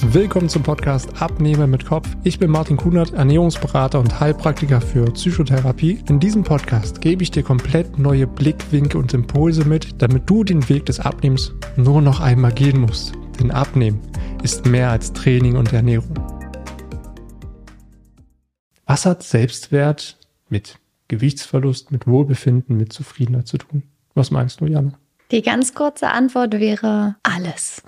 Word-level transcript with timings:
Willkommen 0.00 0.48
zum 0.48 0.62
Podcast 0.62 1.20
Abnehmer 1.20 1.66
mit 1.66 1.84
Kopf. 1.84 2.08
Ich 2.22 2.38
bin 2.38 2.52
Martin 2.52 2.76
Kunert, 2.76 3.14
Ernährungsberater 3.14 3.98
und 3.98 4.20
Heilpraktiker 4.20 4.80
für 4.80 5.10
Psychotherapie. 5.10 5.98
In 6.08 6.20
diesem 6.20 6.44
Podcast 6.44 7.00
gebe 7.00 7.24
ich 7.24 7.32
dir 7.32 7.42
komplett 7.42 7.98
neue 7.98 8.28
Blickwinkel 8.28 9.00
und 9.00 9.12
Impulse 9.12 9.64
mit, 9.64 10.00
damit 10.00 10.30
du 10.30 10.44
den 10.44 10.68
Weg 10.68 10.86
des 10.86 11.00
Abnehmens 11.00 11.52
nur 11.76 12.00
noch 12.00 12.20
einmal 12.20 12.52
gehen 12.52 12.80
musst. 12.80 13.12
Denn 13.40 13.50
Abnehmen 13.50 14.00
ist 14.44 14.66
mehr 14.66 14.90
als 14.90 15.12
Training 15.12 15.56
und 15.56 15.72
Ernährung. 15.72 16.14
Was 18.86 19.04
hat 19.04 19.24
Selbstwert 19.24 20.16
mit 20.48 20.78
Gewichtsverlust, 21.08 21.90
mit 21.90 22.06
Wohlbefinden, 22.06 22.76
mit 22.76 22.92
Zufriedenheit 22.92 23.48
zu 23.48 23.58
tun? 23.58 23.82
Was 24.14 24.30
meinst 24.30 24.60
du, 24.60 24.66
Janne? 24.66 24.92
Die 25.30 25.42
ganz 25.42 25.74
kurze 25.74 26.08
Antwort 26.08 26.54
wäre 26.54 27.16
alles. 27.22 27.82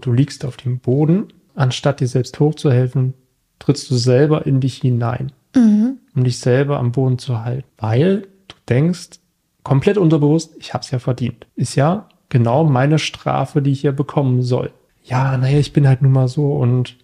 Du 0.00 0.12
liegst 0.12 0.44
auf 0.44 0.56
dem 0.56 0.78
Boden 0.78 1.32
anstatt 1.54 2.00
dir 2.00 2.08
selbst 2.08 2.40
hochzuhelfen, 2.40 3.14
trittst 3.58 3.90
du 3.90 3.96
selber 3.96 4.46
in 4.46 4.60
dich 4.60 4.78
hinein, 4.78 5.32
mhm. 5.54 5.98
um 6.14 6.24
dich 6.24 6.38
selber 6.38 6.78
am 6.78 6.92
Boden 6.92 7.18
zu 7.18 7.44
halten, 7.44 7.68
weil 7.78 8.22
du 8.48 8.56
denkst, 8.68 9.20
komplett 9.62 9.98
unterbewusst, 9.98 10.54
ich 10.58 10.72
habe 10.72 10.82
es 10.82 10.90
ja 10.90 10.98
verdient. 10.98 11.46
Ist 11.56 11.74
ja 11.74 12.08
genau 12.28 12.64
meine 12.64 12.98
Strafe, 12.98 13.60
die 13.60 13.72
ich 13.72 13.82
hier 13.82 13.92
bekommen 13.92 14.42
soll. 14.42 14.72
Ja, 15.02 15.36
naja, 15.36 15.58
ich 15.58 15.72
bin 15.72 15.86
halt 15.86 16.02
nun 16.02 16.12
mal 16.12 16.28
so 16.28 16.54
und 16.54 16.96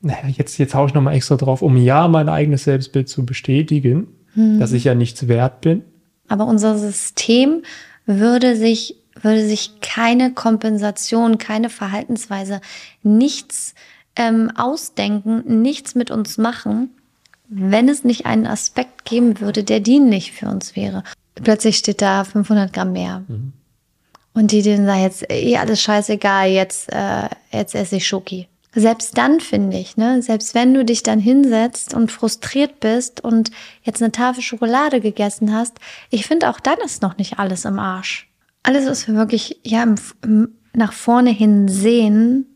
naja, 0.00 0.28
jetzt, 0.28 0.58
jetzt 0.58 0.74
haue 0.74 0.86
ich 0.86 0.94
nochmal 0.94 1.14
extra 1.14 1.36
drauf, 1.36 1.60
um 1.60 1.76
ja 1.76 2.08
mein 2.08 2.28
eigenes 2.28 2.64
Selbstbild 2.64 3.08
zu 3.08 3.26
bestätigen, 3.26 4.08
mhm. 4.34 4.60
dass 4.60 4.72
ich 4.72 4.84
ja 4.84 4.94
nichts 4.94 5.28
wert 5.28 5.60
bin. 5.60 5.82
Aber 6.28 6.46
unser 6.46 6.78
System 6.78 7.62
würde 8.06 8.56
sich 8.56 8.96
würde 9.24 9.46
sich 9.46 9.80
keine 9.80 10.32
Kompensation, 10.32 11.38
keine 11.38 11.70
Verhaltensweise, 11.70 12.60
nichts 13.02 13.74
ähm, 14.16 14.50
ausdenken, 14.56 15.62
nichts 15.62 15.94
mit 15.94 16.10
uns 16.10 16.38
machen, 16.38 16.90
wenn 17.48 17.88
es 17.88 18.04
nicht 18.04 18.26
einen 18.26 18.46
Aspekt 18.46 19.04
geben 19.04 19.40
würde, 19.40 19.64
der 19.64 19.80
dienlich 19.80 20.32
für 20.32 20.46
uns 20.46 20.76
wäre. 20.76 21.02
Plötzlich 21.34 21.78
steht 21.78 22.02
da 22.02 22.24
500 22.24 22.72
Gramm 22.72 22.92
mehr. 22.92 23.22
Mhm. 23.28 23.52
Und 24.34 24.52
die 24.52 24.62
denen 24.62 24.86
sagen 24.86 25.02
jetzt, 25.02 25.24
eh 25.30 25.56
alles 25.56 25.80
scheißegal, 25.82 26.48
jetzt, 26.50 26.92
äh, 26.92 27.28
jetzt 27.50 27.74
esse 27.74 27.96
ich 27.96 28.06
Schoki. 28.06 28.48
Selbst 28.74 29.16
dann 29.16 29.40
finde 29.40 29.78
ich, 29.78 29.96
ne, 29.96 30.22
selbst 30.22 30.54
wenn 30.54 30.74
du 30.74 30.84
dich 30.84 31.02
dann 31.02 31.18
hinsetzt 31.18 31.94
und 31.94 32.12
frustriert 32.12 32.80
bist 32.80 33.24
und 33.24 33.50
jetzt 33.82 34.02
eine 34.02 34.12
Tafel 34.12 34.42
Schokolade 34.42 35.00
gegessen 35.00 35.54
hast, 35.54 35.78
ich 36.10 36.26
finde 36.26 36.50
auch 36.50 36.60
dann 36.60 36.78
ist 36.84 37.02
noch 37.02 37.16
nicht 37.16 37.38
alles 37.38 37.64
im 37.64 37.78
Arsch 37.78 38.27
alles, 38.62 38.86
was 38.86 39.06
wir 39.08 39.14
wirklich 39.14 39.60
ja 39.64 39.82
im, 39.82 39.94
im, 40.22 40.48
nach 40.72 40.92
vorne 40.92 41.30
hin 41.30 41.68
sehen, 41.68 42.46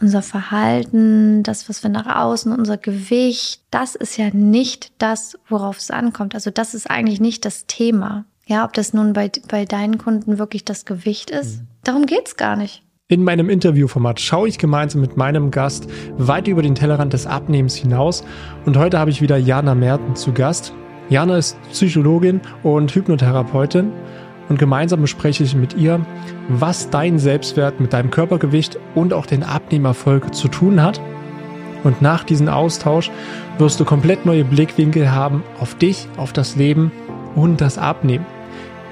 unser 0.00 0.22
Verhalten, 0.22 1.42
das, 1.42 1.68
was 1.68 1.82
wir 1.82 1.90
nach 1.90 2.06
außen, 2.06 2.52
unser 2.52 2.76
Gewicht, 2.76 3.62
das 3.70 3.94
ist 3.94 4.16
ja 4.16 4.30
nicht 4.32 4.92
das, 4.98 5.38
worauf 5.48 5.78
es 5.78 5.90
ankommt. 5.90 6.34
Also 6.34 6.50
das 6.50 6.74
ist 6.74 6.90
eigentlich 6.90 7.20
nicht 7.20 7.44
das 7.44 7.66
Thema. 7.66 8.24
Ja, 8.46 8.64
ob 8.64 8.72
das 8.72 8.94
nun 8.94 9.12
bei, 9.12 9.30
bei 9.48 9.64
deinen 9.64 9.98
Kunden 9.98 10.38
wirklich 10.38 10.64
das 10.64 10.84
Gewicht 10.84 11.30
ist, 11.30 11.60
mhm. 11.60 11.66
darum 11.84 12.06
geht's 12.06 12.36
gar 12.36 12.56
nicht. 12.56 12.82
In 13.08 13.24
meinem 13.24 13.50
Interviewformat 13.50 14.20
schaue 14.20 14.48
ich 14.48 14.58
gemeinsam 14.58 15.00
mit 15.00 15.16
meinem 15.16 15.50
Gast 15.50 15.88
weit 16.16 16.46
über 16.46 16.62
den 16.62 16.76
Tellerrand 16.76 17.12
des 17.12 17.26
Abnehmens 17.26 17.74
hinaus 17.74 18.24
und 18.66 18.76
heute 18.76 18.98
habe 18.98 19.10
ich 19.10 19.20
wieder 19.20 19.36
Jana 19.36 19.74
Merten 19.74 20.14
zu 20.14 20.32
Gast. 20.32 20.72
Jana 21.08 21.38
ist 21.38 21.60
Psychologin 21.72 22.40
und 22.62 22.94
Hypnotherapeutin 22.94 23.92
und 24.50 24.58
gemeinsam 24.58 25.00
bespreche 25.00 25.44
ich 25.44 25.54
mit 25.54 25.74
ihr, 25.74 26.04
was 26.48 26.90
dein 26.90 27.20
Selbstwert 27.20 27.78
mit 27.78 27.92
deinem 27.92 28.10
Körpergewicht 28.10 28.78
und 28.96 29.12
auch 29.14 29.24
den 29.24 29.44
Abnehmerfolg 29.44 30.34
zu 30.34 30.48
tun 30.48 30.82
hat. 30.82 31.00
Und 31.84 32.02
nach 32.02 32.24
diesem 32.24 32.48
Austausch 32.48 33.12
wirst 33.58 33.78
du 33.78 33.84
komplett 33.84 34.26
neue 34.26 34.44
Blickwinkel 34.44 35.12
haben 35.12 35.44
auf 35.60 35.76
dich, 35.76 36.08
auf 36.16 36.32
das 36.32 36.56
Leben 36.56 36.90
und 37.36 37.60
das 37.60 37.78
Abnehmen, 37.78 38.26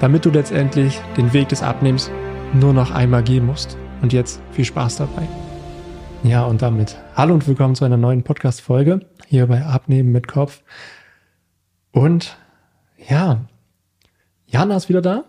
damit 0.01 0.25
du 0.25 0.31
letztendlich 0.31 1.01
den 1.17 1.33
Weg 1.33 1.49
des 1.49 1.65
Abnehmens 1.65 2.09
nur 2.55 2.73
noch 2.73 2.93
einmal 2.93 3.25
gehen 3.25 3.45
musst. 3.45 3.77
Und 4.01 4.13
jetzt 4.13 4.41
viel 4.53 4.65
Spaß 4.65 4.99
dabei. 4.99 5.27
Ja, 6.23 6.45
und 6.45 6.63
damit 6.63 6.97
hallo 7.17 7.35
und 7.35 7.49
willkommen 7.49 7.75
zu 7.75 7.85
einer 7.85 7.97
neuen 7.97 8.23
Podcast-Folge 8.23 9.01
hier 9.27 9.49
bei 9.49 9.65
Abnehmen 9.65 10.13
mit 10.13 10.29
Kopf. 10.29 10.63
Und 11.91 12.37
ja, 13.09 13.41
Jana 14.47 14.77
ist 14.77 14.89
wieder 14.89 15.03
da 15.03 15.25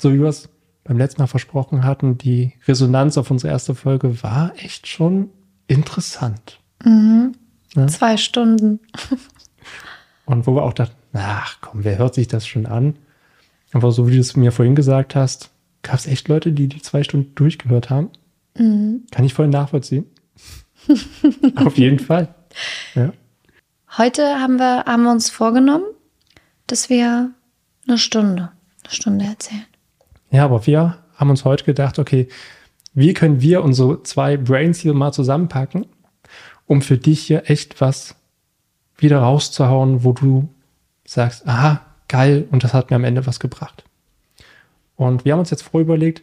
so 0.00 0.12
wie 0.12 0.20
wir 0.20 0.28
es 0.28 0.48
beim 0.84 0.98
letzten 0.98 1.22
Mal 1.22 1.26
versprochen 1.26 1.84
hatten, 1.84 2.18
die 2.18 2.52
Resonanz 2.66 3.16
auf 3.16 3.30
unsere 3.30 3.52
erste 3.52 3.74
Folge 3.74 4.22
war 4.22 4.52
echt 4.56 4.86
schon 4.86 5.30
interessant. 5.66 6.60
Mhm. 6.84 7.32
Ja? 7.74 7.86
Zwei 7.86 8.16
Stunden. 8.16 8.80
Und 10.26 10.46
wo 10.46 10.54
wir 10.54 10.62
auch 10.62 10.72
dachten, 10.72 10.94
ach 11.12 11.58
komm, 11.60 11.84
wer 11.84 11.98
hört 11.98 12.14
sich 12.14 12.28
das 12.28 12.46
schon 12.46 12.66
an? 12.66 12.96
Aber 13.72 13.92
so 13.92 14.08
wie 14.08 14.14
du 14.14 14.20
es 14.20 14.36
mir 14.36 14.52
vorhin 14.52 14.74
gesagt 14.74 15.14
hast, 15.14 15.50
gab 15.82 15.96
es 15.96 16.06
echt 16.06 16.28
Leute, 16.28 16.52
die 16.52 16.68
die 16.68 16.80
zwei 16.80 17.02
Stunden 17.02 17.34
durchgehört 17.34 17.90
haben. 17.90 18.10
Mhm. 18.56 19.04
Kann 19.10 19.24
ich 19.24 19.34
voll 19.34 19.48
nachvollziehen. 19.48 20.06
Auf 21.56 21.76
jeden 21.76 21.98
Fall. 21.98 22.34
Ja. 22.94 23.12
Heute 23.96 24.40
haben 24.40 24.58
wir, 24.58 24.84
haben 24.84 25.04
wir 25.04 25.10
uns 25.10 25.30
vorgenommen, 25.30 25.84
dass 26.66 26.88
wir 26.88 27.30
eine 27.86 27.98
Stunde, 27.98 28.50
eine 28.82 28.92
Stunde 28.92 29.24
erzählen. 29.24 29.66
Ja, 30.30 30.44
aber 30.44 30.66
wir 30.66 30.98
haben 31.16 31.30
uns 31.30 31.44
heute 31.44 31.64
gedacht, 31.64 31.98
okay, 31.98 32.28
wie 32.92 33.14
können 33.14 33.40
wir 33.40 33.62
unsere 33.62 34.02
zwei 34.02 34.36
Brains 34.36 34.80
hier 34.80 34.94
mal 34.94 35.12
zusammenpacken, 35.12 35.86
um 36.66 36.82
für 36.82 36.98
dich 36.98 37.22
hier 37.22 37.50
echt 37.50 37.80
was 37.80 38.16
wieder 38.96 39.18
rauszuhauen, 39.18 40.04
wo 40.04 40.12
du 40.12 40.48
sagst, 41.04 41.46
aha, 41.46 41.84
geil, 42.08 42.46
und 42.50 42.64
das 42.64 42.72
hat 42.72 42.90
mir 42.90 42.96
am 42.96 43.04
Ende 43.04 43.26
was 43.26 43.40
gebracht. 43.40 43.84
Und 44.96 45.24
wir 45.24 45.32
haben 45.32 45.40
uns 45.40 45.50
jetzt 45.50 45.62
vor 45.62 45.80
überlegt, 45.80 46.22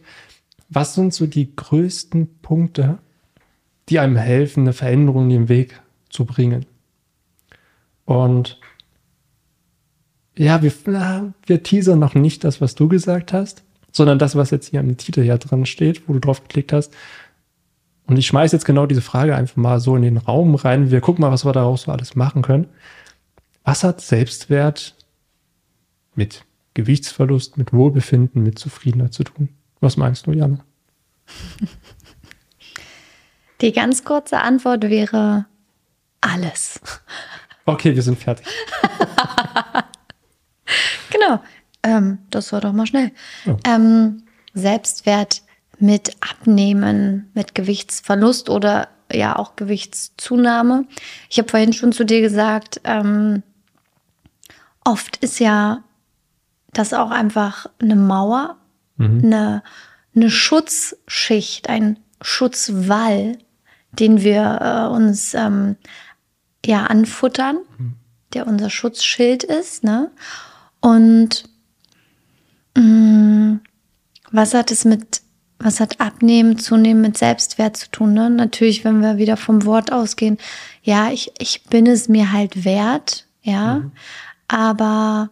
was 0.68 0.94
sind 0.94 1.12
so 1.12 1.26
die 1.26 1.54
größten 1.54 2.38
Punkte, 2.40 2.98
die 3.88 3.98
einem 3.98 4.16
helfen, 4.16 4.62
eine 4.62 4.72
Veränderung 4.72 5.24
in 5.24 5.30
den 5.30 5.48
Weg 5.48 5.80
zu 6.08 6.24
bringen. 6.24 6.64
Und 8.06 8.58
ja, 10.36 10.62
wir, 10.62 10.72
wir 11.46 11.62
teasern 11.62 11.98
noch 11.98 12.14
nicht 12.14 12.44
das, 12.44 12.62
was 12.62 12.74
du 12.74 12.88
gesagt 12.88 13.34
hast, 13.34 13.62
sondern 13.92 14.18
das, 14.18 14.34
was 14.34 14.50
jetzt 14.50 14.70
hier 14.70 14.80
im 14.80 14.96
Titel 14.96 15.22
ja 15.22 15.38
dran 15.38 15.66
steht, 15.66 16.08
wo 16.08 16.14
du 16.14 16.18
drauf 16.18 16.42
geklickt 16.42 16.72
hast. 16.72 16.92
Und 18.06 18.16
ich 18.16 18.26
schmeiße 18.26 18.56
jetzt 18.56 18.64
genau 18.64 18.86
diese 18.86 19.02
Frage 19.02 19.36
einfach 19.36 19.56
mal 19.56 19.78
so 19.78 19.94
in 19.94 20.02
den 20.02 20.16
Raum 20.16 20.54
rein. 20.54 20.90
Wir 20.90 21.00
gucken 21.00 21.22
mal, 21.22 21.30
was 21.30 21.44
wir 21.44 21.52
daraus 21.52 21.82
so 21.82 21.92
alles 21.92 22.16
machen 22.16 22.42
können. 22.42 22.66
Was 23.64 23.84
hat 23.84 24.00
Selbstwert 24.00 24.96
mit 26.14 26.44
Gewichtsverlust, 26.74 27.58
mit 27.58 27.72
Wohlbefinden, 27.72 28.42
mit 28.42 28.58
Zufriedenheit 28.58 29.14
zu 29.14 29.24
tun? 29.24 29.50
Was 29.80 29.96
meinst 29.96 30.26
du, 30.26 30.32
Janne? 30.32 30.60
Die 33.60 33.72
ganz 33.72 34.04
kurze 34.04 34.40
Antwort 34.40 34.82
wäre 34.82 35.46
alles. 36.20 36.80
Okay, 37.64 37.94
wir 37.94 38.02
sind 38.02 38.18
fertig. 38.18 38.44
genau. 41.10 41.40
Ähm, 41.82 42.18
das 42.30 42.52
war 42.52 42.60
doch 42.60 42.72
mal 42.72 42.86
schnell. 42.86 43.12
Ja. 43.44 43.56
Ähm, 43.66 44.22
Selbstwert 44.54 45.42
mit 45.78 46.16
Abnehmen, 46.20 47.30
mit 47.34 47.54
Gewichtsverlust 47.54 48.48
oder 48.48 48.88
ja 49.12 49.36
auch 49.36 49.56
Gewichtszunahme. 49.56 50.86
Ich 51.28 51.38
habe 51.38 51.48
vorhin 51.48 51.72
schon 51.72 51.92
zu 51.92 52.04
dir 52.04 52.20
gesagt, 52.20 52.80
ähm, 52.84 53.42
oft 54.84 55.16
ist 55.18 55.38
ja 55.38 55.82
das 56.72 56.94
auch 56.94 57.10
einfach 57.10 57.66
eine 57.80 57.96
Mauer, 57.96 58.56
mhm. 58.96 59.20
eine, 59.24 59.62
eine 60.14 60.30
Schutzschicht, 60.30 61.68
ein 61.68 61.98
Schutzwall, 62.20 63.38
den 63.92 64.22
wir 64.22 64.60
äh, 64.60 64.94
uns 64.94 65.34
ähm, 65.34 65.76
ja 66.64 66.84
anfuttern, 66.84 67.58
mhm. 67.78 67.94
der 68.32 68.46
unser 68.46 68.70
Schutzschild 68.70 69.42
ist. 69.44 69.84
Ne? 69.84 70.10
Und 70.80 71.44
was 72.74 74.54
hat 74.54 74.70
es 74.70 74.84
mit, 74.84 75.22
was 75.58 75.80
hat 75.80 76.00
Abnehmen, 76.00 76.58
Zunehmen 76.58 77.02
mit 77.02 77.18
Selbstwert 77.18 77.76
zu 77.76 77.90
tun? 77.90 78.14
Ne? 78.14 78.30
Natürlich, 78.30 78.84
wenn 78.84 79.00
wir 79.00 79.18
wieder 79.18 79.36
vom 79.36 79.64
Wort 79.64 79.92
ausgehen, 79.92 80.38
ja, 80.82 81.10
ich, 81.10 81.30
ich 81.38 81.64
bin 81.64 81.86
es 81.86 82.08
mir 82.08 82.32
halt 82.32 82.64
wert, 82.64 83.26
ja, 83.42 83.76
mhm. 83.76 83.92
aber 84.48 85.30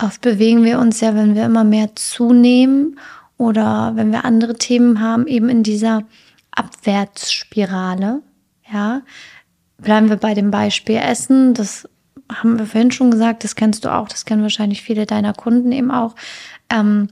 oft 0.00 0.20
bewegen 0.20 0.64
wir 0.64 0.78
uns 0.78 1.00
ja, 1.00 1.14
wenn 1.14 1.34
wir 1.34 1.44
immer 1.44 1.64
mehr 1.64 1.94
zunehmen 1.96 2.98
oder 3.36 3.92
wenn 3.94 4.12
wir 4.12 4.24
andere 4.24 4.54
Themen 4.54 5.00
haben, 5.00 5.26
eben 5.26 5.48
in 5.48 5.62
dieser 5.62 6.02
Abwärtsspirale, 6.52 8.22
ja. 8.72 9.02
Bleiben 9.78 10.10
wir 10.10 10.16
bei 10.16 10.34
dem 10.34 10.52
Beispiel 10.52 10.96
Essen, 10.96 11.54
das 11.54 11.88
haben 12.30 12.58
wir 12.58 12.66
vorhin 12.66 12.90
schon 12.90 13.10
gesagt, 13.10 13.44
das 13.44 13.54
kennst 13.56 13.84
du 13.84 13.92
auch, 13.92 14.08
das 14.08 14.24
kennen 14.24 14.42
wahrscheinlich 14.42 14.82
viele 14.82 15.06
deiner 15.06 15.32
Kunden 15.32 15.72
eben 15.72 15.90
auch, 15.90 16.14
ähm, 16.70 17.08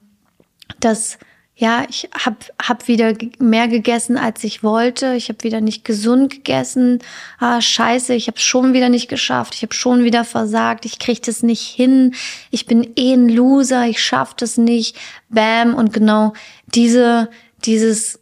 dass 0.78 1.18
Ja, 1.60 1.84
ich 1.90 2.08
habe 2.24 2.38
hab 2.58 2.88
wieder 2.88 3.12
mehr 3.38 3.68
gegessen, 3.68 4.16
als 4.16 4.42
ich 4.44 4.62
wollte. 4.62 5.12
Ich 5.12 5.28
habe 5.28 5.44
wieder 5.44 5.60
nicht 5.60 5.84
gesund 5.84 6.30
gegessen. 6.30 7.00
Ah, 7.38 7.60
scheiße, 7.60 8.14
ich 8.14 8.28
habe 8.28 8.38
schon 8.38 8.72
wieder 8.72 8.88
nicht 8.88 9.08
geschafft. 9.10 9.54
Ich 9.54 9.62
habe 9.62 9.74
schon 9.74 10.02
wieder 10.02 10.24
versagt. 10.24 10.86
Ich 10.86 10.98
kriege 10.98 11.20
das 11.20 11.42
nicht 11.42 11.60
hin. 11.60 12.14
Ich 12.50 12.64
bin 12.64 12.88
eh 12.96 13.12
ein 13.12 13.28
Loser. 13.28 13.86
Ich 13.86 14.02
schaffe 14.02 14.36
das 14.38 14.56
nicht. 14.56 14.96
Bam. 15.28 15.74
Und 15.74 15.92
genau 15.92 16.32
diese, 16.74 17.28
dieses, 17.66 18.20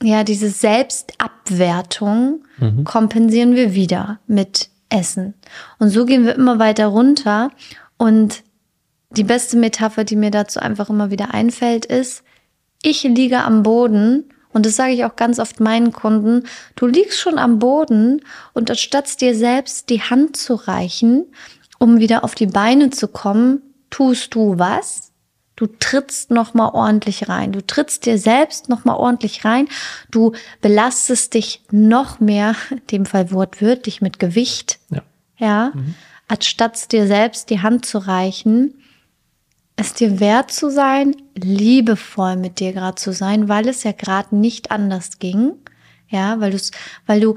ja, 0.00 0.22
diese 0.22 0.48
Selbstabwertung 0.48 2.44
mhm. 2.58 2.84
kompensieren 2.84 3.56
wir 3.56 3.74
wieder 3.74 4.20
mit 4.28 4.70
Essen. 4.88 5.34
Und 5.78 5.90
so 5.90 6.04
gehen 6.04 6.24
wir 6.24 6.34
immer 6.34 6.58
weiter 6.58 6.86
runter. 6.86 7.50
Und 7.96 8.42
die 9.10 9.24
beste 9.24 9.56
Metapher, 9.56 10.04
die 10.04 10.16
mir 10.16 10.30
dazu 10.30 10.60
einfach 10.60 10.90
immer 10.90 11.10
wieder 11.10 11.34
einfällt, 11.34 11.86
ist, 11.86 12.24
ich 12.82 13.02
liege 13.02 13.42
am 13.42 13.62
Boden 13.62 14.24
und 14.52 14.66
das 14.66 14.76
sage 14.76 14.92
ich 14.92 15.04
auch 15.04 15.16
ganz 15.16 15.38
oft 15.38 15.58
meinen 15.60 15.92
Kunden, 15.92 16.44
du 16.76 16.86
liegst 16.86 17.18
schon 17.18 17.38
am 17.38 17.58
Boden 17.58 18.20
und 18.52 18.70
anstatt 18.70 19.20
dir 19.20 19.34
selbst 19.34 19.90
die 19.90 20.00
Hand 20.00 20.36
zu 20.36 20.54
reichen, 20.54 21.26
um 21.78 21.98
wieder 21.98 22.24
auf 22.24 22.34
die 22.34 22.46
Beine 22.46 22.90
zu 22.90 23.08
kommen, 23.08 23.62
tust 23.90 24.34
du 24.34 24.58
was? 24.58 25.03
Du 25.56 25.66
trittst 25.66 26.30
noch 26.30 26.54
mal 26.54 26.70
ordentlich 26.70 27.28
rein. 27.28 27.52
Du 27.52 27.64
trittst 27.64 28.06
dir 28.06 28.18
selbst 28.18 28.68
noch 28.68 28.84
mal 28.84 28.94
ordentlich 28.94 29.44
rein. 29.44 29.68
Du 30.10 30.32
belastest 30.60 31.34
dich 31.34 31.62
noch 31.70 32.18
mehr, 32.18 32.56
in 32.70 32.86
dem 32.90 33.06
Fall 33.06 33.30
wortwörtlich 33.30 34.00
mit 34.00 34.18
Gewicht. 34.18 34.80
Ja. 34.90 35.02
Ja. 35.38 35.72
Mhm. 35.74 35.94
Anstatt 36.26 36.90
dir 36.92 37.06
selbst 37.06 37.50
die 37.50 37.60
Hand 37.60 37.86
zu 37.86 37.98
reichen 37.98 38.74
es 39.76 39.94
dir 39.94 40.20
wert 40.20 40.52
zu 40.52 40.70
sein, 40.70 41.16
liebevoll 41.34 42.36
mit 42.36 42.60
dir 42.60 42.72
gerade 42.72 42.94
zu 42.94 43.12
sein, 43.12 43.48
weil 43.48 43.68
es 43.68 43.82
ja 43.82 43.92
gerade 43.92 44.36
nicht 44.36 44.70
anders 44.70 45.18
ging. 45.18 45.54
Ja, 46.08 46.40
weil 46.40 46.52
du 46.52 46.58
weil 47.06 47.20
du 47.20 47.34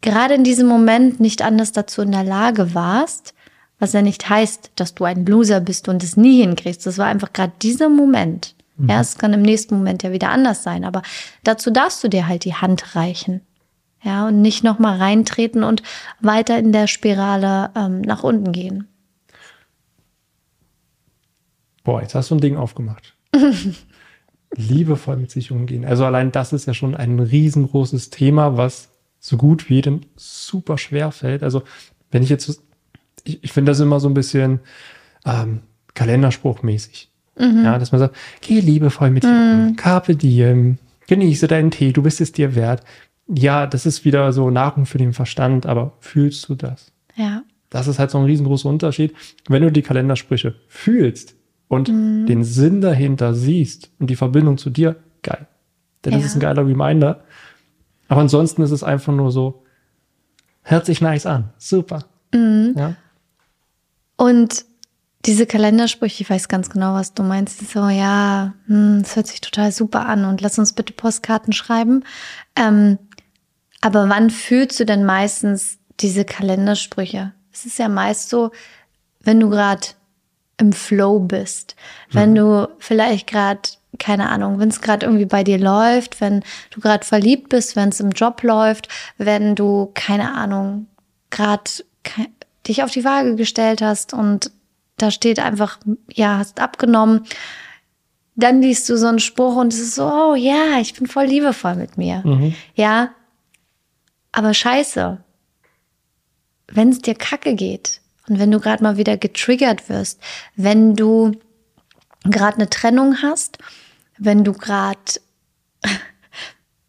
gerade 0.00 0.34
in 0.34 0.44
diesem 0.44 0.68
Moment 0.68 1.20
nicht 1.20 1.42
anders 1.42 1.72
dazu 1.72 2.02
in 2.02 2.12
der 2.12 2.24
Lage 2.24 2.74
warst, 2.74 3.34
was 3.80 3.92
ja 3.94 4.02
nicht 4.02 4.28
heißt, 4.28 4.72
dass 4.76 4.94
du 4.94 5.04
ein 5.04 5.26
Loser 5.26 5.60
bist 5.60 5.88
und 5.88 6.04
es 6.04 6.16
nie 6.16 6.40
hinkriegst. 6.42 6.86
Das 6.86 6.98
war 6.98 7.06
einfach 7.06 7.32
gerade 7.32 7.52
dieser 7.60 7.88
Moment. 7.88 8.54
Mhm. 8.76 8.90
Ja, 8.90 9.00
es 9.00 9.18
kann 9.18 9.32
im 9.32 9.42
nächsten 9.42 9.74
Moment 9.76 10.02
ja 10.04 10.12
wieder 10.12 10.30
anders 10.30 10.62
sein, 10.62 10.84
aber 10.84 11.02
dazu 11.42 11.70
darfst 11.70 12.04
du 12.04 12.08
dir 12.08 12.28
halt 12.28 12.44
die 12.44 12.54
Hand 12.54 12.94
reichen. 12.94 13.40
Ja, 14.02 14.28
und 14.28 14.40
nicht 14.40 14.64
nochmal 14.64 14.96
reintreten 14.96 15.62
und 15.62 15.82
weiter 16.20 16.58
in 16.58 16.72
der 16.72 16.86
Spirale 16.86 17.70
ähm, 17.74 18.00
nach 18.00 18.22
unten 18.22 18.52
gehen. 18.52 18.88
Boah, 21.84 22.00
jetzt 22.00 22.14
hast 22.14 22.30
du 22.30 22.36
ein 22.36 22.40
Ding 22.40 22.56
aufgemacht. 22.56 23.14
Liebevoll 24.56 25.16
mit 25.16 25.30
sich 25.30 25.50
umgehen. 25.50 25.84
Also 25.84 26.04
allein 26.04 26.32
das 26.32 26.52
ist 26.52 26.66
ja 26.66 26.74
schon 26.74 26.94
ein 26.94 27.20
riesengroßes 27.20 28.10
Thema, 28.10 28.56
was 28.56 28.88
so 29.18 29.36
gut 29.36 29.68
wie 29.68 29.74
jedem 29.74 30.00
super 30.16 30.78
schwer 30.78 31.12
fällt. 31.12 31.42
Also 31.42 31.62
wenn 32.10 32.22
ich 32.22 32.30
jetzt, 32.30 32.62
ich, 33.24 33.42
ich 33.44 33.52
finde 33.52 33.70
das 33.70 33.80
immer 33.80 34.00
so 34.00 34.08
ein 34.08 34.14
bisschen 34.14 34.60
ähm, 35.24 35.60
Kalenderspruchmäßig. 35.94 37.10
Mhm. 37.38 37.64
Ja, 37.64 37.78
dass 37.78 37.92
man 37.92 38.00
sagt, 38.00 38.16
geh 38.40 38.60
liebevoll 38.60 39.10
mit 39.10 39.24
dir 39.24 39.28
mhm. 39.28 39.68
um, 39.68 39.76
carpe 39.76 40.16
diem, 40.16 40.78
genieße 41.06 41.46
deinen 41.46 41.70
Tee, 41.70 41.92
du 41.92 42.02
bist 42.02 42.20
es 42.20 42.32
dir 42.32 42.54
wert. 42.54 42.82
Ja, 43.28 43.66
das 43.66 43.86
ist 43.86 44.04
wieder 44.04 44.32
so 44.32 44.50
Nahrung 44.50 44.86
für 44.86 44.98
den 44.98 45.12
Verstand, 45.12 45.66
aber 45.66 45.92
fühlst 46.00 46.48
du 46.48 46.54
das? 46.54 46.92
Ja. 47.14 47.42
Das 47.70 47.86
ist 47.86 47.98
halt 48.00 48.10
so 48.10 48.18
ein 48.18 48.24
riesengroßer 48.24 48.68
Unterschied. 48.68 49.14
Wenn 49.48 49.62
du 49.62 49.70
die 49.70 49.82
Kalendersprüche 49.82 50.56
fühlst, 50.66 51.36
und 51.70 51.88
mhm. 51.88 52.26
den 52.26 52.42
Sinn 52.42 52.80
dahinter 52.80 53.32
siehst 53.32 53.90
und 54.00 54.10
die 54.10 54.16
Verbindung 54.16 54.58
zu 54.58 54.70
dir, 54.70 54.96
geil. 55.22 55.46
Denn 56.04 56.12
ja. 56.12 56.18
das 56.18 56.26
ist 56.26 56.34
ein 56.34 56.40
geiler 56.40 56.66
Reminder. 56.66 57.22
Aber 58.08 58.20
ansonsten 58.20 58.62
ist 58.62 58.72
es 58.72 58.82
einfach 58.82 59.12
nur 59.12 59.30
so, 59.30 59.62
hört 60.62 60.84
sich 60.84 61.00
nice 61.00 61.26
an. 61.26 61.50
Super. 61.58 62.04
Mhm. 62.34 62.74
Ja. 62.76 62.96
Und 64.20 64.66
diese 65.24 65.46
Kalendersprüche, 65.46 66.24
ich 66.24 66.28
weiß 66.28 66.48
ganz 66.48 66.68
genau, 66.68 66.92
was 66.92 67.14
du 67.14 67.22
meinst. 67.22 67.70
So, 67.70 67.88
ja, 67.88 68.52
hm, 68.66 68.98
es 69.02 69.16
hört 69.16 69.28
sich 69.28 69.40
total 69.40 69.72
super 69.72 70.04
an 70.04 70.26
und 70.26 70.42
lass 70.42 70.58
uns 70.58 70.74
bitte 70.74 70.92
Postkarten 70.92 71.54
schreiben. 71.54 72.04
Ähm, 72.54 72.98
aber 73.80 74.10
wann 74.10 74.28
fühlst 74.28 74.78
du 74.78 74.84
denn 74.84 75.06
meistens 75.06 75.78
diese 76.00 76.26
Kalendersprüche? 76.26 77.32
Es 77.50 77.64
ist 77.64 77.78
ja 77.78 77.88
meist 77.88 78.28
so, 78.28 78.50
wenn 79.20 79.40
du 79.40 79.48
gerade 79.48 79.86
im 80.58 80.74
Flow 80.74 81.18
bist. 81.20 81.74
Wenn 82.10 82.32
mhm. 82.32 82.34
du 82.34 82.68
vielleicht 82.78 83.26
gerade, 83.26 83.62
keine 83.98 84.28
Ahnung, 84.28 84.58
wenn 84.58 84.68
es 84.68 84.82
gerade 84.82 85.06
irgendwie 85.06 85.24
bei 85.24 85.44
dir 85.44 85.56
läuft, 85.56 86.20
wenn 86.20 86.44
du 86.72 86.80
gerade 86.80 87.06
verliebt 87.06 87.48
bist, 87.48 87.74
wenn 87.74 87.88
es 87.88 88.00
im 88.00 88.10
Job 88.10 88.42
läuft, 88.42 88.88
wenn 89.16 89.54
du, 89.54 89.90
keine 89.94 90.34
Ahnung, 90.34 90.88
gerade 91.30 91.70
dich 92.66 92.82
auf 92.82 92.90
die 92.90 93.04
Waage 93.04 93.36
gestellt 93.36 93.82
hast 93.82 94.12
und 94.12 94.50
da 94.96 95.10
steht 95.10 95.38
einfach, 95.38 95.78
ja, 96.12 96.38
hast 96.38 96.60
abgenommen, 96.60 97.26
dann 98.36 98.62
liest 98.62 98.88
du 98.88 98.96
so 98.96 99.06
einen 99.06 99.18
Spruch 99.18 99.56
und 99.56 99.72
es 99.72 99.80
ist 99.80 99.94
so, 99.94 100.04
oh 100.04 100.34
ja, 100.34 100.78
ich 100.80 100.94
bin 100.94 101.06
voll 101.06 101.24
liebevoll 101.24 101.74
mit 101.74 101.96
mir. 101.96 102.22
Mhm. 102.24 102.54
Ja, 102.74 103.10
aber 104.32 104.54
scheiße, 104.54 105.18
wenn 106.68 106.90
es 106.90 106.98
dir 107.00 107.14
kacke 107.14 107.54
geht, 107.54 108.00
und 108.30 108.38
wenn 108.38 108.52
du 108.52 108.60
gerade 108.60 108.82
mal 108.82 108.96
wieder 108.96 109.16
getriggert 109.16 109.88
wirst, 109.88 110.20
wenn 110.54 110.94
du 110.94 111.32
gerade 112.22 112.58
eine 112.58 112.70
Trennung 112.70 113.22
hast, 113.22 113.58
wenn 114.18 114.44
du 114.44 114.52
gerade 114.52 115.00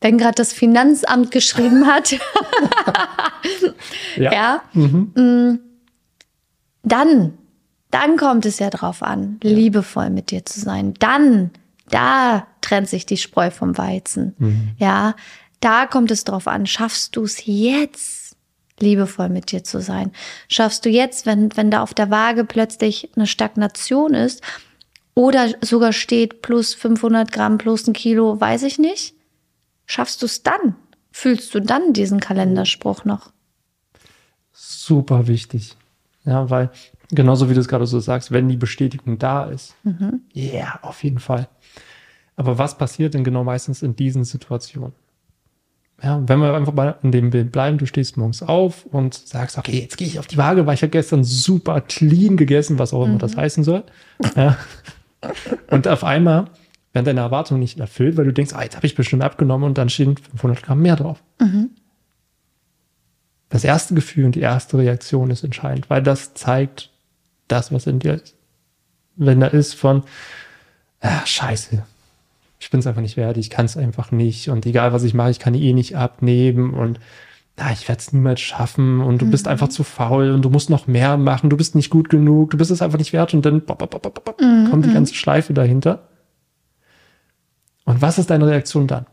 wenn 0.01 0.17
gerade 0.17 0.35
das 0.35 0.51
Finanzamt 0.51 1.31
geschrieben 1.31 1.85
hat, 1.87 2.11
ja, 4.17 4.33
ja 4.33 4.61
mhm. 4.73 5.11
Mm, 5.15 5.59
dann, 6.83 7.37
dann 7.91 8.17
kommt 8.17 8.45
es 8.45 8.59
ja 8.59 8.69
drauf 8.69 9.03
an, 9.03 9.39
ja. 9.43 9.51
liebevoll 9.51 10.09
mit 10.09 10.31
dir 10.31 10.45
zu 10.45 10.59
sein. 10.59 10.95
Dann, 10.99 11.51
da 11.89 12.47
trennt 12.61 12.89
sich 12.89 13.05
die 13.05 13.17
Spreu 13.17 13.51
vom 13.51 13.77
Weizen. 13.77 14.35
Mhm. 14.39 14.69
Ja, 14.77 15.15
da 15.59 15.85
kommt 15.85 16.09
es 16.09 16.23
drauf 16.23 16.47
an, 16.47 16.65
schaffst 16.65 17.15
du 17.15 17.23
es 17.23 17.45
jetzt? 17.45 18.21
liebevoll 18.81 19.29
mit 19.29 19.51
dir 19.51 19.63
zu 19.63 19.79
sein? 19.79 20.11
Schaffst 20.47 20.85
du 20.85 20.89
jetzt, 20.89 21.27
wenn, 21.27 21.55
wenn 21.55 21.69
da 21.69 21.83
auf 21.83 21.93
der 21.93 22.09
Waage 22.09 22.45
plötzlich 22.45 23.11
eine 23.15 23.27
Stagnation 23.27 24.15
ist 24.15 24.41
oder 25.13 25.49
sogar 25.61 25.93
steht 25.93 26.41
plus 26.41 26.73
500 26.73 27.31
Gramm, 27.31 27.59
plus 27.59 27.87
ein 27.87 27.93
Kilo, 27.93 28.41
weiß 28.41 28.63
ich 28.63 28.79
nicht, 28.79 29.13
schaffst 29.85 30.21
du 30.21 30.25
es 30.25 30.43
dann? 30.43 30.75
Fühlst 31.11 31.53
du 31.53 31.59
dann 31.59 31.93
diesen 31.93 32.19
Kalenderspruch 32.19 33.05
noch? 33.05 33.31
Super 34.51 35.27
wichtig. 35.27 35.75
Ja, 36.23 36.49
weil 36.49 36.69
genauso 37.09 37.49
wie 37.49 37.53
du 37.53 37.59
es 37.59 37.67
gerade 37.67 37.85
so 37.85 37.99
sagst, 37.99 38.31
wenn 38.31 38.47
die 38.47 38.57
Bestätigung 38.57 39.17
da 39.17 39.45
ist, 39.45 39.75
ja, 39.83 39.91
mhm. 39.91 40.21
yeah, 40.35 40.79
auf 40.81 41.03
jeden 41.03 41.19
Fall. 41.19 41.47
Aber 42.35 42.57
was 42.57 42.77
passiert 42.77 43.13
denn 43.13 43.23
genau 43.23 43.43
meistens 43.43 43.81
in 43.81 43.95
diesen 43.95 44.23
Situationen? 44.23 44.93
Ja, 46.03 46.19
wenn 46.25 46.39
wir 46.39 46.55
einfach 46.55 46.73
mal 46.73 46.97
in 47.03 47.11
dem 47.11 47.29
Bild 47.29 47.51
bleiben, 47.51 47.77
du 47.77 47.85
stehst 47.85 48.17
morgens 48.17 48.41
auf 48.41 48.85
und 48.85 49.13
sagst, 49.13 49.57
okay, 49.57 49.81
jetzt 49.81 49.97
gehe 49.97 50.07
ich 50.07 50.17
auf 50.17 50.25
die 50.25 50.37
Waage, 50.37 50.65
weil 50.65 50.73
ich 50.73 50.81
habe 50.81 50.89
gestern 50.89 51.23
super 51.23 51.81
clean 51.81 52.37
gegessen, 52.37 52.79
was 52.79 52.93
auch 52.93 53.03
immer 53.03 53.15
mhm. 53.15 53.19
das 53.19 53.37
heißen 53.37 53.63
soll. 53.63 53.83
Ja. 54.35 54.57
Und 55.69 55.87
auf 55.87 56.03
einmal 56.03 56.45
werden 56.93 57.05
deine 57.05 57.21
Erwartungen 57.21 57.59
nicht 57.59 57.79
erfüllt, 57.79 58.17
weil 58.17 58.25
du 58.25 58.33
denkst, 58.33 58.53
ah, 58.53 58.63
jetzt 58.63 58.75
habe 58.75 58.85
ich 58.85 58.95
bestimmt 58.95 59.23
abgenommen 59.23 59.65
und 59.65 59.77
dann 59.77 59.89
stehen 59.89 60.17
500 60.17 60.63
Gramm 60.63 60.81
mehr 60.81 60.95
drauf. 60.95 61.23
Mhm. 61.39 61.71
Das 63.49 63.63
erste 63.63 63.93
Gefühl 63.93 64.25
und 64.25 64.35
die 64.35 64.41
erste 64.41 64.77
Reaktion 64.77 65.29
ist 65.29 65.43
entscheidend, 65.43 65.89
weil 65.89 66.01
das 66.01 66.33
zeigt 66.33 66.89
das, 67.47 67.71
was 67.71 67.87
in 67.87 67.99
dir 67.99 68.15
ist. 68.15 68.35
Wenn 69.15 69.39
da 69.41 69.47
ist 69.47 69.73
von, 69.73 70.03
ah, 71.01 71.25
scheiße, 71.25 71.83
ich 72.59 72.69
bin 72.69 72.79
es 72.79 72.87
einfach 72.87 73.01
nicht 73.01 73.17
wert, 73.17 73.37
ich 73.37 73.49
kann 73.49 73.65
es 73.65 73.75
einfach 73.75 74.11
nicht 74.11 74.49
und 74.49 74.65
egal 74.65 74.93
was 74.93 75.03
ich 75.03 75.13
mache, 75.13 75.31
ich 75.31 75.39
kann 75.39 75.55
eh 75.55 75.73
nicht 75.73 75.97
abnehmen 75.97 76.73
und 76.73 76.99
na, 77.57 77.71
ich 77.71 77.87
werde 77.87 77.99
es 77.99 78.13
niemals 78.13 78.39
schaffen 78.39 79.01
und 79.01 79.21
du 79.21 79.25
mhm. 79.25 79.31
bist 79.31 79.47
einfach 79.47 79.67
zu 79.67 79.83
faul 79.83 80.31
und 80.31 80.43
du 80.43 80.49
musst 80.49 80.69
noch 80.69 80.87
mehr 80.87 81.17
machen, 81.17 81.49
du 81.49 81.57
bist 81.57 81.75
nicht 81.75 81.89
gut 81.89 82.09
genug, 82.09 82.51
du 82.51 82.57
bist 82.57 82.71
es 82.71 82.81
einfach 82.81 82.97
nicht 82.97 83.13
wert 83.13 83.33
und 83.33 83.45
dann 83.45 83.61
bop, 83.61 83.79
bop, 83.79 84.01
bop, 84.01 84.41
mhm. 84.41 84.69
kommt 84.69 84.85
die 84.85 84.89
mhm. 84.89 84.93
ganze 84.93 85.13
Schleife 85.13 85.53
dahinter. 85.53 86.07
Und 87.91 88.01
was 88.01 88.17
ist 88.17 88.29
deine 88.29 88.47
Reaktion 88.47 88.87
dann? 88.87 89.05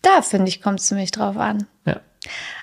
Da 0.00 0.22
finde 0.22 0.48
ich, 0.48 0.62
kommt 0.62 0.80
es 0.80 0.86
ziemlich 0.86 1.10
drauf 1.10 1.36
an. 1.36 1.66
Ja. 1.84 2.00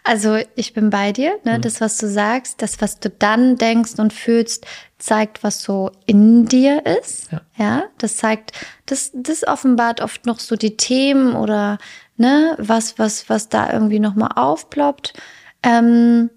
Also 0.04 0.40
ich 0.56 0.74
bin 0.74 0.90
bei 0.90 1.12
dir, 1.12 1.38
ne? 1.44 1.58
Mhm. 1.58 1.62
das, 1.62 1.82
was 1.82 1.98
du 1.98 2.08
sagst, 2.08 2.64
das, 2.64 2.82
was 2.82 3.00
du 3.00 3.12
dann 3.12 3.58
denkst 3.58 4.00
und 4.00 4.12
fühlst, 4.12 4.66
zeigt, 4.98 5.44
was 5.44 5.62
so 5.62 5.92
in 6.08 6.48
dir 6.48 6.84
ist. 7.00 7.32
Ja, 7.32 7.42
ja? 7.58 7.84
das 8.00 8.18
zeigt, 8.18 8.54
das, 8.88 9.12
das 9.14 9.48
offenbart 9.48 10.02
oft 10.02 10.26
noch 10.26 10.40
so 10.40 10.56
die 10.56 10.78
Themen 10.78 11.36
oder 11.36 11.78
ne, 12.18 12.56
was, 12.58 12.98
was, 12.98 13.30
was 13.30 13.50
da 13.50 13.72
irgendwie 13.72 14.00
nochmal 14.00 14.32
aufploppt. 14.36 15.14
Ähm, 15.62 16.32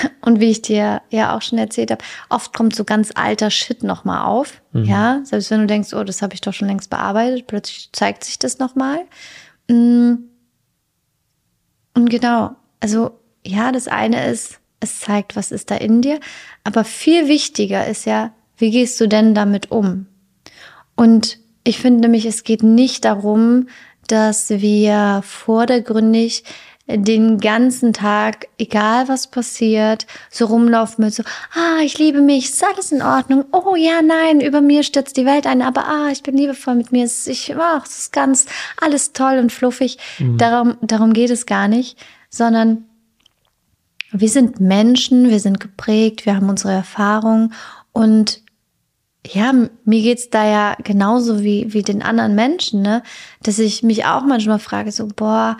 Und 0.20 0.40
wie 0.40 0.50
ich 0.50 0.62
dir 0.62 1.02
ja 1.10 1.36
auch 1.36 1.42
schon 1.42 1.58
erzählt 1.58 1.90
habe, 1.90 2.04
oft 2.28 2.52
kommt 2.52 2.74
so 2.74 2.84
ganz 2.84 3.10
alter 3.14 3.50
Shit 3.50 3.82
nochmal 3.82 4.24
auf. 4.24 4.62
Mhm. 4.72 4.84
Ja, 4.84 5.20
selbst 5.24 5.50
wenn 5.50 5.60
du 5.60 5.66
denkst, 5.66 5.92
oh, 5.94 6.04
das 6.04 6.22
habe 6.22 6.34
ich 6.34 6.40
doch 6.40 6.52
schon 6.52 6.68
längst 6.68 6.90
bearbeitet, 6.90 7.46
plötzlich 7.46 7.90
zeigt 7.92 8.24
sich 8.24 8.38
das 8.38 8.58
nochmal. 8.58 9.00
Mm. 9.68 10.14
Und 11.94 12.08
genau, 12.08 12.52
also 12.80 13.12
ja, 13.44 13.70
das 13.70 13.88
eine 13.88 14.30
ist, 14.30 14.60
es 14.80 15.00
zeigt, 15.00 15.36
was 15.36 15.52
ist 15.52 15.70
da 15.70 15.76
in 15.76 16.02
dir. 16.02 16.20
Aber 16.64 16.84
viel 16.84 17.28
wichtiger 17.28 17.86
ist 17.86 18.06
ja, 18.06 18.32
wie 18.56 18.70
gehst 18.70 19.00
du 19.00 19.08
denn 19.08 19.34
damit 19.34 19.70
um? 19.70 20.06
Und 20.96 21.38
ich 21.64 21.78
finde 21.78 22.00
nämlich, 22.00 22.26
es 22.26 22.44
geht 22.44 22.62
nicht 22.62 23.04
darum, 23.04 23.68
dass 24.08 24.50
wir 24.50 25.22
vordergründig 25.24 26.44
den 26.88 27.38
ganzen 27.38 27.92
Tag, 27.92 28.48
egal 28.58 29.08
was 29.08 29.28
passiert, 29.28 30.06
so 30.30 30.46
rumlaufen 30.46 31.04
mit 31.04 31.14
so, 31.14 31.22
ah, 31.54 31.80
ich 31.82 31.96
liebe 31.98 32.20
mich, 32.20 32.46
ist 32.46 32.64
alles 32.64 32.92
in 32.92 33.02
Ordnung. 33.02 33.44
Oh 33.52 33.76
ja, 33.76 34.02
nein, 34.02 34.40
über 34.40 34.60
mir 34.60 34.82
stürzt 34.82 35.16
die 35.16 35.24
Welt 35.24 35.46
ein, 35.46 35.62
aber 35.62 35.86
ah, 35.86 36.08
ich 36.10 36.22
bin 36.22 36.36
liebevoll 36.36 36.74
mit 36.74 36.90
mir. 36.90 37.04
Ich, 37.04 37.54
ach, 37.56 37.86
es 37.86 37.98
ist 37.98 38.12
ganz 38.12 38.46
alles 38.80 39.12
toll 39.12 39.38
und 39.38 39.52
fluffig. 39.52 39.98
Mhm. 40.18 40.38
Darum, 40.38 40.76
darum 40.82 41.12
geht 41.12 41.30
es 41.30 41.46
gar 41.46 41.68
nicht, 41.68 41.96
sondern 42.28 42.84
wir 44.10 44.28
sind 44.28 44.60
Menschen, 44.60 45.30
wir 45.30 45.40
sind 45.40 45.60
geprägt, 45.60 46.26
wir 46.26 46.36
haben 46.36 46.50
unsere 46.50 46.72
Erfahrungen 46.72 47.54
und 47.92 48.42
ja, 49.24 49.52
mir 49.84 50.02
geht's 50.02 50.30
da 50.30 50.44
ja 50.44 50.76
genauso 50.82 51.42
wie, 51.42 51.72
wie 51.72 51.82
den 51.82 52.02
anderen 52.02 52.34
Menschen, 52.34 52.82
ne? 52.82 53.04
Dass 53.42 53.60
ich 53.60 53.84
mich 53.84 54.04
auch 54.04 54.24
manchmal 54.24 54.58
frage, 54.58 54.90
so, 54.90 55.06
boah, 55.06 55.56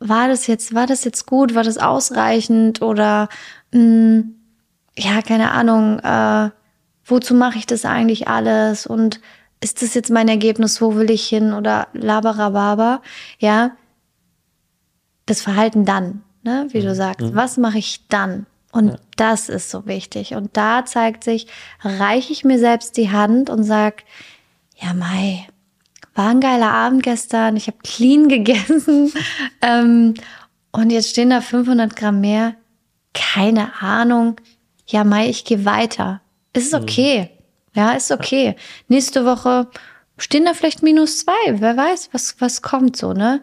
war 0.00 0.28
das 0.28 0.46
jetzt, 0.46 0.74
war 0.74 0.86
das 0.86 1.04
jetzt 1.04 1.26
gut, 1.26 1.54
war 1.54 1.64
das 1.64 1.78
ausreichend 1.78 2.82
oder 2.82 3.28
mh, 3.72 3.80
hm, 3.80 4.34
ja, 4.96 5.22
keine 5.22 5.52
Ahnung, 5.52 6.00
äh, 6.00 6.50
wozu 7.04 7.34
mache 7.34 7.58
ich 7.58 7.66
das 7.66 7.84
eigentlich 7.84 8.28
alles 8.28 8.86
und 8.86 9.20
ist 9.60 9.82
das 9.82 9.94
jetzt 9.94 10.10
mein 10.10 10.28
Ergebnis, 10.28 10.80
wo 10.80 10.94
will 10.94 11.10
ich 11.10 11.26
hin 11.26 11.52
oder 11.52 11.88
laberababa, 11.92 13.02
ja, 13.38 13.72
das 15.26 15.42
Verhalten 15.42 15.84
dann, 15.84 16.22
ne, 16.42 16.66
wie 16.70 16.80
du 16.80 16.88
mhm. 16.88 16.94
sagst, 16.94 17.20
mhm. 17.20 17.34
was 17.34 17.56
mache 17.56 17.78
ich 17.78 18.06
dann? 18.08 18.46
Und 18.70 18.88
ja. 18.88 18.96
das 19.16 19.48
ist 19.48 19.70
so 19.70 19.86
wichtig. 19.86 20.34
Und 20.34 20.56
da 20.56 20.84
zeigt 20.84 21.24
sich, 21.24 21.46
reiche 21.80 22.32
ich 22.32 22.44
mir 22.44 22.58
selbst 22.58 22.96
die 22.96 23.10
Hand 23.10 23.50
und 23.50 23.64
sag, 23.64 24.04
ja, 24.76 24.94
Mai, 24.94 25.46
war 26.18 26.30
ein 26.30 26.40
geiler 26.40 26.72
Abend 26.72 27.04
gestern, 27.04 27.56
ich 27.56 27.68
habe 27.68 27.78
clean 27.82 28.28
gegessen 28.28 29.12
ähm, 29.62 30.14
und 30.72 30.90
jetzt 30.90 31.10
stehen 31.10 31.30
da 31.30 31.40
500 31.40 31.96
Gramm 31.96 32.20
mehr. 32.20 32.56
Keine 33.14 33.80
Ahnung. 33.80 34.36
Ja, 34.86 35.04
Mai, 35.04 35.28
ich 35.28 35.44
gehe 35.44 35.64
weiter. 35.64 36.20
Ist 36.52 36.74
mhm. 36.74 36.82
okay. 36.82 37.30
Ja, 37.74 37.92
ist 37.92 38.10
okay. 38.10 38.56
Nächste 38.88 39.24
Woche 39.24 39.68
stehen 40.18 40.44
da 40.44 40.54
vielleicht 40.54 40.82
minus 40.82 41.20
zwei. 41.20 41.32
Wer 41.52 41.76
weiß, 41.76 42.10
was, 42.12 42.40
was 42.40 42.62
kommt 42.62 42.96
so, 42.96 43.12
ne? 43.12 43.40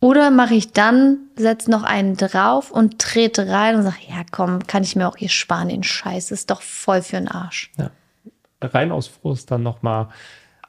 Oder 0.00 0.30
mache 0.30 0.54
ich 0.54 0.72
dann, 0.72 1.18
setze 1.36 1.70
noch 1.70 1.82
einen 1.82 2.16
drauf 2.16 2.70
und 2.70 2.98
trete 2.98 3.48
rein 3.48 3.76
und 3.76 3.82
sage, 3.82 3.96
ja 4.08 4.22
komm, 4.30 4.66
kann 4.66 4.82
ich 4.82 4.96
mir 4.96 5.06
auch 5.06 5.16
hier 5.16 5.28
sparen, 5.28 5.68
den 5.68 5.82
Scheiß, 5.82 6.30
ist 6.30 6.50
doch 6.50 6.62
voll 6.62 7.02
für 7.02 7.16
den 7.16 7.28
Arsch. 7.28 7.70
Ja. 7.76 7.90
Rein 8.62 8.92
aus 8.92 9.08
Frust 9.08 9.50
dann 9.50 9.62
nochmal 9.62 10.08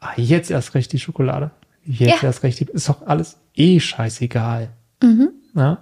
ah, 0.02 0.12
jetzt 0.18 0.52
erst 0.52 0.76
recht 0.76 0.92
die 0.92 1.00
Schokolade. 1.00 1.52
Jetzt 1.86 2.22
ja. 2.22 2.28
erst 2.28 2.44
recht 2.44 2.60
die, 2.60 2.66
ist 2.66 2.90
doch 2.90 3.08
alles 3.08 3.38
eh 3.56 3.80
scheißegal. 3.80 4.70
Mhm. 5.02 5.30
Ja? 5.56 5.80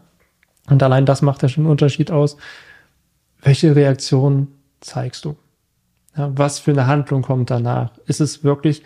Und 0.70 0.84
allein 0.84 1.06
das 1.06 1.22
macht 1.22 1.42
ja 1.42 1.50
schon 1.50 1.64
einen 1.64 1.72
Unterschied 1.72 2.12
aus. 2.12 2.38
Welche 3.42 3.76
Reaktion 3.76 4.50
zeigst 4.82 5.26
du? 5.26 5.36
Ja, 6.16 6.32
was 6.36 6.60
für 6.60 6.72
eine 6.72 6.88
Handlung 6.88 7.22
kommt 7.22 7.50
danach? 7.50 7.92
Ist 8.06 8.22
es 8.22 8.44
wirklich, 8.44 8.84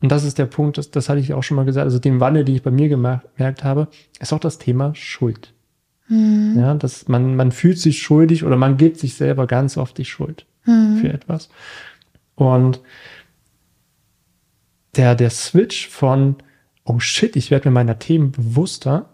und 0.00 0.10
das 0.10 0.24
ist 0.24 0.38
der 0.38 0.46
Punkt, 0.46 0.78
das, 0.78 0.90
das 0.90 1.08
hatte 1.08 1.20
ich 1.20 1.32
auch 1.34 1.42
schon 1.42 1.56
mal 1.56 1.64
gesagt, 1.64 1.84
also 1.84 1.98
den 1.98 2.20
Wandel, 2.20 2.44
den 2.44 2.56
ich 2.56 2.62
bei 2.62 2.70
mir 2.70 2.88
gemerkt 2.88 3.64
habe, 3.64 3.88
ist 4.20 4.32
auch 4.32 4.40
das 4.40 4.58
Thema 4.58 4.94
Schuld. 4.94 5.52
Mhm. 6.08 6.56
Ja, 6.58 6.74
dass 6.74 7.08
man, 7.08 7.36
man 7.36 7.52
fühlt 7.52 7.78
sich 7.78 8.02
schuldig 8.02 8.44
oder 8.44 8.56
man 8.56 8.76
gibt 8.76 8.98
sich 8.98 9.14
selber 9.14 9.46
ganz 9.46 9.76
oft 9.76 9.96
die 9.98 10.04
Schuld 10.04 10.46
mhm. 10.64 10.98
für 10.98 11.12
etwas. 11.12 11.48
Und 12.34 12.80
der, 14.96 15.14
der 15.14 15.30
Switch 15.30 15.88
von, 15.88 16.36
oh 16.84 16.98
shit, 16.98 17.36
ich 17.36 17.50
werde 17.50 17.68
mir 17.68 17.74
meiner 17.74 17.98
Themen 17.98 18.32
bewusster 18.32 19.10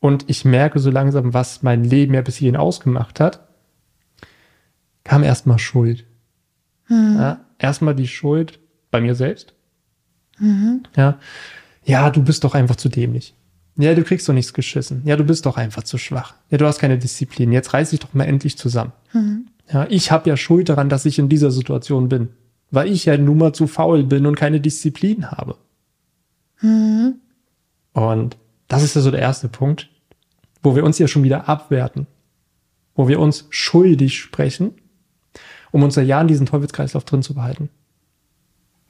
und 0.00 0.24
ich 0.28 0.44
merke 0.44 0.78
so 0.78 0.90
langsam, 0.90 1.34
was 1.34 1.62
mein 1.62 1.84
Leben 1.84 2.14
ja 2.14 2.22
bis 2.22 2.36
hierhin 2.36 2.56
ausgemacht 2.56 3.20
hat, 3.20 3.48
kam 5.04 5.22
erstmal 5.22 5.58
Schuld. 5.58 6.06
Mhm. 6.88 7.16
Ja, 7.18 7.40
erstmal 7.58 7.94
die 7.94 8.08
Schuld 8.08 8.60
bei 8.90 9.00
mir 9.00 9.14
selbst. 9.14 9.54
Mhm. 10.38 10.82
Ja. 10.96 11.18
ja, 11.84 12.10
du 12.10 12.22
bist 12.22 12.44
doch 12.44 12.54
einfach 12.54 12.76
zu 12.76 12.88
dämlich. 12.88 13.34
Ja, 13.76 13.94
du 13.94 14.02
kriegst 14.02 14.28
doch 14.28 14.34
nichts 14.34 14.52
geschissen. 14.52 15.02
Ja, 15.04 15.16
du 15.16 15.24
bist 15.24 15.46
doch 15.46 15.56
einfach 15.56 15.84
zu 15.84 15.98
schwach. 15.98 16.34
Ja, 16.50 16.58
du 16.58 16.66
hast 16.66 16.80
keine 16.80 16.98
Disziplin. 16.98 17.52
Jetzt 17.52 17.72
reiß 17.74 17.90
dich 17.90 18.00
doch 18.00 18.12
mal 18.12 18.24
endlich 18.24 18.58
zusammen. 18.58 18.92
Mhm. 19.12 19.46
Ja, 19.72 19.86
ich 19.88 20.10
habe 20.10 20.28
ja 20.28 20.36
Schuld 20.36 20.68
daran, 20.68 20.88
dass 20.88 21.04
ich 21.04 21.18
in 21.18 21.28
dieser 21.28 21.50
Situation 21.50 22.08
bin 22.08 22.30
weil 22.70 22.90
ich 22.90 23.04
ja 23.04 23.16
nun 23.16 23.38
mal 23.38 23.52
zu 23.52 23.66
faul 23.66 24.04
bin 24.04 24.26
und 24.26 24.34
keine 24.34 24.60
Disziplin 24.60 25.30
habe. 25.30 25.56
Mhm. 26.60 27.20
Und 27.92 28.36
das 28.68 28.82
ist 28.82 28.94
ja 28.94 29.00
so 29.00 29.10
der 29.10 29.20
erste 29.20 29.48
Punkt, 29.48 29.88
wo 30.62 30.76
wir 30.76 30.84
uns 30.84 30.98
ja 30.98 31.08
schon 31.08 31.22
wieder 31.22 31.48
abwerten, 31.48 32.06
wo 32.94 33.08
wir 33.08 33.20
uns 33.20 33.46
schuldig 33.50 34.18
sprechen, 34.18 34.74
um 35.70 35.82
unser 35.82 36.02
Jahr 36.02 36.22
in 36.22 36.28
diesen 36.28 36.46
Teufelskreislauf 36.46 37.04
drin 37.04 37.22
zu 37.22 37.34
behalten. 37.34 37.70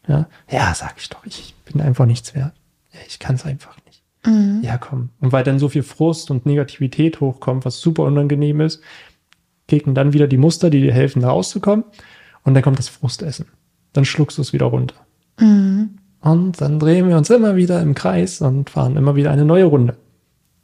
Ja, 0.06 0.28
ja, 0.50 0.74
sag 0.74 0.94
ich 0.98 1.08
doch, 1.10 1.24
ich 1.26 1.54
bin 1.64 1.80
einfach 1.80 2.06
nichts 2.06 2.34
wert. 2.34 2.54
Ja, 2.92 3.00
ich 3.06 3.18
kann 3.18 3.34
es 3.34 3.44
einfach 3.44 3.76
nicht. 3.86 4.02
Mhm. 4.24 4.62
Ja, 4.62 4.78
komm. 4.78 5.10
Und 5.20 5.32
weil 5.32 5.44
dann 5.44 5.58
so 5.58 5.68
viel 5.68 5.82
Frust 5.82 6.30
und 6.30 6.46
Negativität 6.46 7.20
hochkommt, 7.20 7.64
was 7.64 7.80
super 7.80 8.04
unangenehm 8.04 8.60
ist, 8.62 8.82
kicken 9.68 9.94
dann 9.94 10.14
wieder 10.14 10.26
die 10.26 10.38
Muster, 10.38 10.70
die 10.70 10.80
dir 10.80 10.94
helfen, 10.94 11.20
da 11.20 11.28
rauszukommen. 11.28 11.84
Und 12.42 12.54
dann 12.54 12.62
kommt 12.62 12.78
das 12.78 12.88
Frustessen 12.88 13.46
dann 13.92 14.04
schluckst 14.04 14.38
du 14.38 14.42
es 14.42 14.52
wieder 14.52 14.66
runter. 14.66 14.94
Mhm. 15.38 15.98
Und 16.20 16.60
dann 16.60 16.78
drehen 16.78 17.08
wir 17.08 17.16
uns 17.16 17.30
immer 17.30 17.56
wieder 17.56 17.80
im 17.80 17.94
Kreis 17.94 18.40
und 18.40 18.70
fahren 18.70 18.96
immer 18.96 19.14
wieder 19.14 19.30
eine 19.30 19.44
neue 19.44 19.64
Runde. 19.64 19.96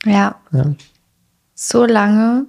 Ja. 0.04 0.40
ja. 0.52 0.75
So 1.54 1.87
lange, 1.87 2.47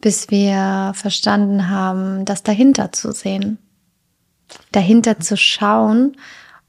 bis 0.00 0.30
wir 0.30 0.92
verstanden 0.94 1.68
haben, 1.68 2.24
das 2.24 2.42
dahinter 2.42 2.92
zu 2.92 3.12
sehen. 3.12 3.58
Dahinter 4.72 5.18
zu 5.20 5.36
schauen 5.36 6.16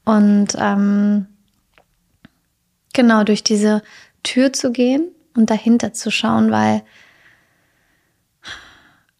und 0.04 0.48
ähm, 0.58 1.26
genau 2.92 3.24
durch 3.24 3.44
diese 3.44 3.82
Tür 4.22 4.52
zu 4.52 4.72
gehen 4.72 5.12
und 5.36 5.50
dahinter 5.50 5.92
zu 5.92 6.10
schauen, 6.10 6.50
weil 6.50 6.82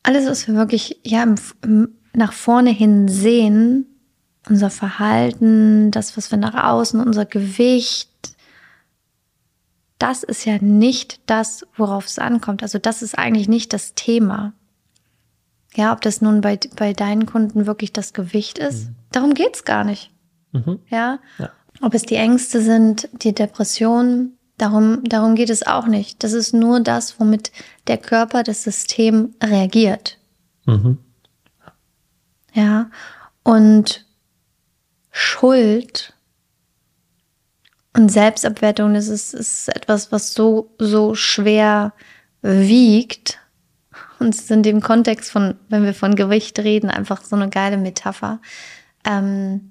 alles, 0.02 0.26
was 0.26 0.48
wir 0.48 0.54
wirklich 0.54 0.98
ja 1.04 1.22
im, 1.22 1.36
im 1.62 1.97
nach 2.18 2.32
vorne 2.32 2.70
hin 2.70 3.08
sehen, 3.08 3.86
unser 4.48 4.70
Verhalten, 4.70 5.90
das, 5.90 6.16
was 6.16 6.30
wir 6.30 6.38
nach 6.38 6.54
außen, 6.54 7.00
unser 7.00 7.24
Gewicht, 7.24 8.10
das 9.98 10.22
ist 10.22 10.44
ja 10.44 10.58
nicht 10.60 11.20
das, 11.26 11.66
worauf 11.76 12.06
es 12.06 12.18
ankommt. 12.18 12.62
Also 12.62 12.78
das 12.78 13.02
ist 13.02 13.18
eigentlich 13.18 13.48
nicht 13.48 13.72
das 13.72 13.94
Thema. 13.94 14.52
Ja, 15.74 15.92
ob 15.92 16.00
das 16.00 16.20
nun 16.20 16.40
bei, 16.40 16.58
bei 16.76 16.92
deinen 16.92 17.26
Kunden 17.26 17.66
wirklich 17.66 17.92
das 17.92 18.12
Gewicht 18.12 18.58
ist, 18.58 18.88
mhm. 18.88 18.94
darum 19.12 19.34
geht's 19.34 19.64
gar 19.64 19.84
nicht. 19.84 20.10
Mhm. 20.52 20.78
Ja? 20.88 21.18
ja? 21.38 21.50
Ob 21.80 21.94
es 21.94 22.02
die 22.02 22.16
Ängste 22.16 22.62
sind, 22.62 23.08
die 23.12 23.34
Depressionen, 23.34 24.38
darum, 24.56 25.04
darum 25.04 25.34
geht 25.34 25.50
es 25.50 25.66
auch 25.66 25.86
nicht. 25.86 26.24
Das 26.24 26.32
ist 26.32 26.54
nur 26.54 26.80
das, 26.80 27.20
womit 27.20 27.52
der 27.86 27.98
Körper, 27.98 28.42
das 28.42 28.62
System 28.62 29.34
reagiert. 29.42 30.18
Mhm. 30.66 30.98
Ja, 32.58 32.90
und 33.44 34.04
Schuld 35.12 36.12
und 37.94 38.08
Selbstabwertung, 38.08 38.94
das 38.94 39.06
ist, 39.06 39.32
ist 39.32 39.68
etwas, 39.68 40.10
was 40.10 40.34
so, 40.34 40.74
so 40.76 41.14
schwer 41.14 41.92
wiegt. 42.42 43.38
Und 44.18 44.34
es 44.34 44.40
ist 44.40 44.50
in 44.50 44.64
dem 44.64 44.80
Kontext 44.80 45.30
von, 45.30 45.54
wenn 45.68 45.84
wir 45.84 45.94
von 45.94 46.16
Gewicht 46.16 46.58
reden, 46.58 46.90
einfach 46.90 47.22
so 47.22 47.36
eine 47.36 47.48
geile 47.48 47.76
Metapher. 47.76 48.40
Ähm, 49.04 49.70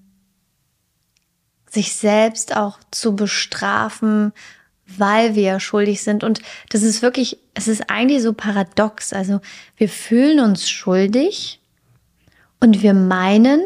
sich 1.69 1.93
selbst 1.93 2.55
auch 2.55 2.79
zu 2.91 3.17
bestrafen, 3.17 4.31
weil 4.85 5.35
wir 5.35 5.59
schuldig 5.59 6.03
sind. 6.03 6.23
Und 6.23 6.39
das 6.69 6.83
ist 6.83 7.01
wirklich, 7.01 7.37
es 7.53 7.67
ist 7.67 7.89
eigentlich 7.89 8.23
so 8.23 8.31
paradox. 8.31 9.11
Also 9.11 9.41
wir 9.75 9.89
fühlen 9.89 10.39
uns 10.39 10.69
schuldig, 10.69 11.59
und 12.59 12.81
wir 12.81 12.93
meinen, 12.93 13.61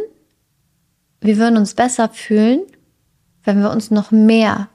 wir 1.19 1.37
würden 1.37 1.57
uns 1.57 1.73
besser 1.73 2.09
fühlen, 2.09 2.61
wenn 3.43 3.61
wir 3.61 3.71
uns 3.71 3.91
noch 3.91 4.11
mehr 4.11 4.69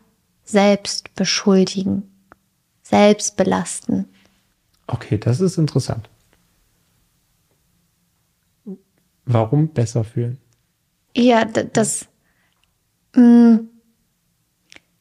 selbst 0.45 1.15
beschuldigen, 1.15 2.11
selbst 2.83 3.37
belasten. 3.37 4.09
Okay, 4.87 5.19
das 5.19 5.41
ist 5.41 5.59
interessant. 5.59 6.09
Warum 9.25 9.69
besser 9.69 10.05
fühlen? 10.05 10.39
Ja, 11.15 11.45
das 11.45 12.07
mh, 13.15 13.61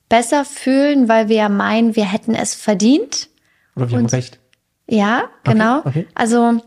besser 0.10 0.45
fühlen, 0.45 1.07
weil 1.07 1.29
wir 1.29 1.36
ja 1.36 1.50
meinen, 1.50 1.95
wir 1.95 2.05
hätten 2.12 2.34
es 2.34 2.55
verdient. 2.55 3.29
Oder 3.75 3.89
wir 3.89 3.98
haben 3.98 4.05
recht. 4.07 4.39
Ja, 4.88 5.29
genau. 5.43 5.79
Okay, 5.79 5.89
okay. 5.89 6.07
Also, 6.15 6.62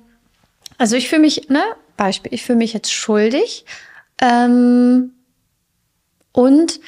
also 0.77 0.97
ich 0.97 1.09
fühle 1.09 1.23
mich, 1.23 1.49
ne, 1.49 1.63
Beispiel, 1.99 2.33
ich 2.33 2.43
fühle 2.43 2.59
mich 2.59 2.73
jetzt 2.73 2.93
schuldig. 2.93 3.67
Ähm, 4.23 5.13
und 6.33 6.81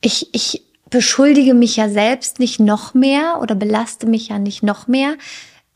ich, 0.00 0.28
ich 0.32 0.62
beschuldige 0.88 1.52
mich 1.52 1.76
ja 1.76 1.88
selbst 1.88 2.38
nicht 2.38 2.58
noch 2.58 2.94
mehr 2.94 3.38
oder 3.40 3.54
belaste 3.54 4.06
mich 4.06 4.28
ja 4.28 4.38
nicht 4.38 4.62
noch 4.62 4.88
mehr, 4.88 5.16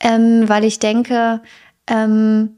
ähm, 0.01 0.49
weil 0.49 0.65
ich 0.65 0.79
denke, 0.79 1.43
ähm, 1.87 2.57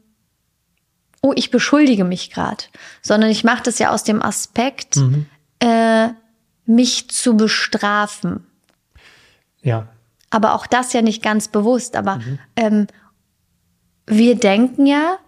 oh, 1.21 1.33
ich 1.35 1.51
beschuldige 1.51 2.03
mich 2.03 2.31
gerade, 2.31 2.63
sondern 3.01 3.29
ich 3.29 3.43
mache 3.43 3.63
das 3.63 3.79
ja 3.79 3.91
aus 3.91 4.03
dem 4.03 4.21
Aspekt, 4.21 4.95
mhm. 4.95 5.25
äh, 5.59 6.09
mich 6.65 7.09
zu 7.09 7.35
bestrafen. 7.35 8.45
Ja. 9.61 9.87
Aber 10.29 10.53
auch 10.53 10.67
das 10.67 10.93
ja 10.93 11.01
nicht 11.01 11.23
ganz 11.23 11.47
bewusst. 11.47 11.95
Aber 11.95 12.17
mhm. 12.17 12.39
ähm, 12.55 12.87
wir 14.07 14.35
denken 14.35 14.85
ja, 14.85 15.19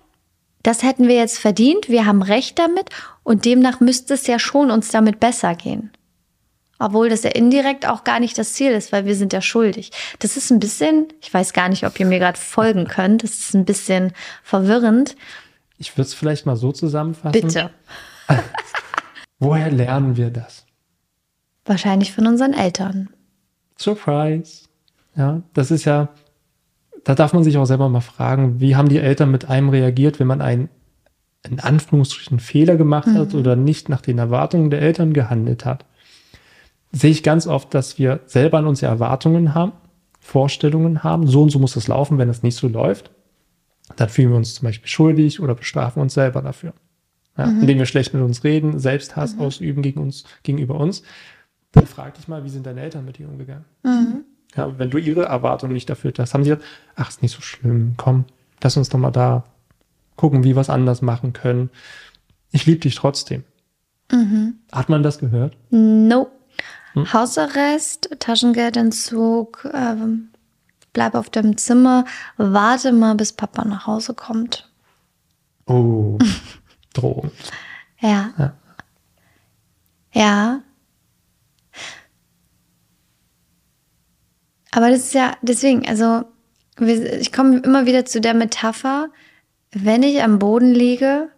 das 0.63 0.83
hätten 0.83 1.07
wir 1.07 1.15
jetzt 1.15 1.37
verdient, 1.39 1.89
wir 1.89 2.05
haben 2.05 2.21
Recht 2.21 2.59
damit 2.59 2.89
und 3.23 3.45
demnach 3.45 3.79
müsste 3.79 4.13
es 4.15 4.27
ja 4.27 4.39
schon 4.39 4.71
uns 4.71 4.89
damit 4.89 5.19
besser 5.19 5.55
gehen. 5.55 5.91
Obwohl 6.79 7.09
das 7.09 7.23
ja 7.23 7.31
indirekt 7.31 7.85
auch 7.85 8.05
gar 8.05 8.21
nicht 8.21 8.37
das 8.37 8.53
Ziel 8.53 8.71
ist, 8.71 8.93
weil 8.93 9.05
wir 9.05 9.15
sind 9.15 9.33
ja 9.33 9.41
schuldig. 9.41 9.91
Das 10.19 10.37
ist 10.37 10.49
ein 10.49 10.61
bisschen, 10.61 11.07
ich 11.21 11.33
weiß 11.33 11.51
gar 11.51 11.67
nicht, 11.67 11.85
ob 11.85 11.99
ihr 11.99 12.05
mir 12.05 12.19
gerade 12.19 12.39
folgen 12.39 12.87
könnt, 12.87 13.23
das 13.23 13.31
ist 13.31 13.53
ein 13.53 13.65
bisschen 13.65 14.13
verwirrend. 14.43 15.17
Ich 15.77 15.93
würde 15.93 16.03
es 16.03 16.13
vielleicht 16.13 16.45
mal 16.45 16.55
so 16.55 16.71
zusammenfassen. 16.71 17.31
Bitte. 17.41 17.69
Woher 19.39 19.71
lernen 19.71 20.15
wir 20.15 20.29
das? 20.29 20.65
Wahrscheinlich 21.65 22.13
von 22.13 22.27
unseren 22.27 22.53
Eltern. 22.53 23.09
Surprise. 23.77 24.65
Ja, 25.15 25.41
das 25.53 25.71
ist 25.71 25.85
ja, 25.85 26.09
da 27.03 27.15
darf 27.15 27.33
man 27.33 27.43
sich 27.43 27.57
auch 27.57 27.65
selber 27.65 27.89
mal 27.89 28.01
fragen, 28.01 28.59
wie 28.59 28.75
haben 28.75 28.89
die 28.89 28.99
Eltern 28.99 29.31
mit 29.31 29.49
einem 29.49 29.69
reagiert, 29.69 30.19
wenn 30.19 30.27
man 30.27 30.41
einen 30.41 30.69
in 31.47 31.59
Anführungsstrichen 31.59 32.39
Fehler 32.39 32.75
gemacht 32.75 33.07
mhm. 33.07 33.17
hat 33.17 33.33
oder 33.33 33.55
nicht 33.55 33.87
nach 33.89 34.01
den 34.01 34.17
Erwartungen 34.17 34.69
der 34.69 34.81
Eltern 34.81 35.13
gehandelt 35.13 35.65
hat 35.65 35.85
sehe 36.91 37.11
ich 37.11 37.23
ganz 37.23 37.47
oft, 37.47 37.73
dass 37.73 37.99
wir 37.99 38.21
selber 38.25 38.57
an 38.57 38.67
uns 38.67 38.81
Erwartungen 38.81 39.53
haben, 39.53 39.73
Vorstellungen 40.19 41.03
haben, 41.03 41.27
so 41.27 41.43
und 41.43 41.49
so 41.49 41.59
muss 41.59 41.73
das 41.73 41.87
laufen, 41.87 42.17
wenn 42.17 42.29
es 42.29 42.43
nicht 42.43 42.55
so 42.55 42.67
läuft. 42.67 43.11
Dann 43.95 44.09
fühlen 44.09 44.29
wir 44.29 44.37
uns 44.37 44.55
zum 44.55 44.65
Beispiel 44.65 44.87
schuldig 44.87 45.39
oder 45.39 45.55
bestrafen 45.55 46.01
uns 46.01 46.13
selber 46.13 46.41
dafür. 46.41 46.73
Ja, 47.37 47.47
mhm. 47.47 47.61
Indem 47.61 47.77
wir 47.79 47.85
schlecht 47.85 48.13
mit 48.13 48.21
uns 48.21 48.43
reden, 48.43 48.79
Selbsthass 48.79 49.35
mhm. 49.35 49.41
ausüben 49.41 49.81
gegen 49.81 50.01
uns, 50.01 50.25
gegenüber 50.43 50.75
uns. 50.75 51.03
Dann 51.71 51.85
frag 51.85 52.15
dich 52.15 52.27
mal, 52.27 52.43
wie 52.43 52.49
sind 52.49 52.65
deine 52.65 52.81
Eltern 52.81 53.05
mit 53.05 53.17
dir 53.17 53.29
umgegangen? 53.29 53.65
Ja, 54.55 54.77
wenn 54.77 54.89
du 54.89 54.97
ihre 54.97 55.25
Erwartungen 55.25 55.73
nicht 55.73 55.89
erfüllt 55.89 56.19
hast, 56.19 56.33
haben 56.33 56.43
sie 56.43 56.49
gesagt, 56.49 56.67
ach, 56.95 57.09
ist 57.09 57.21
nicht 57.21 57.35
so 57.35 57.41
schlimm, 57.41 57.93
komm, 57.97 58.25
lass 58.61 58.77
uns 58.77 58.89
doch 58.89 58.97
mal 58.97 59.11
da 59.11 59.43
gucken, 60.15 60.43
wie 60.43 60.55
wir 60.55 60.61
es 60.61 60.69
anders 60.69 61.01
machen 61.01 61.33
können. 61.33 61.69
Ich 62.51 62.65
liebe 62.65 62.79
dich 62.79 62.95
trotzdem. 62.95 63.43
Mhm. 64.11 64.55
Hat 64.71 64.89
man 64.89 65.03
das 65.03 65.19
gehört? 65.19 65.55
Nope. 65.69 66.31
Hm? 66.93 67.13
Hausarrest, 67.13 68.09
Taschengeldentzug, 68.19 69.69
äh, 69.71 69.95
bleib 70.93 71.13
auf 71.13 71.29
dem 71.29 71.57
Zimmer, 71.57 72.05
warte 72.37 72.91
mal, 72.91 73.15
bis 73.15 73.31
Papa 73.33 73.63
nach 73.63 73.85
Hause 73.85 74.15
kommt. 74.15 74.69
Oh, 75.67 76.17
Drohung. 76.93 77.31
ja. 77.99 78.31
ja. 78.37 78.53
Ja. 80.11 80.61
Aber 84.71 84.89
das 84.89 84.99
ist 84.99 85.13
ja, 85.13 85.35
deswegen, 85.41 85.87
also 85.87 86.23
ich 86.79 87.31
komme 87.31 87.59
immer 87.59 87.85
wieder 87.85 88.05
zu 88.05 88.21
der 88.21 88.33
Metapher, 88.33 89.09
wenn 89.71 90.03
ich 90.03 90.23
am 90.23 90.39
Boden 90.39 90.73
liege, 90.73 91.29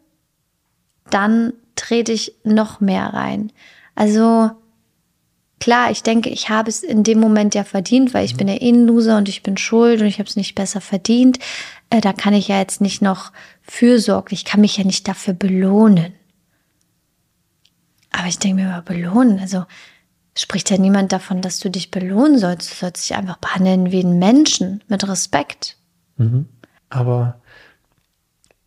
dann 1.09 1.53
trete 1.75 2.11
ich 2.11 2.35
noch 2.43 2.79
mehr 2.79 3.07
rein. 3.13 3.51
Also 3.95 4.51
Klar, 5.61 5.91
ich 5.91 6.01
denke, 6.01 6.31
ich 6.31 6.49
habe 6.49 6.71
es 6.71 6.81
in 6.81 7.03
dem 7.03 7.19
Moment 7.19 7.53
ja 7.53 7.63
verdient, 7.63 8.15
weil 8.15 8.25
ich 8.25 8.33
mhm. 8.33 8.37
bin 8.37 8.47
ja 8.47 8.55
eh 8.55 8.71
ein 8.71 8.87
Loser 8.87 9.17
und 9.17 9.29
ich 9.29 9.43
bin 9.43 9.57
schuld 9.57 10.01
und 10.01 10.07
ich 10.07 10.17
habe 10.17 10.27
es 10.27 10.35
nicht 10.35 10.55
besser 10.55 10.81
verdient. 10.81 11.37
Äh, 11.91 12.01
da 12.01 12.13
kann 12.13 12.33
ich 12.33 12.47
ja 12.47 12.57
jetzt 12.57 12.81
nicht 12.81 13.03
noch 13.03 13.31
fürsorglich, 13.61 14.39
ich 14.39 14.45
kann 14.45 14.59
mich 14.59 14.77
ja 14.77 14.83
nicht 14.83 15.07
dafür 15.07 15.35
belohnen. 15.35 16.13
Aber 18.09 18.27
ich 18.27 18.39
denke 18.39 18.63
mir 18.63 18.69
mal, 18.69 18.81
belohnen, 18.81 19.39
also 19.39 19.65
spricht 20.35 20.69
ja 20.69 20.77
niemand 20.77 21.11
davon, 21.11 21.41
dass 21.41 21.59
du 21.59 21.69
dich 21.69 21.91
belohnen 21.91 22.37
sollst. 22.37 22.71
Du 22.71 22.75
sollst 22.75 23.09
dich 23.09 23.17
einfach 23.17 23.37
behandeln 23.37 23.91
wie 23.91 24.03
ein 24.03 24.19
Menschen 24.19 24.83
mit 24.87 25.07
Respekt. 25.07 25.77
Mhm. 26.17 26.47
Aber 26.89 27.41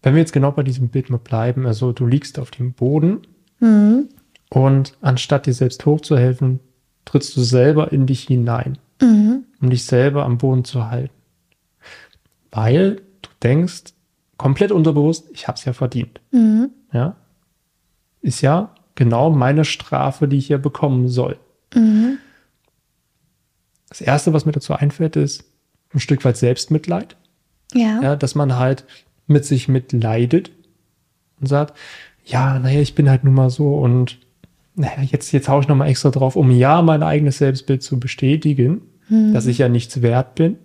wenn 0.02 0.14
wir 0.14 0.20
jetzt 0.20 0.32
genau 0.32 0.50
bei 0.50 0.62
diesem 0.62 0.88
Bild 0.88 1.10
mal 1.10 1.18
bleiben, 1.18 1.66
also 1.66 1.92
du 1.92 2.06
liegst 2.06 2.38
auf 2.38 2.50
dem 2.50 2.74
Boden 2.74 3.22
mhm. 3.60 4.08
und 4.50 4.96
anstatt 5.00 5.46
dir 5.46 5.54
selbst 5.54 5.84
hochzuhelfen, 5.86 6.60
trittst 7.04 7.36
du 7.36 7.42
selber 7.42 7.92
in 7.92 8.06
dich 8.06 8.24
hinein, 8.24 8.78
mhm. 9.00 9.44
um 9.60 9.70
dich 9.70 9.86
selber 9.86 10.24
am 10.24 10.38
Boden 10.38 10.64
zu 10.64 10.90
halten. 10.90 11.14
Weil 12.50 12.96
du 13.22 13.30
denkst, 13.42 13.94
komplett 14.36 14.72
unterbewusst, 14.72 15.28
ich 15.32 15.48
habe 15.48 15.56
es 15.56 15.64
ja 15.64 15.72
verdient. 15.72 16.20
Mhm. 16.32 16.70
Ja? 16.92 17.16
Ist 18.20 18.42
ja 18.42 18.74
genau 18.94 19.30
meine 19.30 19.64
Strafe, 19.64 20.28
die 20.28 20.38
ich 20.38 20.46
hier 20.46 20.58
bekommen 20.58 21.08
soll. 21.08 21.38
Mhm. 21.74 22.18
Das 23.88 24.00
Erste, 24.00 24.32
was 24.32 24.44
mir 24.44 24.52
dazu 24.52 24.74
einfällt, 24.74 25.16
ist 25.16 25.44
ein 25.92 26.00
Stück 26.00 26.24
weit 26.24 26.36
Selbstmitleid. 26.36 27.16
Ja. 27.72 28.02
ja. 28.02 28.16
Dass 28.16 28.34
man 28.34 28.56
halt 28.56 28.84
mit 29.26 29.44
sich 29.44 29.68
mitleidet 29.68 30.50
und 31.40 31.46
sagt, 31.46 31.76
ja, 32.24 32.58
naja, 32.58 32.80
ich 32.80 32.94
bin 32.94 33.08
halt 33.08 33.24
nun 33.24 33.34
mal 33.34 33.50
so 33.50 33.78
und 33.78 34.18
naja, 34.74 35.02
jetzt, 35.02 35.32
jetzt 35.32 35.48
haue 35.48 35.62
ich 35.62 35.68
nochmal 35.68 35.88
extra 35.88 36.10
drauf, 36.10 36.36
um 36.36 36.50
ja 36.50 36.82
mein 36.82 37.02
eigenes 37.02 37.38
Selbstbild 37.38 37.82
zu 37.82 38.00
bestätigen, 38.00 38.82
hm. 39.08 39.32
dass 39.32 39.46
ich 39.46 39.58
ja 39.58 39.68
nichts 39.68 40.02
wert 40.02 40.34
bin. 40.34 40.58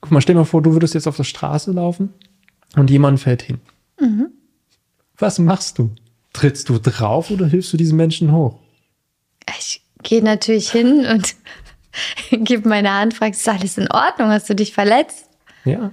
Guck 0.00 0.10
mal, 0.10 0.20
stell 0.20 0.34
dir 0.34 0.40
mal 0.40 0.44
vor, 0.44 0.60
du 0.60 0.74
würdest 0.74 0.92
jetzt 0.94 1.06
auf 1.06 1.16
der 1.16 1.24
Straße 1.24 1.72
laufen 1.72 2.10
und 2.76 2.90
jemand 2.90 3.20
fällt 3.20 3.40
hin. 3.40 3.60
Mhm. 3.98 4.28
Was 5.16 5.38
machst 5.38 5.78
du? 5.78 5.92
Trittst 6.32 6.68
du 6.68 6.78
drauf 6.78 7.30
oder 7.30 7.46
hilfst 7.46 7.72
du 7.72 7.76
diesen 7.76 7.96
Menschen 7.96 8.32
hoch? 8.32 8.58
Ich 9.58 9.83
gehe 10.04 10.22
natürlich 10.22 10.70
hin 10.70 11.04
und 11.06 11.34
gebe 12.30 12.68
meine 12.68 12.92
Hand, 12.92 13.14
frage, 13.14 13.32
ist 13.32 13.48
alles 13.48 13.78
in 13.78 13.90
Ordnung? 13.90 14.28
Hast 14.28 14.48
du 14.48 14.54
dich 14.54 14.72
verletzt? 14.72 15.28
Ja. 15.64 15.90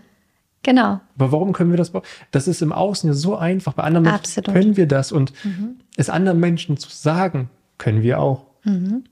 Genau. 0.64 1.00
Aber 1.16 1.32
warum 1.32 1.54
können 1.54 1.72
wir 1.72 1.78
das? 1.78 1.92
Das 2.30 2.48
ist 2.48 2.62
im 2.62 2.72
Außen 2.72 3.10
ja 3.10 3.14
so 3.16 3.36
einfach. 3.36 3.74
Bei 3.74 3.84
anderen 3.84 4.08
Absolut. 4.08 4.48
Menschen 4.48 4.62
können 4.62 4.78
wir 4.78 4.88
das. 4.88 5.12
Und 5.12 5.34
mhm. 5.44 5.78
es 5.98 6.10
anderen 6.10 6.40
Menschen 6.40 6.78
zu 6.78 6.90
sagen, 6.90 7.50
können 7.80 8.04
wir 8.04 8.20
auch. 8.20 8.46
Mhm. 8.64 9.06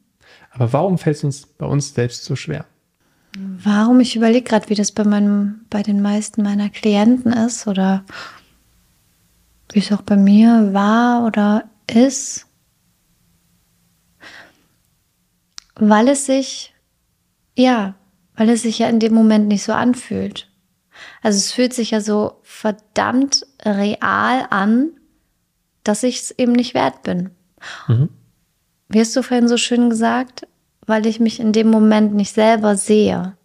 Aber 0.52 0.74
warum 0.74 0.98
fällt 0.98 1.18
es 1.18 1.24
uns 1.24 1.46
bei 1.48 1.66
uns 1.66 1.94
selbst 1.94 2.24
so 2.26 2.36
schwer? 2.36 2.66
Warum? 3.38 4.00
Ich 4.00 4.16
überlege 4.16 4.44
gerade, 4.44 4.70
wie 4.70 4.76
das 4.76 4.92
bei, 4.92 5.04
meinem, 5.04 5.62
bei 5.70 5.82
den 5.84 6.02
meisten 6.02 6.44
meiner 6.44 6.70
Klienten 6.70 7.32
ist 7.34 7.68
oder 7.68 8.04
wie 9.72 9.80
es 9.80 9.92
auch 9.92 10.02
bei 10.02 10.18
mir 10.18 10.70
war 10.74 11.26
oder 11.26 11.66
ist. 11.88 12.48
Weil 15.80 16.08
es 16.10 16.26
sich, 16.26 16.74
ja, 17.56 17.96
weil 18.36 18.50
es 18.50 18.64
sich 18.64 18.80
ja 18.80 18.90
in 18.90 19.00
dem 19.00 19.14
Moment 19.14 19.48
nicht 19.48 19.64
so 19.64 19.74
anfühlt. 19.74 20.50
Also 21.22 21.38
es 21.38 21.52
fühlt 21.52 21.74
sich 21.74 21.92
ja 21.92 22.02
so 22.02 22.40
verdammt 22.44 23.46
real 23.64 24.46
an, 24.50 24.90
dass 25.84 26.04
ich 26.04 26.20
es 26.20 26.32
eben 26.32 26.52
nicht 26.52 26.74
wert 26.74 27.04
bin. 27.04 27.32
Mhm 27.88 28.10
wie 28.90 29.00
hast 29.00 29.16
du 29.16 29.22
vorhin 29.22 29.48
so 29.48 29.58
schön 29.58 29.90
gesagt, 29.90 30.48
weil 30.86 31.06
ich 31.06 31.20
mich 31.20 31.40
in 31.40 31.54
dem 31.54 31.70
Moment 31.70 32.16
nicht 32.16 32.34
selber 32.34 32.76
sehe. 32.76 33.38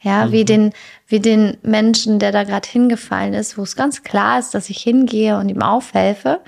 Ja, 0.00 0.26
mhm. 0.26 0.32
wie 0.32 0.44
den, 0.44 0.72
wie 1.08 1.20
den 1.20 1.56
Menschen, 1.62 2.18
der 2.18 2.30
da 2.30 2.44
gerade 2.44 2.68
hingefallen 2.68 3.34
ist, 3.34 3.58
wo 3.58 3.62
es 3.62 3.74
ganz 3.74 4.02
klar 4.02 4.38
ist, 4.38 4.54
dass 4.54 4.70
ich 4.70 4.80
hingehe 4.80 5.36
und 5.38 5.48
ihm 5.48 5.62
aufhelfe, 5.62 6.40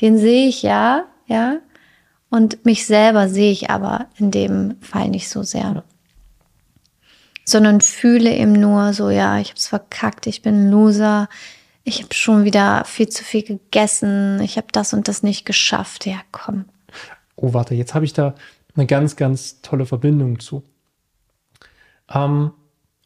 den 0.00 0.18
sehe 0.18 0.48
ich 0.48 0.62
ja, 0.62 1.04
ja, 1.26 1.56
und 2.30 2.64
mich 2.64 2.86
selber 2.86 3.28
sehe 3.28 3.52
ich 3.52 3.70
aber 3.70 4.06
in 4.18 4.30
dem 4.30 4.76
Fall 4.80 5.08
nicht 5.08 5.28
so 5.28 5.42
sehr. 5.42 5.84
Sondern 7.44 7.80
fühle 7.80 8.34
eben 8.34 8.52
nur 8.52 8.92
so, 8.92 9.08
ja, 9.08 9.38
ich 9.38 9.50
hab's 9.50 9.68
verkackt, 9.68 10.26
ich 10.26 10.42
bin 10.42 10.66
ein 10.66 10.70
Loser, 10.70 11.28
ich 11.84 12.02
habe 12.02 12.14
schon 12.14 12.44
wieder 12.44 12.84
viel 12.84 13.08
zu 13.08 13.24
viel 13.24 13.42
gegessen, 13.42 14.40
ich 14.42 14.56
habe 14.58 14.66
das 14.72 14.92
und 14.92 15.08
das 15.08 15.22
nicht 15.22 15.46
geschafft. 15.46 16.04
Ja, 16.04 16.20
komm, 16.32 16.66
oh 17.36 17.54
warte, 17.54 17.74
jetzt 17.74 17.94
habe 17.94 18.04
ich 18.04 18.12
da 18.12 18.34
eine 18.74 18.86
ganz, 18.86 19.16
ganz 19.16 19.62
tolle 19.62 19.86
Verbindung 19.86 20.38
zu. 20.40 20.62
Ähm, 22.10 22.52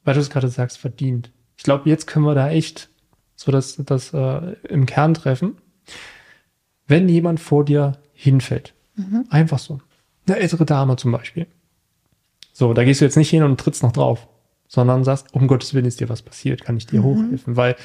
weil 0.04 0.14
du 0.14 0.20
es 0.20 0.30
gerade 0.30 0.48
sagst, 0.48 0.78
verdient. 0.78 1.30
Ich 1.56 1.62
glaube, 1.62 1.88
jetzt 1.88 2.06
können 2.06 2.24
wir 2.24 2.34
da 2.34 2.50
echt 2.50 2.88
so 3.36 3.52
das, 3.52 3.76
das 3.76 4.12
äh, 4.12 4.56
im 4.68 4.86
Kern 4.86 5.14
treffen. 5.14 5.56
Wenn 6.86 7.08
jemand 7.08 7.40
vor 7.40 7.64
dir 7.64 7.98
hinfällt, 8.12 8.74
mhm. 8.94 9.26
einfach 9.30 9.58
so, 9.58 9.80
eine 10.26 10.38
ältere 10.38 10.64
Dame 10.64 10.96
zum 10.96 11.12
Beispiel, 11.12 11.46
so, 12.52 12.74
da 12.74 12.84
gehst 12.84 13.00
du 13.00 13.04
jetzt 13.04 13.16
nicht 13.16 13.30
hin 13.30 13.42
und 13.42 13.58
trittst 13.58 13.82
noch 13.82 13.92
drauf, 13.92 14.28
sondern 14.68 15.04
sagst, 15.04 15.32
um 15.34 15.48
Gottes 15.48 15.74
Willen 15.74 15.86
ist 15.86 16.00
dir 16.00 16.08
was 16.08 16.22
passiert, 16.22 16.62
kann 16.62 16.76
ich 16.76 16.86
dir 16.86 17.00
mhm. 17.00 17.04
hochhelfen, 17.04 17.56
weil 17.56 17.76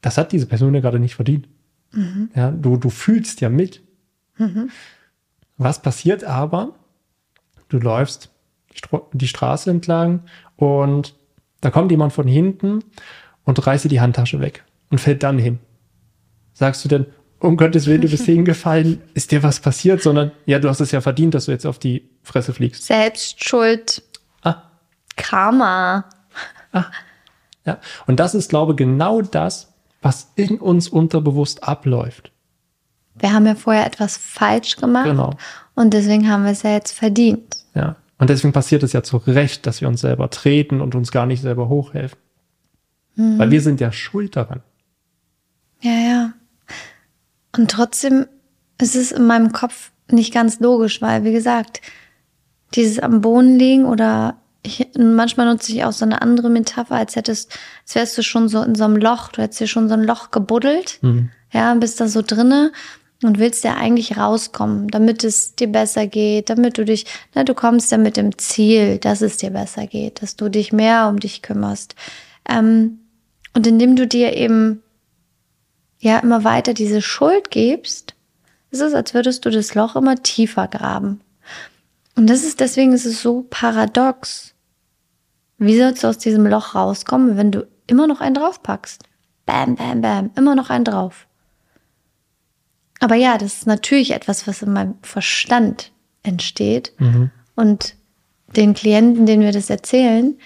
das 0.00 0.18
hat 0.18 0.32
diese 0.32 0.46
Person 0.46 0.74
ja 0.74 0.80
gerade 0.80 0.98
nicht 0.98 1.14
verdient. 1.14 1.48
Mhm. 1.92 2.30
Ja, 2.34 2.50
du, 2.50 2.76
du 2.76 2.90
fühlst 2.90 3.40
ja 3.40 3.48
mit. 3.48 3.82
Mhm. 4.36 4.70
Was 5.56 5.82
passiert 5.82 6.24
aber? 6.24 6.74
Du 7.68 7.78
läufst 7.78 8.30
die 9.12 9.28
Straße 9.28 9.70
entlang 9.70 10.22
und 10.56 11.16
da 11.60 11.70
kommt 11.70 11.90
jemand 11.90 12.12
von 12.12 12.28
hinten 12.28 12.84
und 13.44 13.66
reißt 13.66 13.84
dir 13.84 13.88
die 13.88 14.00
Handtasche 14.00 14.40
weg 14.40 14.64
und 14.90 14.98
fällt 14.98 15.22
dann 15.22 15.38
hin. 15.38 15.58
Sagst 16.52 16.84
du 16.84 16.88
denn, 16.88 17.06
um 17.40 17.56
Gottes 17.56 17.86
Willen, 17.86 18.00
du 18.00 18.08
bist 18.08 18.24
hingefallen, 18.24 19.00
ist 19.14 19.30
dir 19.30 19.42
was 19.42 19.60
passiert, 19.60 20.02
sondern 20.02 20.32
ja, 20.46 20.58
du 20.58 20.68
hast 20.68 20.80
es 20.80 20.90
ja 20.90 21.00
verdient, 21.00 21.34
dass 21.34 21.46
du 21.46 21.52
jetzt 21.52 21.66
auf 21.66 21.78
die 21.78 22.08
Fresse 22.22 22.52
fliegst. 22.52 22.84
Selbstschuld. 22.84 24.02
Ah. 24.42 24.62
Karma. 25.16 26.04
Ah. 26.72 26.86
Ja. 27.64 27.78
Und 28.06 28.18
das 28.18 28.34
ist, 28.34 28.48
glaube 28.50 28.72
ich, 28.72 28.78
genau 28.78 29.22
das, 29.22 29.72
was 30.02 30.32
in 30.36 30.58
uns 30.58 30.88
unterbewusst 30.88 31.64
abläuft. 31.64 32.32
Wir 33.16 33.32
haben 33.32 33.46
ja 33.46 33.54
vorher 33.54 33.86
etwas 33.86 34.16
falsch 34.16 34.76
gemacht. 34.76 35.06
Genau. 35.06 35.34
Und 35.74 35.94
deswegen 35.94 36.28
haben 36.30 36.44
wir 36.44 36.52
es 36.52 36.62
ja 36.62 36.70
jetzt 36.70 36.92
verdient. 36.92 37.64
Ja. 37.74 37.96
Und 38.18 38.30
deswegen 38.30 38.52
passiert 38.52 38.82
es 38.82 38.92
ja 38.92 39.02
zu 39.02 39.16
Recht, 39.18 39.66
dass 39.66 39.80
wir 39.80 39.88
uns 39.88 40.00
selber 40.00 40.30
treten 40.30 40.80
und 40.80 40.94
uns 40.94 41.12
gar 41.12 41.26
nicht 41.26 41.40
selber 41.40 41.68
hochhelfen. 41.68 42.18
Mhm. 43.14 43.38
Weil 43.38 43.50
wir 43.50 43.60
sind 43.60 43.80
ja 43.80 43.92
schuld 43.92 44.36
daran. 44.36 44.60
Ja, 45.80 45.92
ja. 45.92 46.32
Und 47.56 47.70
trotzdem 47.70 48.26
ist 48.80 48.96
es 48.96 49.12
in 49.12 49.26
meinem 49.26 49.52
Kopf 49.52 49.90
nicht 50.10 50.32
ganz 50.32 50.60
logisch, 50.60 51.02
weil, 51.02 51.24
wie 51.24 51.32
gesagt, 51.32 51.80
dieses 52.74 52.98
am 52.98 53.20
Boden 53.20 53.58
liegen 53.58 53.84
oder 53.84 54.36
ich, 54.62 54.88
manchmal 54.98 55.46
nutze 55.46 55.72
ich 55.72 55.84
auch 55.84 55.92
so 55.92 56.04
eine 56.04 56.20
andere 56.22 56.50
Metapher, 56.50 56.96
als 56.96 57.16
hättest, 57.16 57.56
als 57.82 57.94
wärst 57.94 58.18
du 58.18 58.22
schon 58.22 58.48
so 58.48 58.62
in 58.62 58.74
so 58.74 58.84
einem 58.84 58.96
Loch, 58.96 59.28
du 59.28 59.42
hättest 59.42 59.60
dir 59.60 59.66
schon 59.66 59.88
so 59.88 59.94
ein 59.94 60.04
Loch 60.04 60.30
gebuddelt, 60.30 60.98
mhm. 61.00 61.30
ja, 61.52 61.74
bist 61.74 62.00
da 62.00 62.08
so 62.08 62.22
drinne 62.22 62.72
und 63.22 63.38
willst 63.38 63.64
ja 63.64 63.76
eigentlich 63.76 64.16
rauskommen, 64.16 64.88
damit 64.88 65.24
es 65.24 65.54
dir 65.54 65.68
besser 65.68 66.06
geht, 66.06 66.50
damit 66.50 66.78
du 66.78 66.84
dich, 66.84 67.06
na, 67.34 67.44
du 67.44 67.54
kommst 67.54 67.90
ja 67.90 67.98
mit 67.98 68.16
dem 68.16 68.36
Ziel, 68.38 68.98
dass 68.98 69.22
es 69.22 69.38
dir 69.38 69.50
besser 69.50 69.86
geht, 69.86 70.22
dass 70.22 70.36
du 70.36 70.48
dich 70.48 70.72
mehr 70.72 71.08
um 71.08 71.18
dich 71.18 71.42
kümmerst. 71.42 71.94
Ähm, 72.48 73.00
und 73.54 73.66
indem 73.66 73.96
du 73.96 74.06
dir 74.06 74.36
eben 74.36 74.82
ja 75.98 76.18
immer 76.18 76.44
weiter 76.44 76.74
diese 76.74 77.02
Schuld 77.02 77.50
gibst, 77.50 78.14
ist 78.70 78.80
es, 78.80 78.94
als 78.94 79.14
würdest 79.14 79.44
du 79.44 79.50
das 79.50 79.74
Loch 79.74 79.96
immer 79.96 80.16
tiefer 80.22 80.68
graben. 80.68 81.20
Und 82.16 82.28
das 82.28 82.42
ist, 82.42 82.60
deswegen 82.60 82.92
ist 82.92 83.06
es 83.06 83.22
so 83.22 83.46
paradox. 83.48 84.54
Wie 85.58 85.78
sollst 85.78 86.02
du 86.04 86.08
aus 86.08 86.18
diesem 86.18 86.46
Loch 86.46 86.74
rauskommen, 86.74 87.36
wenn 87.36 87.52
du 87.52 87.66
immer 87.86 88.06
noch 88.06 88.20
einen 88.20 88.34
draufpackst? 88.34 89.04
Bam, 89.46 89.76
bam, 89.76 90.00
bam, 90.00 90.30
immer 90.36 90.54
noch 90.54 90.70
einen 90.70 90.84
drauf. 90.84 91.26
Aber 93.00 93.14
ja, 93.14 93.38
das 93.38 93.54
ist 93.54 93.66
natürlich 93.66 94.12
etwas, 94.12 94.46
was 94.46 94.62
in 94.62 94.72
meinem 94.72 94.96
Verstand 95.02 95.92
entsteht. 96.22 96.92
Mhm. 96.98 97.30
Und 97.54 97.94
den 98.56 98.74
Klienten, 98.74 99.26
denen 99.26 99.42
wir 99.42 99.52
das 99.52 99.70
erzählen, 99.70 100.38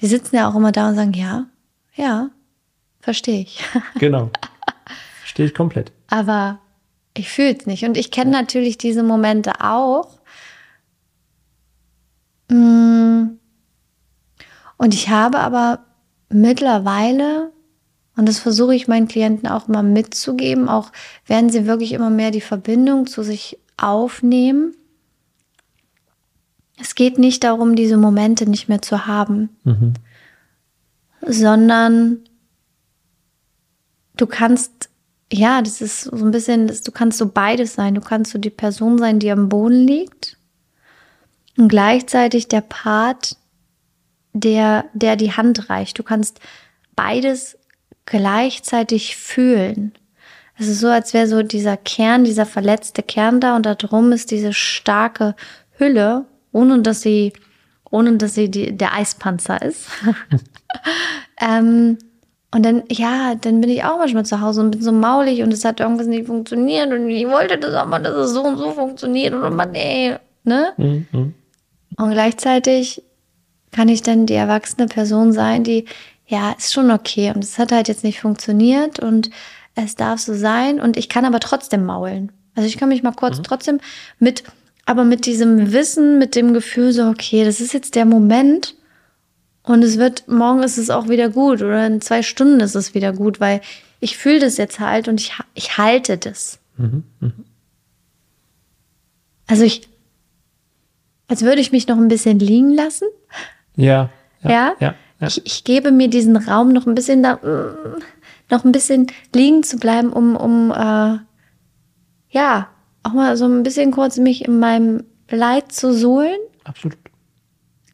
die 0.00 0.06
sitzen 0.06 0.36
ja 0.36 0.48
auch 0.48 0.54
immer 0.54 0.72
da 0.72 0.88
und 0.88 0.96
sagen, 0.96 1.12
ja, 1.12 1.46
ja, 1.94 2.30
verstehe 3.00 3.42
ich. 3.42 3.62
Genau. 3.98 4.30
Verstehe 5.20 5.46
ich 5.46 5.54
komplett. 5.54 5.92
Aber 6.08 6.58
ich 7.14 7.28
fühle 7.28 7.56
es 7.56 7.66
nicht. 7.66 7.84
Und 7.84 7.96
ich 7.96 8.10
kenne 8.10 8.30
natürlich 8.30 8.78
diese 8.78 9.02
Momente 9.02 9.60
auch. 9.60 10.18
Mm. 12.48 13.38
Und 14.76 14.94
ich 14.94 15.08
habe 15.08 15.38
aber 15.38 15.84
mittlerweile 16.30 17.52
und 18.20 18.28
das 18.28 18.38
versuche 18.38 18.74
ich 18.74 18.86
meinen 18.86 19.08
Klienten 19.08 19.48
auch 19.48 19.66
mal 19.66 19.82
mitzugeben, 19.82 20.68
auch 20.68 20.92
werden 21.26 21.48
sie 21.48 21.66
wirklich 21.66 21.92
immer 21.92 22.10
mehr 22.10 22.30
die 22.30 22.42
Verbindung 22.42 23.06
zu 23.06 23.22
sich 23.22 23.58
aufnehmen. 23.78 24.74
Es 26.78 26.94
geht 26.94 27.18
nicht 27.18 27.44
darum, 27.44 27.76
diese 27.76 27.96
Momente 27.96 28.48
nicht 28.48 28.68
mehr 28.68 28.82
zu 28.82 29.06
haben, 29.06 29.48
mhm. 29.64 29.94
sondern 31.26 32.18
du 34.20 34.26
kannst, 34.26 34.90
ja, 35.32 35.62
das 35.62 35.80
ist 35.80 36.02
so 36.02 36.24
ein 36.24 36.30
bisschen, 36.30 36.66
du 36.66 36.92
kannst 36.92 37.18
so 37.18 37.28
beides 37.28 37.74
sein. 37.74 37.94
Du 37.94 38.00
kannst 38.00 38.32
so 38.32 38.38
die 38.38 38.50
Person 38.50 38.98
sein, 38.98 39.18
die 39.18 39.30
am 39.30 39.48
Boden 39.48 39.86
liegt 39.86 40.36
und 41.56 41.68
gleichzeitig 41.68 42.48
der 42.48 42.60
Part, 42.60 43.36
der, 44.32 44.84
der 44.92 45.16
die 45.16 45.32
Hand 45.32 45.70
reicht. 45.70 45.98
Du 45.98 46.02
kannst 46.02 46.40
beides 46.94 47.58
gleichzeitig 48.06 49.16
fühlen. 49.16 49.92
Es 50.58 50.68
ist 50.68 50.80
so, 50.80 50.88
als 50.88 51.14
wäre 51.14 51.26
so 51.26 51.42
dieser 51.42 51.76
Kern, 51.76 52.24
dieser 52.24 52.44
verletzte 52.44 53.02
Kern 53.02 53.40
da 53.40 53.56
und 53.56 53.64
da 53.64 53.74
drum 53.74 54.12
ist 54.12 54.30
diese 54.30 54.52
starke 54.52 55.34
Hülle, 55.78 56.26
ohne 56.52 56.82
dass 56.82 57.00
sie, 57.00 57.32
ohne 57.90 58.16
dass 58.18 58.34
sie 58.34 58.50
die, 58.50 58.76
der 58.76 58.94
Eispanzer 58.94 59.62
ist. 59.62 59.86
ähm, 61.40 61.96
und 62.52 62.64
dann, 62.64 62.82
ja, 62.90 63.34
dann 63.40 63.60
bin 63.60 63.70
ich 63.70 63.84
auch 63.84 63.98
manchmal 63.98 64.26
zu 64.26 64.40
Hause 64.40 64.60
und 64.60 64.72
bin 64.72 64.82
so 64.82 64.92
maulig 64.92 65.42
und 65.42 65.52
es 65.52 65.64
hat 65.64 65.80
irgendwas 65.80 66.06
nicht 66.06 66.26
funktioniert 66.26 66.92
und 66.92 67.08
ich 67.08 67.26
wollte 67.28 67.58
das 67.58 67.74
aber, 67.74 67.98
dass 68.00 68.14
es 68.14 68.32
so 68.32 68.42
und 68.42 68.58
so 68.58 68.72
funktioniert 68.72 69.34
und 69.34 69.54
man, 69.54 69.74
ey, 69.74 70.16
ne? 70.44 70.72
Mhm. 70.76 71.34
Und 71.96 72.10
gleichzeitig 72.10 73.02
kann 73.72 73.88
ich 73.88 74.02
dann 74.02 74.26
die 74.26 74.34
erwachsene 74.34 74.86
Person 74.86 75.32
sein, 75.32 75.64
die 75.64 75.84
ja, 76.30 76.52
ist 76.52 76.72
schon 76.72 76.90
okay. 76.90 77.32
Und 77.34 77.42
es 77.42 77.58
hat 77.58 77.72
halt 77.72 77.88
jetzt 77.88 78.04
nicht 78.04 78.20
funktioniert 78.20 79.00
und 79.00 79.30
es 79.74 79.96
darf 79.96 80.20
so 80.20 80.32
sein. 80.34 80.80
Und 80.80 80.96
ich 80.96 81.08
kann 81.08 81.24
aber 81.24 81.40
trotzdem 81.40 81.84
maulen. 81.84 82.32
Also 82.54 82.68
ich 82.68 82.78
kann 82.78 82.88
mich 82.88 83.02
mal 83.02 83.12
kurz 83.12 83.38
mhm. 83.38 83.42
trotzdem 83.42 83.80
mit, 84.18 84.44
aber 84.86 85.04
mit 85.04 85.26
diesem 85.26 85.72
Wissen, 85.72 86.18
mit 86.18 86.36
dem 86.36 86.54
Gefühl 86.54 86.92
so, 86.92 87.08
okay, 87.08 87.44
das 87.44 87.60
ist 87.60 87.74
jetzt 87.74 87.96
der 87.96 88.04
Moment. 88.04 88.76
Und 89.70 89.84
es 89.84 89.98
wird, 89.98 90.26
morgen 90.26 90.64
ist 90.64 90.78
es 90.78 90.90
auch 90.90 91.08
wieder 91.08 91.28
gut 91.28 91.62
oder 91.62 91.86
in 91.86 92.00
zwei 92.00 92.24
Stunden 92.24 92.58
ist 92.58 92.74
es 92.74 92.92
wieder 92.92 93.12
gut, 93.12 93.38
weil 93.38 93.60
ich 94.00 94.16
fühle 94.16 94.40
das 94.40 94.56
jetzt 94.56 94.80
halt 94.80 95.06
und 95.06 95.20
ich, 95.20 95.32
ich 95.54 95.78
halte 95.78 96.18
das. 96.18 96.58
Mhm. 96.76 97.04
Mhm. 97.20 97.44
Also 99.46 99.62
ich, 99.62 99.88
als 101.28 101.42
würde 101.42 101.60
ich 101.60 101.70
mich 101.70 101.86
noch 101.86 101.98
ein 101.98 102.08
bisschen 102.08 102.40
liegen 102.40 102.74
lassen. 102.74 103.06
Ja. 103.76 104.10
Ja. 104.42 104.50
ja? 104.50 104.76
ja. 104.80 104.94
Ja. 105.20 105.28
Ich, 105.28 105.46
ich, 105.46 105.62
gebe 105.62 105.92
mir 105.92 106.08
diesen 106.08 106.36
Raum 106.36 106.72
noch 106.72 106.88
ein 106.88 106.96
bisschen 106.96 107.22
da, 107.22 107.38
noch 108.50 108.64
ein 108.64 108.72
bisschen 108.72 109.06
liegen 109.32 109.62
zu 109.62 109.76
bleiben, 109.76 110.12
um, 110.12 110.34
um 110.34 110.72
äh, 110.72 111.18
ja, 112.30 112.68
auch 113.04 113.12
mal 113.12 113.36
so 113.36 113.44
ein 113.44 113.62
bisschen 113.62 113.92
kurz 113.92 114.16
mich 114.16 114.44
in 114.46 114.58
meinem 114.58 115.04
Leid 115.28 115.70
zu 115.70 115.94
suhlen. 115.94 116.40
Absolut. 116.64 116.98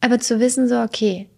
Aber 0.01 0.19
zu 0.21 0.41
wissen, 0.41 0.69
so, 0.69 0.81
okay, 0.81 1.29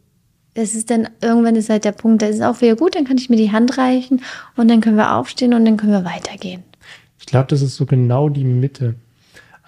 es 0.58 0.74
ist 0.74 0.90
dann, 0.90 1.08
irgendwann 1.20 1.56
ist 1.56 1.70
halt 1.70 1.84
der 1.84 1.92
Punkt, 1.92 2.22
da 2.22 2.26
ist 2.26 2.36
es 2.36 2.42
auch 2.42 2.60
wieder 2.60 2.74
gut, 2.74 2.94
dann 2.94 3.04
kann 3.04 3.16
ich 3.16 3.30
mir 3.30 3.36
die 3.36 3.52
Hand 3.52 3.78
reichen 3.78 4.22
und 4.56 4.68
dann 4.68 4.80
können 4.80 4.96
wir 4.96 5.16
aufstehen 5.16 5.54
und 5.54 5.64
dann 5.64 5.76
können 5.76 5.92
wir 5.92 6.04
weitergehen. 6.04 6.64
Ich 7.20 7.26
glaube, 7.26 7.46
das 7.48 7.62
ist 7.62 7.76
so 7.76 7.86
genau 7.86 8.28
die 8.28 8.44
Mitte. 8.44 8.94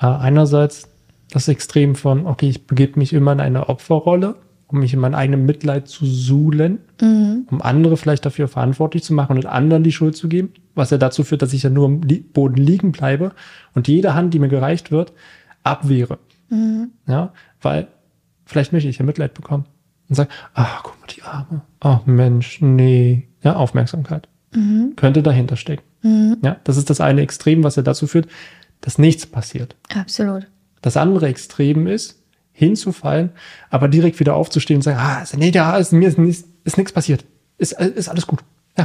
Äh, 0.00 0.06
einerseits 0.06 0.88
das 1.30 1.46
Extrem 1.46 1.94
von, 1.94 2.26
okay, 2.26 2.48
ich 2.48 2.66
begebe 2.66 2.98
mich 2.98 3.12
immer 3.12 3.32
in 3.32 3.40
eine 3.40 3.68
Opferrolle 3.68 4.36
um 4.72 4.78
mich 4.78 4.94
in 4.94 5.00
mein 5.00 5.16
eigenes 5.16 5.40
Mitleid 5.40 5.88
zu 5.88 6.06
suhlen, 6.06 6.78
mhm. 7.00 7.46
um 7.50 7.60
andere 7.60 7.96
vielleicht 7.96 8.24
dafür 8.24 8.46
verantwortlich 8.46 9.02
zu 9.02 9.12
machen 9.14 9.36
und 9.36 9.46
anderen 9.46 9.82
die 9.82 9.90
Schuld 9.90 10.16
zu 10.16 10.28
geben, 10.28 10.52
was 10.76 10.90
ja 10.90 10.98
dazu 10.98 11.24
führt, 11.24 11.42
dass 11.42 11.52
ich 11.52 11.64
ja 11.64 11.70
nur 11.70 11.86
am 11.86 12.00
Boden 12.32 12.54
liegen 12.54 12.92
bleibe 12.92 13.32
und 13.74 13.88
jede 13.88 14.14
Hand, 14.14 14.32
die 14.32 14.38
mir 14.38 14.48
gereicht 14.48 14.92
wird, 14.92 15.12
abwehre. 15.64 16.18
Mhm. 16.50 16.90
Ja, 17.08 17.32
weil 17.60 17.88
vielleicht 18.44 18.72
möchte 18.72 18.88
ich 18.88 18.98
ja 18.98 19.04
Mitleid 19.04 19.34
bekommen 19.34 19.64
und 20.10 20.16
sage, 20.16 20.28
ach, 20.52 20.82
guck 20.82 21.00
mal, 21.00 21.06
die 21.06 21.22
Arme. 21.22 21.62
Oh 21.82 22.00
Mensch, 22.04 22.60
nee. 22.60 23.28
Ja, 23.42 23.56
Aufmerksamkeit. 23.56 24.28
Mhm. 24.52 24.94
Könnte 24.96 25.22
dahinter 25.22 25.56
stecken. 25.56 25.84
Mhm. 26.02 26.38
Ja, 26.42 26.56
das 26.64 26.76
ist 26.76 26.90
das 26.90 27.00
eine 27.00 27.22
Extrem, 27.22 27.64
was 27.64 27.76
ja 27.76 27.82
dazu 27.82 28.06
führt, 28.06 28.28
dass 28.80 28.98
nichts 28.98 29.24
passiert. 29.24 29.76
Absolut. 29.94 30.46
Das 30.82 30.96
andere 30.96 31.28
Extrem 31.28 31.86
ist, 31.86 32.22
hinzufallen, 32.52 33.30
aber 33.70 33.88
direkt 33.88 34.20
wieder 34.20 34.34
aufzustehen 34.34 34.78
und 34.78 34.82
sagen, 34.82 34.98
ah, 35.00 35.24
nee, 35.36 35.50
da 35.50 35.76
ist 35.76 35.92
mir 35.92 36.08
ist, 36.08 36.18
ist, 36.18 36.46
ist 36.64 36.76
nichts 36.76 36.92
passiert. 36.92 37.24
Ist, 37.56 37.72
ist 37.72 38.08
alles 38.08 38.26
gut. 38.26 38.40
Ja. 38.76 38.84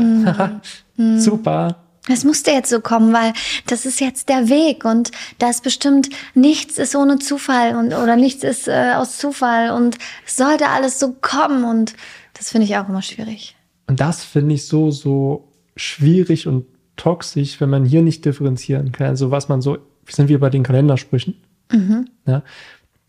Mhm. 0.95 1.19
Super. 1.19 1.84
Es 2.07 2.23
musste 2.23 2.51
jetzt 2.51 2.69
so 2.69 2.81
kommen, 2.81 3.13
weil 3.13 3.33
das 3.67 3.85
ist 3.85 3.99
jetzt 3.99 4.29
der 4.29 4.49
Weg 4.49 4.85
und 4.85 5.11
da 5.39 5.49
ist 5.49 5.63
bestimmt 5.63 6.09
nichts 6.33 6.77
ist 6.77 6.95
ohne 6.95 7.19
Zufall 7.19 7.75
und 7.75 7.93
oder 7.93 8.15
nichts 8.15 8.43
ist 8.43 8.67
äh, 8.67 8.93
aus 8.95 9.17
Zufall 9.17 9.71
und 9.71 9.97
es 10.25 10.35
sollte 10.35 10.69
alles 10.69 10.99
so 10.99 11.13
kommen 11.13 11.63
und 11.63 11.95
das 12.33 12.49
finde 12.49 12.65
ich 12.65 12.77
auch 12.77 12.87
immer 12.87 13.01
schwierig. 13.01 13.55
Und 13.87 13.99
das 13.99 14.23
finde 14.23 14.55
ich 14.55 14.65
so, 14.65 14.91
so 14.91 15.51
schwierig 15.75 16.47
und 16.47 16.65
toxisch, 16.95 17.59
wenn 17.59 17.69
man 17.69 17.85
hier 17.85 18.01
nicht 18.01 18.25
differenzieren 18.25 18.91
kann. 18.91 19.07
Also 19.07 19.31
was 19.31 19.49
man 19.49 19.61
so, 19.61 19.77
sind 20.07 20.29
wir 20.29 20.39
bei 20.39 20.49
den 20.49 20.63
Kalendersprüchen? 20.63 21.35
Mhm. 21.71 22.09
Ja, 22.25 22.43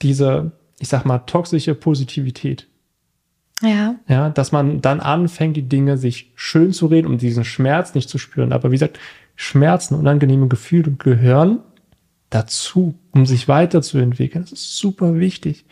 diese, 0.02 0.52
ich 0.78 0.88
sag 0.88 1.04
mal, 1.04 1.18
toxische 1.18 1.74
Positivität. 1.74 2.66
Ja. 3.62 3.96
Ja, 4.06 4.30
dass 4.30 4.52
man 4.52 4.80
dann 4.80 5.00
anfängt, 5.00 5.56
die 5.56 5.68
Dinge 5.68 5.96
sich 5.96 6.32
schön 6.34 6.72
zu 6.72 6.86
reden, 6.86 7.06
um 7.06 7.18
diesen 7.18 7.44
Schmerz 7.44 7.94
nicht 7.94 8.08
zu 8.08 8.18
spüren. 8.18 8.52
Aber 8.52 8.70
wie 8.70 8.74
gesagt, 8.74 8.98
Schmerzen, 9.34 9.94
unangenehme 9.94 10.48
Gefühle 10.48 10.92
gehören 10.92 11.60
dazu, 12.30 12.98
um 13.12 13.26
sich 13.26 13.48
weiterzuentwickeln. 13.48 14.44
Das 14.44 14.52
ist 14.52 14.76
super 14.76 15.18
wichtig. 15.18 15.64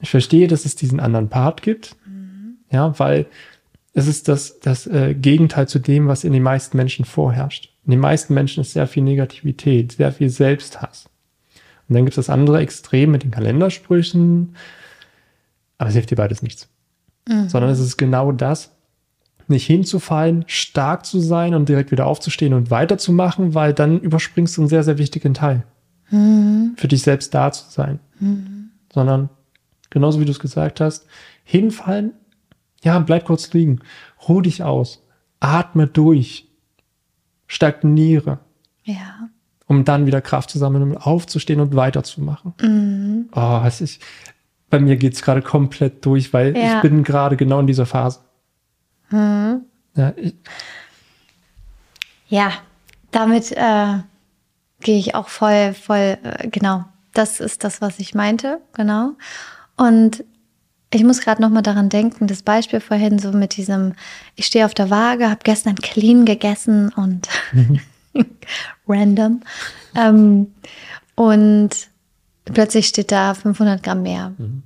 Ich 0.00 0.10
verstehe, 0.10 0.48
dass 0.48 0.64
es 0.64 0.76
diesen 0.76 1.00
anderen 1.00 1.28
Part 1.28 1.62
gibt. 1.62 1.96
Mhm. 2.06 2.58
Ja, 2.70 2.98
weil 2.98 3.26
es 3.92 4.06
ist 4.06 4.28
das, 4.28 4.60
das 4.60 4.86
äh, 4.86 5.14
Gegenteil 5.14 5.68
zu 5.68 5.78
dem, 5.78 6.06
was 6.06 6.24
in 6.24 6.32
den 6.32 6.42
meisten 6.42 6.76
Menschen 6.76 7.04
vorherrscht. 7.04 7.70
In 7.84 7.92
den 7.92 8.00
meisten 8.00 8.34
Menschen 8.34 8.60
ist 8.60 8.72
sehr 8.72 8.86
viel 8.86 9.02
Negativität, 9.02 9.92
sehr 9.92 10.12
viel 10.12 10.28
Selbsthass. 10.28 11.06
Und 11.88 11.94
dann 11.94 12.04
gibt 12.04 12.16
es 12.16 12.26
das 12.26 12.32
andere 12.32 12.60
Extrem 12.60 13.10
mit 13.10 13.24
den 13.24 13.32
Kalendersprüchen. 13.32 14.54
Aber 15.76 15.88
es 15.88 15.94
hilft 15.94 16.10
dir 16.10 16.16
beides 16.16 16.42
nichts. 16.42 16.68
Mhm. 17.30 17.48
Sondern 17.48 17.70
es 17.70 17.80
ist 17.80 17.96
genau 17.96 18.32
das, 18.32 18.72
nicht 19.48 19.66
hinzufallen, 19.66 20.44
stark 20.46 21.04
zu 21.04 21.20
sein 21.20 21.54
und 21.54 21.68
direkt 21.68 21.90
wieder 21.90 22.06
aufzustehen 22.06 22.54
und 22.54 22.70
weiterzumachen, 22.70 23.54
weil 23.54 23.74
dann 23.74 24.00
überspringst 24.00 24.56
du 24.56 24.62
einen 24.62 24.68
sehr, 24.68 24.84
sehr 24.84 24.98
wichtigen 24.98 25.34
Teil. 25.34 25.64
Mhm. 26.10 26.74
Für 26.76 26.88
dich 26.88 27.02
selbst 27.02 27.34
da 27.34 27.52
zu 27.52 27.70
sein. 27.70 28.00
Mhm. 28.18 28.70
Sondern 28.92 29.28
genauso 29.90 30.20
wie 30.20 30.24
du 30.24 30.30
es 30.30 30.38
gesagt 30.38 30.80
hast, 30.80 31.06
hinfallen, 31.44 32.12
ja, 32.82 32.98
bleib 32.98 33.24
kurz 33.24 33.52
liegen, 33.52 33.80
ruh 34.28 34.40
dich 34.40 34.62
aus, 34.62 35.04
atme 35.40 35.86
durch, 35.86 36.48
stagniere. 37.46 38.38
Ja. 38.84 39.28
Um 39.66 39.84
dann 39.84 40.06
wieder 40.06 40.20
Kraft 40.20 40.50
zu 40.50 40.58
sammeln, 40.58 40.82
um 40.82 40.96
aufzustehen 40.96 41.60
und 41.60 41.76
weiterzumachen. 41.76 42.54
Mhm. 42.60 43.28
Oh, 43.34 43.60
es 43.64 43.80
ist, 43.80 44.02
bei 44.70 44.78
mir 44.78 44.96
geht 44.96 45.14
es 45.14 45.22
gerade 45.22 45.42
komplett 45.42 46.04
durch, 46.04 46.32
weil 46.32 46.56
ja. 46.56 46.76
ich 46.76 46.82
bin 46.82 47.02
gerade 47.02 47.36
genau 47.36 47.60
in 47.60 47.66
dieser 47.66 47.86
Phase. 47.86 48.20
Mhm. 49.10 49.62
Ja, 49.96 50.14
ja, 52.30 52.52
damit 53.10 53.50
äh, 53.52 53.98
gehe 54.80 54.98
ich 54.98 55.14
auch 55.14 55.28
voll, 55.28 55.74
voll, 55.74 56.16
äh, 56.22 56.48
genau. 56.48 56.84
Das 57.12 57.40
ist 57.40 57.64
das, 57.64 57.80
was 57.80 57.98
ich 57.98 58.14
meinte, 58.14 58.60
genau. 58.72 59.14
Und 59.76 60.24
ich 60.94 61.02
muss 61.02 61.20
gerade 61.20 61.42
noch 61.42 61.50
mal 61.50 61.62
daran 61.62 61.88
denken, 61.88 62.28
das 62.28 62.42
Beispiel 62.42 62.78
vorhin 62.78 63.18
so 63.18 63.32
mit 63.32 63.56
diesem, 63.56 63.94
ich 64.36 64.46
stehe 64.46 64.64
auf 64.64 64.74
der 64.74 64.90
Waage, 64.90 65.28
habe 65.28 65.40
gestern 65.42 65.74
clean 65.74 66.24
gegessen 66.24 66.92
und 66.94 67.28
mhm. 67.52 67.80
random. 68.86 69.40
Ähm, 69.96 70.54
und 71.16 71.89
plötzlich 72.52 72.86
steht 72.86 73.12
da 73.12 73.34
500 73.34 73.82
Gramm 73.82 74.02
mehr. 74.02 74.32
Mhm. 74.38 74.62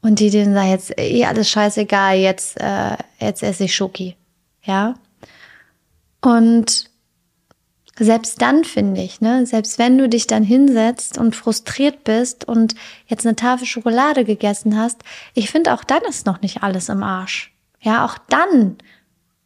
Und 0.00 0.20
die 0.20 0.30
denen 0.30 0.54
sagen 0.54 0.70
jetzt, 0.70 0.98
eh 0.98 1.24
alles 1.24 1.50
scheißegal, 1.50 2.16
jetzt, 2.16 2.60
äh, 2.60 2.96
jetzt 3.18 3.42
esse 3.42 3.64
ich 3.64 3.74
Schoki. 3.74 4.16
Ja. 4.62 4.94
Und 6.20 6.90
selbst 7.98 8.40
dann 8.40 8.62
finde 8.64 9.02
ich, 9.02 9.20
ne, 9.20 9.44
selbst 9.44 9.78
wenn 9.78 9.98
du 9.98 10.08
dich 10.08 10.26
dann 10.28 10.44
hinsetzt 10.44 11.18
und 11.18 11.34
frustriert 11.34 12.04
bist 12.04 12.46
und 12.46 12.74
jetzt 13.06 13.26
eine 13.26 13.34
Tafel 13.34 13.66
Schokolade 13.66 14.24
gegessen 14.24 14.78
hast, 14.78 15.02
ich 15.34 15.50
finde 15.50 15.74
auch 15.74 15.82
dann 15.82 16.02
ist 16.08 16.26
noch 16.26 16.40
nicht 16.40 16.62
alles 16.62 16.88
im 16.88 17.02
Arsch. 17.02 17.52
Ja, 17.80 18.04
auch 18.04 18.18
dann 18.28 18.76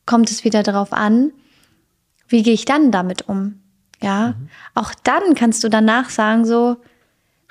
kommt 0.05 0.31
es 0.31 0.45
wieder 0.45 0.63
darauf 0.63 0.93
an, 0.93 1.33
wie 2.29 2.43
gehe 2.43 2.55
ich 2.55 2.65
dann 2.65 2.91
damit 2.91 3.29
um? 3.29 3.61
Ja, 4.03 4.29
mhm. 4.29 4.49
auch 4.75 4.93
dann 5.03 5.35
kannst 5.35 5.65
du 5.65 5.71
danach 5.71 6.11
sagen 6.11 6.45
so, 6.45 6.77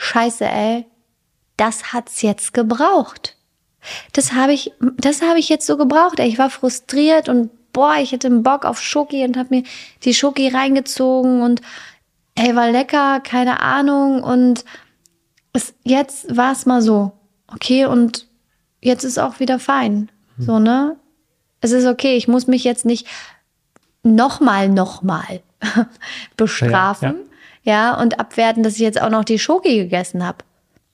scheiße, 0.02 0.46
ey, 0.46 0.86
das 1.58 1.94
hat's 1.94 2.22
jetzt 2.22 2.54
gebraucht. 2.54 3.38
Das 4.14 4.34
habe 4.34 4.54
ich, 4.54 4.74
das 4.98 5.22
habe 5.22 5.40
ich 5.40 5.50
jetzt 5.50 5.68
so 5.68 5.78
gebraucht. 5.78 6.20
Ey, 6.20 6.28
ich 6.28 6.38
war 6.38 6.50
frustriert 6.50 7.30
und 7.30 7.52
boah, 7.74 7.96
ich 8.02 8.12
hätte 8.12 8.28
einen 8.28 8.44
Bock 8.44 8.66
auf 8.66 8.82
Schoki 8.82 9.24
und 9.24 9.38
habe 9.38 9.56
mir 9.56 9.64
die 10.04 10.14
Schoki 10.14 10.50
reingezogen 10.50 11.42
und 11.42 11.62
ey, 12.36 12.56
war 12.56 12.72
lecker, 12.72 13.20
keine 13.22 13.62
Ahnung. 13.62 14.24
Und 14.24 14.66
es, 15.54 15.74
jetzt 15.84 16.36
war 16.36 16.52
es 16.52 16.66
mal 16.66 16.82
so. 16.82 17.12
Okay, 17.48 17.86
und 17.86 18.28
jetzt 18.82 19.04
ist 19.04 19.20
auch 19.20 19.40
wieder 19.40 19.60
fein. 19.60 20.10
Mhm. 20.38 20.44
So, 20.44 20.60
ne? 20.60 20.98
Es 21.62 21.72
ist 21.72 21.86
okay, 21.86 22.16
ich 22.16 22.28
muss 22.28 22.48
mich 22.48 22.64
jetzt 22.64 22.86
nicht 22.86 23.08
nochmal, 24.04 24.68
nochmal 24.70 25.42
bestrafen. 26.38 27.10
Ja, 27.12 27.20
ja. 27.20 27.31
Ja, 27.64 28.00
und 28.00 28.20
abwerten, 28.20 28.64
dass 28.64 28.76
ich 28.76 28.80
jetzt 28.80 29.02
auch 29.02 29.10
noch 29.10 29.24
die 29.24 29.40
Schoki 29.40 29.78
gegessen 29.78 30.26
habe. 30.26 30.40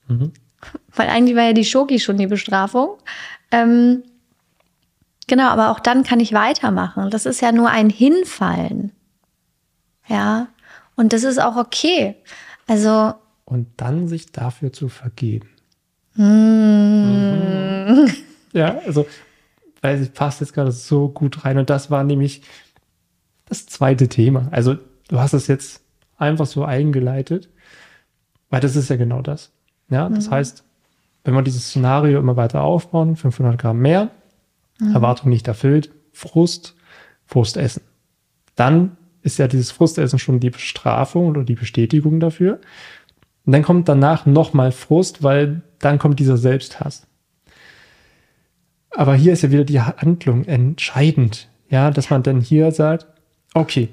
Mhm. 0.06 0.32
Weil 0.94 1.08
eigentlich 1.08 1.36
war 1.36 1.44
ja 1.44 1.52
die 1.52 1.64
Schoki 1.64 1.98
schon 1.98 2.18
die 2.18 2.26
Bestrafung. 2.26 2.98
Ähm, 3.50 4.02
Genau, 5.28 5.48
aber 5.48 5.70
auch 5.70 5.78
dann 5.78 6.02
kann 6.02 6.20
ich 6.20 6.32
weitermachen. 6.32 7.10
Das 7.10 7.26
ist 7.26 7.40
ja 7.42 7.52
nur 7.52 7.68
ein 7.68 7.90
Hinfallen. 7.90 8.92
Ja, 10.08 10.48
und 10.96 11.12
das 11.12 11.22
ist 11.22 11.38
auch 11.38 11.56
okay. 11.56 12.16
Also. 12.66 13.12
Und 13.44 13.68
dann 13.76 14.08
sich 14.08 14.32
dafür 14.32 14.72
zu 14.72 14.88
vergeben. 14.88 15.48
Mm. 16.14 16.22
Mhm. 16.22 18.10
Ja, 18.54 18.78
also, 18.86 19.06
weil 19.82 20.00
es 20.00 20.08
passt 20.08 20.40
jetzt 20.40 20.54
gerade 20.54 20.72
so 20.72 21.08
gut 21.10 21.44
rein. 21.44 21.58
Und 21.58 21.68
das 21.68 21.90
war 21.90 22.04
nämlich 22.04 22.42
das 23.44 23.66
zweite 23.66 24.08
Thema. 24.08 24.48
Also, 24.50 24.76
du 25.08 25.20
hast 25.20 25.34
es 25.34 25.46
jetzt 25.46 25.82
einfach 26.18 26.46
so 26.46 26.64
eingeleitet, 26.64 27.48
weil 28.50 28.60
das 28.60 28.76
ist 28.76 28.90
ja 28.90 28.96
genau 28.96 29.22
das. 29.22 29.52
Ja, 29.90 30.08
das 30.08 30.28
mhm. 30.28 30.32
heißt, 30.32 30.64
wenn 31.24 31.34
wir 31.34 31.42
dieses 31.42 31.68
Szenario 31.68 32.18
immer 32.18 32.36
weiter 32.36 32.62
aufbauen, 32.62 33.16
500 33.16 33.58
Gramm 33.58 33.78
mehr, 33.78 34.10
mhm. 34.78 34.94
Erwartung 34.94 35.30
nicht 35.30 35.48
erfüllt, 35.48 35.90
Frust, 36.12 36.74
Frustessen. 37.26 37.82
Dann 38.56 38.96
ist 39.22 39.38
ja 39.38 39.48
dieses 39.48 39.70
Frustessen 39.70 40.18
schon 40.18 40.40
die 40.40 40.50
Bestrafung 40.50 41.26
oder 41.26 41.44
die 41.44 41.54
Bestätigung 41.54 42.20
dafür. 42.20 42.60
Und 43.44 43.52
dann 43.52 43.62
kommt 43.62 43.88
danach 43.88 44.26
nochmal 44.26 44.72
Frust, 44.72 45.22
weil 45.22 45.62
dann 45.78 45.98
kommt 45.98 46.18
dieser 46.18 46.36
Selbsthass. 46.36 47.06
Aber 48.90 49.14
hier 49.14 49.32
ist 49.32 49.42
ja 49.42 49.50
wieder 49.50 49.64
die 49.64 49.80
Handlung 49.80 50.44
entscheidend, 50.44 51.48
ja, 51.68 51.90
dass 51.90 52.10
man 52.10 52.22
dann 52.22 52.40
hier 52.40 52.72
sagt, 52.72 53.06
okay, 53.54 53.90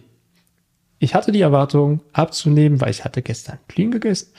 ich 1.00 1.16
hatte 1.16 1.32
die 1.32 1.42
Erwartung 1.42 2.02
abzunehmen, 2.14 2.82
weil 2.82 2.92
ich 2.92 3.04
hatte 3.04 3.22
gestern 3.22 3.60
clean 3.68 3.92
gegessen. 3.92 4.30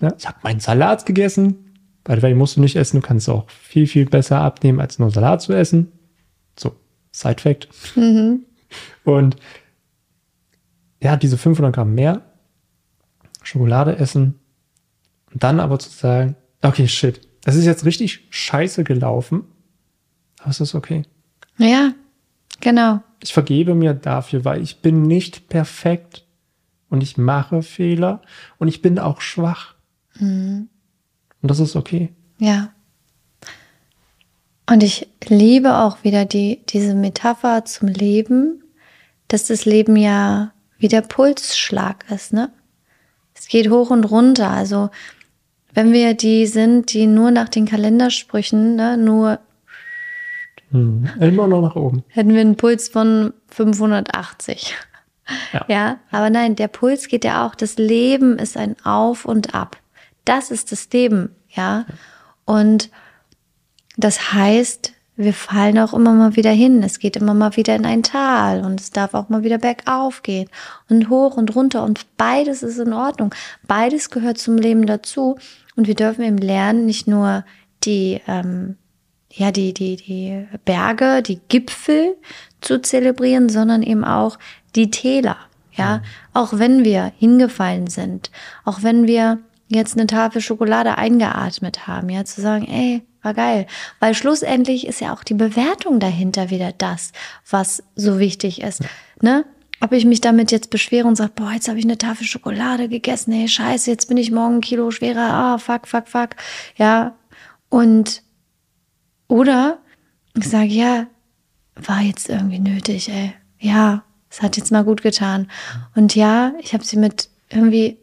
Ja, 0.00 0.12
ich 0.16 0.26
habe 0.26 0.38
meinen 0.42 0.60
Salat 0.60 1.04
gegessen, 1.06 1.72
by 2.04 2.14
the 2.16 2.22
way, 2.22 2.34
musst 2.34 2.56
du 2.56 2.60
nicht 2.60 2.76
essen, 2.76 3.00
du 3.00 3.06
kannst 3.06 3.28
auch 3.28 3.48
viel, 3.50 3.86
viel 3.86 4.06
besser 4.06 4.40
abnehmen, 4.40 4.80
als 4.80 4.98
nur 4.98 5.10
Salat 5.10 5.42
zu 5.42 5.52
essen. 5.52 5.92
So, 6.58 6.74
Side 7.12 7.40
Fact. 7.40 7.68
Mhm. 7.96 8.44
Und 9.04 9.36
ja, 11.02 11.16
diese 11.16 11.36
500 11.36 11.74
Gramm 11.74 11.94
mehr 11.94 12.22
Schokolade 13.42 13.96
essen 13.96 14.38
und 15.32 15.42
dann 15.42 15.60
aber 15.60 15.78
zu 15.78 15.90
sagen, 15.90 16.36
okay, 16.62 16.86
shit, 16.86 17.20
das 17.44 17.56
ist 17.56 17.66
jetzt 17.66 17.84
richtig 17.84 18.26
scheiße 18.30 18.84
gelaufen, 18.84 19.44
aber 20.40 20.50
es 20.50 20.60
ist 20.60 20.74
okay. 20.74 21.02
Ja, 21.58 21.92
genau. 22.60 23.02
Ich 23.22 23.32
vergebe 23.32 23.74
mir 23.74 23.94
dafür, 23.94 24.44
weil 24.44 24.62
ich 24.62 24.80
bin 24.80 25.02
nicht 25.02 25.48
perfekt 25.48 26.24
und 26.88 27.02
ich 27.02 27.16
mache 27.16 27.62
Fehler 27.62 28.20
und 28.58 28.68
ich 28.68 28.82
bin 28.82 28.98
auch 28.98 29.20
schwach. 29.20 29.74
Mhm. 30.18 30.68
Und 31.40 31.50
das 31.50 31.60
ist 31.60 31.76
okay. 31.76 32.12
Ja. 32.38 32.72
Und 34.68 34.82
ich 34.82 35.08
liebe 35.26 35.78
auch 35.78 36.04
wieder 36.04 36.24
die, 36.24 36.60
diese 36.68 36.94
Metapher 36.94 37.64
zum 37.64 37.88
Leben, 37.88 38.62
dass 39.28 39.46
das 39.46 39.64
Leben 39.64 39.96
ja 39.96 40.52
wie 40.78 40.88
der 40.88 41.02
Pulsschlag 41.02 42.04
ist, 42.10 42.32
ne? 42.32 42.52
Es 43.34 43.48
geht 43.48 43.70
hoch 43.70 43.90
und 43.90 44.04
runter. 44.04 44.50
Also, 44.50 44.90
wenn 45.74 45.92
wir 45.92 46.14
die 46.14 46.46
sind, 46.46 46.92
die 46.92 47.06
nur 47.06 47.30
nach 47.30 47.48
den 47.48 47.66
Kalendersprüchen, 47.66 48.76
ne, 48.76 48.96
nur 48.96 49.40
hm, 50.72 51.08
immer 51.20 51.46
noch 51.46 51.62
nach 51.62 51.76
oben. 51.76 52.02
Hätten 52.08 52.30
wir 52.30 52.40
einen 52.40 52.56
Puls 52.56 52.88
von 52.88 53.32
580. 53.48 54.74
Ja. 55.52 55.64
ja, 55.68 55.98
aber 56.10 56.30
nein, 56.30 56.56
der 56.56 56.68
Puls 56.68 57.08
geht 57.08 57.24
ja 57.24 57.46
auch. 57.46 57.54
Das 57.54 57.76
Leben 57.76 58.38
ist 58.38 58.56
ein 58.56 58.76
Auf 58.84 59.24
und 59.24 59.54
Ab. 59.54 59.76
Das 60.24 60.50
ist 60.50 60.72
das 60.72 60.88
Leben, 60.92 61.34
ja. 61.48 61.86
Und 62.44 62.90
das 63.96 64.32
heißt, 64.32 64.92
wir 65.16 65.34
fallen 65.34 65.78
auch 65.78 65.92
immer 65.92 66.12
mal 66.12 66.36
wieder 66.36 66.50
hin. 66.50 66.82
Es 66.82 66.98
geht 66.98 67.16
immer 67.16 67.34
mal 67.34 67.56
wieder 67.56 67.76
in 67.76 67.86
ein 67.86 68.02
Tal 68.02 68.64
und 68.64 68.80
es 68.80 68.90
darf 68.90 69.14
auch 69.14 69.28
mal 69.28 69.42
wieder 69.42 69.58
bergauf 69.58 70.22
gehen 70.22 70.48
und 70.88 71.08
hoch 71.10 71.36
und 71.36 71.54
runter 71.54 71.84
und 71.84 72.16
beides 72.16 72.62
ist 72.62 72.78
in 72.78 72.92
Ordnung. 72.92 73.34
Beides 73.66 74.10
gehört 74.10 74.38
zum 74.38 74.56
Leben 74.56 74.86
dazu 74.86 75.36
und 75.76 75.86
wir 75.86 75.94
dürfen 75.94 76.24
eben 76.24 76.38
lernen, 76.38 76.86
nicht 76.86 77.06
nur 77.06 77.44
die, 77.84 78.20
ähm, 78.26 78.76
ja, 79.34 79.50
die, 79.50 79.72
die, 79.72 79.96
die 79.96 80.46
Berge, 80.64 81.22
die 81.22 81.40
Gipfel 81.48 82.16
zu 82.60 82.80
zelebrieren, 82.80 83.48
sondern 83.48 83.82
eben 83.82 84.04
auch 84.04 84.38
die 84.74 84.90
Täler. 84.90 85.36
Ja, 85.74 85.98
mhm. 85.98 86.02
auch 86.34 86.58
wenn 86.58 86.84
wir 86.84 87.12
hingefallen 87.18 87.86
sind, 87.86 88.30
auch 88.64 88.82
wenn 88.82 89.06
wir 89.06 89.38
jetzt 89.68 89.96
eine 89.96 90.06
Tafel 90.06 90.42
Schokolade 90.42 90.98
eingeatmet 90.98 91.86
haben, 91.86 92.10
ja, 92.10 92.26
zu 92.26 92.42
sagen, 92.42 92.68
ey, 92.68 93.02
war 93.22 93.32
geil. 93.32 93.66
Weil 94.00 94.14
schlussendlich 94.14 94.86
ist 94.86 95.00
ja 95.00 95.14
auch 95.14 95.24
die 95.24 95.34
Bewertung 95.34 95.98
dahinter 95.98 96.50
wieder 96.50 96.72
das, 96.72 97.12
was 97.48 97.82
so 97.94 98.18
wichtig 98.18 98.60
ist. 98.60 98.82
Ne? 99.22 99.44
Ob 99.80 99.92
ich 99.92 100.04
mich 100.04 100.20
damit 100.20 100.52
jetzt 100.52 100.70
beschwere 100.70 101.08
und 101.08 101.16
sage, 101.16 101.32
boah, 101.34 101.52
jetzt 101.52 101.68
habe 101.68 101.78
ich 101.78 101.84
eine 101.84 101.98
Tafel 101.98 102.26
Schokolade 102.26 102.88
gegessen, 102.88 103.32
hey, 103.32 103.48
scheiße, 103.48 103.90
jetzt 103.90 104.08
bin 104.08 104.16
ich 104.16 104.30
morgen 104.30 104.56
ein 104.56 104.60
Kilo 104.60 104.90
schwerer, 104.90 105.32
ah, 105.32 105.58
fuck, 105.58 105.88
fuck, 105.88 106.08
fuck. 106.08 106.30
Ja, 106.76 107.14
und 107.68 108.22
oder 109.32 109.78
ich 110.34 110.46
sage, 110.46 110.68
ja, 110.68 111.06
war 111.74 112.02
jetzt 112.02 112.28
irgendwie 112.28 112.58
nötig, 112.58 113.08
ey. 113.08 113.32
Ja, 113.58 114.04
es 114.28 114.42
hat 114.42 114.58
jetzt 114.58 114.70
mal 114.70 114.84
gut 114.84 115.02
getan. 115.02 115.50
Und 115.94 116.14
ja, 116.14 116.52
ich 116.60 116.74
habe 116.74 116.84
sie 116.84 116.98
mit 116.98 117.30
irgendwie, 117.48 117.96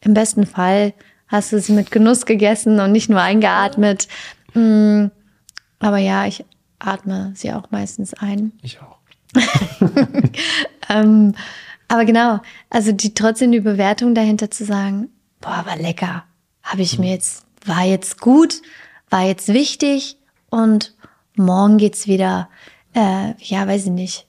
im 0.00 0.14
besten 0.14 0.46
Fall 0.46 0.94
hast 1.28 1.52
du 1.52 1.60
sie 1.60 1.72
mit 1.72 1.92
Genuss 1.92 2.26
gegessen 2.26 2.80
und 2.80 2.90
nicht 2.90 3.08
nur 3.08 3.20
eingeatmet. 3.20 4.08
Mm, 4.54 5.06
aber 5.78 5.98
ja, 5.98 6.26
ich 6.26 6.44
atme 6.80 7.32
sie 7.36 7.52
auch 7.52 7.70
meistens 7.70 8.14
ein. 8.14 8.50
Ich 8.62 8.80
auch. 8.80 8.98
ähm, 10.88 11.36
aber 11.86 12.04
genau, 12.04 12.40
also 12.68 12.90
die 12.90 13.14
trotzdem 13.14 13.52
die 13.52 13.60
Bewertung 13.60 14.12
dahinter 14.12 14.50
zu 14.50 14.64
sagen, 14.64 15.08
boah, 15.40 15.62
war 15.66 15.76
lecker, 15.76 16.24
habe 16.64 16.82
ich 16.82 16.98
mir 16.98 17.06
mhm. 17.06 17.12
jetzt, 17.12 17.44
war 17.64 17.84
jetzt 17.84 18.20
gut, 18.20 18.60
war 19.08 19.22
jetzt 19.22 19.52
wichtig 19.52 20.17
und 20.50 20.94
morgen 21.36 21.78
geht's 21.78 22.06
wieder, 22.06 22.48
äh, 22.94 23.34
ja, 23.38 23.66
weiß 23.66 23.86
ich 23.86 23.92
nicht, 23.92 24.26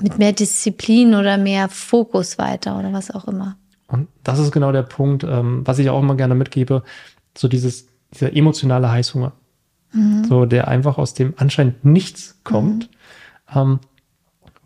mit 0.00 0.18
mehr 0.18 0.32
Disziplin 0.32 1.14
oder 1.14 1.38
mehr 1.38 1.68
Fokus 1.68 2.38
weiter 2.38 2.78
oder 2.78 2.92
was 2.92 3.10
auch 3.10 3.26
immer. 3.26 3.56
Und 3.88 4.08
das 4.24 4.38
ist 4.38 4.52
genau 4.52 4.72
der 4.72 4.82
Punkt, 4.82 5.24
ähm, 5.24 5.62
was 5.64 5.78
ich 5.78 5.88
auch 5.90 6.00
immer 6.00 6.16
gerne 6.16 6.34
mitgebe, 6.34 6.82
so 7.36 7.48
dieses, 7.48 7.86
dieser 8.12 8.34
emotionale 8.34 8.90
Heißhunger. 8.90 9.32
Mhm. 9.92 10.24
So, 10.24 10.44
der 10.44 10.68
einfach 10.68 10.98
aus 10.98 11.14
dem 11.14 11.34
anscheinend 11.36 11.84
nichts 11.84 12.40
kommt. 12.44 12.90
Mhm. 13.54 13.60
Ähm, 13.60 13.80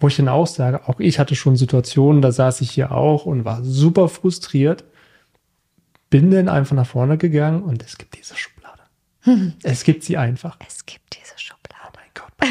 wo 0.00 0.08
ich 0.08 0.16
dann 0.16 0.28
auch 0.28 0.46
sage, 0.46 0.88
auch 0.88 0.98
ich 0.98 1.18
hatte 1.18 1.36
schon 1.36 1.56
Situationen, 1.56 2.22
da 2.22 2.32
saß 2.32 2.62
ich 2.62 2.70
hier 2.70 2.90
auch 2.90 3.26
und 3.26 3.44
war 3.44 3.62
super 3.62 4.08
frustriert, 4.08 4.84
bin 6.08 6.30
dann 6.30 6.48
einfach 6.48 6.74
nach 6.74 6.86
vorne 6.86 7.18
gegangen 7.18 7.62
und 7.62 7.82
es 7.82 7.98
gibt 7.98 8.18
diese 8.18 8.34
Schublade. 8.34 8.59
Es 9.62 9.84
gibt 9.84 10.04
sie 10.04 10.16
einfach. 10.16 10.56
Es 10.66 10.86
gibt 10.86 11.16
diese 11.18 11.38
Schublade. 11.38 11.82
Oh 11.86 11.92
mein 11.96 12.08
Gott. 12.14 12.50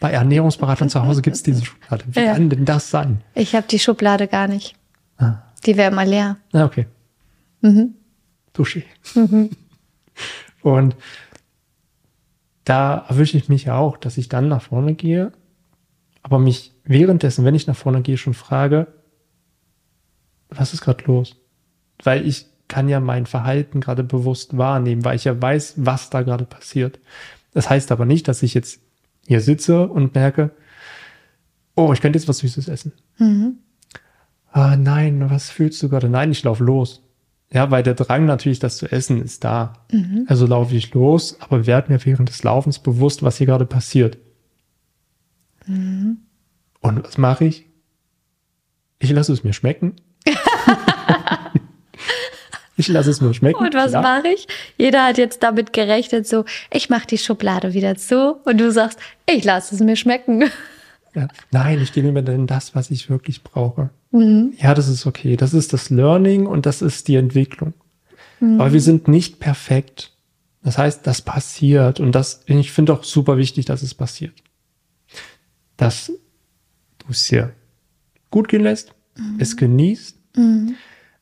Bei 0.00 0.10
Ernährungsberatern 0.10 0.88
zu 0.88 1.04
Hause 1.04 1.22
gibt 1.22 1.36
es 1.36 1.42
diese 1.42 1.64
Schublade. 1.64 2.04
Wie 2.08 2.20
ja. 2.20 2.32
kann 2.32 2.50
denn 2.50 2.64
das 2.64 2.90
sein? 2.90 3.22
Ich 3.34 3.54
habe 3.54 3.66
die 3.68 3.78
Schublade 3.78 4.26
gar 4.28 4.48
nicht. 4.48 4.74
Ah. 5.18 5.42
Die 5.64 5.76
wäre 5.76 5.90
mal 5.92 6.08
leer. 6.08 6.36
Ah, 6.52 6.64
okay. 6.64 6.86
Mhm. 7.60 7.94
Dusche. 8.52 8.82
Mhm. 9.14 9.50
Und 10.62 10.96
da 12.64 13.06
erwische 13.08 13.38
ich 13.38 13.48
mich 13.48 13.64
ja 13.64 13.76
auch, 13.76 13.96
dass 13.96 14.18
ich 14.18 14.28
dann 14.28 14.48
nach 14.48 14.62
vorne 14.62 14.94
gehe, 14.94 15.32
aber 16.22 16.38
mich 16.38 16.74
währenddessen, 16.84 17.44
wenn 17.44 17.54
ich 17.54 17.66
nach 17.66 17.76
vorne 17.76 18.02
gehe, 18.02 18.18
schon 18.18 18.34
frage, 18.34 18.88
was 20.50 20.74
ist 20.74 20.82
gerade 20.82 21.04
los? 21.04 21.36
Weil 22.02 22.26
ich 22.26 22.46
kann 22.68 22.88
ja 22.88 23.00
mein 23.00 23.26
Verhalten 23.26 23.80
gerade 23.80 24.04
bewusst 24.04 24.56
wahrnehmen, 24.56 25.04
weil 25.04 25.16
ich 25.16 25.24
ja 25.24 25.40
weiß, 25.40 25.74
was 25.76 26.10
da 26.10 26.22
gerade 26.22 26.44
passiert. 26.44 27.00
Das 27.52 27.68
heißt 27.68 27.90
aber 27.90 28.04
nicht, 28.04 28.28
dass 28.28 28.42
ich 28.42 28.54
jetzt 28.54 28.80
hier 29.26 29.40
sitze 29.40 29.88
und 29.88 30.14
merke, 30.14 30.50
oh, 31.74 31.92
ich 31.92 32.00
könnte 32.00 32.18
jetzt 32.18 32.28
was 32.28 32.38
Süßes 32.38 32.68
essen. 32.68 32.92
Mhm. 33.18 33.58
Ah, 34.50 34.76
nein, 34.76 35.30
was 35.30 35.50
fühlst 35.50 35.82
du 35.82 35.88
gerade? 35.88 36.08
Nein, 36.08 36.30
ich 36.30 36.42
laufe 36.42 36.64
los. 36.64 37.02
Ja, 37.50 37.70
weil 37.70 37.82
der 37.82 37.94
Drang 37.94 38.26
natürlich, 38.26 38.58
das 38.58 38.76
zu 38.76 38.90
essen, 38.90 39.22
ist 39.22 39.44
da. 39.44 39.72
Mhm. 39.90 40.24
Also 40.28 40.46
laufe 40.46 40.74
ich 40.74 40.92
los, 40.92 41.36
aber 41.40 41.66
werde 41.66 41.92
mir 41.92 42.04
während 42.04 42.28
des 42.28 42.42
Laufens 42.42 42.78
bewusst, 42.78 43.22
was 43.22 43.38
hier 43.38 43.46
gerade 43.46 43.66
passiert. 43.66 44.18
Mhm. 45.66 46.18
Und 46.80 47.04
was 47.04 47.16
mache 47.16 47.46
ich? 47.46 47.66
Ich 48.98 49.10
lasse 49.10 49.32
es 49.32 49.44
mir 49.44 49.52
schmecken. 49.52 49.96
Ich 52.78 52.88
lasse 52.88 53.10
es 53.10 53.20
mir 53.20 53.34
schmecken. 53.34 53.58
Und 53.58 53.74
was 53.74 53.92
mache 53.92 54.28
ich? 54.28 54.46
Jeder 54.76 55.04
hat 55.04 55.18
jetzt 55.18 55.42
damit 55.42 55.72
gerechnet, 55.72 56.26
so, 56.26 56.44
ich 56.72 56.88
mache 56.88 57.06
die 57.08 57.18
Schublade 57.18 57.74
wieder 57.74 57.96
zu 57.96 58.36
und 58.44 58.58
du 58.58 58.70
sagst, 58.70 58.98
ich 59.26 59.44
lasse 59.44 59.74
es 59.74 59.80
mir 59.80 59.96
schmecken. 59.96 60.44
Ja. 61.14 61.26
Nein, 61.50 61.80
ich 61.82 61.92
gebe 61.92 62.12
mir 62.12 62.22
dann 62.22 62.46
das, 62.46 62.74
was 62.74 62.90
ich 62.90 63.10
wirklich 63.10 63.42
brauche. 63.42 63.90
Mhm. 64.12 64.54
Ja, 64.58 64.74
das 64.74 64.88
ist 64.88 65.06
okay. 65.06 65.36
Das 65.36 65.54
ist 65.54 65.72
das 65.72 65.90
Learning 65.90 66.46
und 66.46 66.66
das 66.66 66.80
ist 66.80 67.08
die 67.08 67.16
Entwicklung. 67.16 67.74
Mhm. 68.38 68.60
Aber 68.60 68.72
wir 68.72 68.80
sind 68.80 69.08
nicht 69.08 69.40
perfekt. 69.40 70.12
Das 70.62 70.78
heißt, 70.78 71.06
das 71.06 71.22
passiert 71.22 71.98
und 71.98 72.12
das, 72.12 72.42
ich 72.46 72.70
finde 72.70 72.92
auch 72.92 73.02
super 73.02 73.36
wichtig, 73.36 73.64
dass 73.64 73.82
es 73.82 73.94
passiert. 73.94 74.34
Dass 75.76 76.12
du 76.98 77.06
es 77.10 77.26
dir 77.26 77.54
gut 78.30 78.48
gehen 78.48 78.62
lässt, 78.62 78.94
mhm. 79.16 79.36
es 79.38 79.56
genießt, 79.56 80.16
mhm. 80.36 80.76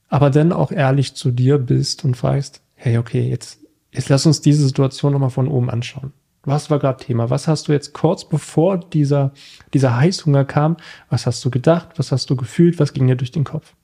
Aber 0.08 0.30
dann 0.30 0.52
auch 0.52 0.72
ehrlich 0.72 1.14
zu 1.14 1.30
dir 1.30 1.58
bist 1.58 2.04
und 2.04 2.16
fragst, 2.16 2.62
hey, 2.74 2.98
okay, 2.98 3.28
jetzt, 3.28 3.60
jetzt 3.92 4.08
lass 4.08 4.26
uns 4.26 4.40
diese 4.40 4.64
Situation 4.64 5.12
nochmal 5.12 5.30
von 5.30 5.48
oben 5.48 5.70
anschauen. 5.70 6.12
Was 6.42 6.70
war 6.70 6.78
gerade 6.78 7.04
Thema? 7.04 7.28
Was 7.28 7.48
hast 7.48 7.66
du 7.66 7.72
jetzt 7.72 7.92
kurz 7.92 8.28
bevor 8.28 8.78
dieser, 8.78 9.32
dieser 9.74 9.96
Heißhunger 9.96 10.44
kam, 10.44 10.76
was 11.10 11.26
hast 11.26 11.44
du 11.44 11.50
gedacht? 11.50 11.90
Was 11.96 12.12
hast 12.12 12.30
du 12.30 12.36
gefühlt? 12.36 12.78
Was 12.78 12.92
ging 12.92 13.08
dir 13.08 13.16
durch 13.16 13.32
den 13.32 13.42
Kopf? 13.42 13.74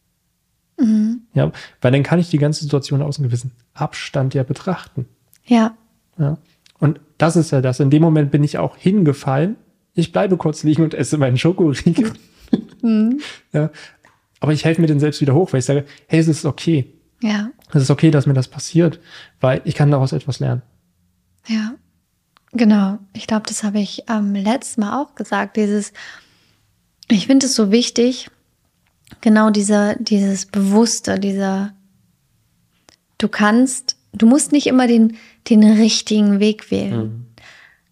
Mhm. 0.79 1.23
Ja, 1.35 1.51
weil 1.81 1.91
dann 1.93 2.05
kann 2.05 2.21
ich 2.21 2.31
die 2.31 2.39
ganze 2.39 2.63
Situation 2.63 3.03
aus 3.03 3.19
einem 3.19 3.29
gewissen 3.29 3.51
Abstand 3.75 4.35
ja 4.35 4.45
betrachten. 4.45 5.07
Ja. 5.45 5.77
ja. 6.19 6.39
Und 6.79 7.01
das 7.19 7.37
ist 7.37 7.51
ja 7.51 7.61
das. 7.61 7.81
In 7.81 7.91
dem 7.91 8.03
Moment 8.03 8.31
bin 8.31 8.45
ich 8.45 8.59
auch 8.59 8.77
hingefallen. 8.77 9.57
Ich 9.95 10.13
bleibe 10.13 10.37
kurz 10.37 10.63
liegen 10.63 10.83
und 10.83 10.95
esse 10.95 11.19
meinen 11.19 11.39
Schokoriegel. 11.39 12.13
Mhm. 12.83 13.21
Ja. 13.53 13.71
Aber 14.43 14.53
ich 14.53 14.65
helfe 14.65 14.81
mir 14.81 14.89
dann 14.89 14.99
selbst 14.99 15.21
wieder 15.21 15.37
hoch, 15.37 15.53
weil 15.53 15.61
ich 15.61 15.65
sage, 15.65 15.85
hey, 16.09 16.19
es 16.19 16.27
ist 16.27 16.45
okay. 16.45 16.93
Ja. 17.23 17.53
Es 17.73 17.81
ist 17.81 17.91
okay, 17.93 18.11
dass 18.11 18.27
mir 18.27 18.35
das 18.35 18.49
passiert, 18.49 18.99
weil 19.41 19.61
ich 19.65 19.77
kann 19.77 19.93
daraus 19.93 20.11
etwas 20.11 20.41
lernen. 20.41 20.63
Ja. 21.47 21.75
Genau, 22.51 22.99
ich 23.13 23.29
glaube, 23.29 23.45
das 23.47 23.63
habe 23.63 23.79
ich 23.79 24.09
am 24.09 24.35
ähm, 24.35 24.43
letzten 24.43 24.81
Mal 24.81 25.01
auch 25.01 25.15
gesagt. 25.15 25.57
Dieses, 25.57 25.93
ich 27.07 27.29
finde 27.29 27.47
es 27.47 27.55
so 27.55 27.71
wichtig, 27.71 28.31
genau 29.21 29.51
dieser, 29.51 29.95
dieses 29.95 30.47
Bewusste, 30.47 31.21
dieser, 31.21 31.73
du 33.19 33.29
kannst, 33.29 33.97
du 34.13 34.27
musst 34.27 34.51
nicht 34.51 34.67
immer 34.67 34.89
den, 34.89 35.19
den 35.49 35.63
richtigen 35.63 36.41
Weg 36.41 36.73
wählen. 36.73 36.99
Mhm. 36.99 37.27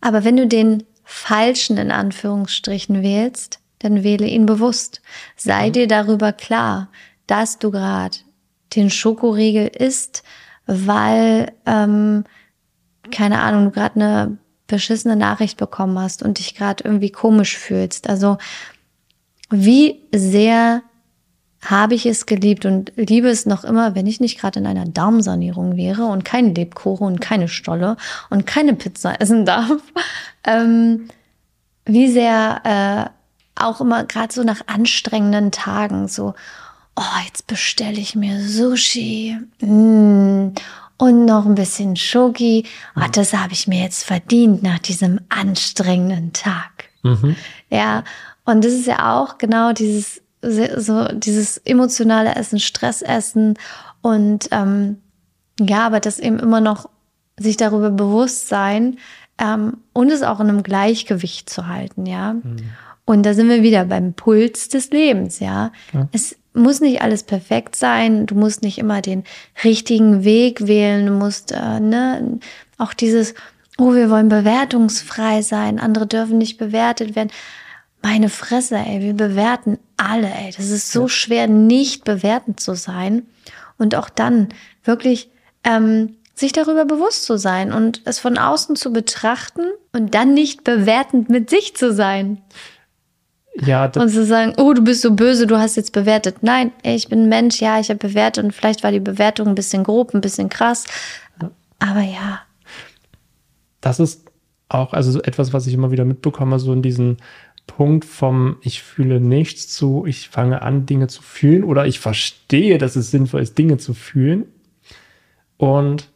Aber 0.01 0.25
wenn 0.25 0.37
du 0.37 0.49
den 0.49 0.83
falschen 1.05 1.77
in 1.77 1.93
Anführungsstrichen 1.93 3.05
wählst, 3.05 3.60
dann 3.81 4.05
wähle 4.05 4.27
ihn 4.27 4.47
bewusst. 4.47 5.03
Sei 5.37 5.69
mhm. 5.69 5.73
dir 5.73 5.89
darüber 5.89 6.33
klar, 6.33 6.89
dass 7.27 7.59
du 7.59 7.71
gerade 7.71 8.17
den 8.77 8.91
Schokoriegel 8.91 9.67
isst, 9.67 10.23
weil, 10.67 11.53
ähm, 11.67 12.25
keine 13.11 13.41
Ahnung, 13.41 13.65
du 13.65 13.71
gerade 13.73 13.97
eine 13.97 14.39
beschissene 14.69 15.17
Nachricht 15.17 15.59
bekommen 15.59 15.99
hast 15.99 16.23
und 16.23 16.39
dich 16.39 16.55
gerade 16.55 16.85
irgendwie 16.85 17.11
komisch 17.11 17.59
fühlst. 17.59 18.09
Also 18.09 18.39
wie 19.51 20.01
sehr 20.15 20.83
habe 21.63 21.95
ich 21.95 22.07
es 22.07 22.25
geliebt 22.25 22.65
und 22.65 22.93
liebe 22.97 23.29
es 23.29 23.45
noch 23.45 23.65
immer, 23.65 23.95
wenn 23.95 24.07
ich 24.07 24.21
nicht 24.21 24.39
gerade 24.41 24.61
in 24.61 24.67
einer 24.67 24.87
Darmsanierung 24.87 25.77
wäre 25.77 26.07
und 26.07 26.25
kein 26.25 26.55
Lebkuchen 26.55 27.07
und 27.07 27.21
keine 27.21 27.49
Stolle 27.49 27.97
und 28.31 28.47
keine 28.47 28.75
Pizza 28.75 29.21
essen 29.21 29.45
darf. 29.45 29.83
Ähm, 30.43 31.11
wie 31.85 32.11
sehr 32.11 32.63
äh, 32.65 33.20
auch 33.67 33.81
immer 33.81 34.05
gerade 34.05 34.33
so 34.33 34.43
nach 34.43 34.63
anstrengenden 34.67 35.53
Tagen 35.53 36.09
so, 36.09 36.35
oh, 36.97 37.21
jetzt 37.27 37.47
bestelle 37.47 37.99
ich 37.99 38.15
mir 38.15 38.41
Sushi. 38.41 39.39
Mm 39.61 40.53
und 41.01 41.25
noch 41.25 41.47
ein 41.47 41.55
bisschen 41.55 41.97
Schoki. 41.97 42.67
Oh, 42.95 43.07
das 43.11 43.33
habe 43.33 43.55
ich 43.55 43.67
mir 43.67 43.83
jetzt 43.83 44.05
verdient 44.05 44.63
nach 44.63 44.79
diesem 44.79 45.19
anstrengenden 45.31 46.35
Tag. 46.35 46.91
Mhm. 47.03 47.37
Ja, 47.71 48.05
und 48.45 48.65
das 48.65 48.75
ist 48.75 48.87
ja 48.87 49.19
auch 49.19 49.39
genau 49.39 49.73
dieses 49.73 50.23
so 50.43 51.09
dieses 51.13 51.59
emotionale 51.59 52.35
Essen, 52.35 52.61
Stressessen 52.61 53.59
und 54.03 54.49
ähm, 54.53 54.99
ja, 55.59 55.87
aber 55.87 56.01
das 56.01 56.19
eben 56.19 56.39
immer 56.39 56.61
noch 56.61 56.89
sich 57.39 57.57
darüber 57.57 57.91
bewusst 57.91 58.49
sein 58.49 58.99
ähm, 59.39 59.79
und 59.93 60.11
es 60.11 60.23
auch 60.23 60.41
in 60.41 60.49
einem 60.49 60.63
Gleichgewicht 60.63 61.51
zu 61.51 61.67
halten, 61.67 62.07
ja. 62.07 62.35
Mhm. 62.35 62.57
Und 63.11 63.25
da 63.25 63.35
sind 63.35 63.49
wir 63.49 63.65
wieder 63.65 63.87
beim 63.87 64.13
Puls 64.13 64.69
des 64.69 64.91
Lebens, 64.91 65.41
ja. 65.41 65.73
ja. 65.93 66.09
Es 66.13 66.37
muss 66.55 66.81
nicht 66.81 67.03
alles 67.03 67.25
perfekt 67.25 67.75
sein. 67.75 68.27
Du 68.27 68.37
musst 68.37 68.63
nicht 68.63 68.79
immer 68.79 69.03
den 69.03 69.25
richtigen 69.65 70.23
Weg 70.23 70.69
wählen. 70.69 71.07
Du 71.07 71.13
musst, 71.15 71.51
äh, 71.51 71.81
ne, 71.81 72.39
auch 72.79 72.95
dieses, 72.95 73.35
oh, 73.79 73.95
wir 73.95 74.11
wollen 74.11 74.29
bewertungsfrei 74.29 75.43
sein, 75.43 75.81
andere 75.81 76.07
dürfen 76.07 76.39
nicht 76.39 76.57
bewertet 76.57 77.17
werden. 77.17 77.31
Meine 78.01 78.29
Fresse, 78.29 78.77
ey, 78.77 79.01
wir 79.01 79.15
bewerten 79.15 79.81
alle, 79.97 80.29
ey. 80.29 80.53
Das 80.57 80.71
ist 80.71 80.93
so 80.93 81.03
ja. 81.03 81.09
schwer, 81.09 81.47
nicht 81.49 82.05
bewertend 82.05 82.61
zu 82.61 82.77
sein. 82.77 83.27
Und 83.77 83.97
auch 83.97 84.09
dann 84.09 84.51
wirklich 84.85 85.33
ähm, 85.65 86.15
sich 86.37 86.53
darüber 86.53 86.85
bewusst 86.85 87.25
zu 87.25 87.39
sein 87.39 87.73
und 87.73 88.03
es 88.05 88.21
von 88.21 88.39
außen 88.39 88.77
zu 88.77 88.93
betrachten 88.93 89.63
und 89.93 90.15
dann 90.15 90.33
nicht 90.33 90.63
bewertend 90.63 91.29
mit 91.29 91.51
sich 91.51 91.75
zu 91.75 91.93
sein. 91.93 92.41
Ja, 93.55 93.87
und 93.87 94.09
zu 94.09 94.25
sagen, 94.25 94.55
oh, 94.59 94.73
du 94.73 94.83
bist 94.83 95.03
so 95.03 95.15
böse, 95.15 95.47
du 95.47 95.59
hast 95.59 95.77
jetzt 95.77 95.93
bewertet. 95.93 96.37
Nein, 96.43 96.73
ich 96.83 97.09
bin 97.09 97.25
ein 97.25 97.29
Mensch, 97.29 97.61
ja, 97.61 97.81
ich 97.81 97.89
habe 97.89 97.99
bewertet 97.99 98.45
und 98.45 98.53
vielleicht 98.53 98.83
war 98.85 98.93
die 98.93 99.01
Bewertung 99.01 99.49
ein 99.49 99.55
bisschen 99.55 99.83
grob, 99.83 100.15
ein 100.15 100.21
bisschen 100.21 100.49
krass. 100.49 100.85
Aber 101.79 102.01
ja. 102.01 102.41
Das 103.81 103.99
ist 103.99 104.31
auch 104.69 104.93
also 104.93 105.21
etwas, 105.23 105.53
was 105.53 105.67
ich 105.67 105.75
immer 105.75 105.91
wieder 105.91 106.05
mitbekomme, 106.05 106.59
so 106.59 106.73
in 106.73 106.83
diesen 106.83 107.17
Punkt 107.67 108.05
vom 108.05 108.57
ich 108.63 108.83
fühle 108.83 109.21
nichts 109.21 109.69
zu, 109.69 110.05
ich 110.07 110.29
fange 110.29 110.63
an, 110.63 110.87
Dinge 110.87 111.09
zu 111.09 111.23
fühlen 111.23 111.65
oder 111.65 111.87
ich 111.87 112.01
verstehe, 112.01 112.79
dass 112.79 112.97
es 112.97 113.11
sinnvoll 113.11 113.43
ist, 113.43 113.59
Dinge 113.59 113.79
zu 113.79 113.95
fühlen. 113.95 114.47
Und 115.57 116.09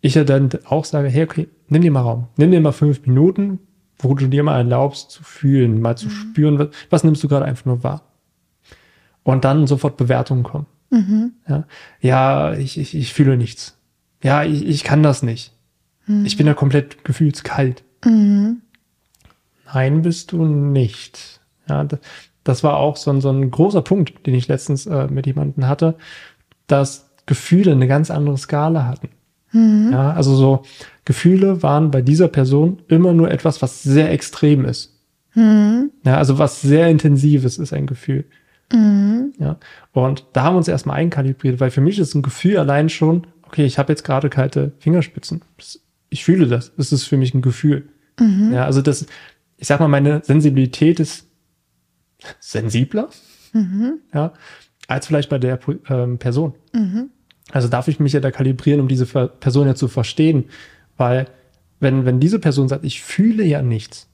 ich 0.00 0.14
ja 0.14 0.24
dann 0.24 0.50
auch 0.64 0.84
sage, 0.84 1.08
hey, 1.08 1.24
okay, 1.24 1.48
nimm 1.68 1.82
dir 1.82 1.90
mal 1.90 2.02
Raum, 2.02 2.28
nimm 2.36 2.50
dir 2.50 2.60
mal 2.60 2.72
fünf 2.72 3.06
Minuten, 3.06 3.60
wo 4.02 4.14
du 4.14 4.26
dir 4.26 4.42
mal 4.42 4.58
erlaubst 4.58 5.10
zu 5.10 5.22
fühlen, 5.22 5.80
mal 5.80 5.96
zu 5.96 6.06
mhm. 6.06 6.10
spüren, 6.10 6.58
was, 6.58 6.68
was, 6.90 7.04
nimmst 7.04 7.22
du 7.22 7.28
gerade 7.28 7.44
einfach 7.44 7.66
nur 7.66 7.82
wahr. 7.82 8.02
Und 9.22 9.44
dann 9.44 9.66
sofort 9.66 9.96
Bewertungen 9.96 10.42
kommen. 10.42 10.66
Mhm. 10.90 11.32
Ja, 11.48 11.64
ja 12.00 12.52
ich, 12.54 12.78
ich, 12.78 12.94
ich 12.94 13.12
fühle 13.12 13.36
nichts. 13.36 13.76
Ja, 14.22 14.44
ich, 14.44 14.66
ich 14.66 14.84
kann 14.84 15.02
das 15.02 15.22
nicht. 15.22 15.52
Mhm. 16.06 16.24
Ich 16.24 16.36
bin 16.36 16.46
ja 16.46 16.54
komplett 16.54 17.04
gefühlskalt. 17.04 17.84
Mhm. 18.04 18.62
Nein, 19.72 20.02
bist 20.02 20.32
du 20.32 20.44
nicht. 20.44 21.40
Ja, 21.68 21.86
das 22.44 22.64
war 22.64 22.76
auch 22.76 22.96
so 22.96 23.10
ein, 23.10 23.20
so 23.20 23.30
ein 23.30 23.50
großer 23.50 23.82
Punkt, 23.82 24.26
den 24.26 24.34
ich 24.34 24.48
letztens 24.48 24.86
äh, 24.86 25.06
mit 25.08 25.26
jemandem 25.26 25.66
hatte, 25.66 25.96
dass 26.66 27.10
Gefühle 27.26 27.72
eine 27.72 27.86
ganz 27.86 28.10
andere 28.10 28.38
Skala 28.38 28.86
hatten. 28.86 29.10
Mhm. 29.52 29.90
Ja, 29.92 30.12
also 30.12 30.34
so 30.34 30.62
Gefühle 31.04 31.62
waren 31.62 31.90
bei 31.90 32.02
dieser 32.02 32.28
Person 32.28 32.82
immer 32.88 33.12
nur 33.12 33.30
etwas, 33.30 33.62
was 33.62 33.82
sehr 33.82 34.10
extrem 34.10 34.64
ist. 34.64 34.96
Mhm. 35.34 35.90
Ja, 36.04 36.16
also 36.18 36.38
was 36.38 36.60
sehr 36.60 36.88
intensives 36.88 37.58
ist 37.58 37.72
ein 37.72 37.86
Gefühl. 37.86 38.24
Mhm. 38.72 39.32
Ja, 39.38 39.58
und 39.92 40.26
da 40.32 40.44
haben 40.44 40.54
wir 40.54 40.58
uns 40.58 40.68
erstmal 40.68 40.96
einkalibriert, 40.96 41.60
weil 41.60 41.70
für 41.70 41.80
mich 41.80 41.98
ist 41.98 42.14
ein 42.14 42.22
Gefühl 42.22 42.58
allein 42.58 42.88
schon, 42.88 43.26
okay, 43.42 43.64
ich 43.64 43.78
habe 43.78 43.92
jetzt 43.92 44.04
gerade 44.04 44.30
kalte 44.30 44.72
Fingerspitzen. 44.78 45.42
ich 46.08 46.24
fühle 46.24 46.46
das. 46.46 46.72
Das 46.76 46.92
ist 46.92 47.04
für 47.04 47.16
mich 47.16 47.34
ein 47.34 47.42
Gefühl. 47.42 47.88
Mhm. 48.18 48.52
Ja, 48.52 48.64
also 48.64 48.82
das, 48.82 49.06
ich 49.56 49.66
sag 49.66 49.80
mal, 49.80 49.88
meine 49.88 50.22
Sensibilität 50.24 51.00
ist 51.00 51.26
sensibler, 52.38 53.08
mhm. 53.52 54.00
ja, 54.12 54.32
als 54.86 55.06
vielleicht 55.06 55.30
bei 55.30 55.38
der 55.38 55.58
ähm, 55.88 56.18
Person. 56.18 56.54
Mhm. 56.72 57.10
Also 57.52 57.68
darf 57.68 57.88
ich 57.88 58.00
mich 58.00 58.12
ja 58.12 58.20
da 58.20 58.30
kalibrieren, 58.30 58.80
um 58.80 58.88
diese 58.88 59.06
Person 59.06 59.66
ja 59.66 59.74
zu 59.74 59.88
verstehen. 59.88 60.44
Weil, 60.96 61.26
wenn, 61.80 62.04
wenn 62.04 62.20
diese 62.20 62.38
Person 62.38 62.68
sagt, 62.68 62.84
ich 62.84 63.02
fühle 63.02 63.44
ja 63.44 63.62
nichts, 63.62 64.08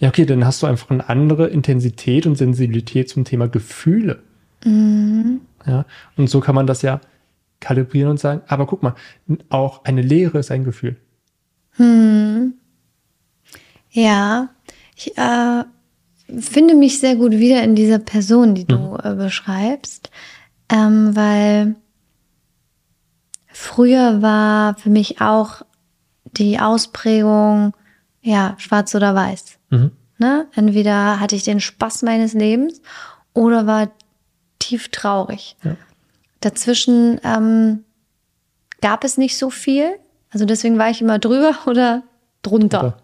ja, 0.00 0.08
okay, 0.08 0.26
dann 0.26 0.44
hast 0.44 0.62
du 0.62 0.66
einfach 0.66 0.90
eine 0.90 1.08
andere 1.08 1.48
Intensität 1.48 2.26
und 2.26 2.36
Sensibilität 2.36 3.08
zum 3.08 3.24
Thema 3.24 3.48
Gefühle. 3.48 4.22
Mhm. 4.64 5.40
Ja, 5.66 5.86
und 6.16 6.28
so 6.28 6.40
kann 6.40 6.54
man 6.54 6.66
das 6.66 6.82
ja 6.82 7.00
kalibrieren 7.60 8.10
und 8.10 8.20
sagen, 8.20 8.42
aber 8.46 8.66
guck 8.66 8.82
mal, 8.82 8.94
auch 9.48 9.84
eine 9.84 10.02
Lehre 10.02 10.38
ist 10.38 10.50
ein 10.50 10.64
Gefühl. 10.64 10.96
Hm. 11.72 12.54
Ja, 13.90 14.50
ich 14.94 15.16
äh, 15.16 15.64
finde 16.38 16.74
mich 16.74 17.00
sehr 17.00 17.16
gut 17.16 17.32
wieder 17.32 17.62
in 17.62 17.74
dieser 17.74 17.98
Person, 17.98 18.54
die 18.54 18.66
du 18.66 18.76
mhm. 18.76 18.98
äh, 19.02 19.14
beschreibst, 19.14 20.10
ähm, 20.70 21.16
weil 21.16 21.76
Früher 23.58 24.20
war 24.20 24.74
für 24.76 24.90
mich 24.90 25.22
auch 25.22 25.62
die 26.24 26.60
Ausprägung, 26.60 27.72
ja, 28.20 28.54
schwarz 28.58 28.94
oder 28.94 29.14
weiß. 29.14 29.58
Mhm. 29.70 29.92
Ne? 30.18 30.46
Entweder 30.54 31.20
hatte 31.20 31.36
ich 31.36 31.42
den 31.42 31.60
Spaß 31.60 32.02
meines 32.02 32.34
Lebens 32.34 32.82
oder 33.32 33.66
war 33.66 33.88
tief 34.58 34.90
traurig. 34.90 35.56
Ja. 35.64 35.74
Dazwischen 36.40 37.18
ähm, 37.24 37.84
gab 38.82 39.04
es 39.04 39.16
nicht 39.16 39.38
so 39.38 39.48
viel. 39.48 39.98
Also 40.30 40.44
deswegen 40.44 40.76
war 40.76 40.90
ich 40.90 41.00
immer 41.00 41.18
drüber 41.18 41.54
oder 41.66 42.02
drunter. 42.42 42.98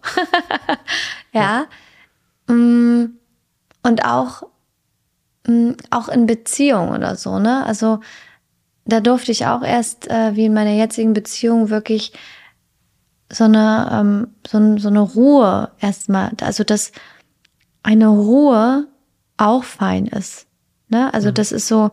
ja. 1.33 1.67
ja. 2.49 2.55
Mm, 2.55 3.17
und 3.83 4.05
auch, 4.05 4.43
mm, 5.47 5.73
auch 5.89 6.11
in 6.11 6.27
Beziehung 6.27 6.91
oder 6.91 7.17
so, 7.17 7.39
ne? 7.39 7.65
Also 7.65 8.01
da 8.85 9.01
durfte 9.01 9.33
ich 9.33 9.47
auch 9.47 9.63
erst, 9.63 10.11
äh, 10.11 10.35
wie 10.35 10.47
in 10.47 10.55
meiner 10.55 10.73
jetzigen 10.73 11.13
Beziehung, 11.13 11.71
wirklich 11.71 12.13
so 13.31 13.45
eine, 13.45 13.89
ähm, 13.93 14.29
so, 14.47 14.79
so 14.79 14.89
eine 14.89 15.01
Ruhe 15.01 15.71
erstmal, 15.81 16.33
also 16.41 16.65
dass 16.65 16.93
eine 17.83 18.09
Ruhe 18.09 18.87
auch 19.37 19.65
fein 19.65 20.07
ist. 20.07 20.47
Ne? 20.89 21.13
Also 21.15 21.31
mhm. 21.31 21.35
das 21.35 21.53
ist 21.53 21.69
so 21.69 21.91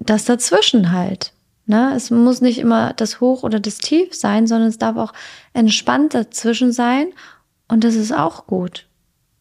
das 0.00 0.24
dazwischen 0.24 0.92
halt. 0.92 1.32
Ne? 1.66 1.92
Es 1.94 2.10
muss 2.10 2.40
nicht 2.40 2.58
immer 2.58 2.92
das 2.94 3.20
Hoch 3.20 3.42
oder 3.42 3.60
das 3.60 3.78
Tief 3.78 4.14
sein, 4.14 4.46
sondern 4.46 4.68
es 4.68 4.78
darf 4.78 4.96
auch 4.96 5.12
entspannt 5.52 6.14
dazwischen 6.14 6.72
sein 6.72 7.08
und 7.68 7.84
das 7.84 7.94
ist 7.94 8.12
auch 8.12 8.46
gut. 8.46 8.86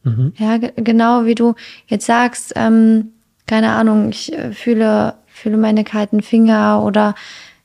Mhm. 0.03 0.33
Ja, 0.37 0.57
genau 0.57 1.25
wie 1.25 1.35
du 1.35 1.55
jetzt 1.87 2.05
sagst, 2.05 2.53
ähm, 2.55 3.13
keine 3.45 3.71
Ahnung, 3.71 4.09
ich 4.09 4.33
äh, 4.33 4.53
fühle 4.53 5.15
fühle 5.37 5.57
meine 5.57 5.83
kalten 5.83 6.21
Finger 6.21 6.83
oder 6.83 7.15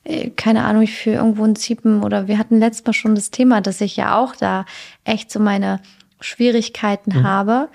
äh, 0.03 0.29
keine 0.31 0.65
Ahnung, 0.65 0.83
ich 0.83 0.95
fühle 0.95 1.17
irgendwo 1.17 1.43
ein 1.43 1.55
Ziepen 1.55 2.03
oder 2.03 2.27
wir 2.27 2.37
hatten 2.37 2.59
letztes 2.59 2.85
Mal 2.85 2.93
schon 2.93 3.15
das 3.15 3.31
Thema, 3.31 3.61
dass 3.61 3.81
ich 3.81 3.95
ja 3.95 4.17
auch 4.17 4.35
da 4.35 4.65
echt 5.03 5.31
so 5.31 5.39
meine 5.39 5.79
Schwierigkeiten 6.19 7.19
mhm. 7.19 7.23
habe, 7.23 7.69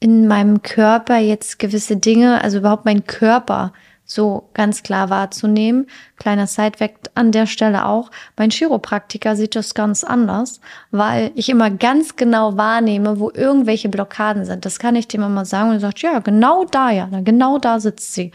in 0.00 0.28
meinem 0.28 0.62
Körper 0.62 1.18
jetzt 1.18 1.58
gewisse 1.58 1.96
Dinge, 1.96 2.42
also 2.42 2.58
überhaupt 2.58 2.84
mein 2.84 3.06
Körper 3.06 3.72
so 4.06 4.50
ganz 4.52 4.82
klar 4.82 5.08
wahrzunehmen. 5.08 5.86
Kleiner 6.16 6.46
Sidefact 6.46 7.10
an 7.14 7.32
der 7.32 7.46
Stelle 7.46 7.86
auch. 7.86 8.10
Mein 8.36 8.50
Chiropraktiker 8.50 9.34
sieht 9.34 9.56
das 9.56 9.74
ganz 9.74 10.04
anders, 10.04 10.60
weil 10.90 11.30
ich 11.34 11.48
immer 11.48 11.70
ganz 11.70 12.16
genau 12.16 12.56
wahrnehme, 12.56 13.18
wo 13.18 13.30
irgendwelche 13.30 13.88
Blockaden 13.88 14.44
sind. 14.44 14.66
Das 14.66 14.78
kann 14.78 14.94
ich 14.94 15.08
dem 15.08 15.22
immer 15.22 15.46
sagen 15.46 15.70
und 15.70 15.76
er 15.76 15.80
sagt, 15.80 16.00
ja, 16.00 16.18
genau 16.18 16.66
da, 16.66 16.90
ja, 16.90 17.08
genau 17.24 17.58
da 17.58 17.80
sitzt 17.80 18.12
sie. 18.12 18.30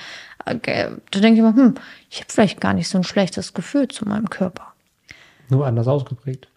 Da 0.54 1.20
denke 1.20 1.40
ich 1.40 1.42
mir, 1.42 1.56
hm, 1.56 1.76
ich 2.10 2.20
habe 2.20 2.32
vielleicht 2.32 2.62
gar 2.62 2.74
nicht 2.74 2.88
so 2.88 2.98
ein 2.98 3.04
schlechtes 3.04 3.54
Gefühl 3.54 3.88
zu 3.88 4.08
meinem 4.08 4.30
Körper. 4.30 4.74
Nur 5.50 5.66
anders 5.66 5.88
ausgeprägt. 5.88 6.48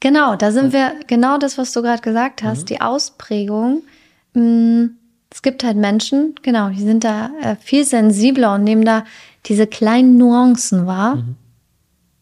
Genau, 0.00 0.36
da 0.36 0.52
sind 0.52 0.72
wir, 0.72 0.92
genau 1.06 1.38
das, 1.38 1.56
was 1.56 1.72
du 1.72 1.82
gerade 1.82 2.02
gesagt 2.02 2.42
hast, 2.42 2.62
mhm. 2.62 2.66
die 2.66 2.80
Ausprägung. 2.80 3.82
Mh, 4.34 4.90
es 5.30 5.42
gibt 5.42 5.64
halt 5.64 5.76
Menschen, 5.76 6.34
genau, 6.42 6.68
die 6.68 6.82
sind 6.82 7.04
da 7.04 7.30
äh, 7.42 7.56
viel 7.56 7.84
sensibler 7.84 8.54
und 8.54 8.64
nehmen 8.64 8.84
da 8.84 9.04
diese 9.46 9.66
kleinen 9.66 10.16
Nuancen 10.16 10.86
wahr. 10.86 11.16
Mhm. 11.16 11.36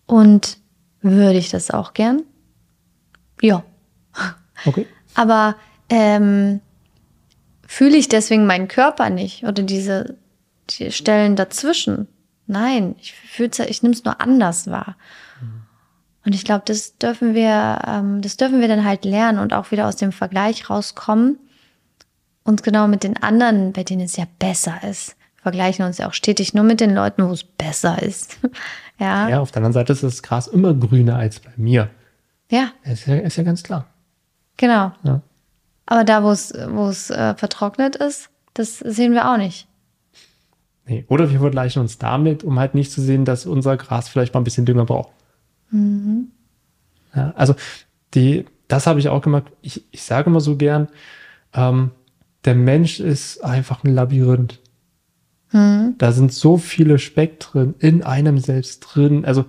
Und 0.06 0.58
würde 1.02 1.38
ich 1.38 1.50
das 1.50 1.70
auch 1.70 1.92
gern? 1.92 2.22
Ja. 3.40 3.64
Okay. 4.64 4.86
Aber 5.14 5.56
ähm, 5.88 6.60
fühle 7.66 7.96
ich 7.96 8.08
deswegen 8.08 8.46
meinen 8.46 8.68
Körper 8.68 9.10
nicht 9.10 9.44
oder 9.44 9.62
diese 9.62 10.16
die 10.70 10.92
Stellen 10.92 11.36
dazwischen? 11.36 12.08
Nein, 12.46 12.96
ich 13.00 13.14
fühl's, 13.14 13.58
ich 13.58 13.82
nehme 13.82 13.94
es 13.94 14.04
nur 14.04 14.20
anders 14.20 14.70
wahr. 14.70 14.96
Mhm. 15.40 15.62
Und 16.24 16.34
ich 16.34 16.44
glaube, 16.44 16.62
das 16.66 16.98
dürfen 16.98 17.34
wir, 17.34 17.80
ähm, 17.86 18.20
das 18.22 18.36
dürfen 18.36 18.60
wir 18.60 18.68
dann 18.68 18.84
halt 18.84 19.04
lernen 19.04 19.38
und 19.38 19.52
auch 19.52 19.70
wieder 19.70 19.86
aus 19.86 19.96
dem 19.96 20.12
Vergleich 20.12 20.68
rauskommen 20.70 21.38
uns 22.44 22.62
genau 22.62 22.88
mit 22.88 23.04
den 23.04 23.22
anderen, 23.22 23.72
bei 23.72 23.84
denen 23.84 24.02
es 24.02 24.16
ja 24.16 24.24
besser 24.38 24.80
ist. 24.88 25.16
Wir 25.36 25.42
vergleichen 25.42 25.84
uns 25.84 25.98
ja 25.98 26.08
auch 26.08 26.12
stetig 26.12 26.54
nur 26.54 26.64
mit 26.64 26.80
den 26.80 26.94
Leuten, 26.94 27.26
wo 27.26 27.32
es 27.32 27.44
besser 27.44 28.02
ist. 28.02 28.38
ja. 28.98 29.28
Ja, 29.28 29.40
auf 29.40 29.50
der 29.50 29.58
anderen 29.58 29.72
Seite 29.72 29.92
ist 29.92 30.02
das 30.02 30.22
Gras 30.22 30.46
immer 30.46 30.74
grüner 30.74 31.16
als 31.16 31.40
bei 31.40 31.52
mir. 31.56 31.90
Ja. 32.50 32.70
Ist 32.84 33.06
ja, 33.06 33.16
ist 33.16 33.36
ja 33.36 33.42
ganz 33.44 33.62
klar. 33.62 33.86
Genau. 34.56 34.92
Ja. 35.02 35.22
Aber 35.86 36.04
da, 36.04 36.22
wo 36.22 36.30
es, 36.30 36.52
wo 36.68 36.88
es 36.88 37.10
äh, 37.10 37.34
vertrocknet 37.34 37.96
ist, 37.96 38.28
das 38.54 38.78
sehen 38.78 39.12
wir 39.12 39.30
auch 39.30 39.36
nicht. 39.36 39.66
Nee. 40.87 41.05
Oder 41.09 41.30
wir 41.30 41.39
vergleichen 41.39 41.80
uns 41.80 41.99
damit, 41.99 42.45
um 42.45 42.59
halt 42.59 42.74
nicht 42.74 42.91
zu 42.91 43.01
sehen, 43.01 43.24
dass 43.24 43.47
unser 43.47 43.76
Gras 43.76 44.09
vielleicht 44.09 44.35
mal 44.35 44.41
ein 44.41 44.45
bisschen 44.45 44.66
Dünger 44.66 44.85
braucht. 44.85 45.12
Mhm. 45.70 46.28
Ja, 47.14 47.33
also 47.37 47.55
die, 48.14 48.47
das 48.68 48.87
habe 48.87 48.99
ich 48.99 49.09
auch 49.09 49.22
gemacht. 49.22 49.45
Ich, 49.62 49.85
ich 49.91 50.03
sage 50.03 50.30
immer 50.30 50.41
so 50.41 50.57
gern, 50.57 50.89
ähm, 51.55 51.91
der 52.45 52.55
Mensch 52.55 53.01
ist 53.01 53.45
einfach 53.45 53.85
ein 53.85 53.95
Labyrinth. 53.95 54.61
Hm. 55.51 55.95
Da 55.99 56.12
sind 56.12 56.33
so 56.33 56.57
viele 56.57 56.99
Spektren 56.99 57.74
in 57.78 58.03
einem 58.03 58.39
selbst 58.39 58.80
drin. 58.80 59.24
Also, 59.24 59.45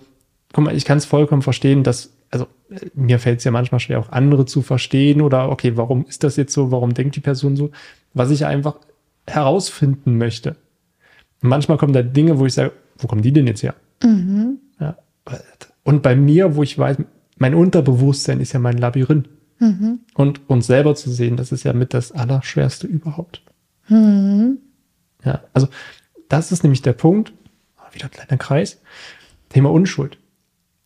guck 0.51 0.65
mal, 0.65 0.75
ich 0.75 0.85
kann 0.85 0.97
es 0.97 1.05
vollkommen 1.05 1.41
verstehen, 1.41 1.83
dass 1.83 2.11
also 2.33 2.47
mir 2.95 3.19
fällt 3.19 3.37
es 3.37 3.43
ja 3.43 3.51
manchmal 3.51 3.79
schwer, 3.79 3.99
auch 3.99 4.11
andere 4.11 4.47
zu 4.47 4.63
verstehen 4.63 5.21
oder 5.21 5.51
okay, 5.51 5.77
warum 5.77 6.03
ist 6.07 6.23
das 6.23 6.35
jetzt 6.35 6.51
so, 6.51 6.71
warum 6.71 6.95
denkt 6.95 7.15
die 7.15 7.19
Person 7.19 7.55
so, 7.55 7.69
was 8.15 8.31
ich 8.31 8.47
einfach 8.47 8.77
herausfinden 9.27 10.17
möchte. 10.17 10.55
Manchmal 11.43 11.77
kommen 11.77 11.93
da 11.93 12.01
Dinge, 12.01 12.39
wo 12.39 12.45
ich 12.45 12.53
sage, 12.53 12.71
wo 12.97 13.07
kommen 13.07 13.21
die 13.21 13.31
denn 13.31 13.47
jetzt 13.47 13.63
her? 13.63 13.75
Mhm. 14.03 14.57
Ja. 14.79 14.97
Und 15.83 16.01
bei 16.01 16.15
mir, 16.15 16.55
wo 16.55 16.63
ich 16.63 16.77
weiß, 16.77 16.97
mein 17.37 17.53
Unterbewusstsein 17.53 18.39
ist 18.39 18.53
ja 18.53 18.59
mein 18.59 18.77
Labyrinth. 18.77 19.29
Mhm. 19.59 19.99
Und 20.15 20.41
uns 20.49 20.67
selber 20.67 20.95
zu 20.95 21.09
sehen, 21.09 21.37
das 21.37 21.51
ist 21.51 21.63
ja 21.63 21.73
mit 21.73 21.93
das 21.93 22.11
Allerschwerste 22.11 22.87
überhaupt. 22.87 23.41
Mhm. 23.87 24.57
Ja, 25.23 25.41
also 25.53 25.67
das 26.29 26.51
ist 26.51 26.63
nämlich 26.63 26.81
der 26.81 26.93
Punkt, 26.93 27.33
wieder 27.91 28.05
ein 28.05 28.11
kleiner 28.11 28.37
Kreis, 28.37 28.81
Thema 29.49 29.71
Unschuld. 29.71 30.17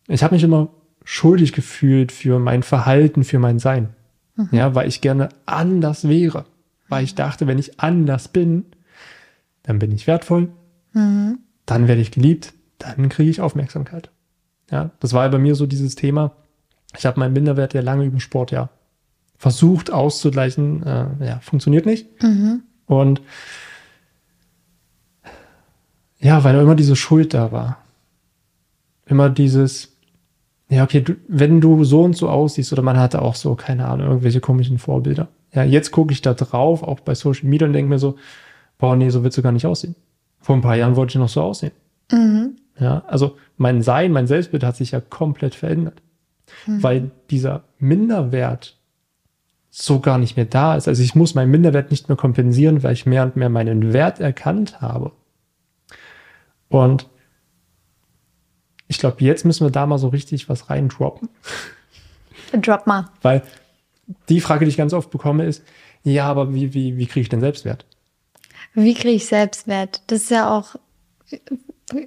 Ich 0.07 0.23
habe 0.23 0.35
mich 0.35 0.43
immer 0.43 0.69
schuldig 1.03 1.53
gefühlt 1.53 2.11
für 2.11 2.39
mein 2.39 2.63
Verhalten, 2.63 3.23
für 3.23 3.39
mein 3.39 3.59
Sein. 3.59 3.89
Mhm. 4.35 4.49
Ja, 4.51 4.75
weil 4.75 4.87
ich 4.87 5.01
gerne 5.01 5.29
anders 5.45 6.07
wäre. 6.07 6.45
Weil 6.89 7.03
ich 7.03 7.15
dachte, 7.15 7.47
wenn 7.47 7.59
ich 7.59 7.79
anders 7.79 8.27
bin, 8.27 8.65
dann 9.67 9.79
bin 9.79 9.91
ich 9.91 10.07
wertvoll, 10.07 10.49
mhm. 10.93 11.39
dann 11.65 11.87
werde 11.87 12.01
ich 12.01 12.11
geliebt, 12.11 12.53
dann 12.79 13.09
kriege 13.09 13.29
ich 13.29 13.41
Aufmerksamkeit. 13.41 14.09
Ja, 14.71 14.91
das 14.99 15.13
war 15.13 15.29
bei 15.29 15.37
mir 15.37 15.55
so 15.55 15.65
dieses 15.65 15.95
Thema. 15.95 16.31
Ich 16.97 17.05
habe 17.05 17.19
meinen 17.19 17.33
Minderwert 17.33 17.73
ja 17.73 17.81
lange 17.81 18.05
über 18.05 18.19
Sport 18.19 18.51
ja 18.51 18.69
versucht 19.37 19.91
auszugleichen. 19.91 20.83
Äh, 20.83 21.05
ja, 21.25 21.39
funktioniert 21.41 21.85
nicht. 21.85 22.23
Mhm. 22.23 22.63
Und 22.85 23.21
ja, 26.19 26.43
weil 26.43 26.55
immer 26.55 26.75
diese 26.75 26.95
Schuld 26.95 27.33
da 27.33 27.51
war. 27.51 27.77
Immer 29.05 29.29
dieses, 29.29 29.95
ja, 30.69 30.83
okay, 30.83 31.01
du, 31.01 31.15
wenn 31.27 31.61
du 31.61 31.83
so 31.83 32.03
und 32.03 32.15
so 32.15 32.29
aussiehst, 32.29 32.73
oder 32.73 32.81
man 32.81 32.97
hatte 32.97 33.21
auch 33.21 33.35
so, 33.35 33.55
keine 33.55 33.87
Ahnung, 33.87 34.07
irgendwelche 34.07 34.41
komischen 34.41 34.79
Vorbilder. 34.79 35.27
Ja, 35.53 35.63
jetzt 35.63 35.91
gucke 35.91 36.11
ich 36.13 36.21
da 36.21 36.33
drauf, 36.33 36.83
auch 36.83 36.99
bei 37.01 37.15
Social 37.15 37.47
Media 37.47 37.67
und 37.67 37.73
denke 37.73 37.89
mir 37.89 37.99
so, 37.99 38.15
boah, 38.77 38.95
nee, 38.95 39.09
so 39.09 39.23
willst 39.23 39.37
du 39.37 39.41
gar 39.41 39.51
nicht 39.51 39.65
aussehen. 39.65 39.95
Vor 40.39 40.55
ein 40.55 40.61
paar 40.61 40.75
Jahren 40.75 40.95
wollte 40.95 41.11
ich 41.11 41.15
noch 41.15 41.29
so 41.29 41.41
aussehen. 41.41 41.73
Mhm. 42.11 42.57
Ja, 42.79 43.03
also 43.07 43.37
mein 43.57 43.81
Sein, 43.81 44.11
mein 44.11 44.27
Selbstbild 44.27 44.63
hat 44.63 44.75
sich 44.75 44.91
ja 44.91 45.01
komplett 45.01 45.55
verändert. 45.55 46.01
Mhm. 46.65 46.83
Weil 46.83 47.11
dieser 47.29 47.63
Minderwert 47.79 48.77
so 49.69 49.99
gar 49.99 50.17
nicht 50.17 50.37
mehr 50.37 50.45
da 50.45 50.75
ist. 50.75 50.87
Also 50.87 51.03
ich 51.03 51.15
muss 51.15 51.35
meinen 51.35 51.51
Minderwert 51.51 51.91
nicht 51.91 52.07
mehr 52.07 52.17
kompensieren, 52.17 52.83
weil 52.83 52.93
ich 52.93 53.05
mehr 53.05 53.23
und 53.23 53.35
mehr 53.35 53.49
meinen 53.49 53.93
Wert 53.93 54.19
erkannt 54.19 54.81
habe. 54.81 55.11
Und 56.69 57.07
ich 58.87 58.97
glaube, 58.97 59.17
jetzt 59.19 59.45
müssen 59.45 59.65
wir 59.65 59.71
da 59.71 59.85
mal 59.85 59.97
so 59.97 60.07
richtig 60.07 60.49
was 60.49 60.69
reindroppen. 60.69 61.29
Drop 62.53 62.87
mal. 62.87 63.09
Weil 63.21 63.43
die 64.29 64.41
Frage, 64.41 64.65
die 64.65 64.69
ich 64.69 64.77
ganz 64.77 64.93
oft 64.93 65.11
bekomme, 65.11 65.45
ist, 65.45 65.63
ja, 66.03 66.25
aber 66.25 66.53
wie, 66.53 66.73
wie, 66.73 66.97
wie 66.97 67.05
kriege 67.05 67.21
ich 67.21 67.29
denn 67.29 67.41
Selbstwert? 67.41 67.85
Wie 68.79 68.93
kriege 68.93 69.15
ich 69.15 69.25
Selbstwert? 69.25 70.01
Das 70.05 70.21
ist 70.21 70.29
ja 70.29 70.55
auch 70.55 70.75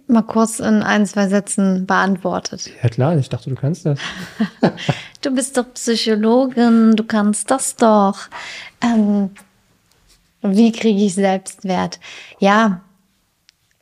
mal 0.06 0.22
kurz 0.22 0.60
in 0.60 0.84
ein, 0.84 1.04
zwei 1.04 1.26
Sätzen 1.26 1.84
beantwortet. 1.84 2.70
Ja 2.80 2.88
klar, 2.88 3.18
ich 3.18 3.28
dachte, 3.28 3.50
du 3.50 3.56
kannst 3.56 3.86
das. 3.86 3.98
du 5.20 5.34
bist 5.34 5.56
doch 5.56 5.64
Psychologin, 5.74 6.94
du 6.94 7.02
kannst 7.02 7.50
das 7.50 7.74
doch. 7.74 8.28
Ähm, 8.80 9.30
wie 10.42 10.70
kriege 10.70 11.06
ich 11.06 11.16
Selbstwert? 11.16 11.98
Ja, 12.38 12.82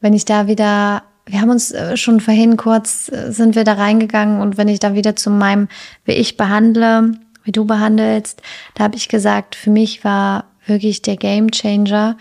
wenn 0.01 0.14
ich 0.14 0.24
da 0.24 0.47
wieder 0.47 1.03
wir 1.26 1.43
haben 1.43 1.51
uns 1.51 1.72
äh, 1.72 1.99
schon 1.99 2.20
vorhin 2.20 2.57
kurz, 2.57 3.12
äh, 3.12 3.32
sind 3.32 3.55
wir 3.55 3.64
da 3.64 3.74
reingegangen 3.74 4.41
und 4.41 4.57
wenn 4.57 4.68
ich 4.68 4.78
da 4.78 4.95
wieder 4.95 5.14
zu 5.14 5.28
meinem, 5.28 5.68
wie 6.07 6.12
ich 6.12 6.39
behandle, 6.39 7.18
wie 7.45 7.53
du 7.53 7.66
behandelst, 7.66 8.41
da 8.76 8.84
habe 8.84 8.97
ich 8.97 9.11
gesagt, 9.11 9.55
für 9.55 9.68
mich 9.68 10.05
war 10.05 10.45
wirklich 10.64 11.03
der 11.03 11.18
Game 11.18 11.51
Changer 11.51 12.16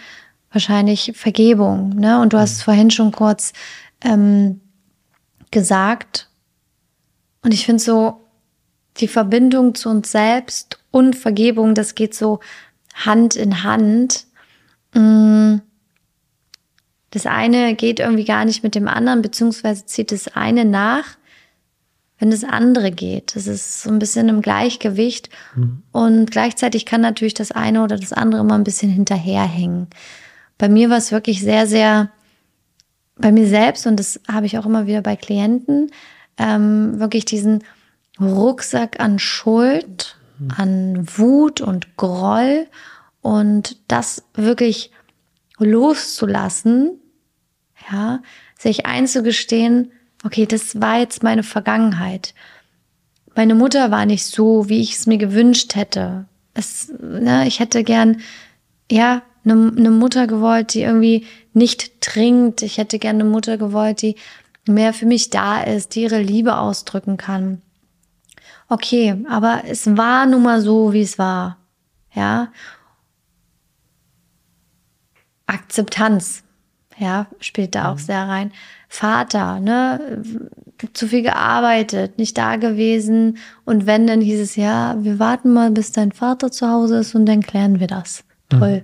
wahrscheinlich 0.52 1.14
Vergebung. 1.16 1.96
Ne? 1.96 2.22
Und 2.22 2.34
du 2.34 2.38
hast 2.38 2.54
es 2.54 2.64
vorhin 2.64 2.92
schon 2.92 3.12
kurz 3.12 3.54
ähm, 4.02 4.62
gesagt. 5.52 6.30
Und 7.44 7.54
ich 7.54 7.66
finde 7.66 7.84
so, 7.84 8.22
die 8.98 9.08
Verbindung 9.08 9.76
zu 9.76 9.90
uns 9.90 10.12
selbst 10.12 10.80
und 10.92 11.16
Vergebung, 11.16 11.76
das 11.76 11.96
geht 11.96 12.16
so 12.16 12.40
Hand 12.96 13.36
in 13.36 13.64
Hand. 13.64 14.26
Mmh 14.94 15.62
das 17.12 17.26
eine 17.26 17.76
geht 17.76 18.00
irgendwie 18.00 18.26
gar 18.26 18.46
nicht 18.46 18.64
mit 18.64 18.76
dem 18.76 18.88
anderen, 18.88 19.22
beziehungsweise 19.22 19.86
zieht 19.86 20.12
das 20.12 20.28
eine 20.28 20.66
nach, 20.66 21.18
wenn 22.20 22.32
das 22.32 22.44
andere 22.44 22.92
geht. 22.92 23.36
Das 23.36 23.48
ist 23.48 23.82
so 23.82 23.90
ein 23.90 24.00
bisschen 24.00 24.28
im 24.28 24.42
Gleichgewicht. 24.42 25.30
Mhm. 25.56 25.84
Und 25.92 26.32
gleichzeitig 26.32 26.86
kann 26.86 27.02
natürlich 27.02 27.34
das 27.34 27.52
eine 27.52 27.84
oder 27.84 27.98
das 27.98 28.12
andere 28.12 28.42
immer 28.42 28.56
ein 28.56 28.64
bisschen 28.64 28.92
hinterherhängen. 28.92 29.88
Bei 30.58 30.70
mir 30.70 30.90
war 30.90 30.98
es 30.98 31.12
wirklich 31.12 31.42
sehr, 31.42 31.68
sehr, 31.68 32.12
bei 33.16 33.32
mir 33.32 33.48
selbst, 33.48 33.88
und 33.88 34.00
das 34.00 34.20
habe 34.28 34.46
ich 34.46 34.58
auch 34.58 34.66
immer 34.66 34.88
wieder 34.88 35.02
bei 35.02 35.16
Klienten, 35.16 35.92
ähm, 36.38 37.00
wirklich 37.00 37.26
diesen 37.26 37.64
Rucksack 38.20 39.00
an 39.00 39.20
Schuld, 39.20 40.18
an 40.56 41.08
Wut 41.18 41.62
und 41.62 41.98
Groll 41.98 42.68
und 43.22 43.78
das 43.88 44.24
wirklich 44.34 44.92
loszulassen, 45.58 47.00
ja, 47.92 48.22
sich 48.58 48.86
einzugestehen, 48.86 49.92
okay, 50.24 50.46
das 50.46 50.82
war 50.82 51.00
jetzt 51.00 51.24
meine 51.24 51.44
Vergangenheit. 51.44 52.34
Meine 53.36 53.56
Mutter 53.56 53.92
war 53.92 54.06
nicht 54.06 54.26
so, 54.26 54.68
wie 54.70 54.82
ich 54.82 54.94
es 54.94 55.06
mir 55.06 55.18
gewünscht 55.18 55.76
hätte. 55.76 56.26
Es, 56.54 56.92
ne, 57.00 57.48
ich 57.48 57.60
hätte 57.60 57.84
gern, 57.84 58.22
ja, 58.92 59.22
eine, 59.50 59.72
eine 59.76 59.92
Mutter 59.92 60.28
gewollt, 60.28 60.74
die 60.74 60.82
irgendwie 60.82 61.26
nicht 61.54 62.02
trinkt. 62.02 62.62
Ich 62.62 62.78
hätte 62.78 63.00
gern 63.00 63.16
eine 63.18 63.30
Mutter 63.30 63.58
gewollt, 63.58 64.02
die 64.02 64.16
mehr 64.68 64.94
für 64.94 65.06
mich 65.06 65.30
da 65.30 65.62
ist, 65.62 65.96
die 65.96 66.04
ihre 66.04 66.22
Liebe 66.22 66.58
ausdrücken 66.58 67.18
kann. 67.18 67.62
Okay, 68.70 69.24
aber 69.30 69.64
es 69.66 69.88
war 69.98 70.26
nun 70.26 70.44
mal 70.44 70.62
so, 70.62 70.92
wie 70.94 71.02
es 71.02 71.18
war. 71.18 71.58
Ja. 72.14 72.52
Akzeptanz, 75.46 76.44
ja, 76.98 77.28
spielt 77.40 77.76
da 77.76 77.92
auch 77.92 77.96
mhm. 77.96 78.02
sehr 78.02 78.28
rein. 78.28 78.52
Vater, 78.90 79.60
ne, 79.60 80.24
zu 80.94 81.08
viel 81.08 81.22
gearbeitet, 81.22 82.18
nicht 82.18 82.38
da 82.38 82.58
gewesen. 82.58 83.38
Und 83.64 83.86
wenn, 83.86 84.08
dann 84.08 84.22
hieß 84.22 84.42
es, 84.42 84.56
ja, 84.58 84.96
wir 85.00 85.20
warten 85.20 85.54
mal, 85.54 85.72
bis 85.72 85.94
dein 85.94 86.12
Vater 86.12 86.52
zu 86.52 86.70
Hause 86.70 86.98
ist 87.00 87.16
und 87.16 87.26
dann 87.26 87.42
klären 87.42 87.80
wir 87.80 87.88
das. 87.88 88.26
Mhm. 88.52 88.84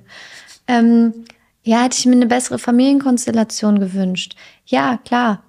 Ähm, 0.68 1.26
ja, 1.64 1.84
hätte 1.84 1.98
ich 1.98 2.06
mir 2.06 2.14
eine 2.14 2.28
bessere 2.28 2.60
Familienkonstellation 2.60 3.80
gewünscht. 3.80 4.36
Ja, 4.66 5.00
klar. 5.06 5.44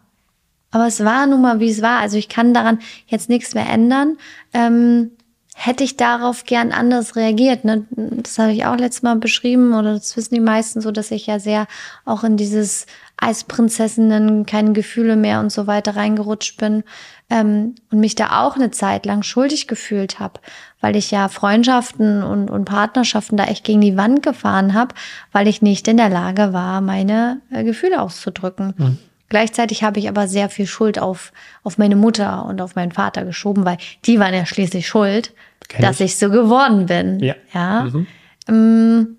Aber 0.71 0.87
es 0.87 1.05
war 1.05 1.27
nun 1.27 1.43
mal, 1.43 1.61
wie 1.61 1.71
es 1.71 1.83
war. 1.83 2.01
Also 2.01 2.17
ich 2.17 2.29
kann 2.29 2.55
daran 2.55 2.81
jetzt 3.07 3.29
nichts 3.29 3.55
mehr 3.55 3.69
ändern. 3.69 4.17
Ähm, 4.53 5.13
hätte 5.55 5.85
ich 5.85 5.97
darauf 5.97 6.45
gern 6.45 6.73
anders 6.73 7.15
reagiert. 7.15 7.65
Ne? 7.65 7.87
Das 7.91 8.39
habe 8.39 8.53
ich 8.53 8.67
auch 8.67 8.77
letztes 8.77 9.03
Mal 9.03 9.17
beschrieben 9.17 9.73
oder 9.73 9.95
das 9.95 10.17
wissen 10.17 10.35
die 10.35 10.41
meisten 10.41 10.81
so, 10.81 10.91
dass 10.91 11.13
ich 11.13 11.27
ja 11.27 11.39
sehr 11.39 11.69
auch 12.05 12.25
in 12.25 12.37
dieses 12.37 12.87
Eisprinzessinnen, 13.17 14.47
keine 14.47 14.73
Gefühle 14.73 15.15
mehr 15.15 15.39
und 15.39 15.53
so 15.53 15.69
weiter 15.69 15.95
reingerutscht 15.95 16.59
bin 16.59 16.83
ähm, 17.31 17.77
und 17.93 18.01
mich 18.01 18.17
da 18.17 18.45
auch 18.45 18.57
eine 18.57 18.73
Zeit 18.73 19.07
lang 19.07 19.23
schuldig 19.23 19.69
gefühlt 19.69 20.19
habe, 20.19 20.41
weil 20.85 20.97
ich 20.97 21.11
ja 21.11 21.29
Freundschaften 21.29 22.23
und, 22.23 22.51
und 22.51 22.67
Partnerschaften 22.67 23.39
da 23.39 23.45
echt 23.45 23.65
gegen 23.65 23.81
die 23.81 23.97
Wand 23.97 24.23
gefahren 24.23 24.75
habe, 24.75 24.95
weil 25.33 25.49
ich 25.49 25.63
nicht 25.63 25.89
in 25.89 25.97
der 25.97 26.11
Lage 26.11 26.53
war, 26.53 26.83
meine 26.83 27.41
äh, 27.51 27.65
Gefühle 27.65 28.03
auszudrücken. 28.03 28.75
Mhm. 28.77 28.99
Gleichzeitig 29.31 29.83
habe 29.83 29.99
ich 29.99 30.11
aber 30.11 30.29
sehr 30.29 30.51
viel 30.51 30.67
Schuld 30.67 30.99
auf, 30.99 31.33
auf 31.63 31.79
meine 31.79 31.97
Mutter 31.97 32.45
und 32.45 32.61
auf 32.61 32.75
meinen 32.75 32.93
Vater 32.93 33.25
geschoben, 33.25 33.65
weil 33.65 33.79
die 34.05 34.21
waren 34.21 34.35
ja 34.35 34.45
schließlich 34.45 34.87
schuld, 34.87 35.33
Kenn 35.69 35.81
dass 35.81 36.01
ich. 36.01 36.13
ich 36.13 36.19
so 36.19 36.29
geworden 36.29 36.85
bin. 36.85 37.19
Ja. 37.21 37.35
ja? 37.55 37.85
Mhm. 37.85 38.07
Ähm, 38.47 39.17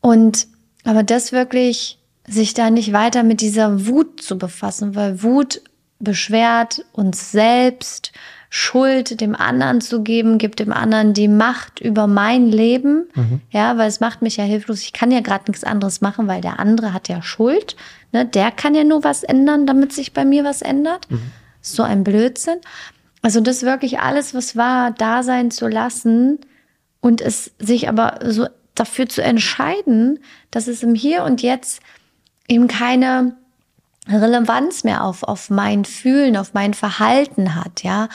und 0.00 0.46
aber 0.84 1.02
das 1.02 1.32
wirklich, 1.32 1.98
sich 2.28 2.54
da 2.54 2.70
nicht 2.70 2.92
weiter 2.92 3.24
mit 3.24 3.40
dieser 3.40 3.84
Wut 3.88 4.22
zu 4.22 4.38
befassen, 4.38 4.94
weil 4.94 5.24
Wut 5.24 5.60
beschwert 5.98 6.84
uns 6.92 7.32
selbst, 7.32 8.12
Schuld 8.52 9.20
dem 9.20 9.36
anderen 9.36 9.80
zu 9.80 10.02
geben, 10.02 10.36
gibt 10.38 10.58
dem 10.58 10.72
anderen 10.72 11.14
die 11.14 11.28
Macht 11.28 11.78
über 11.80 12.08
mein 12.08 12.48
Leben. 12.48 13.08
Mhm. 13.14 13.40
Ja, 13.50 13.78
weil 13.78 13.88
es 13.88 14.00
macht 14.00 14.22
mich 14.22 14.36
ja 14.36 14.44
hilflos. 14.44 14.82
Ich 14.82 14.92
kann 14.92 15.12
ja 15.12 15.20
gerade 15.20 15.44
nichts 15.48 15.62
anderes 15.62 16.00
machen, 16.00 16.26
weil 16.26 16.40
der 16.40 16.58
andere 16.58 16.92
hat 16.92 17.08
ja 17.08 17.22
Schuld. 17.22 17.76
Ne? 18.10 18.26
Der 18.26 18.50
kann 18.50 18.74
ja 18.74 18.82
nur 18.82 19.04
was 19.04 19.22
ändern, 19.22 19.66
damit 19.66 19.92
sich 19.92 20.12
bei 20.12 20.24
mir 20.24 20.42
was 20.42 20.62
ändert. 20.62 21.08
Mhm. 21.08 21.22
So 21.62 21.84
ein 21.84 22.02
Blödsinn. 22.02 22.58
Also 23.22 23.40
das 23.40 23.62
wirklich 23.62 24.00
alles, 24.00 24.34
was 24.34 24.56
war, 24.56 24.90
da 24.90 25.22
sein 25.22 25.52
zu 25.52 25.68
lassen 25.68 26.40
und 27.00 27.20
es 27.20 27.52
sich 27.60 27.88
aber 27.88 28.18
so 28.24 28.48
dafür 28.74 29.08
zu 29.08 29.22
entscheiden, 29.22 30.18
dass 30.50 30.66
es 30.66 30.82
im 30.82 30.96
Hier 30.96 31.22
und 31.22 31.40
Jetzt 31.40 31.82
eben 32.48 32.66
keine 32.66 33.36
Relevanz 34.08 34.82
mehr 34.82 35.04
auf, 35.04 35.22
auf 35.22 35.50
mein 35.50 35.84
Fühlen, 35.84 36.36
auf 36.36 36.52
mein 36.52 36.74
Verhalten 36.74 37.54
hat, 37.54 37.84
ja. 37.84 38.08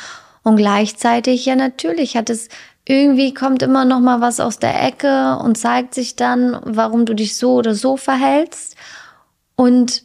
Und 0.46 0.58
gleichzeitig, 0.58 1.48
ja, 1.48 1.56
natürlich 1.56 2.16
hat 2.16 2.30
es 2.30 2.50
irgendwie 2.88 3.34
kommt 3.34 3.64
immer 3.64 3.84
noch 3.84 4.00
mal 4.00 4.22
was 4.22 4.40
aus 4.40 4.60
der 4.60 4.80
Ecke 4.80 5.40
und 5.40 5.58
zeigt 5.58 5.96
sich 5.96 6.16
dann, 6.16 6.60
warum 6.64 7.08
du 7.08 7.16
dich 7.16 7.36
so 7.36 7.56
oder 7.56 7.74
so 7.74 7.98
verhältst. 7.98 8.76
Und 9.56 10.04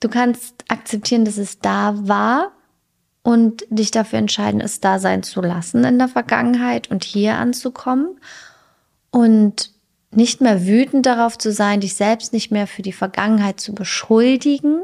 du 0.00 0.08
kannst 0.08 0.64
akzeptieren, 0.68 1.26
dass 1.26 1.36
es 1.36 1.58
da 1.58 1.92
war 2.08 2.52
und 3.22 3.66
dich 3.68 3.90
dafür 3.90 4.20
entscheiden, 4.20 4.62
es 4.62 4.80
da 4.80 4.98
sein 4.98 5.22
zu 5.22 5.42
lassen 5.42 5.84
in 5.84 5.98
der 5.98 6.08
Vergangenheit 6.08 6.90
und 6.90 7.04
hier 7.04 7.36
anzukommen 7.36 8.18
und 9.10 9.70
nicht 10.12 10.40
mehr 10.40 10.66
wütend 10.66 11.04
darauf 11.04 11.36
zu 11.36 11.52
sein, 11.52 11.80
dich 11.80 11.92
selbst 11.92 12.32
nicht 12.32 12.50
mehr 12.50 12.66
für 12.66 12.80
die 12.80 12.92
Vergangenheit 12.92 13.60
zu 13.60 13.74
beschuldigen, 13.74 14.80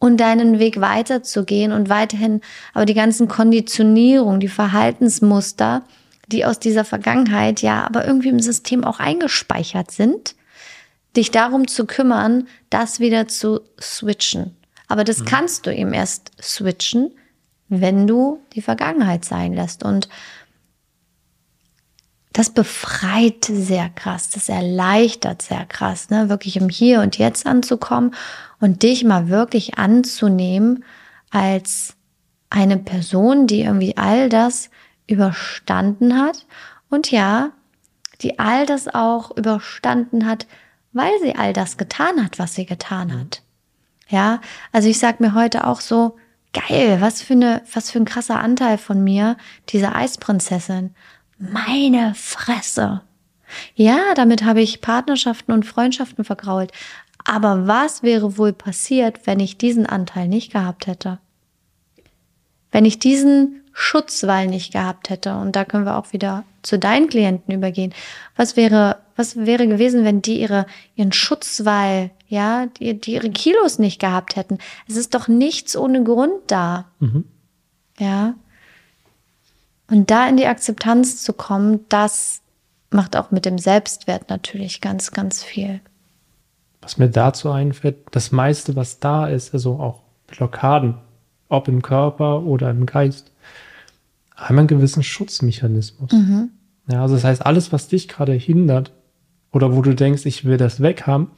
und 0.00 0.16
deinen 0.16 0.58
Weg 0.58 0.80
weiterzugehen 0.80 1.70
und 1.70 1.88
weiterhin 1.88 2.40
aber 2.74 2.86
die 2.86 2.94
ganzen 2.94 3.28
Konditionierungen, 3.28 4.40
die 4.40 4.48
Verhaltensmuster, 4.48 5.84
die 6.26 6.44
aus 6.44 6.58
dieser 6.58 6.84
Vergangenheit 6.84 7.60
ja 7.60 7.84
aber 7.84 8.06
irgendwie 8.06 8.30
im 8.30 8.40
System 8.40 8.82
auch 8.82 8.98
eingespeichert 8.98 9.90
sind, 9.90 10.34
dich 11.16 11.30
darum 11.30 11.68
zu 11.68 11.86
kümmern, 11.86 12.48
das 12.70 12.98
wieder 12.98 13.28
zu 13.28 13.60
switchen. 13.80 14.56
Aber 14.88 15.04
das 15.04 15.20
mhm. 15.20 15.24
kannst 15.26 15.66
du 15.66 15.74
eben 15.74 15.92
erst 15.92 16.32
switchen, 16.40 17.12
wenn 17.68 18.06
du 18.06 18.40
die 18.54 18.62
Vergangenheit 18.62 19.24
sein 19.24 19.52
lässt. 19.52 19.84
Und 19.84 20.08
das 22.32 22.50
befreit 22.50 23.44
sehr 23.44 23.90
krass, 23.90 24.30
das 24.30 24.48
erleichtert 24.48 25.42
sehr 25.42 25.66
krass, 25.66 26.10
ne? 26.10 26.28
wirklich 26.28 26.56
im 26.56 26.68
Hier 26.68 27.00
und 27.00 27.18
Jetzt 27.18 27.44
anzukommen 27.44 28.14
und 28.60 28.82
dich 28.82 29.04
mal 29.04 29.28
wirklich 29.28 29.78
anzunehmen 29.78 30.84
als 31.30 31.94
eine 32.50 32.76
Person, 32.76 33.46
die 33.46 33.62
irgendwie 33.62 33.96
all 33.96 34.28
das 34.28 34.70
überstanden 35.06 36.20
hat 36.20 36.46
und 36.88 37.10
ja, 37.10 37.52
die 38.20 38.38
all 38.38 38.66
das 38.66 38.88
auch 38.88 39.36
überstanden 39.36 40.26
hat, 40.26 40.46
weil 40.92 41.12
sie 41.22 41.34
all 41.36 41.52
das 41.52 41.76
getan 41.76 42.22
hat, 42.22 42.38
was 42.38 42.54
sie 42.54 42.66
getan 42.66 43.18
hat. 43.18 43.42
Ja, 44.08 44.40
also 44.72 44.88
ich 44.88 44.98
sag 44.98 45.20
mir 45.20 45.34
heute 45.34 45.66
auch 45.66 45.80
so, 45.80 46.16
geil, 46.52 47.00
was 47.00 47.22
für 47.22 47.34
eine, 47.34 47.62
was 47.72 47.90
für 47.90 47.98
ein 47.98 48.04
krasser 48.04 48.40
Anteil 48.40 48.78
von 48.78 49.02
mir, 49.02 49.36
diese 49.68 49.94
Eisprinzessin. 49.94 50.94
Meine 51.38 52.14
Fresse. 52.14 53.02
Ja, 53.74 54.14
damit 54.14 54.44
habe 54.44 54.60
ich 54.60 54.80
Partnerschaften 54.80 55.52
und 55.52 55.66
Freundschaften 55.66 56.24
vergrault. 56.24 56.72
Aber 57.24 57.66
was 57.66 58.02
wäre 58.02 58.38
wohl 58.38 58.52
passiert, 58.52 59.26
wenn 59.26 59.40
ich 59.40 59.58
diesen 59.58 59.86
Anteil 59.86 60.28
nicht 60.28 60.52
gehabt 60.52 60.86
hätte? 60.86 61.18
Wenn 62.70 62.84
ich 62.84 62.98
diesen 62.98 63.62
Schutzwall 63.72 64.46
nicht 64.46 64.72
gehabt 64.72 65.10
hätte, 65.10 65.36
und 65.36 65.56
da 65.56 65.64
können 65.64 65.84
wir 65.84 65.96
auch 65.96 66.12
wieder 66.12 66.44
zu 66.62 66.78
deinen 66.78 67.08
Klienten 67.08 67.54
übergehen. 67.54 67.94
Was 68.36 68.56
wäre, 68.56 68.98
was 69.16 69.36
wäre 69.36 69.66
gewesen, 69.66 70.04
wenn 70.04 70.22
die 70.22 70.40
ihre, 70.40 70.66
ihren 70.94 71.12
Schutzwall, 71.12 72.10
ja, 72.28 72.66
die, 72.66 73.00
die 73.00 73.14
ihre 73.14 73.30
Kilos 73.30 73.78
nicht 73.78 74.00
gehabt 74.00 74.36
hätten? 74.36 74.58
Es 74.88 74.96
ist 74.96 75.14
doch 75.14 75.28
nichts 75.28 75.76
ohne 75.76 76.04
Grund 76.04 76.34
da. 76.48 76.90
Mhm. 76.98 77.24
Ja. 77.98 78.34
Und 79.88 80.10
da 80.10 80.28
in 80.28 80.36
die 80.36 80.46
Akzeptanz 80.46 81.22
zu 81.22 81.32
kommen, 81.32 81.86
das 81.88 82.42
macht 82.90 83.16
auch 83.16 83.30
mit 83.30 83.44
dem 83.44 83.58
Selbstwert 83.58 84.28
natürlich 84.28 84.80
ganz, 84.80 85.10
ganz 85.12 85.42
viel. 85.42 85.80
Was 86.82 86.98
mir 86.98 87.08
dazu 87.08 87.50
einfällt, 87.50 87.96
das 88.10 88.32
meiste, 88.32 88.76
was 88.76 89.00
da 89.00 89.28
ist, 89.28 89.52
also 89.52 89.74
auch 89.74 90.02
Blockaden, 90.26 90.94
ob 91.48 91.68
im 91.68 91.82
Körper 91.82 92.42
oder 92.42 92.70
im 92.70 92.86
Geist, 92.86 93.32
haben 94.34 94.58
einen 94.58 94.68
gewissen 94.68 95.02
Schutzmechanismus. 95.02 96.12
Mhm. 96.12 96.50
Ja, 96.90 97.02
also 97.02 97.14
das 97.14 97.24
heißt, 97.24 97.44
alles, 97.44 97.72
was 97.72 97.88
dich 97.88 98.08
gerade 98.08 98.32
hindert 98.32 98.92
oder 99.52 99.76
wo 99.76 99.82
du 99.82 99.94
denkst, 99.94 100.24
ich 100.26 100.44
will 100.44 100.56
das 100.56 100.80
weghaben, 100.80 101.28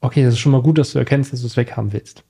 okay, 0.00 0.24
das 0.24 0.34
ist 0.34 0.40
schon 0.40 0.52
mal 0.52 0.62
gut, 0.62 0.78
dass 0.78 0.92
du 0.92 0.98
erkennst, 0.98 1.32
dass 1.32 1.40
du 1.40 1.46
es 1.46 1.56
weghaben 1.56 1.92
willst. 1.92 2.24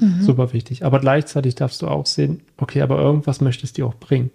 Mhm. 0.00 0.22
Super 0.22 0.52
wichtig. 0.52 0.84
Aber 0.84 1.00
gleichzeitig 1.00 1.54
darfst 1.54 1.82
du 1.82 1.88
auch 1.88 2.06
sehen, 2.06 2.42
okay, 2.56 2.82
aber 2.82 2.98
irgendwas 2.98 3.40
möchtest 3.40 3.76
du 3.76 3.82
dir 3.82 3.86
auch 3.86 3.94
bringen. 3.94 4.30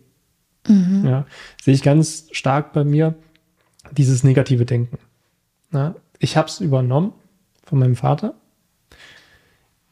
Mhm. 0.68 1.05
Ja, 1.05 1.26
sehe 1.62 1.74
ich 1.74 1.84
ganz 1.84 2.28
stark 2.32 2.74
bei 2.74 2.84
mir 2.84 3.16
dieses 3.91 4.24
negative 4.24 4.66
Denken. 4.66 4.97
Ja, 5.74 5.95
ich 6.22 6.38
habe 6.38 6.48
es 6.48 6.62
übernommen 6.62 7.14
von 7.64 7.80
meinem 7.80 7.96
Vater. 7.96 8.36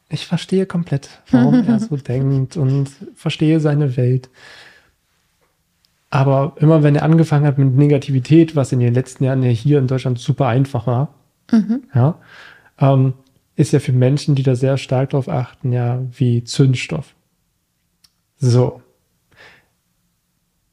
Ich 0.08 0.26
verstehe 0.26 0.64
komplett, 0.64 1.20
warum 1.30 1.66
er 1.66 1.80
so 1.80 1.96
denkt 1.96 2.56
und 2.56 2.88
verstehe 3.14 3.60
seine 3.60 3.96
Welt. 3.96 4.30
Aber 6.08 6.54
immer 6.58 6.82
wenn 6.82 6.96
er 6.96 7.02
angefangen 7.02 7.46
hat 7.46 7.58
mit 7.58 7.74
Negativität, 7.74 8.56
was 8.56 8.72
in 8.72 8.80
den 8.80 8.94
letzten 8.94 9.24
Jahren 9.24 9.42
ja 9.42 9.50
hier 9.50 9.78
in 9.78 9.86
Deutschland 9.86 10.18
super 10.18 10.46
einfach 10.46 10.86
war, 10.86 11.14
mhm. 11.50 11.84
ja, 11.94 12.18
ähm, 12.78 13.14
ist 13.56 13.72
ja 13.72 13.80
für 13.80 13.92
Menschen, 13.92 14.34
die 14.36 14.42
da 14.42 14.54
sehr 14.54 14.78
stark 14.78 15.10
drauf 15.10 15.28
achten, 15.28 15.72
ja, 15.72 16.00
wie 16.12 16.44
Zündstoff. 16.44 17.14
So. 18.38 18.82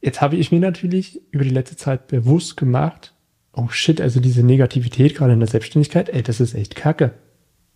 Jetzt 0.00 0.20
habe 0.20 0.36
ich 0.36 0.52
mir 0.52 0.60
natürlich 0.60 1.20
über 1.32 1.44
die 1.44 1.50
letzte 1.50 1.76
Zeit 1.76 2.06
bewusst 2.06 2.56
gemacht, 2.56 3.12
oh 3.58 3.68
shit, 3.70 4.00
also 4.00 4.20
diese 4.20 4.42
Negativität 4.42 5.16
gerade 5.16 5.32
in 5.32 5.40
der 5.40 5.48
Selbstständigkeit, 5.48 6.08
ey, 6.08 6.22
das 6.22 6.40
ist 6.40 6.54
echt 6.54 6.76
kacke. 6.76 7.12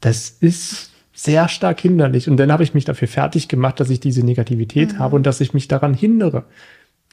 Das 0.01 0.31
ist 0.31 0.91
sehr 1.13 1.49
stark 1.49 1.81
hinderlich. 1.81 2.29
Und 2.29 2.37
dann 2.37 2.53
habe 2.53 2.63
ich 2.63 2.75
mich 2.75 2.85
dafür 2.85 3.09
fertig 3.09 3.49
gemacht, 3.49 3.81
dass 3.81 3.91
ich 3.91 4.01
diese 4.01 4.25
Negativität 4.25 4.95
mhm. 4.95 4.99
habe 4.99 5.17
und 5.17 5.25
dass 5.25 5.41
ich 5.41 5.55
mich 5.55 5.69
daran 5.69 5.95
hindere. 5.95 6.45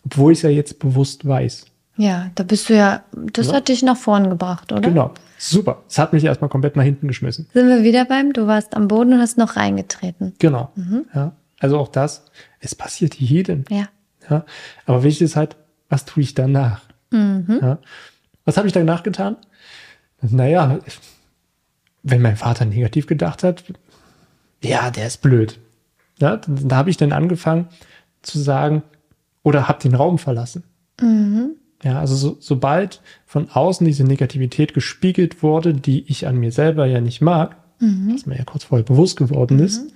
Obwohl 0.06 0.32
ich 0.32 0.40
es 0.40 0.44
ja 0.44 0.50
jetzt 0.50 0.80
bewusst 0.80 1.28
weiß. 1.28 1.66
Ja, 1.98 2.32
da 2.36 2.44
bist 2.44 2.70
du 2.70 2.76
ja, 2.76 3.04
das 3.34 3.48
ja. 3.48 3.54
hat 3.54 3.68
dich 3.68 3.84
nach 3.84 3.98
vorn 3.98 4.30
gebracht, 4.30 4.72
oder? 4.72 4.82
Genau. 4.82 5.14
Super. 5.38 5.84
Es 5.90 5.98
hat 5.98 6.14
mich 6.14 6.24
erstmal 6.24 6.50
komplett 6.50 6.76
nach 6.76 6.84
hinten 6.84 7.08
geschmissen. 7.08 7.48
Sind 7.54 7.68
wir 7.68 7.84
wieder 7.84 8.06
beim, 8.06 8.32
du 8.34 8.48
warst 8.48 8.76
am 8.76 8.88
Boden 8.88 9.14
und 9.14 9.20
hast 9.20 9.38
noch 9.38 9.58
reingetreten. 9.58 10.34
Genau. 10.40 10.72
Mhm. 10.76 11.06
Ja. 11.14 11.34
Also 11.60 11.78
auch 11.78 11.90
das, 11.90 12.26
es 12.62 12.74
passiert 12.76 13.16
jedem. 13.16 13.66
Ja. 13.70 13.90
ja. 14.30 14.46
Aber 14.86 15.04
wichtig 15.04 15.26
ist 15.26 15.36
halt, 15.36 15.58
was 15.90 16.06
tue 16.06 16.24
ich 16.24 16.36
danach? 16.36 16.84
Mhm. 17.12 17.60
Ja. 17.62 17.80
Was 18.50 18.58
habe 18.58 18.66
ich 18.66 18.74
danach 18.74 19.04
getan? 19.04 19.38
Naja, 20.22 20.80
wenn 22.02 22.24
mein 22.24 22.36
Vater 22.36 22.66
negativ 22.66 23.06
gedacht 23.06 23.43
hat, 23.43 23.64
ja, 24.64 24.89
der 24.89 25.06
ist 25.06 25.22
blöd. 25.22 25.60
Ja, 26.18 26.38
da 26.38 26.76
habe 26.76 26.89
ich 26.89 26.97
dann 26.97 27.12
angefangen 27.12 27.68
zu 28.24 28.39
sagen, 28.39 28.82
oder 29.43 29.68
habe 29.68 29.84
den 29.84 29.93
Raum 29.93 30.18
verlassen. 30.18 30.64
Mhm. 31.00 31.58
Ja, 31.84 32.00
also 32.00 32.16
so, 32.16 32.38
sobald 32.39 33.04
von 33.28 33.52
außen 33.52 33.86
diese 33.86 34.04
Negativität 34.04 34.74
gespiegelt 34.74 35.43
wurde, 35.43 35.76
die 35.76 36.10
ich 36.10 36.26
an 36.26 36.38
mir 36.38 36.52
selber 36.52 36.88
ja 36.88 37.02
nicht 37.02 37.22
mag, 37.22 37.56
mhm. 37.80 38.16
was 38.16 38.26
mir 38.26 38.36
ja 38.36 38.45
kurz 38.45 38.64
vorher 38.64 38.84
bewusst 38.84 39.16
geworden 39.16 39.58
mhm. 39.58 39.64
ist, 39.64 39.93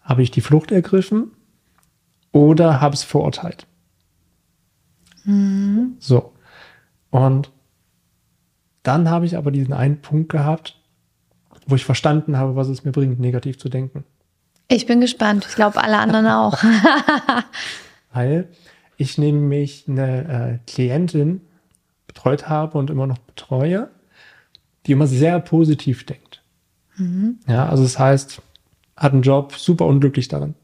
habe 0.00 0.22
ich 0.22 0.30
die 0.30 0.40
Flucht 0.40 0.72
ergriffen 0.72 1.32
oder 2.32 2.80
habe 2.80 2.94
es 2.94 3.02
verurteilt. 3.02 3.66
Mhm. 5.24 5.96
So. 5.98 6.32
Und 7.16 7.50
dann 8.82 9.08
habe 9.08 9.24
ich 9.24 9.38
aber 9.38 9.50
diesen 9.50 9.72
einen 9.72 10.02
Punkt 10.02 10.28
gehabt, 10.28 10.78
wo 11.66 11.74
ich 11.74 11.86
verstanden 11.86 12.36
habe, 12.36 12.56
was 12.56 12.68
es 12.68 12.84
mir 12.84 12.92
bringt, 12.92 13.18
negativ 13.18 13.58
zu 13.58 13.70
denken. 13.70 14.04
Ich 14.68 14.84
bin 14.84 15.00
gespannt. 15.00 15.46
Ich 15.48 15.54
glaube, 15.54 15.82
alle 15.82 15.96
anderen 15.96 16.26
auch. 16.26 16.62
Weil 18.12 18.48
ich 18.98 19.16
nämlich 19.16 19.86
eine 19.88 20.60
äh, 20.60 20.70
Klientin 20.70 21.40
betreut 22.06 22.50
habe 22.50 22.76
und 22.76 22.90
immer 22.90 23.06
noch 23.06 23.18
betreue, 23.18 23.88
die 24.84 24.92
immer 24.92 25.06
sehr 25.06 25.40
positiv 25.40 26.04
denkt. 26.04 26.42
Mhm. 26.96 27.38
Ja, 27.48 27.66
also 27.66 27.82
das 27.82 27.98
heißt, 27.98 28.42
hat 28.94 29.14
einen 29.14 29.22
Job, 29.22 29.54
super 29.54 29.86
unglücklich 29.86 30.28
darin. 30.28 30.54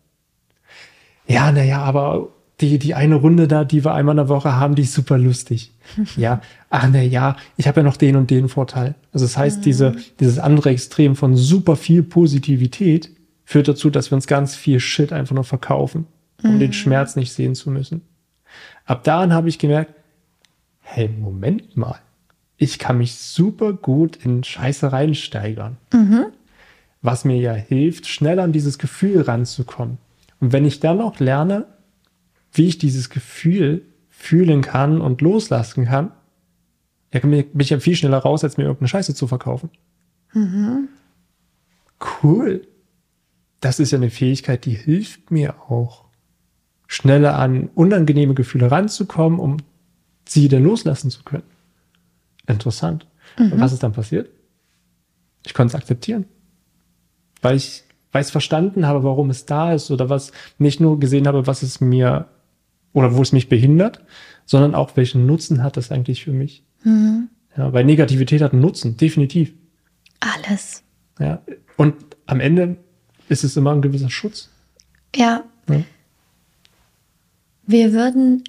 Ja, 1.26 1.50
naja, 1.50 1.80
aber 1.82 2.28
die, 2.62 2.78
die 2.78 2.94
eine 2.94 3.16
Runde 3.16 3.48
da, 3.48 3.64
die 3.64 3.84
wir 3.84 3.92
einmal 3.92 4.14
in 4.14 4.18
der 4.18 4.28
Woche 4.28 4.54
haben, 4.54 4.74
die 4.74 4.82
ist 4.82 4.94
super 4.94 5.18
lustig. 5.18 5.72
ja, 6.16 6.40
ach 6.70 6.88
na 6.90 7.02
ja, 7.02 7.36
ich 7.56 7.66
habe 7.66 7.80
ja 7.80 7.84
noch 7.84 7.96
den 7.96 8.16
und 8.16 8.30
den 8.30 8.48
Vorteil. 8.48 8.94
Also 9.12 9.26
das 9.26 9.36
heißt, 9.36 9.58
mhm. 9.58 9.62
diese, 9.62 9.96
dieses 10.20 10.38
andere 10.38 10.70
Extrem 10.70 11.16
von 11.16 11.36
super 11.36 11.76
viel 11.76 12.02
Positivität 12.02 13.10
führt 13.44 13.68
dazu, 13.68 13.90
dass 13.90 14.10
wir 14.10 14.16
uns 14.16 14.26
ganz 14.26 14.54
viel 14.54 14.80
Shit 14.80 15.12
einfach 15.12 15.34
nur 15.34 15.44
verkaufen, 15.44 16.06
um 16.42 16.54
mhm. 16.54 16.60
den 16.60 16.72
Schmerz 16.72 17.16
nicht 17.16 17.32
sehen 17.32 17.54
zu 17.54 17.70
müssen. 17.70 18.02
Ab 18.86 19.04
dahin 19.04 19.32
habe 19.32 19.48
ich 19.48 19.58
gemerkt, 19.58 19.92
hey, 20.80 21.08
Moment 21.08 21.76
mal, 21.76 21.98
ich 22.56 22.78
kann 22.78 22.98
mich 22.98 23.16
super 23.16 23.72
gut 23.72 24.16
in 24.24 24.44
Scheiße 24.44 24.92
reinsteigern. 24.92 25.78
Mhm. 25.92 26.26
Was 27.00 27.24
mir 27.24 27.36
ja 27.36 27.52
hilft, 27.52 28.06
schnell 28.06 28.38
an 28.38 28.52
dieses 28.52 28.78
Gefühl 28.78 29.22
ranzukommen. 29.22 29.98
Und 30.38 30.52
wenn 30.52 30.64
ich 30.64 30.78
dann 30.78 31.00
auch 31.00 31.18
lerne, 31.18 31.66
wie 32.52 32.66
ich 32.66 32.78
dieses 32.78 33.10
Gefühl 33.10 33.82
fühlen 34.08 34.62
kann 34.62 35.00
und 35.00 35.20
loslassen 35.20 35.86
kann, 35.86 36.12
ja, 37.12 37.20
bin 37.20 37.46
ich 37.58 37.70
ja 37.70 37.80
viel 37.80 37.96
schneller 37.96 38.18
raus, 38.18 38.44
als 38.44 38.56
mir 38.56 38.64
irgendeine 38.64 38.88
Scheiße 38.88 39.14
zu 39.14 39.26
verkaufen. 39.26 39.70
Mhm. 40.32 40.88
Cool. 42.22 42.66
Das 43.60 43.80
ist 43.80 43.90
ja 43.90 43.98
eine 43.98 44.10
Fähigkeit, 44.10 44.64
die 44.64 44.74
hilft 44.74 45.30
mir 45.30 45.60
auch. 45.70 46.06
schneller 46.92 47.38
an 47.38 47.70
unangenehme 47.74 48.34
Gefühle 48.34 48.70
ranzukommen, 48.70 49.38
um 49.38 49.56
sie 50.28 50.48
dann 50.48 50.62
loslassen 50.62 51.10
zu 51.10 51.22
können. 51.22 51.44
Interessant. 52.46 53.06
Mhm. 53.38 53.52
Und 53.52 53.60
was 53.60 53.72
ist 53.72 53.82
dann 53.82 53.92
passiert? 53.92 54.28
Ich 55.46 55.54
konnte 55.54 55.74
es 55.74 55.80
akzeptieren. 55.80 56.26
Weil 57.40 57.56
ich, 57.56 57.84
weil 58.12 58.22
ich 58.22 58.30
verstanden 58.30 58.86
habe, 58.86 59.04
warum 59.04 59.30
es 59.30 59.46
da 59.46 59.72
ist 59.72 59.90
oder 59.90 60.10
was 60.10 60.32
nicht 60.58 60.80
nur 60.80 61.00
gesehen 61.00 61.26
habe, 61.26 61.46
was 61.46 61.62
es 61.62 61.80
mir 61.80 62.28
oder 62.92 63.16
wo 63.16 63.22
es 63.22 63.32
mich 63.32 63.48
behindert, 63.48 64.02
sondern 64.44 64.74
auch 64.74 64.96
welchen 64.96 65.26
Nutzen 65.26 65.62
hat 65.62 65.76
das 65.76 65.90
eigentlich 65.90 66.24
für 66.24 66.32
mich. 66.32 66.64
Mhm. 66.84 67.28
Ja, 67.56 67.72
weil 67.72 67.84
Negativität 67.84 68.42
hat 68.42 68.52
einen 68.52 68.62
Nutzen, 68.62 68.96
definitiv. 68.96 69.52
Alles. 70.20 70.82
Ja, 71.18 71.42
und 71.76 71.94
am 72.26 72.40
Ende 72.40 72.76
ist 73.28 73.44
es 73.44 73.56
immer 73.56 73.72
ein 73.72 73.82
gewisser 73.82 74.10
Schutz. 74.10 74.48
Ja. 75.14 75.44
ja. 75.68 75.82
Wir 77.66 77.92
würden, 77.92 78.44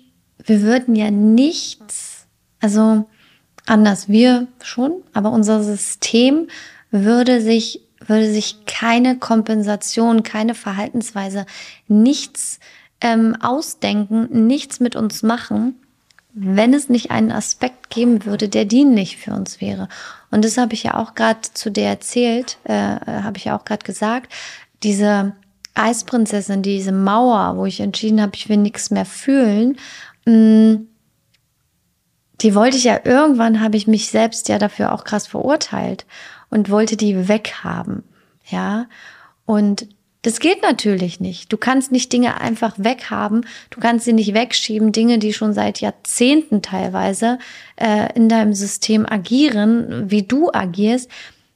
wir 0.46 0.62
würden 0.62 0.96
ja 0.96 1.12
nichts, 1.12 2.26
also 2.60 3.06
anders, 3.66 4.10
wir 4.10 4.48
schon, 4.62 5.04
aber 5.14 5.32
unser 5.32 5.64
System 5.64 6.48
würde 6.92 7.42
sich, 7.42 7.82
würde 8.06 8.32
sich 8.32 8.66
keine 8.66 9.18
Kompensation, 9.18 10.24
keine 10.24 10.56
Verhaltensweise, 10.56 11.46
nichts 11.88 12.60
ähm, 13.04 13.36
ausdenken, 13.40 14.48
nichts 14.48 14.80
mit 14.80 14.96
uns 14.96 15.22
machen, 15.22 15.76
wenn 16.34 16.74
es 16.74 16.90
nicht 16.90 17.12
einen 17.12 17.32
Aspekt 17.32 17.92
geben 17.92 18.26
würde, 18.26 18.50
der 18.50 18.66
dienlich 18.66 19.18
für 19.18 19.34
uns 19.34 19.62
wäre. 19.62 19.88
Und 20.32 20.44
das 20.44 20.58
habe 20.58 20.74
ich 20.74 20.84
ja 20.84 20.96
auch 20.96 21.14
gerade 21.14 21.42
zu 21.42 21.70
dir 21.70 21.84
erzählt, 21.84 22.58
äh, 22.64 22.74
habe 22.74 23.38
ich 23.38 23.46
ja 23.46 23.58
auch 23.58 23.66
gerade 23.66 23.86
gesagt, 23.86 24.34
diese 24.82 25.34
Eisprinzessin, 25.76 26.64
diese 26.64 26.92
Mauer, 26.92 27.58
wo 27.58 27.66
ich 27.66 27.80
entschieden 27.82 28.22
habe, 28.22 28.32
ich 28.36 28.50
will 28.50 28.58
nichts 28.58 28.90
mehr 28.90 29.06
fühlen, 29.06 29.78
mh, 30.26 30.34
mm, 30.34 30.88
die 32.42 32.56
wollte 32.56 32.76
ich 32.76 32.84
ja 32.84 33.00
irgendwann, 33.04 33.62
habe 33.62 33.78
ich 33.78 33.88
mich 33.88 34.10
selbst 34.10 34.50
ja 34.50 34.58
dafür 34.58 34.92
auch 34.92 35.04
krass 35.06 35.28
verurteilt 35.28 36.06
und 36.50 36.70
wollte 36.70 36.98
die 36.98 37.30
weghaben. 37.30 38.04
Ja. 38.50 38.88
Und 39.46 39.88
das 40.24 40.40
geht 40.40 40.62
natürlich 40.62 41.20
nicht. 41.20 41.52
Du 41.52 41.58
kannst 41.58 41.92
nicht 41.92 42.12
Dinge 42.14 42.40
einfach 42.40 42.76
weghaben. 42.78 43.46
Du 43.70 43.82
kannst 43.82 44.06
sie 44.06 44.14
nicht 44.14 44.34
wegschieben. 44.34 44.94
Dinge, 44.94 45.20
die 45.20 45.34
schon 45.34 45.54
seit 45.54 45.82
Jahrzehnten 45.82 46.62
teilweise 46.62 47.40
äh, 47.76 48.12
in 48.16 48.30
deinem 48.30 48.54
System 48.54 49.06
agieren, 49.06 50.10
wie 50.10 50.24
du 50.24 50.50
agierst, 50.52 51.10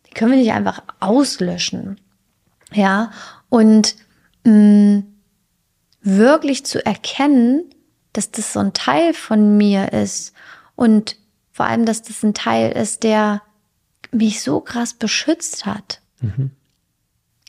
die 0.07 0.13
können 0.13 0.31
wir 0.31 0.37
nicht 0.37 0.51
einfach 0.51 0.83
auslöschen. 0.99 1.99
Ja. 2.73 3.11
Und 3.47 3.95
mh, 4.43 4.51
mm, 4.51 5.03
wirklich 6.01 6.65
zu 6.65 6.85
erkennen, 6.85 7.63
dass 8.11 8.31
das 8.31 8.51
so 8.51 8.59
ein 8.59 8.73
Teil 8.73 9.13
von 9.13 9.55
mir 9.55 9.93
ist 9.93 10.33
und 10.75 11.15
vor 11.53 11.67
allem, 11.67 11.85
dass 11.85 12.01
das 12.01 12.21
ein 12.21 12.33
Teil 12.33 12.73
ist, 12.73 13.03
der 13.03 13.41
mich 14.11 14.41
so 14.41 14.59
krass 14.59 14.93
beschützt 14.93 15.65
hat. 15.65 16.01
Mhm. 16.19 16.51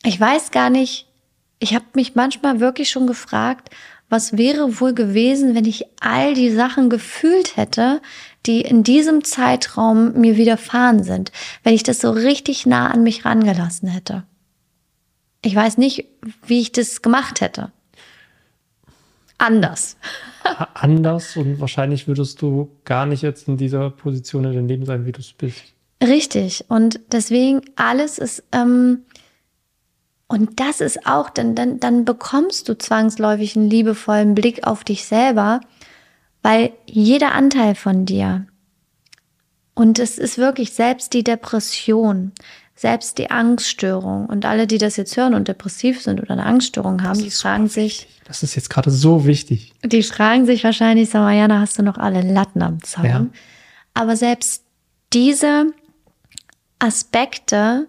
Ich 0.04 0.20
weiß 0.20 0.52
gar 0.52 0.70
nicht, 0.70 1.07
ich 1.59 1.74
habe 1.74 1.84
mich 1.94 2.14
manchmal 2.14 2.61
wirklich 2.61 2.90
schon 2.90 3.06
gefragt, 3.06 3.70
was 4.09 4.36
wäre 4.38 4.80
wohl 4.80 4.94
gewesen, 4.94 5.54
wenn 5.54 5.66
ich 5.66 5.84
all 6.00 6.34
die 6.34 6.50
Sachen 6.50 6.88
gefühlt 6.88 7.56
hätte, 7.56 8.00
die 8.46 8.62
in 8.62 8.82
diesem 8.82 9.24
Zeitraum 9.24 10.12
mir 10.14 10.36
widerfahren 10.36 11.02
sind, 11.02 11.30
wenn 11.62 11.74
ich 11.74 11.82
das 11.82 12.00
so 12.00 12.11
richtig 12.11 12.64
nah 12.64 12.90
an 12.90 13.02
mich 13.02 13.24
rangelassen 13.24 13.88
hätte. 13.88 14.24
Ich 15.42 15.54
weiß 15.54 15.76
nicht, 15.76 16.06
wie 16.46 16.61
ich 16.61 16.72
das 16.72 17.02
gemacht 17.02 17.40
hätte. 17.40 17.70
Anders 19.36 19.96
anders 20.74 21.36
und 21.36 21.61
wahrscheinlich 21.61 22.09
würdest 22.09 22.40
du 22.42 22.70
gar 22.84 23.06
nicht 23.06 23.22
jetzt 23.22 23.48
in 23.48 23.56
dieser 23.56 23.90
Position 23.90 24.44
in 24.44 24.52
deinem 24.52 24.68
Leben 24.68 24.84
sein, 24.84 25.06
wie 25.06 25.12
du 25.12 25.20
es 25.20 25.32
bist. 25.32 25.62
Richtig. 26.02 26.64
Und 26.68 27.00
deswegen 27.12 27.62
alles 27.76 28.18
ist, 28.18 28.44
ähm, 28.52 29.00
und 30.28 30.60
das 30.60 30.82
ist 30.82 31.06
auch, 31.06 31.30
dann, 31.30 31.54
dann, 31.54 31.80
dann 31.80 32.04
bekommst 32.04 32.68
du 32.68 32.76
zwangsläufig 32.76 33.56
einen 33.56 33.70
liebevollen 33.70 34.34
Blick 34.34 34.66
auf 34.66 34.84
dich 34.84 35.06
selber, 35.06 35.60
weil 36.42 36.72
jeder 36.86 37.32
Anteil 37.32 37.74
von 37.74 38.04
dir, 38.04 38.46
und 39.74 39.98
es 39.98 40.18
ist 40.18 40.38
wirklich 40.38 40.72
selbst 40.72 41.14
die 41.14 41.24
Depression, 41.24 42.32
selbst 42.74 43.18
die 43.18 43.30
Angststörung 43.30 44.26
und 44.26 44.44
alle, 44.44 44.66
die 44.66 44.78
das 44.78 44.96
jetzt 44.96 45.16
hören 45.16 45.34
und 45.34 45.48
depressiv 45.48 46.02
sind 46.02 46.20
oder 46.20 46.32
eine 46.32 46.46
Angststörung 46.46 47.02
haben, 47.02 47.18
die 47.18 47.30
fragen 47.30 47.68
sich. 47.68 48.06
Das 48.24 48.42
ist 48.42 48.54
jetzt 48.54 48.70
gerade 48.70 48.90
so 48.90 49.24
wichtig. 49.24 49.72
Die 49.82 50.02
fragen 50.02 50.46
sich 50.46 50.62
wahrscheinlich, 50.62 51.08
sag 51.08 51.20
mal, 51.20 51.36
Jana, 51.36 51.60
hast 51.60 51.78
du 51.78 51.82
noch 51.82 51.96
alle 51.96 52.20
Latten 52.20 52.62
am 52.62 52.82
Zaun? 52.82 53.04
Ja. 53.04 53.26
Aber 53.94 54.16
selbst 54.16 54.62
diese 55.12 55.72
Aspekte 56.78 57.88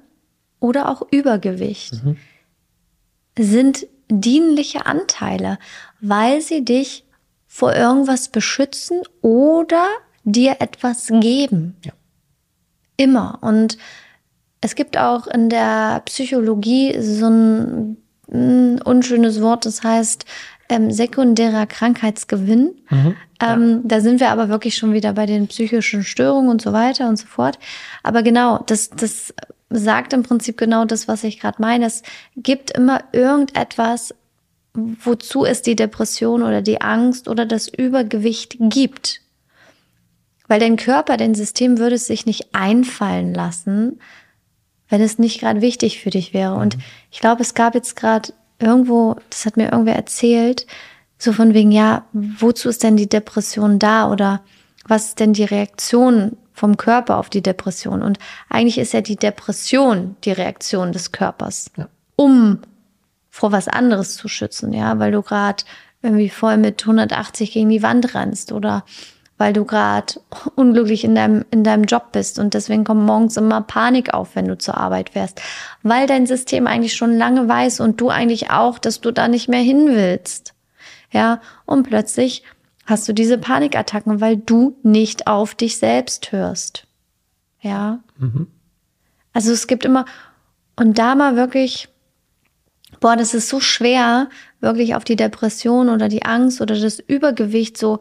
oder 0.60 0.90
auch 0.90 1.04
Übergewicht 1.12 2.04
mhm. 2.04 2.18
Sind 3.40 3.88
dienliche 4.10 4.86
Anteile, 4.86 5.58
weil 6.02 6.42
sie 6.42 6.66
dich 6.66 7.06
vor 7.48 7.76
irgendwas 7.76 8.30
beschützen 8.30 9.02
oder 9.22 9.88
dir 10.24 10.58
etwas 10.60 11.08
geben. 11.08 11.78
Ja. 11.84 11.94
Immer. 12.98 13.40
Und 13.42 13.78
es 14.62 14.76
gibt 14.76 14.98
auch 14.98 15.28
in 15.28 15.50
der 15.50 16.02
Psychologie 16.06 17.02
so 17.02 17.28
ein, 17.28 17.98
ein 18.32 18.82
unschönes 18.82 19.42
Wort, 19.42 19.66
das 19.66 19.84
heißt 19.84 20.26
ähm, 20.68 20.92
sekundärer 20.92 21.66
Krankheitsgewinn. 21.66 22.76
Mhm, 22.90 23.16
ja. 23.42 23.54
ähm, 23.54 23.82
da 23.86 24.02
sind 24.02 24.20
wir 24.20 24.30
aber 24.30 24.50
wirklich 24.50 24.76
schon 24.76 24.94
wieder 24.94 25.14
bei 25.14 25.26
den 25.26 25.48
psychischen 25.48 26.04
Störungen 26.04 26.50
und 26.50 26.62
so 26.62 26.74
weiter 26.74 27.08
und 27.08 27.18
so 27.18 27.26
fort. 27.26 27.58
Aber 28.04 28.22
genau, 28.22 28.64
das, 28.68 28.90
das 28.90 29.34
sagt 29.70 30.14
im 30.14 30.24
Prinzip 30.24 30.58
genau 30.58 30.86
das, 30.86 31.08
was 31.08 31.24
ich 31.24 31.40
gerade 31.40 31.62
meine. 31.62 31.86
Es 31.86 32.04
gibt 32.36 32.72
immer 32.72 33.04
irgendetwas, 33.12 34.14
wozu 34.74 35.46
es 35.46 35.62
die 35.62 35.76
Depression 35.76 36.44
oder 36.44 36.62
die 36.62 36.82
Angst 36.82 37.28
oder 37.28 37.46
das 37.46 37.68
Übergewicht 37.68 38.58
gibt. 38.60 39.22
Weil 40.48 40.60
dein 40.60 40.78
Körper, 40.78 41.18
dein 41.18 41.36
System 41.36 41.78
würde 41.78 41.96
es 41.96 42.08
sich 42.08 42.26
nicht 42.26 42.54
einfallen 42.54 43.34
lassen, 43.34 44.00
wenn 44.90 45.02
es 45.02 45.20
nicht 45.20 45.40
gerade 45.40 45.62
wichtig 45.62 46.00
für 46.02 46.10
dich 46.10 46.34
wäre. 46.34 46.56
Und 46.56 46.78
mhm. 46.78 46.82
ich 47.12 47.20
glaube, 47.20 47.42
es 47.42 47.54
gab 47.54 47.76
jetzt 47.76 47.96
gerade 47.96 48.34
irgendwo, 48.60 49.16
das 49.30 49.46
hat 49.46 49.58
mir 49.58 49.72
irgendwer 49.72 49.96
erzählt, 49.96 50.66
so 51.18 51.34
von 51.34 51.54
wegen, 51.54 51.72
ja, 51.72 52.06
wozu 52.14 52.70
ist 52.70 52.84
denn 52.84 52.98
die 52.98 53.10
Depression 53.10 53.78
da 53.78 54.12
oder 54.12 54.42
was 54.88 55.10
ist 55.10 55.20
denn 55.20 55.34
die 55.34 55.44
Reaktion 55.44 56.38
vom 56.60 56.78
Körper 56.78 57.18
auf 57.18 57.30
die 57.30 57.42
Depression? 57.42 58.02
Und 58.02 58.20
eigentlich 58.50 58.78
ist 58.78 58.94
ja 58.94 59.02
die 59.02 59.16
Depression 59.16 60.18
die 60.24 60.32
Reaktion 60.32 60.92
des 60.92 61.12
Körpers, 61.12 61.72
ja. 61.78 61.88
um 62.16 62.60
vor 63.30 63.52
was 63.52 63.68
anderes 63.68 64.16
zu 64.16 64.28
schützen, 64.28 64.74
ja, 64.74 65.00
weil 65.00 65.12
du 65.12 65.22
gerade 65.22 65.64
irgendwie 66.02 66.30
voll 66.30 66.58
mit 66.58 66.82
180 66.82 67.52
gegen 67.52 67.70
die 67.70 67.84
Wand 67.84 68.14
rennst 68.14 68.52
oder 68.52 68.84
weil 69.38 69.54
du 69.54 69.64
gerade 69.64 70.16
unglücklich 70.56 71.06
in 71.06 71.16
deinem, 71.16 71.46
in 71.50 71.64
deinem 71.64 71.86
Job 71.86 72.12
bist 72.12 72.40
und 72.40 72.54
deswegen 72.54 72.84
kommt 72.84 73.06
morgens 73.06 73.38
immer 73.38 73.62
Panik 73.62 74.14
auf, 74.14 74.36
wenn 74.36 74.48
du 74.48 74.58
zur 74.58 74.78
Arbeit 74.78 75.12
fährst, 75.12 75.42
weil 75.82 76.08
dein 76.08 76.28
System 76.28 76.68
eigentlich 76.68 76.96
schon 76.96 77.18
lange 77.18 77.48
weiß 77.48 77.80
und 77.80 78.02
du 78.02 78.10
eigentlich 78.10 78.52
auch, 78.52 78.80
dass 78.80 79.00
du 79.00 79.12
da 79.12 79.28
nicht 79.28 79.48
mehr 79.48 79.62
hin 79.62 79.88
willst. 79.88 80.54
Ja, 81.12 81.42
und 81.66 81.88
plötzlich 81.88 82.44
hast 82.90 83.08
du 83.08 83.14
diese 83.14 83.38
Panikattacken, 83.38 84.22
weil 84.22 84.38
du 84.38 84.78
nicht 84.84 85.28
auf 85.28 85.56
dich 85.56 85.78
selbst 85.78 86.32
hörst. 86.32 86.88
Ja. 87.62 88.00
Mhm. 88.18 88.48
Also 89.34 89.52
es 89.52 89.68
gibt 89.68 89.86
immer, 89.86 90.06
und 90.76 90.98
da 90.98 91.16
mal 91.16 91.36
wirklich, 91.36 91.90
boah, 93.00 93.16
das 93.16 93.34
ist 93.34 93.50
so 93.50 93.60
schwer, 93.60 94.30
wirklich 94.60 94.96
auf 94.96 95.04
die 95.04 95.16
Depression 95.16 95.90
oder 95.90 96.10
die 96.10 96.24
Angst 96.24 96.62
oder 96.62 96.80
das 96.80 97.00
Übergewicht 97.00 97.78
so 97.78 98.00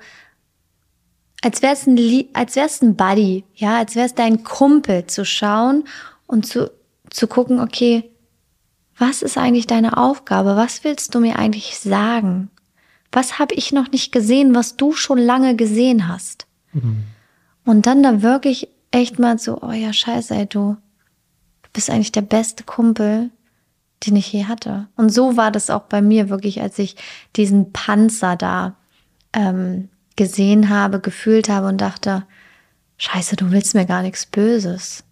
als 1.43 1.63
wär's 1.63 1.87
ein, 1.87 2.29
als 2.33 2.57
wär's 2.57 2.83
ein 2.83 2.97
Buddy, 2.97 3.45
ja, 3.55 3.79
als 3.79 3.95
wär's 3.95 4.15
dein 4.15 4.43
Kumpel 4.43 5.07
zu 5.07 5.25
schauen 5.25 5.85
und 6.27 6.47
zu, 6.47 6.71
zu 7.11 7.29
gucken, 7.29 7.61
okay, 7.61 8.11
was 8.99 9.23
ist 9.23 9.39
eigentlich 9.39 9.69
deine 9.69 9.97
Aufgabe? 9.97 10.57
Was 10.57 10.83
willst 10.83 11.15
du 11.15 11.21
mir 11.21 11.39
eigentlich 11.39 11.79
sagen? 11.79 12.51
Was 13.13 13.39
habe 13.39 13.55
ich 13.55 13.73
noch 13.73 13.91
nicht 13.91 14.13
gesehen, 14.13 14.55
was 14.55 14.77
du 14.77 14.93
schon 14.93 15.19
lange 15.19 15.57
gesehen 15.57 16.09
hast? 16.09 16.47
Mhm. 16.73 17.05
Und 17.65 17.87
dann 17.87 18.03
da 18.03 18.23
wirklich 18.23 18.69
echt 18.91 19.19
mal 19.19 19.39
so, 19.39 19.61
oh 19.63 19.73
ja, 19.73 19.93
scheiße, 19.93 20.35
ey, 20.35 20.47
du, 20.47 20.77
du 21.63 21.69
bist 21.73 21.91
eigentlich 21.91 22.13
der 22.13 22.23
beste 22.23 22.65
Kumpel, 22.65 23.31
den 24.07 24.17
ich 24.17 24.33
je 24.33 24.45
hatte. 24.45 24.89
Und 24.97 25.11
so 25.11 25.37
war 25.37 25.51
das 25.51 25.71
auch 25.71 25.83
bei 25.83 26.03
mir 26.03 26.29
wirklich, 26.29 26.61
als 26.61 26.79
ich 26.79 26.97
diesen 27.37 27.73
Panzer 27.73 28.37
da 28.37 28.77
ähm, 29.33 29.89
gesehen 30.17 30.69
habe, 30.69 31.01
gefühlt 31.01 31.49
habe 31.49 31.69
und 31.69 31.81
dachte, 31.81 32.25
scheiße, 32.99 33.37
du 33.37 33.51
willst 33.51 33.75
mir 33.75 33.87
gar 33.87 34.03
nichts 34.03 34.27
Böses. 34.27 35.05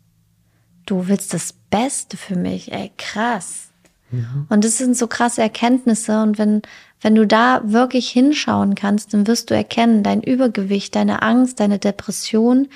Du 0.85 1.09
willst 1.09 1.35
das 1.35 1.53
Beste 1.71 2.17
für 2.17 2.37
mich, 2.37 2.73
ey, 2.73 2.93
krass. 2.97 3.71
Mhm. 4.11 4.47
Und 4.49 4.65
das 4.65 4.79
sind 4.79 4.97
so 4.97 5.09
krasse 5.09 5.43
Erkenntnisse. 5.43 6.23
Und 6.23 6.39
wenn, 6.39 6.63
wenn 7.01 7.15
du 7.15 7.27
da 7.27 7.61
wirklich 7.65 8.09
hinschauen 8.09 8.75
kannst, 8.75 9.13
dann 9.13 9.27
wirst 9.27 9.51
du 9.51 9.55
erkennen, 9.55 10.03
dein 10.03 10.23
Übergewicht, 10.23 10.95
deine 10.95 11.23
Angst, 11.23 11.61
deine 11.61 11.79
Depression, 11.79 12.69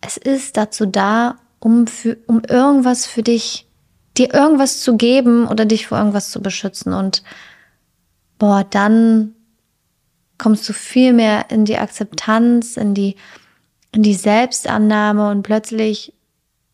es 0.00 0.16
ist 0.16 0.56
dazu 0.56 0.86
da, 0.86 1.36
um, 1.58 1.86
für, 1.86 2.16
um 2.26 2.42
irgendwas 2.48 3.06
für 3.06 3.22
dich, 3.22 3.66
dir 4.16 4.34
irgendwas 4.34 4.80
zu 4.80 4.96
geben 4.96 5.46
oder 5.46 5.64
dich 5.64 5.86
vor 5.86 5.98
irgendwas 5.98 6.30
zu 6.30 6.42
beschützen. 6.42 6.92
Und 6.92 7.22
boah, 8.38 8.64
dann 8.68 9.34
kommst 10.38 10.68
du 10.68 10.72
viel 10.72 11.12
mehr 11.12 11.50
in 11.50 11.64
die 11.64 11.76
Akzeptanz, 11.76 12.76
in 12.76 12.94
die, 12.94 13.16
in 13.92 14.02
die 14.02 14.14
Selbstannahme 14.14 15.30
und 15.30 15.42
plötzlich 15.42 16.14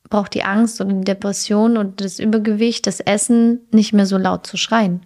braucht 0.08 0.34
die 0.34 0.44
Angst 0.44 0.80
und 0.80 0.88
die 0.88 1.04
Depression 1.04 1.76
und 1.76 2.00
das 2.00 2.20
Übergewicht, 2.20 2.86
das 2.86 3.00
Essen 3.00 3.66
nicht 3.72 3.92
mehr 3.92 4.06
so 4.06 4.16
laut 4.16 4.46
zu 4.46 4.56
schreien. 4.56 5.04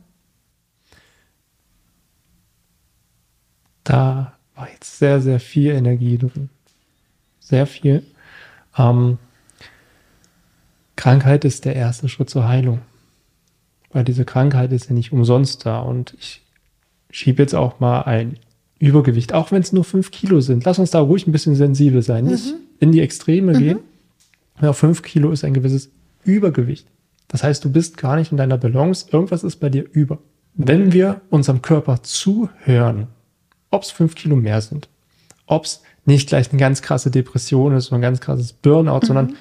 Da 3.91 4.35
war 4.55 4.71
jetzt 4.71 5.01
sehr, 5.01 5.21
sehr 5.21 5.41
viel 5.41 5.73
Energie 5.73 6.17
drin. 6.17 6.49
Sehr 7.41 7.67
viel. 7.67 8.05
Ähm, 8.79 9.19
Krankheit 10.95 11.45
ist 11.45 11.65
der 11.65 11.75
erste 11.75 12.09
Schritt 12.09 12.31
zur 12.31 12.47
Heilung. 12.47 12.83
Weil 13.93 14.05
diese 14.05 14.25
Krankheit 14.25 14.71
ist 14.71 14.91
ja 14.91 14.95
nicht 14.95 15.13
umsonst 15.13 15.67
da. 15.67 15.81
Und 15.81 16.15
ich 16.21 16.41
schiebe 17.11 17.43
jetzt 17.43 17.57
auch 17.57 17.81
mal 17.81 18.03
ein 18.03 18.37
Übergewicht, 18.79 19.33
auch 19.33 19.51
wenn 19.51 19.61
es 19.61 19.73
nur 19.73 19.83
fünf 19.83 20.13
Kilo 20.13 20.41
sind. 20.41 20.65
Lass 20.65 20.79
uns 20.79 20.93
da 20.93 21.01
ruhig 21.01 21.27
ein 21.27 21.33
bisschen 21.33 21.57
sensibel 21.57 22.03
sein. 22.03 22.27
Nicht 22.27 22.47
mhm. 22.47 22.61
in 22.79 22.93
die 22.93 23.01
Extreme 23.01 23.55
mhm. 23.55 23.59
gehen. 23.59 23.79
Ja, 24.61 24.73
fünf 24.73 25.03
Kilo 25.03 25.33
ist 25.33 25.43
ein 25.43 25.55
gewisses 25.55 25.91
Übergewicht. 26.23 26.87
Das 27.27 27.43
heißt, 27.43 27.65
du 27.65 27.73
bist 27.73 27.97
gar 27.97 28.15
nicht 28.15 28.31
in 28.31 28.39
deiner 28.39 28.57
Balance. 28.57 29.07
Irgendwas 29.11 29.43
ist 29.43 29.57
bei 29.57 29.69
dir 29.69 29.85
über. 29.91 30.19
Wenn 30.55 30.93
wir 30.93 31.23
unserem 31.29 31.61
Körper 31.61 32.05
zuhören, 32.05 33.09
ob 33.71 33.83
es 33.83 33.91
fünf 33.91 34.15
Kilo 34.15 34.37
mehr 34.37 34.61
sind, 34.61 34.89
ob 35.47 35.65
es 35.65 35.83
nicht 36.05 36.29
gleich 36.29 36.51
eine 36.51 36.59
ganz 36.59 36.83
krasse 36.83 37.11
Depression 37.11 37.75
ist 37.75 37.89
oder 37.89 37.99
ein 37.99 38.03
ganz 38.03 38.21
krasses 38.21 38.53
Burnout, 38.53 39.01
mhm. 39.01 39.07
sondern 39.07 39.37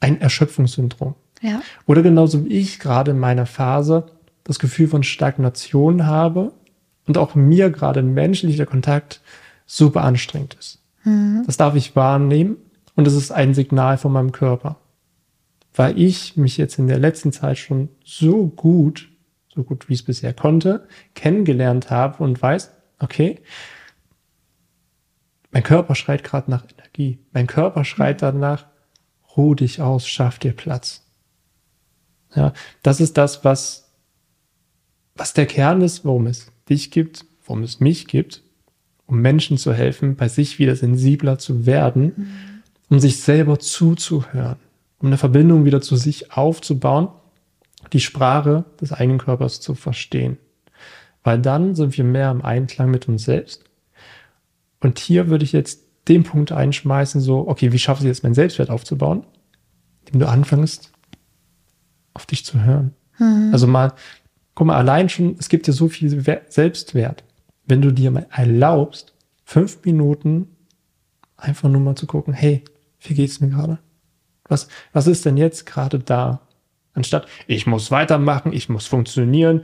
ein 0.00 0.20
Erschöpfungssyndrom. 0.20 1.14
Ja. 1.42 1.62
Oder 1.86 2.02
genauso 2.02 2.44
wie 2.44 2.48
ich 2.54 2.78
gerade 2.78 3.10
in 3.12 3.18
meiner 3.18 3.46
Phase 3.46 4.06
das 4.44 4.58
Gefühl 4.58 4.88
von 4.88 5.02
Stagnation 5.02 6.06
habe 6.06 6.52
und 7.06 7.18
auch 7.18 7.34
mir 7.34 7.70
gerade 7.70 8.02
menschlicher 8.02 8.66
Kontakt 8.66 9.20
super 9.66 10.02
anstrengend 10.02 10.56
ist. 10.58 10.78
Mhm. 11.04 11.42
Das 11.46 11.56
darf 11.56 11.74
ich 11.74 11.96
wahrnehmen 11.96 12.56
und 12.94 13.06
es 13.06 13.14
ist 13.14 13.30
ein 13.32 13.54
Signal 13.54 13.98
von 13.98 14.12
meinem 14.12 14.32
Körper. 14.32 14.76
Weil 15.74 15.98
ich 15.98 16.36
mich 16.36 16.56
jetzt 16.56 16.78
in 16.78 16.86
der 16.86 16.98
letzten 16.98 17.32
Zeit 17.32 17.58
schon 17.58 17.90
so 18.04 18.46
gut, 18.46 19.10
so 19.54 19.62
gut 19.62 19.88
wie 19.88 19.92
ich 19.92 20.00
es 20.00 20.06
bisher 20.06 20.32
konnte, 20.32 20.86
kennengelernt 21.14 21.90
habe 21.90 22.22
und 22.22 22.40
weiß, 22.40 22.70
okay, 22.98 23.40
mein 25.50 25.62
Körper 25.62 25.94
schreit 25.94 26.22
gerade 26.22 26.50
nach 26.50 26.64
Energie. 26.70 27.18
Mein 27.32 27.46
Körper 27.46 27.84
schreit 27.84 28.20
danach, 28.20 28.66
ruh 29.36 29.54
dich 29.54 29.80
aus, 29.80 30.06
schaff 30.06 30.38
dir 30.38 30.52
Platz. 30.52 31.02
Ja, 32.34 32.52
das 32.82 33.00
ist 33.00 33.16
das, 33.16 33.44
was, 33.44 33.90
was 35.14 35.32
der 35.32 35.46
Kern 35.46 35.80
ist, 35.80 36.04
worum 36.04 36.26
es 36.26 36.52
dich 36.68 36.90
gibt, 36.90 37.24
worum 37.44 37.62
es 37.62 37.80
mich 37.80 38.06
gibt, 38.06 38.42
um 39.06 39.20
Menschen 39.20 39.56
zu 39.56 39.72
helfen, 39.72 40.16
bei 40.16 40.28
sich 40.28 40.58
wieder 40.58 40.76
sensibler 40.76 41.38
zu 41.38 41.64
werden, 41.64 42.12
mhm. 42.16 42.26
um 42.90 43.00
sich 43.00 43.20
selber 43.22 43.58
zuzuhören, 43.58 44.58
um 44.98 45.06
eine 45.06 45.16
Verbindung 45.16 45.64
wieder 45.64 45.80
zu 45.80 45.96
sich 45.96 46.32
aufzubauen, 46.32 47.08
die 47.92 48.00
Sprache 48.00 48.64
des 48.80 48.92
eigenen 48.92 49.18
Körpers 49.18 49.60
zu 49.60 49.74
verstehen. 49.74 50.36
Weil 51.26 51.40
dann 51.40 51.74
sind 51.74 51.96
wir 51.96 52.04
mehr 52.04 52.30
im 52.30 52.44
Einklang 52.44 52.88
mit 52.88 53.08
uns 53.08 53.24
selbst. 53.24 53.64
Und 54.78 55.00
hier 55.00 55.26
würde 55.26 55.42
ich 55.42 55.50
jetzt 55.50 55.82
den 56.06 56.22
Punkt 56.22 56.52
einschmeißen, 56.52 57.20
so, 57.20 57.48
okay, 57.48 57.72
wie 57.72 57.80
schaffst 57.80 58.04
du 58.04 58.06
jetzt 58.06 58.22
meinen 58.22 58.34
Selbstwert 58.34 58.70
aufzubauen? 58.70 59.26
Indem 60.04 60.20
du 60.20 60.28
anfängst, 60.28 60.92
auf 62.14 62.26
dich 62.26 62.44
zu 62.44 62.62
hören. 62.62 62.94
Mhm. 63.18 63.50
Also 63.52 63.66
mal, 63.66 63.92
guck 64.54 64.68
mal, 64.68 64.76
allein 64.76 65.08
schon, 65.08 65.34
es 65.40 65.48
gibt 65.48 65.66
dir 65.66 65.72
so 65.72 65.88
viel 65.88 66.10
Selbstwert. 66.48 67.24
Wenn 67.64 67.82
du 67.82 67.90
dir 67.90 68.12
mal 68.12 68.28
erlaubst, 68.30 69.12
fünf 69.44 69.84
Minuten 69.84 70.46
einfach 71.36 71.68
nur 71.68 71.80
mal 71.80 71.96
zu 71.96 72.06
gucken, 72.06 72.34
hey, 72.34 72.62
wie 73.00 73.14
geht's 73.14 73.40
mir 73.40 73.48
gerade? 73.48 73.80
Was, 74.44 74.68
was 74.92 75.08
ist 75.08 75.24
denn 75.24 75.36
jetzt 75.36 75.66
gerade 75.66 75.98
da? 75.98 76.42
Anstatt, 76.94 77.26
ich 77.48 77.66
muss 77.66 77.90
weitermachen, 77.90 78.52
ich 78.52 78.68
muss 78.68 78.86
funktionieren, 78.86 79.62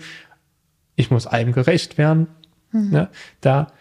ich 0.96 1.10
muss 1.10 1.26
allem 1.26 1.52
gerecht 1.52 1.98
werden. 1.98 2.28
Mhm. 2.72 2.90
Ne? 2.90 3.08
Da 3.40 3.72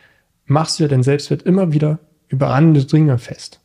machst 0.45 0.79
du 0.79 0.83
ja 0.83 0.89
dein 0.89 1.03
Selbstwert 1.03 1.43
immer 1.43 1.71
wieder 1.71 1.99
über 2.27 2.53
andere 2.53 2.85
Dinge 2.85 3.17
fest. 3.17 3.59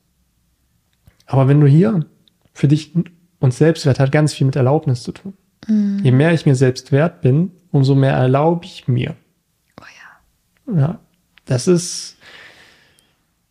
Aber 1.27 1.49
wenn 1.49 1.61
du 1.61 1.67
hier 1.67 2.07
für 2.53 2.69
dich 2.69 2.95
und 3.39 3.55
Selbstwert 3.55 4.01
hat 4.01 4.13
ganz 4.13 4.35
viel 4.35 4.47
mit 4.47 4.57
Erlaubnis 4.57 5.03
zu 5.03 5.13
tun. 5.13 5.35
Mhm. 5.67 6.01
Je 6.03 6.13
mehr 6.13 6.33
ich 6.33 6.47
mir 6.47 6.55
selbst 6.55 6.93
wert 6.93 7.21
bin, 7.21 7.51
umso 7.71 7.95
mehr 7.95 8.15
erlaube 8.15 8.65
ich 8.65 8.89
mir. 8.89 9.15
Oh 9.81 9.85
ja. 10.69 10.79
Ja, 10.79 10.99
das 11.45 11.69
ist 11.69 12.17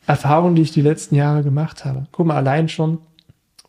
Erfahrung, 0.05 0.55
die 0.55 0.61
ich 0.61 0.71
die 0.71 0.81
letzten 0.81 1.15
Jahre 1.15 1.43
gemacht 1.43 1.85
habe. 1.85 2.07
Guck 2.11 2.27
mal, 2.27 2.35
allein 2.35 2.69
schon, 2.69 2.99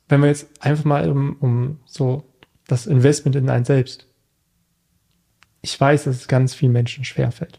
wenn 0.09 0.20
wir 0.20 0.29
jetzt 0.29 0.49
einfach 0.61 0.85
mal 0.85 1.11
um, 1.11 1.37
um 1.41 1.81
so 1.87 2.24
das 2.66 2.87
Investment 2.87 3.37
in 3.37 3.49
ein 3.49 3.64
Selbst. 3.64 4.07
Ich 5.67 5.81
weiß, 5.81 6.05
dass 6.05 6.14
es 6.14 6.29
ganz 6.29 6.55
vielen 6.55 6.71
Menschen 6.71 7.03
schwerfällt. 7.03 7.59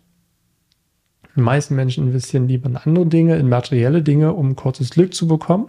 Die 1.36 1.42
meisten 1.42 1.76
Menschen 1.76 2.06
investieren 2.06 2.48
lieber 2.48 2.70
in 2.70 2.78
andere 2.78 3.06
Dinge, 3.06 3.36
in 3.36 3.50
materielle 3.50 4.02
Dinge, 4.02 4.32
um 4.32 4.56
kurzes 4.56 4.92
Glück 4.92 5.14
zu 5.14 5.28
bekommen. 5.28 5.68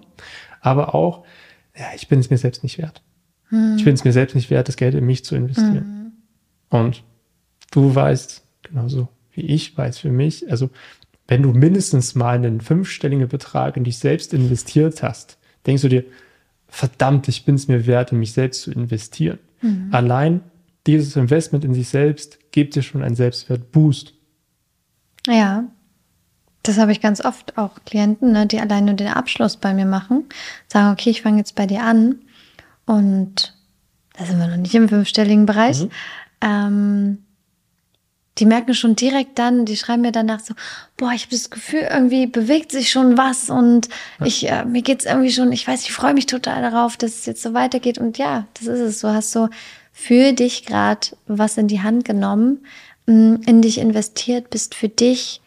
Aber 0.60 0.94
auch, 0.94 1.24
ja, 1.76 1.86
ich 1.96 2.06
bin 2.06 2.20
es 2.20 2.30
mir 2.30 2.38
selbst 2.38 2.62
nicht 2.62 2.78
wert. 2.78 3.02
Hm. 3.48 3.74
Ich 3.76 3.84
bin 3.84 3.92
es 3.92 4.04
mir 4.04 4.12
selbst 4.12 4.36
nicht 4.36 4.50
wert, 4.50 4.68
das 4.68 4.76
Geld 4.76 4.94
in 4.94 5.04
mich 5.04 5.24
zu 5.24 5.34
investieren. 5.34 6.12
Hm. 6.70 6.78
Und 6.80 7.02
du 7.72 7.92
weißt, 7.92 8.44
genauso 8.62 9.08
wie 9.32 9.40
ich 9.40 9.76
weiß 9.76 9.98
für 9.98 10.12
mich, 10.12 10.48
also 10.48 10.70
wenn 11.26 11.42
du 11.42 11.52
mindestens 11.52 12.14
mal 12.14 12.36
einen 12.36 12.60
fünfstelligen 12.60 13.26
Betrag 13.26 13.76
in 13.76 13.82
dich 13.82 13.98
selbst 13.98 14.32
investiert 14.32 15.02
hast, 15.02 15.38
denkst 15.66 15.82
du 15.82 15.88
dir, 15.88 16.04
verdammt, 16.68 17.26
ich 17.26 17.44
bin 17.44 17.56
es 17.56 17.66
mir 17.66 17.88
wert, 17.88 18.12
in 18.12 18.20
mich 18.20 18.32
selbst 18.32 18.62
zu 18.62 18.70
investieren. 18.70 19.40
Mhm. 19.60 19.88
Allein 19.90 20.40
dieses 20.86 21.16
Investment 21.16 21.64
in 21.64 21.74
sich 21.74 21.88
selbst 21.88 22.38
gibt 22.52 22.74
dir 22.74 22.82
schon 22.82 23.02
einen 23.02 23.16
Selbstwert-Boost. 23.16 24.14
Ja, 25.26 25.64
das 26.62 26.78
habe 26.78 26.92
ich 26.92 27.00
ganz 27.00 27.24
oft 27.24 27.56
auch 27.56 27.72
Klienten, 27.84 28.32
ne, 28.32 28.46
die 28.46 28.60
allein 28.60 28.86
nur 28.86 28.94
den 28.94 29.08
Abschluss 29.08 29.56
bei 29.56 29.74
mir 29.74 29.86
machen, 29.86 30.24
sagen, 30.66 30.92
okay, 30.92 31.10
ich 31.10 31.22
fange 31.22 31.38
jetzt 31.38 31.54
bei 31.54 31.66
dir 31.66 31.82
an 31.82 32.20
und 32.86 33.54
da 34.18 34.24
sind 34.24 34.38
wir 34.38 34.48
noch 34.48 34.56
nicht 34.56 34.74
im 34.74 34.88
fünfstelligen 34.88 35.46
Bereich. 35.46 35.82
Mhm. 35.82 35.90
Ähm, 36.40 37.18
die 38.38 38.46
merken 38.46 38.74
schon 38.74 38.94
direkt 38.94 39.38
dann, 39.38 39.64
die 39.64 39.76
schreiben 39.76 40.02
mir 40.02 40.12
danach 40.12 40.40
so, 40.40 40.54
boah, 40.96 41.12
ich 41.12 41.22
habe 41.22 41.32
das 41.32 41.50
Gefühl, 41.50 41.88
irgendwie 41.90 42.26
bewegt 42.26 42.70
sich 42.70 42.90
schon 42.90 43.18
was 43.18 43.50
und 43.50 43.88
ich, 44.24 44.48
äh, 44.48 44.64
mir 44.64 44.82
geht's 44.82 45.06
irgendwie 45.06 45.32
schon, 45.32 45.50
ich 45.52 45.66
weiß, 45.66 45.82
ich 45.82 45.92
freue 45.92 46.14
mich 46.14 46.26
total 46.26 46.62
darauf, 46.62 46.96
dass 46.96 47.14
es 47.14 47.26
jetzt 47.26 47.42
so 47.42 47.52
weitergeht. 47.54 47.98
Und 47.98 48.16
ja, 48.18 48.46
das 48.54 48.66
ist 48.66 48.80
es. 48.80 49.00
Du 49.00 49.08
hast 49.08 49.32
so 49.32 49.48
für 50.00 50.32
dich 50.32 50.64
gerade 50.64 51.08
was 51.26 51.58
in 51.58 51.68
die 51.68 51.82
Hand 51.82 52.04
genommen, 52.04 52.64
mm, 53.06 53.36
in 53.46 53.62
dich 53.62 53.78
investiert, 53.78 54.50
bist 54.50 54.74
für 54.74 54.88
dich 54.88 55.40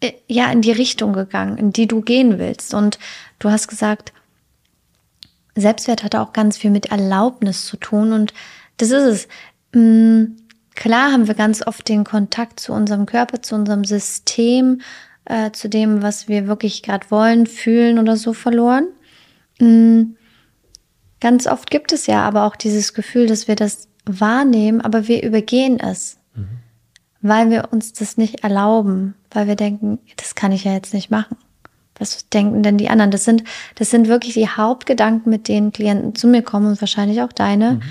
äh, 0.00 0.12
ja 0.26 0.50
in 0.50 0.62
die 0.62 0.72
Richtung 0.72 1.12
gegangen, 1.12 1.56
in 1.56 1.72
die 1.72 1.86
du 1.86 2.00
gehen 2.00 2.38
willst. 2.38 2.74
Und 2.74 2.98
du 3.38 3.50
hast 3.50 3.68
gesagt, 3.68 4.12
Selbstwert 5.54 6.02
hat 6.02 6.14
auch 6.14 6.32
ganz 6.32 6.56
viel 6.56 6.70
mit 6.70 6.86
Erlaubnis 6.86 7.66
zu 7.66 7.76
tun 7.76 8.12
und 8.12 8.34
das 8.78 8.90
ist 8.90 9.28
es. 9.72 9.78
Mm, 9.78 10.36
Klar 10.74 11.12
haben 11.12 11.28
wir 11.28 11.34
ganz 11.34 11.66
oft 11.66 11.88
den 11.88 12.04
Kontakt 12.04 12.58
zu 12.58 12.72
unserem 12.72 13.06
Körper, 13.06 13.42
zu 13.42 13.54
unserem 13.54 13.84
System, 13.84 14.80
äh, 15.26 15.50
zu 15.52 15.68
dem, 15.68 16.02
was 16.02 16.28
wir 16.28 16.46
wirklich 16.46 16.82
gerade 16.82 17.10
wollen, 17.10 17.46
fühlen 17.46 17.98
oder 17.98 18.16
so 18.16 18.32
verloren. 18.32 18.88
Mhm. 19.60 20.16
Ganz 21.20 21.46
oft 21.46 21.70
gibt 21.70 21.92
es 21.92 22.06
ja 22.06 22.22
aber 22.22 22.46
auch 22.46 22.56
dieses 22.56 22.94
Gefühl, 22.94 23.26
dass 23.26 23.46
wir 23.46 23.54
das 23.54 23.88
wahrnehmen, 24.04 24.80
aber 24.80 25.08
wir 25.08 25.22
übergehen 25.22 25.78
es, 25.78 26.18
mhm. 26.34 26.48
weil 27.20 27.50
wir 27.50 27.68
uns 27.72 27.92
das 27.92 28.16
nicht 28.16 28.42
erlauben, 28.42 29.14
weil 29.30 29.46
wir 29.46 29.56
denken, 29.56 29.98
das 30.16 30.34
kann 30.34 30.52
ich 30.52 30.64
ja 30.64 30.72
jetzt 30.72 30.94
nicht 30.94 31.10
machen. 31.10 31.36
Was 31.98 32.28
denken 32.30 32.62
denn 32.62 32.78
die 32.78 32.88
anderen? 32.88 33.10
Das 33.10 33.24
sind, 33.24 33.44
das 33.76 33.90
sind 33.90 34.08
wirklich 34.08 34.34
die 34.34 34.48
Hauptgedanken, 34.48 35.30
mit 35.30 35.46
denen 35.46 35.72
Klienten 35.72 36.14
zu 36.14 36.26
mir 36.26 36.42
kommen 36.42 36.66
und 36.66 36.80
wahrscheinlich 36.80 37.22
auch 37.22 37.32
deine. 37.32 37.74
Mhm 37.74 37.82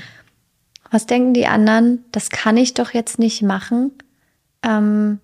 was 0.91 1.05
denken 1.05 1.33
die 1.33 1.47
anderen? 1.47 2.03
Das 2.11 2.29
kann 2.29 2.57
ich 2.57 2.73
doch 2.73 2.93
jetzt 2.93 3.17
nicht 3.17 3.41
machen. 3.41 3.93
Ähm, 4.61 5.19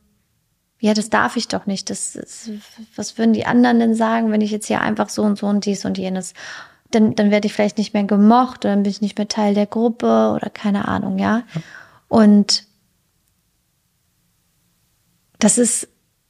ja, 0.80 0.94
das 0.94 1.10
darf 1.10 1.36
ich 1.36 1.50
doch 1.50 1.66
nicht. 1.66 1.90
Das, 1.90 2.14
das, 2.14 2.50
was 2.96 3.18
würden 3.18 3.34
die 3.34 3.46
anderen 3.46 3.80
denn 3.80 3.94
sagen, 3.94 4.32
wenn 4.32 4.42
ich 4.42 4.52
jetzt 4.52 4.68
hier 4.68 4.82
einfach 4.82 5.10
so 5.10 5.24
und 5.24 5.38
so 5.38 5.48
und 5.48 5.66
dies 5.66 5.84
und 5.84 5.98
jenes 5.98 6.34
dann, 6.92 7.16
dann 7.16 7.32
werde 7.32 7.48
ich 7.48 7.54
vielleicht 7.54 7.78
nicht 7.78 7.94
mehr 7.94 8.04
gemocht 8.04 8.66
oder 8.66 8.74
dann 8.74 8.84
bin 8.84 8.92
ich 8.92 9.02
nicht 9.02 9.18
mehr 9.18 9.28
Teil 9.28 9.54
der 9.54 9.66
Gruppe 9.66 10.34
oder 10.36 10.50
keine 10.50 10.88
Ahnung, 10.88 11.18
ja. 11.18 11.44
ja. 11.54 11.62
Und 12.08 12.66
das 15.40 15.58
ist, 15.58 15.88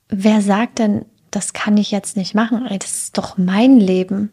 wer 0.10 0.41
sagt 0.41 0.80
denn, 0.80 1.05
das 1.32 1.53
kann 1.53 1.78
ich 1.78 1.91
jetzt 1.91 2.18
nicht 2.18 2.34
machen? 2.34 2.66
Das 2.80 2.91
ist 2.91 3.18
doch 3.18 3.38
mein 3.38 3.80
Leben. 3.80 4.32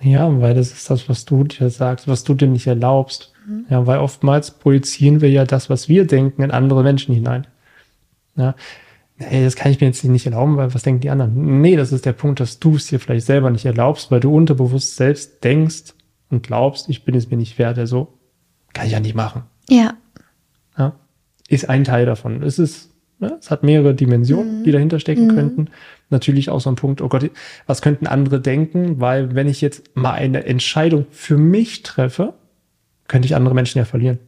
Ja, 0.00 0.40
weil 0.40 0.54
das 0.54 0.72
ist 0.72 0.88
das, 0.90 1.08
was 1.08 1.24
du 1.24 1.44
dir 1.44 1.70
sagst, 1.70 2.06
was 2.06 2.22
du 2.22 2.34
dir 2.34 2.46
nicht 2.46 2.66
erlaubst. 2.66 3.32
Mhm. 3.46 3.66
Ja, 3.68 3.86
weil 3.86 3.98
oftmals 3.98 4.52
projizieren 4.52 5.20
wir 5.20 5.30
ja 5.30 5.44
das, 5.44 5.68
was 5.68 5.88
wir 5.88 6.06
denken, 6.06 6.42
in 6.42 6.50
andere 6.50 6.82
Menschen 6.82 7.14
hinein. 7.14 7.46
Ja, 8.36 8.54
hey, 9.18 9.44
das 9.44 9.56
kann 9.56 9.72
ich 9.72 9.80
mir 9.80 9.88
jetzt 9.88 10.04
nicht 10.04 10.26
erlauben, 10.26 10.56
weil 10.56 10.72
was 10.74 10.82
denken 10.82 11.00
die 11.00 11.10
anderen? 11.10 11.60
Nee, 11.60 11.76
das 11.76 11.92
ist 11.92 12.06
der 12.06 12.12
Punkt, 12.12 12.40
dass 12.40 12.58
du 12.58 12.76
es 12.76 12.86
dir 12.86 13.00
vielleicht 13.00 13.26
selber 13.26 13.50
nicht 13.50 13.64
erlaubst, 13.64 14.10
weil 14.10 14.20
du 14.20 14.34
unterbewusst 14.34 14.96
selbst 14.96 15.42
denkst 15.44 15.94
und 16.30 16.42
glaubst, 16.42 16.88
ich 16.88 17.04
bin 17.04 17.14
es 17.14 17.30
mir 17.30 17.36
nicht 17.36 17.58
wert, 17.58 17.78
also 17.78 18.18
kann 18.72 18.86
ich 18.86 18.92
ja 18.92 19.00
nicht 19.00 19.14
machen. 19.14 19.42
Ja. 19.68 19.94
ja 20.76 20.94
ist 21.48 21.68
ein 21.68 21.84
Teil 21.84 22.06
davon. 22.06 22.42
Es 22.42 22.58
ist, 22.58 22.90
ja, 23.20 23.32
es 23.40 23.50
hat 23.50 23.64
mehrere 23.64 23.94
Dimensionen, 23.94 24.60
mhm. 24.60 24.64
die 24.64 24.72
dahinter 24.72 25.00
stecken 25.00 25.26
mhm. 25.26 25.34
könnten. 25.34 25.68
Natürlich 26.10 26.50
auch 26.50 26.60
so 26.60 26.70
ein 26.70 26.76
Punkt, 26.76 27.02
oh 27.02 27.08
Gott, 27.08 27.30
was 27.66 27.82
könnten 27.82 28.06
andere 28.06 28.40
denken? 28.40 29.00
Weil 29.00 29.34
wenn 29.34 29.48
ich 29.48 29.60
jetzt 29.60 29.96
mal 29.96 30.12
eine 30.12 30.44
Entscheidung 30.44 31.06
für 31.10 31.36
mich 31.36 31.82
treffe, 31.82 32.34
könnte 33.08 33.26
ich 33.26 33.34
andere 33.34 33.54
Menschen 33.54 33.78
ja 33.78 33.84
verlieren. 33.84 34.18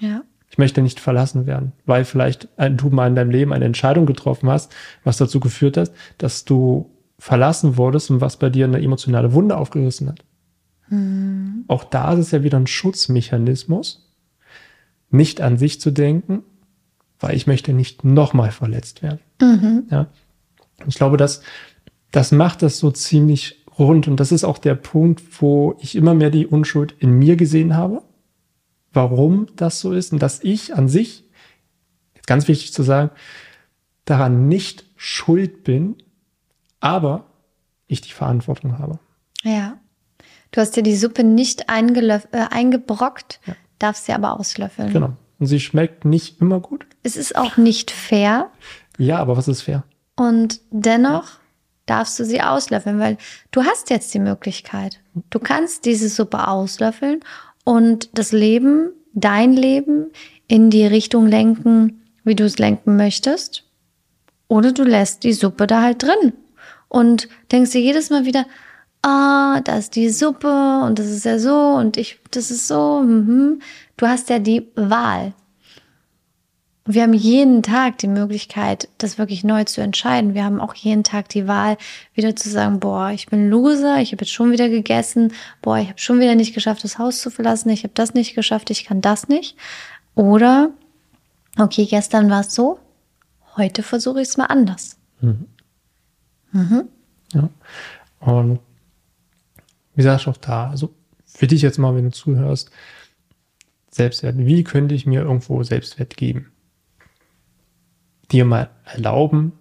Ja. 0.00 0.22
Ich 0.54 0.58
möchte 0.58 0.82
nicht 0.82 1.00
verlassen 1.00 1.46
werden, 1.46 1.72
weil 1.84 2.04
vielleicht 2.04 2.46
du 2.76 2.88
mal 2.88 3.08
in 3.08 3.16
deinem 3.16 3.32
Leben 3.32 3.52
eine 3.52 3.64
Entscheidung 3.64 4.06
getroffen 4.06 4.48
hast, 4.48 4.72
was 5.02 5.16
dazu 5.16 5.40
geführt 5.40 5.76
hat, 5.76 5.90
dass 6.18 6.44
du 6.44 6.92
verlassen 7.18 7.76
wurdest 7.76 8.12
und 8.12 8.20
was 8.20 8.36
bei 8.36 8.50
dir 8.50 8.66
eine 8.66 8.80
emotionale 8.80 9.32
Wunde 9.32 9.56
aufgerissen 9.56 10.10
hat. 10.10 10.24
Mhm. 10.90 11.64
Auch 11.66 11.82
da 11.82 12.12
ist 12.12 12.20
es 12.20 12.30
ja 12.30 12.44
wieder 12.44 12.56
ein 12.56 12.68
Schutzmechanismus, 12.68 14.08
nicht 15.10 15.40
an 15.40 15.58
sich 15.58 15.80
zu 15.80 15.90
denken, 15.90 16.44
weil 17.18 17.34
ich 17.34 17.48
möchte 17.48 17.72
nicht 17.72 18.04
nochmal 18.04 18.52
verletzt 18.52 19.02
werden. 19.02 19.18
Mhm. 19.40 19.88
Ja. 19.90 20.06
Ich 20.86 20.94
glaube, 20.94 21.16
dass 21.16 21.42
das 22.12 22.30
macht 22.30 22.62
das 22.62 22.78
so 22.78 22.92
ziemlich 22.92 23.64
rund 23.76 24.06
und 24.06 24.20
das 24.20 24.30
ist 24.30 24.44
auch 24.44 24.58
der 24.58 24.76
Punkt, 24.76 25.20
wo 25.42 25.74
ich 25.80 25.96
immer 25.96 26.14
mehr 26.14 26.30
die 26.30 26.46
Unschuld 26.46 26.94
in 27.00 27.10
mir 27.10 27.34
gesehen 27.34 27.76
habe 27.76 28.02
warum 28.94 29.48
das 29.56 29.80
so 29.80 29.92
ist 29.92 30.12
und 30.12 30.20
dass 30.20 30.42
ich 30.42 30.74
an 30.74 30.88
sich, 30.88 31.24
jetzt 32.14 32.26
ganz 32.26 32.48
wichtig 32.48 32.72
zu 32.72 32.82
sagen, 32.82 33.10
daran 34.04 34.48
nicht 34.48 34.84
schuld 34.96 35.64
bin, 35.64 35.96
aber 36.80 37.26
ich 37.86 38.00
die 38.00 38.12
Verantwortung 38.12 38.78
habe. 38.78 38.98
Ja. 39.42 39.78
Du 40.50 40.60
hast 40.60 40.76
dir 40.76 40.82
die 40.82 40.96
Suppe 40.96 41.24
nicht 41.24 41.62
äh, 41.62 42.20
eingebrockt, 42.50 43.40
ja. 43.46 43.56
darfst 43.78 44.06
sie 44.06 44.12
aber 44.12 44.38
auslöffeln. 44.38 44.92
Genau. 44.92 45.16
Und 45.38 45.46
sie 45.46 45.60
schmeckt 45.60 46.04
nicht 46.04 46.40
immer 46.40 46.60
gut. 46.60 46.86
Es 47.02 47.16
ist 47.16 47.36
auch 47.36 47.56
nicht 47.56 47.90
fair. 47.90 48.50
Ja, 48.96 49.18
aber 49.18 49.36
was 49.36 49.48
ist 49.48 49.62
fair? 49.62 49.82
Und 50.16 50.60
dennoch 50.70 51.24
ja. 51.24 51.38
darfst 51.86 52.18
du 52.20 52.24
sie 52.24 52.40
auslöffeln, 52.40 53.00
weil 53.00 53.18
du 53.50 53.64
hast 53.64 53.90
jetzt 53.90 54.14
die 54.14 54.20
Möglichkeit. 54.20 55.00
Du 55.30 55.40
kannst 55.40 55.84
diese 55.84 56.08
Suppe 56.08 56.46
auslöffeln 56.46 57.20
und 57.64 58.16
das 58.18 58.32
Leben, 58.32 58.90
dein 59.12 59.54
Leben, 59.54 60.10
in 60.46 60.70
die 60.70 60.86
Richtung 60.86 61.26
lenken, 61.26 62.02
wie 62.22 62.34
du 62.34 62.44
es 62.44 62.58
lenken 62.58 62.96
möchtest. 62.96 63.64
Oder 64.48 64.72
du 64.72 64.84
lässt 64.84 65.24
die 65.24 65.32
Suppe 65.32 65.66
da 65.66 65.82
halt 65.82 66.02
drin 66.02 66.34
und 66.88 67.28
denkst 67.50 67.72
dir 67.72 67.80
jedes 67.80 68.10
Mal 68.10 68.24
wieder, 68.26 68.46
ah, 69.02 69.60
da 69.62 69.78
ist 69.78 69.96
die 69.96 70.10
Suppe 70.10 70.80
und 70.84 70.98
das 70.98 71.06
ist 71.06 71.24
ja 71.24 71.38
so 71.38 71.54
und 71.54 71.96
ich, 71.96 72.20
das 72.30 72.50
ist 72.50 72.68
so. 72.68 73.00
Mhm. 73.00 73.60
Du 73.96 74.06
hast 74.06 74.30
ja 74.30 74.38
die 74.38 74.68
Wahl. 74.74 75.32
Wir 76.86 77.02
haben 77.02 77.14
jeden 77.14 77.62
Tag 77.62 77.96
die 77.98 78.08
Möglichkeit, 78.08 78.88
das 78.98 79.16
wirklich 79.16 79.42
neu 79.42 79.64
zu 79.64 79.80
entscheiden. 79.80 80.34
Wir 80.34 80.44
haben 80.44 80.60
auch 80.60 80.74
jeden 80.74 81.02
Tag 81.02 81.30
die 81.30 81.48
Wahl, 81.48 81.78
wieder 82.12 82.36
zu 82.36 82.50
sagen, 82.50 82.78
boah, 82.78 83.10
ich 83.10 83.26
bin 83.26 83.48
Loser, 83.48 84.00
ich 84.02 84.12
habe 84.12 84.22
jetzt 84.22 84.32
schon 84.32 84.50
wieder 84.50 84.68
gegessen, 84.68 85.32
boah, 85.62 85.78
ich 85.78 85.88
habe 85.88 85.98
schon 85.98 86.20
wieder 86.20 86.34
nicht 86.34 86.54
geschafft, 86.54 86.84
das 86.84 86.98
Haus 86.98 87.22
zu 87.22 87.30
verlassen, 87.30 87.70
ich 87.70 87.84
habe 87.84 87.94
das 87.94 88.12
nicht 88.12 88.34
geschafft, 88.34 88.68
ich 88.68 88.84
kann 88.84 89.00
das 89.00 89.28
nicht. 89.28 89.56
Oder, 90.14 90.70
okay, 91.58 91.86
gestern 91.86 92.28
war 92.28 92.40
es 92.40 92.54
so, 92.54 92.78
heute 93.56 93.82
versuche 93.82 94.20
ich 94.20 94.28
es 94.28 94.36
mal 94.36 94.46
anders. 94.46 94.98
Mhm. 95.22 95.46
Mhm. 96.52 96.88
Ja. 97.32 97.48
Und 98.20 98.58
wie 99.94 100.02
sagst 100.02 100.26
du 100.26 100.30
auch 100.30 100.36
da, 100.36 100.68
also 100.68 100.94
für 101.24 101.46
dich 101.46 101.62
jetzt 101.62 101.78
mal, 101.78 101.96
wenn 101.96 102.04
du 102.04 102.10
zuhörst, 102.10 102.70
Selbstwert, 103.90 104.36
wie 104.36 104.64
könnte 104.64 104.94
ich 104.94 105.06
mir 105.06 105.22
irgendwo 105.22 105.62
Selbstwert 105.62 106.16
geben? 106.18 106.50
Dir 108.34 108.44
mal 108.44 108.68
erlauben, 108.84 109.52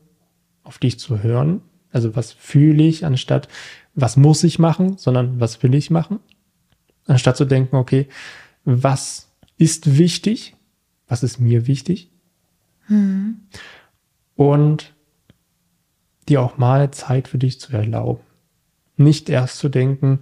auf 0.64 0.80
dich 0.80 1.00
zu 1.00 1.22
hören. 1.22 1.62
Also 1.92 2.16
was 2.16 2.32
fühle 2.32 2.84
ich, 2.84 3.06
anstatt 3.06 3.48
was 3.96 4.18
muss 4.18 4.44
ich 4.44 4.58
machen, 4.58 4.98
sondern 4.98 5.40
was 5.40 5.62
will 5.62 5.76
ich 5.76 5.92
machen. 5.92 6.20
Anstatt 7.06 7.38
zu 7.38 7.46
denken, 7.46 7.76
okay, 7.76 8.08
was 8.66 9.30
ist 9.58 9.98
wichtig, 9.98 10.56
was 11.08 11.22
ist 11.22 11.40
mir 11.40 11.68
wichtig. 11.68 12.10
Hm. 12.88 13.42
Und 14.36 14.94
dir 16.28 16.42
auch 16.42 16.58
mal 16.58 16.90
Zeit 16.92 17.28
für 17.28 17.38
dich 17.38 17.60
zu 17.60 17.74
erlauben. 17.74 18.24
Nicht 18.98 19.30
erst 19.30 19.60
zu 19.60 19.70
denken, 19.70 20.20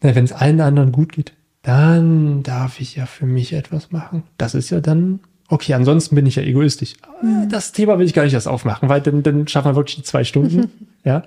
wenn 0.00 0.24
es 0.24 0.32
allen 0.32 0.60
anderen 0.60 0.90
gut 0.90 1.12
geht, 1.12 1.34
dann 1.62 2.42
darf 2.42 2.80
ich 2.80 2.96
ja 2.96 3.06
für 3.06 3.26
mich 3.26 3.52
etwas 3.52 3.92
machen. 3.92 4.24
Das 4.38 4.54
ist 4.54 4.70
ja 4.70 4.80
dann 4.80 5.20
okay, 5.50 5.74
ansonsten 5.74 6.14
bin 6.14 6.26
ich 6.26 6.36
ja 6.36 6.42
egoistisch. 6.42 6.94
Mhm. 7.22 7.48
Das 7.50 7.72
Thema 7.72 7.98
will 7.98 8.06
ich 8.06 8.14
gar 8.14 8.24
nicht 8.24 8.34
erst 8.34 8.48
aufmachen, 8.48 8.88
weil 8.88 9.00
dann, 9.00 9.22
dann 9.22 9.46
schaffen 9.48 9.72
wir 9.72 9.76
wirklich 9.76 9.96
die 9.96 10.02
zwei 10.02 10.24
Stunden. 10.24 10.88
ja. 11.04 11.24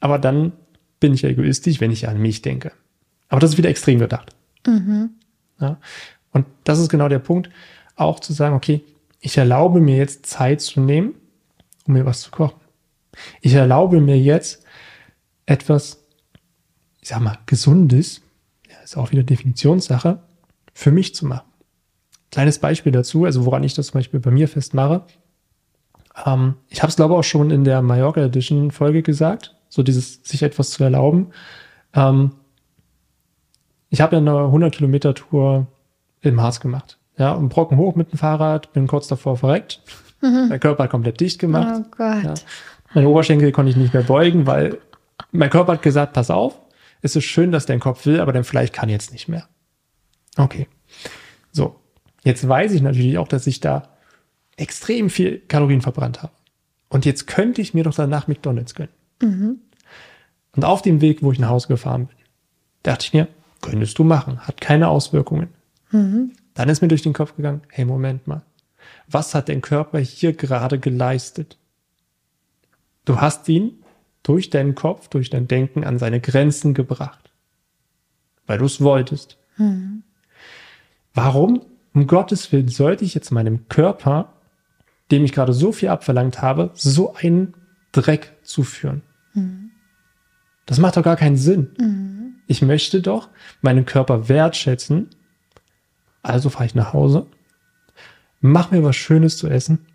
Aber 0.00 0.18
dann 0.18 0.52
bin 1.00 1.12
ich 1.12 1.22
ja 1.22 1.28
egoistisch, 1.28 1.80
wenn 1.80 1.90
ich 1.90 2.08
an 2.08 2.18
mich 2.18 2.42
denke. 2.42 2.72
Aber 3.28 3.40
das 3.40 3.50
ist 3.50 3.58
wieder 3.58 3.68
extrem 3.68 3.98
gedacht. 3.98 4.34
Mhm. 4.66 5.10
Ja. 5.60 5.78
Und 6.32 6.46
das 6.64 6.78
ist 6.78 6.88
genau 6.88 7.08
der 7.08 7.18
Punkt, 7.18 7.50
auch 7.96 8.20
zu 8.20 8.32
sagen, 8.32 8.54
okay, 8.54 8.82
ich 9.20 9.36
erlaube 9.36 9.80
mir 9.80 9.96
jetzt 9.96 10.26
Zeit 10.26 10.60
zu 10.60 10.80
nehmen, 10.80 11.14
um 11.86 11.94
mir 11.94 12.06
was 12.06 12.20
zu 12.20 12.30
kochen. 12.30 12.60
Ich 13.40 13.54
erlaube 13.54 14.00
mir 14.00 14.18
jetzt 14.18 14.64
etwas, 15.46 16.04
ich 17.00 17.08
sag 17.08 17.20
mal, 17.20 17.38
gesundes, 17.46 18.20
ja, 18.70 18.76
ist 18.84 18.96
auch 18.96 19.10
wieder 19.10 19.24
Definitionssache, 19.24 20.20
für 20.72 20.92
mich 20.92 21.16
zu 21.16 21.26
machen. 21.26 21.47
Kleines 22.30 22.58
Beispiel 22.58 22.92
dazu, 22.92 23.24
also 23.24 23.46
woran 23.46 23.64
ich 23.64 23.74
das 23.74 23.88
zum 23.88 23.98
Beispiel 23.98 24.20
bei 24.20 24.30
mir 24.30 24.48
festmache. 24.48 25.02
Ähm, 26.26 26.54
ich 26.68 26.82
habe 26.82 26.90
es, 26.90 26.96
glaube 26.96 27.14
ich, 27.14 27.18
auch 27.20 27.24
schon 27.24 27.50
in 27.50 27.64
der 27.64 27.82
Mallorca 27.82 28.20
Edition 28.20 28.70
Folge 28.70 29.02
gesagt, 29.02 29.56
so 29.68 29.82
dieses 29.82 30.22
sich 30.24 30.42
etwas 30.42 30.70
zu 30.70 30.84
erlauben. 30.84 31.28
Ähm, 31.94 32.32
ich 33.90 34.00
habe 34.00 34.16
ja 34.16 34.20
eine 34.20 34.38
100 34.38 34.74
Kilometer 34.74 35.14
Tour 35.14 35.66
im 36.20 36.40
Harz 36.40 36.60
gemacht. 36.60 36.98
Ja, 37.16 37.32
und 37.32 37.48
Brocken 37.48 37.78
hoch 37.78 37.96
mit 37.96 38.12
dem 38.12 38.18
Fahrrad, 38.18 38.72
bin 38.72 38.86
kurz 38.86 39.08
davor 39.08 39.36
verreckt. 39.36 39.80
Mhm. 40.20 40.46
Mein 40.48 40.60
Körper 40.60 40.84
hat 40.84 40.90
komplett 40.90 41.20
dicht 41.20 41.38
gemacht. 41.38 41.82
Oh 41.84 41.96
Gott. 41.96 42.24
Ja. 42.24 42.34
Meine 42.94 43.08
Oberschenkel 43.08 43.52
konnte 43.52 43.70
ich 43.70 43.76
nicht 43.76 43.92
mehr 43.92 44.02
beugen, 44.02 44.46
weil 44.46 44.78
mein 45.32 45.50
Körper 45.50 45.72
hat 45.72 45.82
gesagt, 45.82 46.12
pass 46.12 46.30
auf, 46.30 46.58
es 47.02 47.16
ist 47.16 47.24
schön, 47.24 47.52
dass 47.52 47.66
dein 47.66 47.80
Kopf 47.80 48.06
will, 48.06 48.20
aber 48.20 48.32
dein 48.32 48.44
Fleisch 48.44 48.72
kann 48.72 48.88
jetzt 48.88 49.12
nicht 49.12 49.28
mehr. 49.28 49.48
Okay. 50.36 50.68
So. 51.52 51.76
Jetzt 52.28 52.46
weiß 52.46 52.72
ich 52.72 52.82
natürlich 52.82 53.16
auch, 53.16 53.26
dass 53.26 53.46
ich 53.46 53.60
da 53.60 53.88
extrem 54.58 55.08
viel 55.08 55.38
Kalorien 55.48 55.80
verbrannt 55.80 56.22
habe. 56.22 56.34
Und 56.90 57.06
jetzt 57.06 57.26
könnte 57.26 57.62
ich 57.62 57.72
mir 57.72 57.84
doch 57.84 57.94
danach 57.94 58.28
McDonalds 58.28 58.74
gönnen. 58.74 58.92
Mhm. 59.22 59.60
Und 60.54 60.62
auf 60.62 60.82
dem 60.82 61.00
Weg, 61.00 61.22
wo 61.22 61.32
ich 61.32 61.38
nach 61.38 61.48
Hause 61.48 61.68
gefahren 61.68 62.08
bin, 62.08 62.16
dachte 62.82 63.06
ich 63.06 63.14
mir, 63.14 63.28
könntest 63.62 63.98
du 63.98 64.04
machen, 64.04 64.40
hat 64.40 64.60
keine 64.60 64.88
Auswirkungen. 64.88 65.48
Mhm. 65.90 66.32
Dann 66.52 66.68
ist 66.68 66.82
mir 66.82 66.88
durch 66.88 67.00
den 67.00 67.14
Kopf 67.14 67.34
gegangen, 67.34 67.62
hey, 67.70 67.86
Moment 67.86 68.26
mal, 68.26 68.42
was 69.06 69.34
hat 69.34 69.48
dein 69.48 69.62
Körper 69.62 69.98
hier 69.98 70.34
gerade 70.34 70.78
geleistet? 70.78 71.56
Du 73.06 73.22
hast 73.22 73.48
ihn 73.48 73.72
durch 74.22 74.50
deinen 74.50 74.74
Kopf, 74.74 75.08
durch 75.08 75.30
dein 75.30 75.48
Denken 75.48 75.82
an 75.82 75.98
seine 75.98 76.20
Grenzen 76.20 76.74
gebracht, 76.74 77.30
weil 78.46 78.58
du 78.58 78.66
es 78.66 78.82
wolltest. 78.82 79.38
Mhm. 79.56 80.02
Warum 81.14 81.62
um 81.98 82.06
Gottes 82.06 82.52
Willen 82.52 82.68
sollte 82.68 83.04
ich 83.04 83.12
jetzt 83.14 83.32
meinem 83.32 83.68
Körper, 83.68 84.32
dem 85.10 85.24
ich 85.24 85.32
gerade 85.32 85.52
so 85.52 85.72
viel 85.72 85.88
abverlangt 85.88 86.40
habe, 86.40 86.70
so 86.74 87.14
einen 87.14 87.54
Dreck 87.90 88.36
zuführen. 88.44 89.02
Mhm. 89.34 89.70
Das 90.66 90.78
macht 90.78 90.96
doch 90.96 91.02
gar 91.02 91.16
keinen 91.16 91.36
Sinn. 91.36 91.70
Mhm. 91.76 92.34
Ich 92.46 92.62
möchte 92.62 93.02
doch 93.02 93.30
meinen 93.62 93.84
Körper 93.84 94.28
wertschätzen. 94.28 95.08
Also 96.22 96.50
fahre 96.50 96.66
ich 96.66 96.76
nach 96.76 96.92
Hause, 96.92 97.26
mach 98.40 98.70
mir 98.70 98.84
was 98.84 98.94
Schönes 98.94 99.36
zu 99.36 99.48
essen 99.48 99.86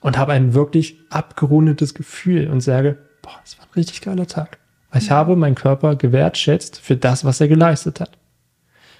und 0.00 0.16
habe 0.16 0.32
ein 0.32 0.54
wirklich 0.54 0.98
abgerundetes 1.10 1.92
Gefühl 1.92 2.48
und 2.48 2.60
sage, 2.60 2.96
boah, 3.20 3.38
das 3.42 3.58
war 3.58 3.66
ein 3.66 3.72
richtig 3.74 4.00
geiler 4.00 4.26
Tag. 4.26 4.58
Weil 4.90 5.02
ich 5.02 5.10
habe 5.10 5.36
meinen 5.36 5.56
Körper 5.56 5.94
gewertschätzt 5.94 6.80
für 6.80 6.96
das, 6.96 7.24
was 7.26 7.40
er 7.42 7.48
geleistet 7.48 8.00
hat. 8.00 8.16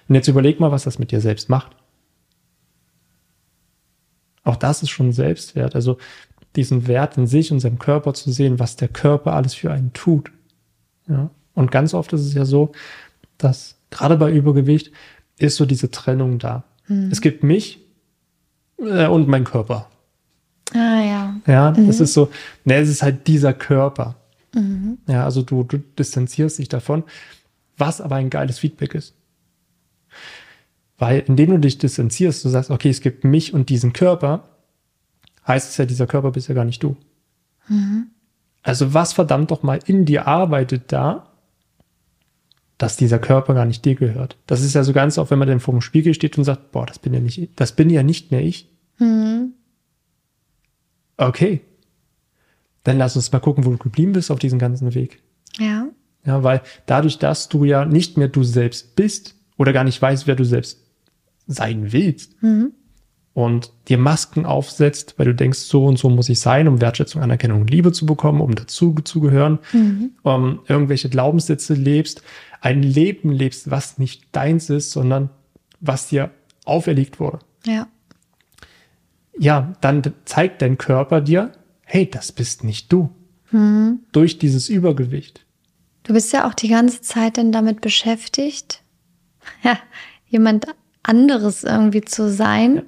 Und 0.08 0.14
jetzt 0.14 0.28
überleg 0.28 0.60
mal, 0.60 0.70
was 0.70 0.84
das 0.84 0.98
mit 0.98 1.10
dir 1.10 1.20
selbst 1.20 1.48
macht. 1.48 1.76
Auch 4.46 4.56
das 4.56 4.82
ist 4.82 4.90
schon 4.90 5.12
Selbstwert. 5.12 5.74
Also 5.74 5.98
diesen 6.54 6.86
Wert 6.86 7.18
in 7.18 7.26
sich 7.26 7.50
und 7.52 7.60
seinem 7.60 7.78
Körper 7.78 8.14
zu 8.14 8.30
sehen, 8.30 8.58
was 8.60 8.76
der 8.76 8.88
Körper 8.88 9.32
alles 9.32 9.54
für 9.54 9.72
einen 9.72 9.92
tut. 9.92 10.30
Ja. 11.08 11.30
Und 11.54 11.72
ganz 11.72 11.94
oft 11.94 12.12
ist 12.12 12.20
es 12.20 12.32
ja 12.32 12.44
so, 12.44 12.72
dass 13.38 13.76
gerade 13.90 14.16
bei 14.16 14.30
Übergewicht 14.30 14.92
ist 15.36 15.56
so 15.56 15.66
diese 15.66 15.90
Trennung 15.90 16.38
da. 16.38 16.62
Mhm. 16.86 17.10
Es 17.10 17.20
gibt 17.20 17.42
mich 17.42 17.80
äh, 18.78 19.06
und 19.06 19.26
mein 19.26 19.44
Körper. 19.44 19.88
Ah 20.72 21.02
ja. 21.02 21.36
Ja, 21.46 21.70
mhm. 21.72 21.88
das 21.88 21.98
ist 21.98 22.14
so, 22.14 22.30
ne, 22.64 22.76
es 22.76 22.88
ist 22.88 23.02
halt 23.02 23.26
dieser 23.26 23.52
Körper. 23.52 24.14
Mhm. 24.54 24.98
Ja, 25.08 25.24
also 25.24 25.42
du, 25.42 25.64
du 25.64 25.78
distanzierst 25.78 26.58
dich 26.58 26.68
davon, 26.68 27.02
was 27.76 28.00
aber 28.00 28.14
ein 28.14 28.30
geiles 28.30 28.60
Feedback 28.60 28.94
ist. 28.94 29.15
Weil 30.98 31.24
indem 31.26 31.50
du 31.50 31.58
dich 31.58 31.78
distanzierst, 31.78 32.44
du 32.44 32.48
sagst, 32.48 32.70
okay, 32.70 32.88
es 32.88 33.00
gibt 33.00 33.24
mich 33.24 33.52
und 33.52 33.68
diesen 33.68 33.92
Körper, 33.92 34.48
heißt 35.46 35.70
es 35.70 35.76
ja, 35.76 35.84
dieser 35.84 36.06
Körper 36.06 36.30
bist 36.30 36.48
ja 36.48 36.54
gar 36.54 36.64
nicht 36.64 36.82
du. 36.82 36.96
Mhm. 37.68 38.08
Also 38.62 38.94
was 38.94 39.12
verdammt 39.12 39.50
doch 39.50 39.62
mal 39.62 39.78
in 39.86 40.04
dir 40.04 40.26
arbeitet 40.26 40.92
da, 40.92 41.32
dass 42.78 42.96
dieser 42.96 43.18
Körper 43.18 43.54
gar 43.54 43.64
nicht 43.64 43.84
dir 43.84 43.94
gehört. 43.94 44.36
Das 44.46 44.62
ist 44.62 44.74
ja 44.74 44.84
so 44.84 44.92
ganz 44.92 45.18
oft, 45.18 45.30
wenn 45.30 45.38
man 45.38 45.48
dann 45.48 45.60
vor 45.60 45.72
dem 45.72 45.80
Spiegel 45.80 46.14
steht 46.14 46.36
und 46.36 46.44
sagt, 46.44 46.72
boah, 46.72 46.86
das 46.86 46.98
bin 46.98 47.14
ja 47.14 47.20
nicht, 47.20 47.50
das 47.56 47.72
bin 47.72 47.90
ja 47.90 48.02
nicht 48.02 48.30
mehr 48.30 48.42
ich. 48.42 48.70
Mhm. 48.98 49.52
Okay. 51.16 51.62
Dann 52.84 52.98
lass 52.98 53.16
uns 53.16 53.32
mal 53.32 53.40
gucken, 53.40 53.64
wo 53.64 53.70
du 53.70 53.78
geblieben 53.78 54.12
bist 54.12 54.30
auf 54.30 54.38
diesem 54.38 54.58
ganzen 54.58 54.94
Weg. 54.94 55.22
Ja. 55.58 55.88
Ja, 56.24 56.42
weil 56.42 56.60
dadurch, 56.86 57.18
dass 57.18 57.48
du 57.48 57.64
ja 57.64 57.84
nicht 57.84 58.16
mehr 58.16 58.28
du 58.28 58.42
selbst 58.42 58.96
bist 58.96 59.36
oder 59.56 59.72
gar 59.72 59.84
nicht 59.84 60.00
weißt, 60.00 60.26
wer 60.26 60.34
du 60.34 60.44
selbst 60.44 60.85
sein 61.46 61.92
willst 61.92 62.42
mhm. 62.42 62.72
und 63.34 63.72
dir 63.88 63.98
Masken 63.98 64.46
aufsetzt, 64.46 65.14
weil 65.16 65.26
du 65.26 65.34
denkst, 65.34 65.58
so 65.58 65.86
und 65.86 65.98
so 65.98 66.10
muss 66.10 66.28
ich 66.28 66.40
sein, 66.40 66.68
um 66.68 66.80
Wertschätzung, 66.80 67.22
Anerkennung, 67.22 67.66
Liebe 67.66 67.92
zu 67.92 68.06
bekommen, 68.06 68.40
um 68.40 68.54
dazu 68.54 68.94
zu 69.04 69.20
gehören, 69.20 69.58
mhm. 69.72 70.10
um 70.22 70.60
irgendwelche 70.66 71.08
Glaubenssätze 71.08 71.74
lebst, 71.74 72.22
ein 72.60 72.82
Leben 72.82 73.30
lebst, 73.30 73.70
was 73.70 73.98
nicht 73.98 74.24
deins 74.32 74.70
ist, 74.70 74.90
sondern 74.90 75.30
was 75.80 76.08
dir 76.08 76.30
auferlegt 76.64 77.20
wurde. 77.20 77.38
Ja. 77.64 77.86
Ja, 79.38 79.74
dann 79.80 80.02
zeigt 80.24 80.62
dein 80.62 80.78
Körper 80.78 81.20
dir, 81.20 81.52
hey, 81.84 82.08
das 82.10 82.32
bist 82.32 82.64
nicht 82.64 82.90
du. 82.92 83.10
Mhm. 83.50 84.00
Durch 84.12 84.38
dieses 84.38 84.68
Übergewicht. 84.68 85.44
Du 86.02 86.12
bist 86.12 86.32
ja 86.32 86.48
auch 86.48 86.54
die 86.54 86.68
ganze 86.68 87.00
Zeit 87.02 87.36
dann 87.36 87.52
damit 87.52 87.80
beschäftigt, 87.80 88.82
ja, 89.62 89.78
jemand 90.26 90.66
anderes 91.08 91.64
irgendwie 91.64 92.02
zu 92.02 92.30
sein 92.30 92.76
ja. 92.76 92.82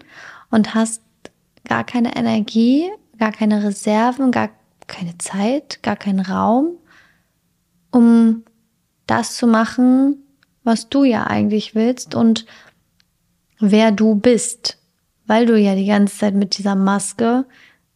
und 0.51 0.75
hast 0.75 1.03
gar 1.65 1.85
keine 1.85 2.17
Energie, 2.17 2.89
gar 3.19 3.33
keine 3.33 3.63
Reserven, 3.63 4.31
gar 4.31 4.51
keine 4.87 5.19
Zeit, 5.19 5.83
gar 5.83 5.97
keinen 5.97 6.21
Raum, 6.21 6.79
um 7.91 8.45
das 9.07 9.37
zu 9.37 9.47
machen, 9.47 10.17
was 10.65 10.89
du 10.89 11.05
ja 11.05 11.27
eigentlich 11.27 11.75
willst 11.75 12.15
und 12.15 12.47
wer 13.59 13.93
du 13.93 14.15
bist, 14.15 14.79
weil 15.27 15.47
du 15.47 15.59
ja 15.59 15.75
die 15.75 15.87
ganze 15.87 16.19
Zeit 16.19 16.35
mit 16.35 16.59
dieser 16.59 16.75
Maske, 16.75 17.47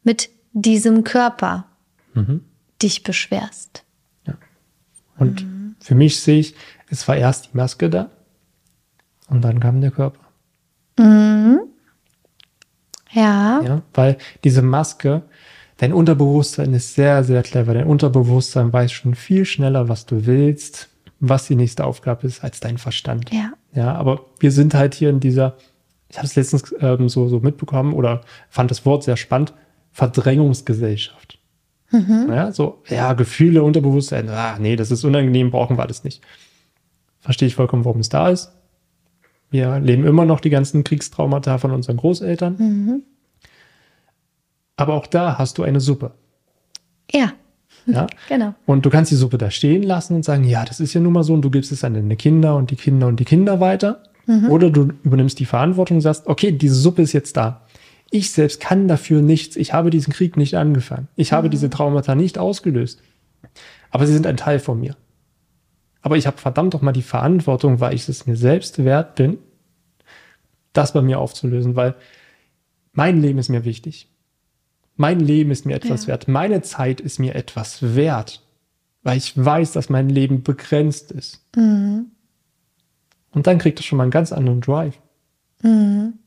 mit 0.02 0.30
diesem 0.52 1.04
Körper 1.04 1.66
mhm. 2.14 2.44
dich 2.80 3.02
beschwerst. 3.02 3.84
Ja. 4.26 4.34
Und 5.18 5.44
mhm. 5.44 5.76
für 5.80 5.94
mich 5.94 6.20
sehe 6.20 6.40
ich, 6.40 6.54
es 6.88 7.06
war 7.08 7.16
erst 7.16 7.46
die 7.46 7.56
Maske 7.56 7.88
da 7.88 8.10
und 9.32 9.42
dann 9.42 9.60
kam 9.60 9.80
der 9.80 9.90
Körper. 9.90 10.20
Mhm. 10.98 11.60
Ja. 13.12 13.60
ja. 13.62 13.82
Weil 13.94 14.18
diese 14.44 14.62
Maske, 14.62 15.22
dein 15.78 15.92
Unterbewusstsein 15.92 16.72
ist 16.74 16.94
sehr, 16.94 17.24
sehr 17.24 17.42
clever. 17.42 17.74
Dein 17.74 17.86
Unterbewusstsein 17.86 18.72
weiß 18.72 18.92
schon 18.92 19.14
viel 19.14 19.44
schneller, 19.44 19.88
was 19.88 20.06
du 20.06 20.26
willst, 20.26 20.88
was 21.20 21.46
die 21.46 21.56
nächste 21.56 21.84
Aufgabe 21.84 22.26
ist, 22.26 22.42
als 22.42 22.60
dein 22.60 22.78
Verstand. 22.78 23.32
Ja. 23.32 23.52
Ja, 23.74 23.94
aber 23.94 24.26
wir 24.38 24.52
sind 24.52 24.74
halt 24.74 24.94
hier 24.94 25.08
in 25.08 25.20
dieser, 25.20 25.56
ich 26.08 26.18
habe 26.18 26.26
es 26.26 26.36
letztens 26.36 26.74
ähm, 26.80 27.08
so, 27.08 27.28
so 27.28 27.40
mitbekommen 27.40 27.94
oder 27.94 28.20
fand 28.50 28.70
das 28.70 28.84
Wort 28.84 29.02
sehr 29.04 29.16
spannend, 29.16 29.54
Verdrängungsgesellschaft. 29.92 31.38
Mhm. 31.90 32.26
Ja, 32.28 32.52
so, 32.52 32.82
ja, 32.88 33.12
Gefühle, 33.12 33.62
Unterbewusstsein, 33.62 34.28
ah, 34.28 34.58
nee, 34.58 34.76
das 34.76 34.90
ist 34.90 35.04
unangenehm, 35.04 35.50
brauchen 35.50 35.76
wir 35.76 35.82
alles 35.82 36.04
nicht. 36.04 36.22
Verstehe 37.20 37.48
ich 37.48 37.54
vollkommen, 37.54 37.84
warum 37.84 38.00
es 38.00 38.08
da 38.08 38.28
ist. 38.28 38.52
Wir 39.52 39.78
leben 39.78 40.04
immer 40.06 40.24
noch 40.24 40.40
die 40.40 40.50
ganzen 40.50 40.82
Kriegstraumata 40.82 41.58
von 41.58 41.70
unseren 41.70 41.98
Großeltern. 41.98 42.56
Mhm. 42.58 43.02
Aber 44.76 44.94
auch 44.94 45.06
da 45.06 45.38
hast 45.38 45.58
du 45.58 45.62
eine 45.62 45.78
Suppe. 45.78 46.12
Ja. 47.12 47.34
Ja, 47.86 48.06
genau. 48.28 48.54
Und 48.64 48.86
du 48.86 48.90
kannst 48.90 49.10
die 49.10 49.16
Suppe 49.16 49.38
da 49.38 49.50
stehen 49.50 49.82
lassen 49.82 50.16
und 50.16 50.24
sagen, 50.24 50.44
ja, 50.44 50.64
das 50.64 50.80
ist 50.80 50.94
ja 50.94 51.00
nun 51.00 51.12
mal 51.12 51.22
so 51.22 51.34
und 51.34 51.42
du 51.42 51.50
gibst 51.50 51.70
es 51.70 51.84
an 51.84 51.94
deine 51.94 52.16
Kinder 52.16 52.56
und 52.56 52.70
die 52.70 52.76
Kinder 52.76 53.08
und 53.08 53.20
die 53.20 53.24
Kinder 53.24 53.60
weiter. 53.60 54.02
Mhm. 54.26 54.50
Oder 54.50 54.70
du 54.70 54.88
übernimmst 55.02 55.38
die 55.38 55.44
Verantwortung 55.44 55.98
und 55.98 56.00
sagst, 56.00 56.26
okay, 56.26 56.52
diese 56.52 56.74
Suppe 56.74 57.02
ist 57.02 57.12
jetzt 57.12 57.36
da. 57.36 57.66
Ich 58.10 58.30
selbst 58.30 58.60
kann 58.60 58.88
dafür 58.88 59.20
nichts. 59.20 59.56
Ich 59.56 59.74
habe 59.74 59.90
diesen 59.90 60.12
Krieg 60.12 60.36
nicht 60.36 60.56
angefangen. 60.56 61.08
Ich 61.16 61.32
mhm. 61.32 61.36
habe 61.36 61.50
diese 61.50 61.68
Traumata 61.68 62.14
nicht 62.14 62.38
ausgelöst. 62.38 63.02
Aber 63.90 64.06
sie 64.06 64.14
sind 64.14 64.26
ein 64.26 64.38
Teil 64.38 64.58
von 64.58 64.80
mir. 64.80 64.96
Aber 66.02 66.16
ich 66.16 66.26
habe 66.26 66.36
verdammt 66.36 66.74
doch 66.74 66.82
mal 66.82 66.92
die 66.92 67.02
Verantwortung, 67.02 67.80
weil 67.80 67.94
ich 67.94 68.08
es 68.08 68.26
mir 68.26 68.36
selbst 68.36 68.84
wert 68.84 69.14
bin, 69.14 69.38
das 70.72 70.92
bei 70.92 71.00
mir 71.00 71.20
aufzulösen, 71.20 71.76
weil 71.76 71.94
mein 72.92 73.22
Leben 73.22 73.38
ist 73.38 73.48
mir 73.48 73.64
wichtig. 73.64 74.08
Mein 74.96 75.20
Leben 75.20 75.50
ist 75.50 75.64
mir 75.64 75.76
etwas 75.76 76.02
ja. 76.02 76.08
wert. 76.08 76.28
Meine 76.28 76.62
Zeit 76.62 77.00
ist 77.00 77.18
mir 77.18 77.34
etwas 77.34 77.94
wert, 77.94 78.42
weil 79.02 79.16
ich 79.16 79.32
weiß, 79.42 79.72
dass 79.72 79.88
mein 79.88 80.08
Leben 80.08 80.42
begrenzt 80.42 81.12
ist. 81.12 81.46
Mhm. 81.56 82.10
Und 83.30 83.46
dann 83.46 83.58
kriegt 83.58 83.78
das 83.78 83.86
schon 83.86 83.96
mal 83.96 84.04
einen 84.04 84.10
ganz 84.10 84.32
anderen 84.32 84.60
Drive. 84.60 84.98
Mhm. 85.62 86.18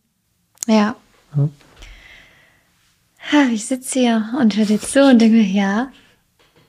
Ja. 0.67 0.95
ja. 1.35 1.49
Ich 3.51 3.65
sitze 3.65 3.99
hier 3.99 4.33
und 4.39 4.55
höre 4.55 4.65
dir 4.65 4.81
zu 4.81 5.03
und 5.09 5.19
denke 5.19 5.37
mir, 5.37 5.43
ja, 5.43 5.91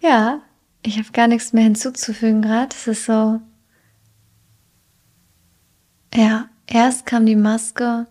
ja, 0.03 0.41
ich 0.87 0.99
habe 0.99 1.11
gar 1.13 1.27
nichts 1.27 1.53
mehr 1.53 1.65
hinzuzufügen 1.65 2.43
gerade. 2.43 2.75
Es 2.75 2.87
ist 2.87 3.07
so. 3.07 3.41
Ja, 6.15 6.49
erst 6.67 7.07
kam 7.07 7.27
die 7.27 7.37
Maske 7.37 8.07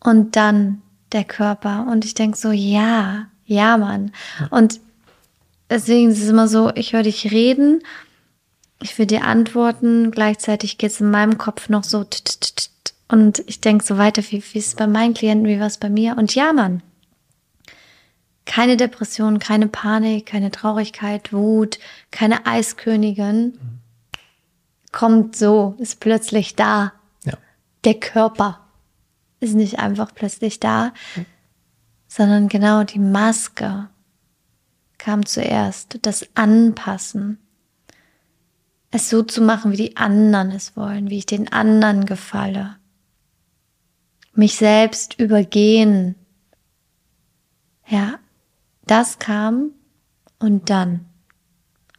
und 0.00 0.34
dann 0.34 0.82
der 1.12 1.24
Körper. 1.24 1.86
Und 1.90 2.04
ich 2.04 2.14
denke 2.14 2.36
so, 2.36 2.50
ja, 2.50 3.26
ja, 3.44 3.76
Mann. 3.76 4.12
Und 4.50 4.80
deswegen 5.70 6.10
ist 6.10 6.22
es 6.22 6.28
immer 6.28 6.48
so, 6.48 6.72
ich 6.74 6.92
höre 6.92 7.02
dich 7.02 7.30
reden, 7.30 7.82
ich 8.82 8.98
will 8.98 9.06
dir 9.06 9.24
antworten, 9.24 10.10
gleichzeitig 10.10 10.78
geht 10.78 10.92
es 10.92 11.00
in 11.00 11.10
meinem 11.10 11.36
Kopf 11.36 11.68
noch 11.68 11.84
so 11.84 12.06
und 13.10 13.42
ich 13.46 13.60
denke 13.60 13.84
so 13.84 13.96
weiter, 13.96 14.22
wie, 14.30 14.42
wie 14.52 14.58
ist 14.58 14.68
es 14.68 14.74
bei 14.74 14.86
meinen 14.86 15.14
Klienten, 15.14 15.48
wie 15.48 15.58
war 15.58 15.66
es 15.66 15.78
bei 15.78 15.88
mir? 15.88 16.16
Und 16.16 16.34
ja, 16.34 16.52
Mann, 16.52 16.82
keine 18.48 18.78
Depression, 18.78 19.38
keine 19.38 19.68
Panik, 19.68 20.24
keine 20.24 20.50
Traurigkeit, 20.50 21.34
Wut, 21.34 21.78
keine 22.10 22.46
Eiskönigin. 22.46 23.58
Kommt 24.90 25.36
so, 25.36 25.76
ist 25.78 26.00
plötzlich 26.00 26.56
da. 26.56 26.94
Ja. 27.24 27.34
Der 27.84 27.94
Körper 27.94 28.66
ist 29.38 29.54
nicht 29.54 29.78
einfach 29.78 30.14
plötzlich 30.14 30.58
da, 30.60 30.94
mhm. 31.14 31.26
sondern 32.08 32.48
genau 32.48 32.84
die 32.84 32.98
Maske 32.98 33.90
kam 34.96 35.26
zuerst. 35.26 35.98
Das 36.02 36.26
Anpassen. 36.34 37.38
Es 38.90 39.10
so 39.10 39.22
zu 39.22 39.42
machen, 39.42 39.72
wie 39.72 39.76
die 39.76 39.96
anderen 39.98 40.52
es 40.52 40.74
wollen, 40.74 41.10
wie 41.10 41.18
ich 41.18 41.26
den 41.26 41.52
anderen 41.52 42.06
gefalle. 42.06 42.76
Mich 44.32 44.56
selbst 44.56 45.20
übergehen. 45.20 46.14
Ja, 47.86 48.18
das 48.90 49.18
kam 49.18 49.70
und 50.38 50.70
dann 50.70 51.04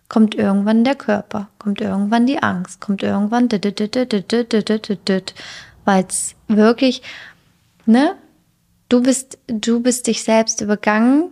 kommt 0.09 0.35
irgendwann 0.35 0.83
der 0.83 0.95
Körper, 0.95 1.49
kommt 1.59 1.81
irgendwann 1.81 2.25
die 2.25 2.41
Angst, 2.41 2.81
kommt 2.81 3.03
irgendwann, 3.03 3.49
weil 5.85 6.05
es 6.07 6.35
wirklich, 6.47 7.01
ne, 7.85 8.15
du 8.89 9.03
bist, 9.03 9.37
du 9.47 9.79
bist 9.81 10.07
dich 10.07 10.23
selbst 10.23 10.61
übergangen 10.61 11.31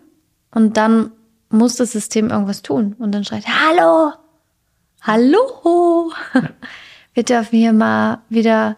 und 0.52 0.78
dann 0.78 1.12
muss 1.50 1.76
das 1.78 1.92
System 1.94 2.30
irgendwas 2.30 2.62
tun 2.62 2.96
und 3.00 3.12
dann 3.14 3.26
schreit, 3.26 3.46
hallo, 3.48 4.14
hallo, 5.02 6.12
wir 7.14 7.24
dürfen 7.24 7.58
hier 7.58 7.74
mal 7.74 8.20
wieder 8.30 8.78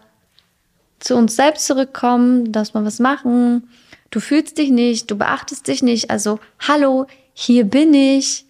zu 0.98 1.16
uns 1.16 1.36
selbst 1.36 1.66
zurückkommen, 1.66 2.52
dass 2.52 2.74
wir 2.74 2.84
was 2.84 3.00
machen, 3.00 3.68
du 4.10 4.20
fühlst 4.20 4.58
dich 4.58 4.70
nicht, 4.70 5.10
du 5.10 5.16
beachtest 5.16 5.68
dich 5.68 5.82
nicht, 5.82 6.10
also 6.10 6.38
hallo, 6.58 7.06
hier 7.32 7.64
bin 7.64 7.94
ich. 7.94 8.44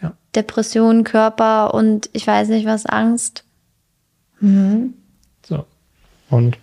Ja. 0.00 0.14
Depression, 0.34 1.04
Körper 1.04 1.74
und 1.74 2.08
ich 2.12 2.26
weiß 2.26 2.48
nicht 2.48 2.66
was, 2.66 2.86
Angst. 2.86 3.44
Mhm. 4.40 4.94
So. 5.46 5.64
Und 6.30 6.56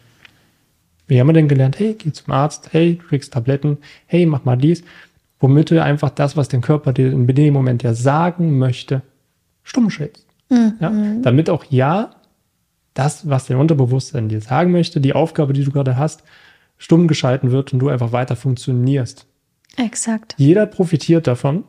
wie 1.07 1.19
haben 1.19 1.27
wir 1.27 1.33
denn 1.33 1.47
gelernt? 1.47 1.79
Hey, 1.79 1.93
geh 1.93 2.11
zum 2.11 2.33
Arzt. 2.33 2.69
Hey, 2.73 2.95
du 2.95 3.07
kriegst 3.07 3.33
Tabletten. 3.33 3.77
Hey, 4.07 4.25
mach 4.25 4.43
mal 4.43 4.57
dies. 4.57 4.83
Womit 5.39 5.71
du 5.71 5.81
einfach 5.81 6.09
das, 6.09 6.35
was 6.35 6.49
dein 6.49 6.61
Körper 6.61 6.93
dir 6.93 7.11
in 7.11 7.27
dem 7.27 7.53
Moment 7.53 7.83
ja 7.83 7.93
sagen 7.93 8.57
möchte, 8.57 9.03
stumm 9.63 9.89
schältst. 9.89 10.25
Mhm. 10.49 10.73
Ja? 10.79 10.91
Damit 11.21 11.49
auch 11.49 11.65
ja 11.69 12.11
das, 12.93 13.29
was 13.29 13.45
dein 13.45 13.57
Unterbewusstsein 13.57 14.29
dir 14.29 14.41
sagen 14.41 14.71
möchte, 14.71 14.99
die 14.99 15.13
Aufgabe, 15.13 15.53
die 15.53 15.63
du 15.63 15.71
gerade 15.71 15.97
hast, 15.97 16.23
stumm 16.77 17.07
geschalten 17.07 17.51
wird 17.51 17.73
und 17.73 17.79
du 17.79 17.89
einfach 17.89 18.11
weiter 18.11 18.35
funktionierst. 18.35 19.25
Exakt. 19.77 20.35
Jeder 20.37 20.65
profitiert 20.65 21.27
davon, 21.27 21.63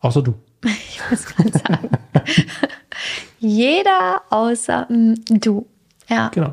außer 0.00 0.22
du. 0.22 0.34
Ich 0.64 1.00
muss 1.10 1.24
gerade 1.24 1.50
sagen. 1.50 1.88
Jeder 3.38 4.20
außer 4.28 4.86
mm, 4.90 5.14
du. 5.40 5.66
Ja. 6.08 6.28
Genau. 6.28 6.52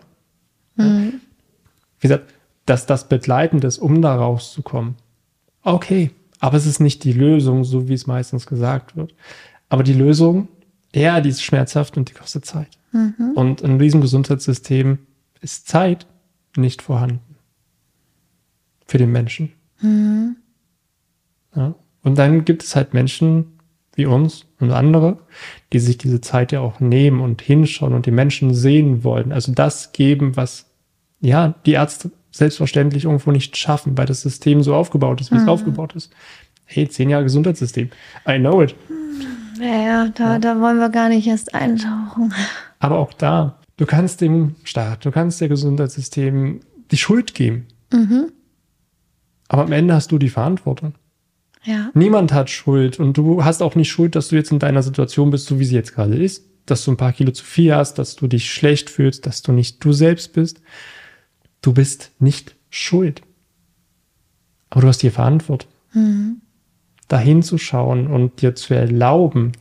Wie 0.77 1.19
gesagt, 1.99 2.33
dass 2.65 2.85
das 2.85 3.09
begleitend 3.09 3.63
ist, 3.63 3.79
um 3.79 4.01
da 4.01 4.15
rauszukommen. 4.15 4.95
Okay, 5.63 6.11
aber 6.39 6.57
es 6.57 6.65
ist 6.65 6.79
nicht 6.79 7.03
die 7.03 7.13
Lösung, 7.13 7.63
so 7.63 7.89
wie 7.89 7.93
es 7.93 8.07
meistens 8.07 8.45
gesagt 8.45 8.95
wird. 8.95 9.13
Aber 9.69 9.83
die 9.83 9.93
Lösung, 9.93 10.47
ja, 10.93 11.19
die 11.19 11.29
ist 11.29 11.41
schmerzhaft 11.41 11.97
und 11.97 12.09
die 12.09 12.13
kostet 12.13 12.45
Zeit. 12.45 12.77
Und 13.35 13.61
in 13.61 13.77
diesem 13.77 14.01
Gesundheitssystem 14.01 14.99
ist 15.41 15.67
Zeit 15.67 16.07
nicht 16.57 16.81
vorhanden. 16.81 17.35
Für 18.85 18.97
den 18.97 19.11
Menschen. 19.11 19.51
Ja. 21.55 21.75
Und 22.03 22.17
dann 22.17 22.45
gibt 22.45 22.63
es 22.63 22.75
halt 22.75 22.93
Menschen 22.93 23.57
wie 23.95 24.05
uns 24.05 24.45
und 24.59 24.71
andere, 24.71 25.17
die 25.73 25.79
sich 25.79 25.97
diese 25.97 26.21
Zeit 26.21 26.51
ja 26.51 26.61
auch 26.61 26.79
nehmen 26.79 27.19
und 27.19 27.41
hinschauen 27.41 27.93
und 27.93 28.05
die 28.05 28.11
Menschen 28.11 28.53
sehen 28.53 29.03
wollen. 29.03 29.31
Also 29.31 29.51
das 29.51 29.91
geben, 29.91 30.35
was 30.35 30.67
ja 31.19 31.55
die 31.65 31.73
Ärzte 31.73 32.11
selbstverständlich 32.31 33.05
irgendwo 33.05 33.31
nicht 33.31 33.57
schaffen, 33.57 33.97
weil 33.97 34.05
das 34.05 34.21
System 34.21 34.61
so 34.61 34.75
aufgebaut 34.75 35.19
ist, 35.19 35.31
wie 35.31 35.37
es 35.37 35.47
aufgebaut 35.47 35.95
ist. 35.95 36.13
Hey, 36.65 36.87
zehn 36.87 37.09
Jahre 37.09 37.23
Gesundheitssystem. 37.23 37.89
I 38.27 38.37
know 38.37 38.61
it. 38.61 38.75
Ja, 39.59 39.65
ja, 39.65 40.07
da, 40.09 40.37
da 40.37 40.59
wollen 40.61 40.77
wir 40.77 40.89
gar 40.89 41.09
nicht 41.09 41.25
erst 41.25 41.55
eintauchen. 41.55 42.33
Aber 42.79 42.99
auch 42.99 43.13
da, 43.13 43.57
du 43.77 43.85
kannst 43.85 44.21
dem 44.21 44.55
Staat, 44.63 45.05
du 45.05 45.11
kannst 45.11 45.39
dem 45.39 45.49
Gesundheitssystem 45.49 46.59
die 46.91 46.97
Schuld 46.97 47.33
geben. 47.33 47.67
Aber 49.47 49.63
am 49.63 49.71
Ende 49.71 49.93
hast 49.93 50.11
du 50.11 50.17
die 50.17 50.29
Verantwortung. 50.29 50.95
Ja. 51.63 51.91
Niemand 51.93 52.33
hat 52.33 52.49
Schuld 52.49 52.99
und 52.99 53.17
du 53.17 53.43
hast 53.43 53.61
auch 53.61 53.75
nicht 53.75 53.89
Schuld, 53.89 54.15
dass 54.15 54.29
du 54.29 54.35
jetzt 54.35 54.51
in 54.51 54.59
deiner 54.59 54.83
Situation 54.83 55.31
bist, 55.31 55.47
so 55.47 55.59
wie 55.59 55.65
sie 55.65 55.75
jetzt 55.75 55.93
gerade 55.93 56.15
ist, 56.15 56.45
dass 56.65 56.83
du 56.83 56.91
ein 56.91 56.97
paar 56.97 57.13
Kilo 57.13 57.31
zu 57.31 57.43
viel 57.43 57.73
hast, 57.73 57.95
dass 57.95 58.15
du 58.15 58.27
dich 58.27 58.51
schlecht 58.51 58.89
fühlst, 58.89 59.25
dass 59.25 59.41
du 59.41 59.51
nicht 59.51 59.83
du 59.83 59.93
selbst 59.93 60.33
bist. 60.33 60.61
Du 61.61 61.73
bist 61.73 62.11
nicht 62.19 62.55
schuld. 62.69 63.21
Aber 64.69 64.81
du 64.81 64.87
hast 64.87 65.01
die 65.01 65.09
Verantwortung, 65.09 65.69
dahin 67.07 67.41
zu 67.41 67.57
schauen 67.57 68.07
und 68.07 68.41
dir 68.41 68.53
zu 68.55 68.73
erlauben, 68.73 69.53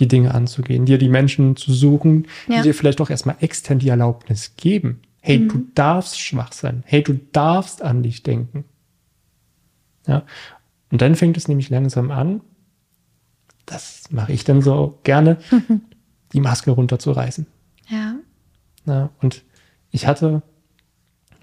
die 0.00 0.08
Dinge 0.08 0.34
anzugehen, 0.34 0.86
dir 0.86 0.98
die 0.98 1.08
Menschen 1.08 1.54
zu 1.56 1.72
suchen, 1.72 2.26
Ja. 2.48 2.56
die 2.56 2.62
dir 2.68 2.74
vielleicht 2.74 3.00
auch 3.00 3.10
erstmal 3.10 3.36
extern 3.40 3.78
die 3.78 3.88
Erlaubnis 3.90 4.56
geben. 4.56 5.00
Hey, 5.20 5.46
du 5.46 5.66
darfst 5.74 6.18
schwach 6.18 6.52
sein. 6.52 6.82
Hey, 6.86 7.02
du 7.02 7.20
darfst 7.32 7.82
an 7.82 8.02
dich 8.02 8.22
denken. 8.22 8.64
Ja. 10.06 10.24
Und 10.90 11.02
dann 11.02 11.14
fängt 11.14 11.36
es 11.36 11.46
nämlich 11.46 11.68
langsam 11.70 12.10
an, 12.10 12.40
das 13.66 14.10
mache 14.10 14.32
ich 14.32 14.42
dann 14.44 14.62
so 14.62 14.98
gerne, 15.04 15.36
die 16.32 16.40
Maske 16.40 16.70
runterzureißen. 16.72 17.46
Ja. 17.88 18.16
Ja, 18.86 19.10
und 19.20 19.44
ich 19.90 20.06
hatte 20.06 20.42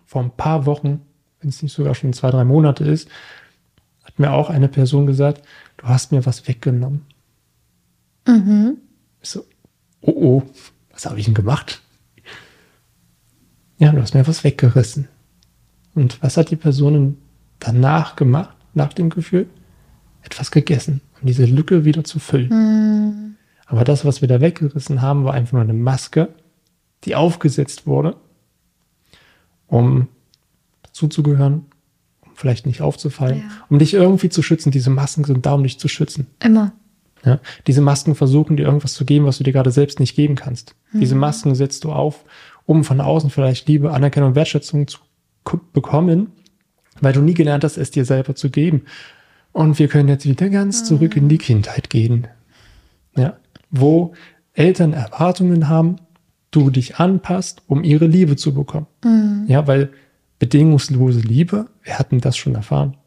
vor 0.06 0.24
ein 0.24 0.32
paar 0.32 0.66
Wochen, 0.66 1.02
wenn 1.40 1.50
es 1.50 1.62
nicht 1.62 1.74
sogar 1.74 1.94
schon 1.96 2.14
zwei, 2.14 2.32
drei 2.32 2.44
Monate 2.44 2.84
ist, 2.84 3.08
hat 4.04 4.18
mir 4.20 4.32
auch 4.32 4.50
eine 4.50 4.68
Person 4.68 5.06
gesagt, 5.06 5.44
du 5.78 5.86
hast 5.88 6.12
mir 6.12 6.26
was 6.26 6.48
weggenommen. 6.48 7.06
Ich 9.22 9.30
so, 9.30 9.46
oh 10.02 10.12
oh, 10.16 10.44
was 10.92 11.06
habe 11.06 11.20
ich 11.20 11.26
denn 11.26 11.34
gemacht? 11.34 11.82
Ja, 13.80 13.92
du 13.92 14.02
hast 14.02 14.14
mir 14.14 14.28
was 14.28 14.44
weggerissen. 14.44 15.08
Und 15.94 16.22
was 16.22 16.38
hat 16.38 16.50
die 16.52 16.56
Person 16.56 17.18
danach 17.60 18.16
gemacht, 18.16 18.56
nach 18.74 18.94
dem 18.94 19.10
Gefühl? 19.10 19.48
Etwas 20.24 20.52
gegessen, 20.52 21.02
um 21.22 21.28
diese 21.28 21.46
Lücke 21.46 21.86
wieder 21.86 22.04
zu 22.04 22.20
füllen. 22.20 23.38
Aber 23.66 23.84
das, 23.84 24.04
was 24.06 24.22
wir 24.22 24.28
da 24.28 24.42
weggerissen 24.42 25.02
haben, 25.02 25.24
war 25.26 25.34
einfach 25.34 25.54
nur 25.54 25.62
eine 25.62 25.74
Maske, 25.74 26.30
die 27.04 27.16
aufgesetzt 27.16 27.86
wurde, 27.88 28.18
um 29.68 30.08
dazuzugehören, 30.84 31.66
um 32.22 32.32
vielleicht 32.36 32.66
nicht 32.66 32.82
aufzufallen, 32.82 33.40
Ja. 33.40 33.50
um 33.70 33.80
dich 33.80 33.94
irgendwie 33.94 34.30
zu 34.30 34.42
schützen. 34.42 34.72
Diese 34.72 34.90
Masken 34.90 35.24
sind 35.24 35.46
da, 35.46 35.54
um 35.54 35.64
dich 35.64 35.80
zu 35.80 35.88
schützen. 35.88 36.28
Immer. 36.44 36.74
Ja? 37.26 37.40
Diese 37.68 37.82
Masken 37.82 38.16
versuchen 38.16 38.58
dir 38.58 38.66
irgendwas 38.66 38.94
zu 38.94 39.06
geben, 39.06 39.26
was 39.26 39.38
du 39.38 39.44
dir 39.44 39.54
gerade 39.54 39.72
selbst 39.72 40.00
nicht 40.00 40.16
geben 40.16 40.36
kannst. 40.36 40.76
Diese 40.94 41.16
Masken 41.16 41.56
setzt 41.56 41.84
du 41.84 41.92
auf, 41.92 42.24
um 42.66 42.84
von 42.84 43.02
außen 43.02 43.30
vielleicht 43.30 43.68
Liebe, 43.68 43.92
Anerkennung, 43.92 44.36
Wertschätzung 44.36 44.88
zu 44.88 45.00
bekommen, 45.74 46.32
weil 47.02 47.14
du 47.14 47.22
nie 47.22 47.34
gelernt 47.34 47.64
hast, 47.64 47.78
es 47.78 47.92
dir 47.92 48.06
selber 48.06 48.36
zu 48.36 48.50
geben. 48.50 48.84
Und 49.52 49.80
wir 49.80 49.88
können 49.88 50.10
jetzt 50.10 50.26
wieder 50.26 50.50
ganz 50.50 50.84
zurück 50.84 51.16
in 51.16 51.30
die 51.30 51.38
Kindheit 51.38 51.90
gehen. 51.90 52.28
Ja, 53.16 53.38
wo 53.72 54.14
Eltern 54.54 54.94
Erwartungen 54.94 55.70
haben, 55.70 55.98
du 56.52 56.70
dich 56.70 56.98
anpasst, 56.98 57.62
um 57.68 57.84
ihre 57.84 58.08
Liebe 58.08 58.36
zu 58.36 58.54
bekommen. 58.54 58.88
Ja, 59.48 59.68
weil 59.68 59.92
bedingungslose 60.40 61.20
Liebe, 61.20 61.68
wir 61.84 62.00
hatten 62.00 62.22
das 62.22 62.38
schon 62.38 62.56
erfahren. 62.56 62.98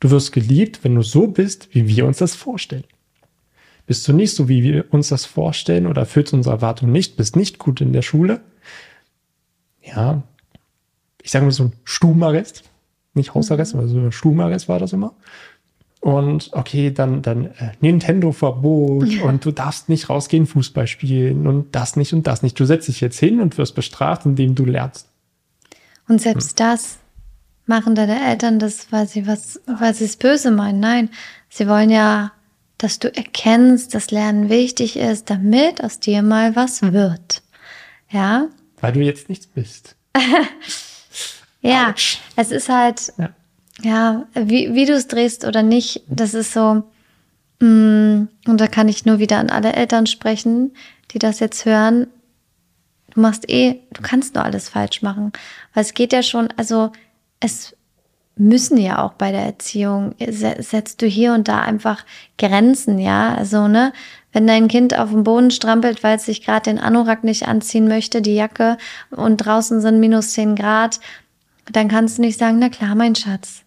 Du 0.00 0.10
wirst 0.10 0.32
geliebt, 0.32 0.80
wenn 0.82 0.94
du 0.94 1.02
so 1.02 1.26
bist, 1.26 1.68
wie 1.72 1.88
wir 1.88 2.06
uns 2.06 2.18
das 2.18 2.34
vorstellen. 2.34 2.84
Bist 3.86 4.06
du 4.08 4.12
nicht 4.12 4.34
so, 4.34 4.48
wie 4.48 4.62
wir 4.62 4.92
uns 4.92 5.08
das 5.08 5.26
vorstellen 5.26 5.86
oder 5.86 6.02
erfüllst 6.02 6.32
unsere 6.32 6.56
Erwartungen 6.56 6.92
nicht, 6.92 7.16
bist 7.16 7.36
nicht 7.36 7.58
gut 7.58 7.80
in 7.80 7.92
der 7.92 8.02
Schule, 8.02 8.40
ja, 9.82 10.22
ich 11.22 11.30
sage 11.30 11.44
mal 11.44 11.52
so 11.52 11.64
ein 11.64 11.72
Stubenarrest, 11.84 12.64
nicht 13.14 13.34
Hausarrest, 13.34 13.74
aber 13.74 13.88
so 13.88 13.98
ein 13.98 14.12
Stubenarrest 14.12 14.68
war 14.68 14.78
das 14.78 14.92
immer. 14.92 15.14
Und 16.00 16.50
okay, 16.52 16.90
dann, 16.90 17.22
dann 17.22 17.46
äh, 17.46 17.72
Nintendo-Verbot 17.80 19.20
und 19.22 19.44
du 19.44 19.52
darfst 19.52 19.88
nicht 19.88 20.10
rausgehen, 20.10 20.46
Fußball 20.46 20.86
spielen 20.86 21.46
und 21.46 21.74
das 21.74 21.96
nicht 21.96 22.12
und 22.12 22.26
das 22.26 22.42
nicht. 22.42 22.60
Du 22.60 22.66
setzt 22.66 22.88
dich 22.88 23.00
jetzt 23.00 23.18
hin 23.18 23.40
und 23.40 23.56
wirst 23.56 23.74
bestraft, 23.74 24.26
indem 24.26 24.54
du 24.54 24.66
lernst. 24.66 25.08
Und 26.06 26.20
selbst 26.20 26.60
das 26.60 26.98
machen 27.64 27.94
deine 27.94 28.22
Eltern 28.28 28.58
das, 28.58 28.92
weil 28.92 29.08
sie 29.08 29.26
was, 29.26 29.60
weil 29.66 29.94
sie 29.94 30.04
es 30.04 30.16
böse 30.16 30.50
meinen. 30.50 30.78
Nein, 30.78 31.08
sie 31.48 31.66
wollen 31.68 31.88
ja, 31.88 32.32
dass 32.84 32.98
du 32.98 33.08
erkennst, 33.16 33.94
dass 33.94 34.10
Lernen 34.10 34.50
wichtig 34.50 34.98
ist, 34.98 35.30
damit 35.30 35.82
aus 35.82 36.00
dir 36.00 36.20
mal 36.20 36.54
was 36.54 36.82
wird. 36.82 37.42
Ja, 38.10 38.48
Weil 38.78 38.92
du 38.92 39.00
jetzt 39.00 39.30
nichts 39.30 39.46
bist. 39.46 39.96
ja, 41.62 41.88
Autsch. 41.88 42.18
es 42.36 42.50
ist 42.50 42.68
halt, 42.68 43.10
Ja. 43.16 43.30
ja, 43.80 44.26
wie, 44.34 44.74
wie 44.74 44.84
du 44.84 44.92
es 44.92 45.08
drehst 45.08 45.46
oder 45.46 45.62
nicht, 45.62 46.02
das 46.08 46.34
ist 46.34 46.52
so, 46.52 46.82
mm, 47.60 48.28
und 48.46 48.60
da 48.60 48.66
kann 48.66 48.90
ich 48.90 49.06
nur 49.06 49.18
wieder 49.18 49.38
an 49.38 49.48
alle 49.48 49.72
Eltern 49.72 50.06
sprechen, 50.06 50.74
die 51.12 51.18
das 51.18 51.40
jetzt 51.40 51.64
hören. 51.64 52.08
Du 53.14 53.20
machst 53.20 53.48
eh, 53.48 53.80
du 53.94 54.02
kannst 54.02 54.34
nur 54.34 54.44
alles 54.44 54.68
falsch 54.68 55.00
machen. 55.00 55.32
Weil 55.72 55.84
es 55.84 55.94
geht 55.94 56.12
ja 56.12 56.22
schon, 56.22 56.48
also 56.58 56.92
es 57.40 57.73
müssen 58.36 58.78
ja 58.78 59.02
auch 59.04 59.12
bei 59.14 59.30
der 59.32 59.42
Erziehung, 59.42 60.14
se- 60.18 60.56
setzt 60.60 61.02
du 61.02 61.06
hier 61.06 61.34
und 61.34 61.48
da 61.48 61.60
einfach 61.60 62.04
Grenzen, 62.38 62.98
ja. 62.98 63.34
Also, 63.34 63.68
ne, 63.68 63.92
wenn 64.32 64.46
dein 64.46 64.68
Kind 64.68 64.98
auf 64.98 65.10
dem 65.10 65.22
Boden 65.24 65.50
strampelt, 65.50 66.02
weil 66.02 66.16
es 66.16 66.26
sich 66.26 66.44
gerade 66.44 66.70
den 66.70 66.78
Anorak 66.78 67.22
nicht 67.24 67.46
anziehen 67.46 67.86
möchte, 67.86 68.22
die 68.22 68.34
Jacke, 68.34 68.76
und 69.10 69.36
draußen 69.38 69.80
sind 69.80 70.00
minus 70.00 70.32
10 70.32 70.56
Grad, 70.56 70.98
dann 71.70 71.88
kannst 71.88 72.18
du 72.18 72.22
nicht 72.22 72.38
sagen, 72.38 72.58
na 72.58 72.68
klar, 72.68 72.94
mein 72.94 73.14
Schatz. 73.14 73.62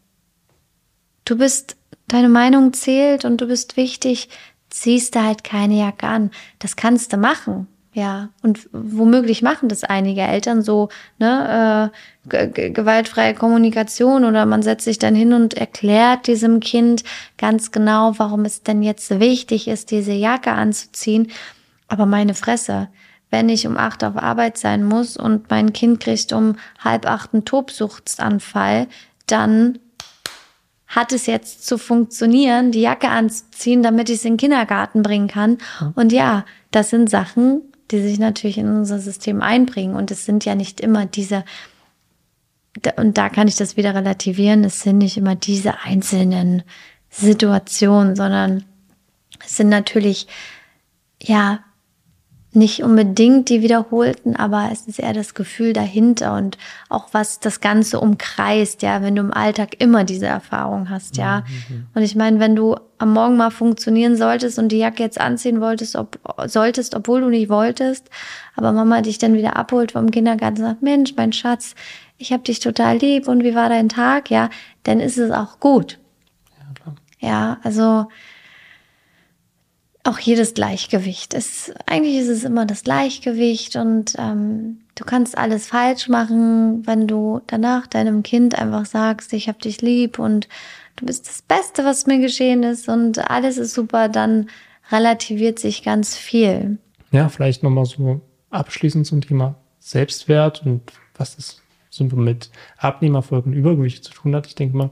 Du 1.25 1.37
bist, 1.37 1.77
deine 2.07 2.29
Meinung 2.29 2.73
zählt 2.73 3.25
und 3.25 3.41
du 3.41 3.47
bist 3.47 3.77
wichtig, 3.77 4.29
ziehst 4.69 5.15
du 5.15 5.23
halt 5.23 5.43
keine 5.43 5.75
Jacke 5.79 6.07
an. 6.07 6.31
Das 6.59 6.75
kannst 6.75 7.13
du 7.13 7.17
machen. 7.17 7.67
Ja, 7.97 8.29
und 8.43 8.69
womöglich 8.73 9.41
machen 9.41 9.69
das 9.69 9.83
einige 9.83 10.21
Eltern 10.21 10.61
so, 10.61 10.89
ne, 11.17 11.91
äh, 11.91 12.29
ge- 12.29 12.47
ge- 12.51 12.69
gewaltfreie 12.69 13.33
Kommunikation 13.33 14.23
oder 14.23 14.45
man 14.45 14.61
setzt 14.61 14.85
sich 14.85 14.99
dann 14.99 15.15
hin 15.15 15.33
und 15.33 15.55
erklärt 15.55 16.27
diesem 16.27 16.59
Kind 16.59 17.03
ganz 17.39 17.71
genau, 17.71 18.13
warum 18.19 18.45
es 18.45 18.61
denn 18.61 18.83
jetzt 18.83 19.19
wichtig 19.19 19.67
ist, 19.67 19.89
diese 19.89 20.11
Jacke 20.11 20.51
anzuziehen. 20.51 21.31
Aber 21.87 22.05
meine 22.05 22.35
Fresse, 22.35 22.89
wenn 23.31 23.49
ich 23.49 23.65
um 23.65 23.77
acht 23.77 24.03
auf 24.03 24.15
Arbeit 24.15 24.59
sein 24.59 24.83
muss 24.83 25.17
und 25.17 25.49
mein 25.49 25.73
Kind 25.73 25.99
kriegt 25.99 26.31
um 26.33 26.55
halb 26.77 27.07
acht 27.07 27.33
einen 27.33 27.45
Tobsuchtsanfall, 27.45 28.85
dann 29.25 29.79
hat 30.85 31.13
es 31.13 31.25
jetzt 31.25 31.65
zu 31.65 31.79
funktionieren, 31.79 32.71
die 32.71 32.81
Jacke 32.81 33.09
anzuziehen, 33.09 33.81
damit 33.81 34.09
ich 34.09 34.17
es 34.17 34.25
in 34.25 34.33
den 34.33 34.37
Kindergarten 34.37 35.01
bringen 35.01 35.27
kann. 35.27 35.57
Und 35.95 36.11
ja, 36.11 36.45
das 36.69 36.91
sind 36.91 37.09
Sachen, 37.09 37.63
die 37.91 38.01
sich 38.01 38.19
natürlich 38.19 38.57
in 38.57 38.67
unser 38.67 38.99
System 38.99 39.41
einbringen. 39.41 39.95
Und 39.95 40.11
es 40.11 40.25
sind 40.25 40.45
ja 40.45 40.55
nicht 40.55 40.81
immer 40.81 41.05
diese, 41.05 41.43
und 42.97 43.17
da 43.17 43.29
kann 43.29 43.47
ich 43.47 43.55
das 43.55 43.77
wieder 43.77 43.95
relativieren, 43.95 44.63
es 44.63 44.81
sind 44.81 44.99
nicht 44.99 45.17
immer 45.17 45.35
diese 45.35 45.79
einzelnen 45.81 46.63
Situationen, 47.09 48.15
sondern 48.15 48.63
es 49.43 49.57
sind 49.57 49.69
natürlich, 49.69 50.27
ja, 51.21 51.59
nicht 52.57 52.83
unbedingt 52.83 53.49
die 53.49 53.61
wiederholten, 53.61 54.35
aber 54.35 54.69
es 54.71 54.87
ist 54.87 54.99
eher 54.99 55.13
das 55.13 55.35
Gefühl 55.35 55.73
dahinter 55.73 56.35
und 56.35 56.57
auch 56.89 57.09
was 57.11 57.39
das 57.39 57.61
Ganze 57.61 57.99
umkreist, 57.99 58.81
ja, 58.81 59.03
wenn 59.03 59.15
du 59.15 59.21
im 59.21 59.33
Alltag 59.33 59.79
immer 59.79 60.03
diese 60.03 60.25
Erfahrung 60.25 60.89
hast, 60.89 61.17
ja. 61.17 61.43
Mhm. 61.69 61.87
Und 61.93 62.01
ich 62.01 62.15
meine, 62.15 62.39
wenn 62.39 62.55
du 62.55 62.75
am 62.97 63.13
Morgen 63.13 63.37
mal 63.37 63.51
funktionieren 63.51 64.15
solltest 64.15 64.57
und 64.57 64.69
die 64.69 64.79
Jacke 64.79 65.03
jetzt 65.03 65.21
anziehen 65.21 65.61
wolltest, 65.61 65.95
ob, 65.95 66.19
solltest, 66.47 66.95
obwohl 66.95 67.21
du 67.21 67.29
nicht 67.29 67.49
wolltest, 67.49 68.09
aber 68.55 68.71
Mama 68.71 69.01
dich 69.01 69.19
dann 69.19 69.35
wieder 69.35 69.55
abholt 69.55 69.91
vom 69.91 70.09
Kindergarten 70.09 70.57
und 70.57 70.67
sagt, 70.67 70.81
Mensch, 70.81 71.13
mein 71.15 71.33
Schatz, 71.33 71.75
ich 72.17 72.33
hab 72.33 72.43
dich 72.43 72.59
total 72.59 72.97
lieb 72.97 73.27
und 73.27 73.43
wie 73.43 73.53
war 73.53 73.69
dein 73.69 73.87
Tag, 73.87 74.31
ja, 74.31 74.49
dann 74.83 74.99
ist 74.99 75.19
es 75.19 75.29
auch 75.29 75.59
gut. 75.59 75.99
Ja, 76.57 76.73
klar. 76.73 76.95
ja 77.19 77.57
also 77.61 78.07
auch 80.07 80.17
hier 80.17 80.37
das 80.37 80.53
Gleichgewicht. 80.53 81.33
Es, 81.33 81.73
eigentlich 81.85 82.17
ist 82.17 82.29
es 82.29 82.43
immer 82.45 82.65
das 82.65 82.83
Gleichgewicht 82.83 83.75
und 83.75 84.15
ähm, 84.17 84.79
du 84.95 85.03
kannst 85.03 85.37
alles 85.37 85.67
falsch 85.67 86.07
machen, 86.07 86.87
wenn 86.87 87.07
du 87.07 87.41
danach 87.47 87.87
deinem 87.87 88.23
Kind 88.23 88.57
einfach 88.57 88.85
sagst, 88.85 89.33
ich 89.33 89.49
hab 89.49 89.59
dich 89.59 89.81
lieb 89.81 90.17
und 90.17 90.47
du 90.95 91.05
bist 91.05 91.27
das 91.27 91.41
Beste, 91.41 91.83
was 91.83 92.07
mir 92.07 92.19
geschehen 92.19 92.63
ist 92.63 92.87
und 92.87 93.29
alles 93.29 93.57
ist 93.57 93.73
super, 93.73 94.07
dann 94.07 94.49
relativiert 94.91 95.59
sich 95.59 95.83
ganz 95.83 96.15
viel. 96.15 96.77
Ja, 97.11 97.27
vielleicht 97.27 97.61
nochmal 97.61 97.85
so 97.85 98.21
abschließend 98.49 99.05
zum 99.05 99.19
Thema 99.19 99.55
Selbstwert 99.79 100.65
und 100.65 100.93
was 101.15 101.35
das 101.35 101.61
so 101.89 102.05
mit 102.05 102.49
Abnehmerfolg 102.77 103.45
und 103.45 103.53
Übergewicht 103.53 104.05
zu 104.05 104.13
tun 104.13 104.35
hat. 104.35 104.47
Ich 104.47 104.55
denke 104.55 104.77
mal, 104.77 104.89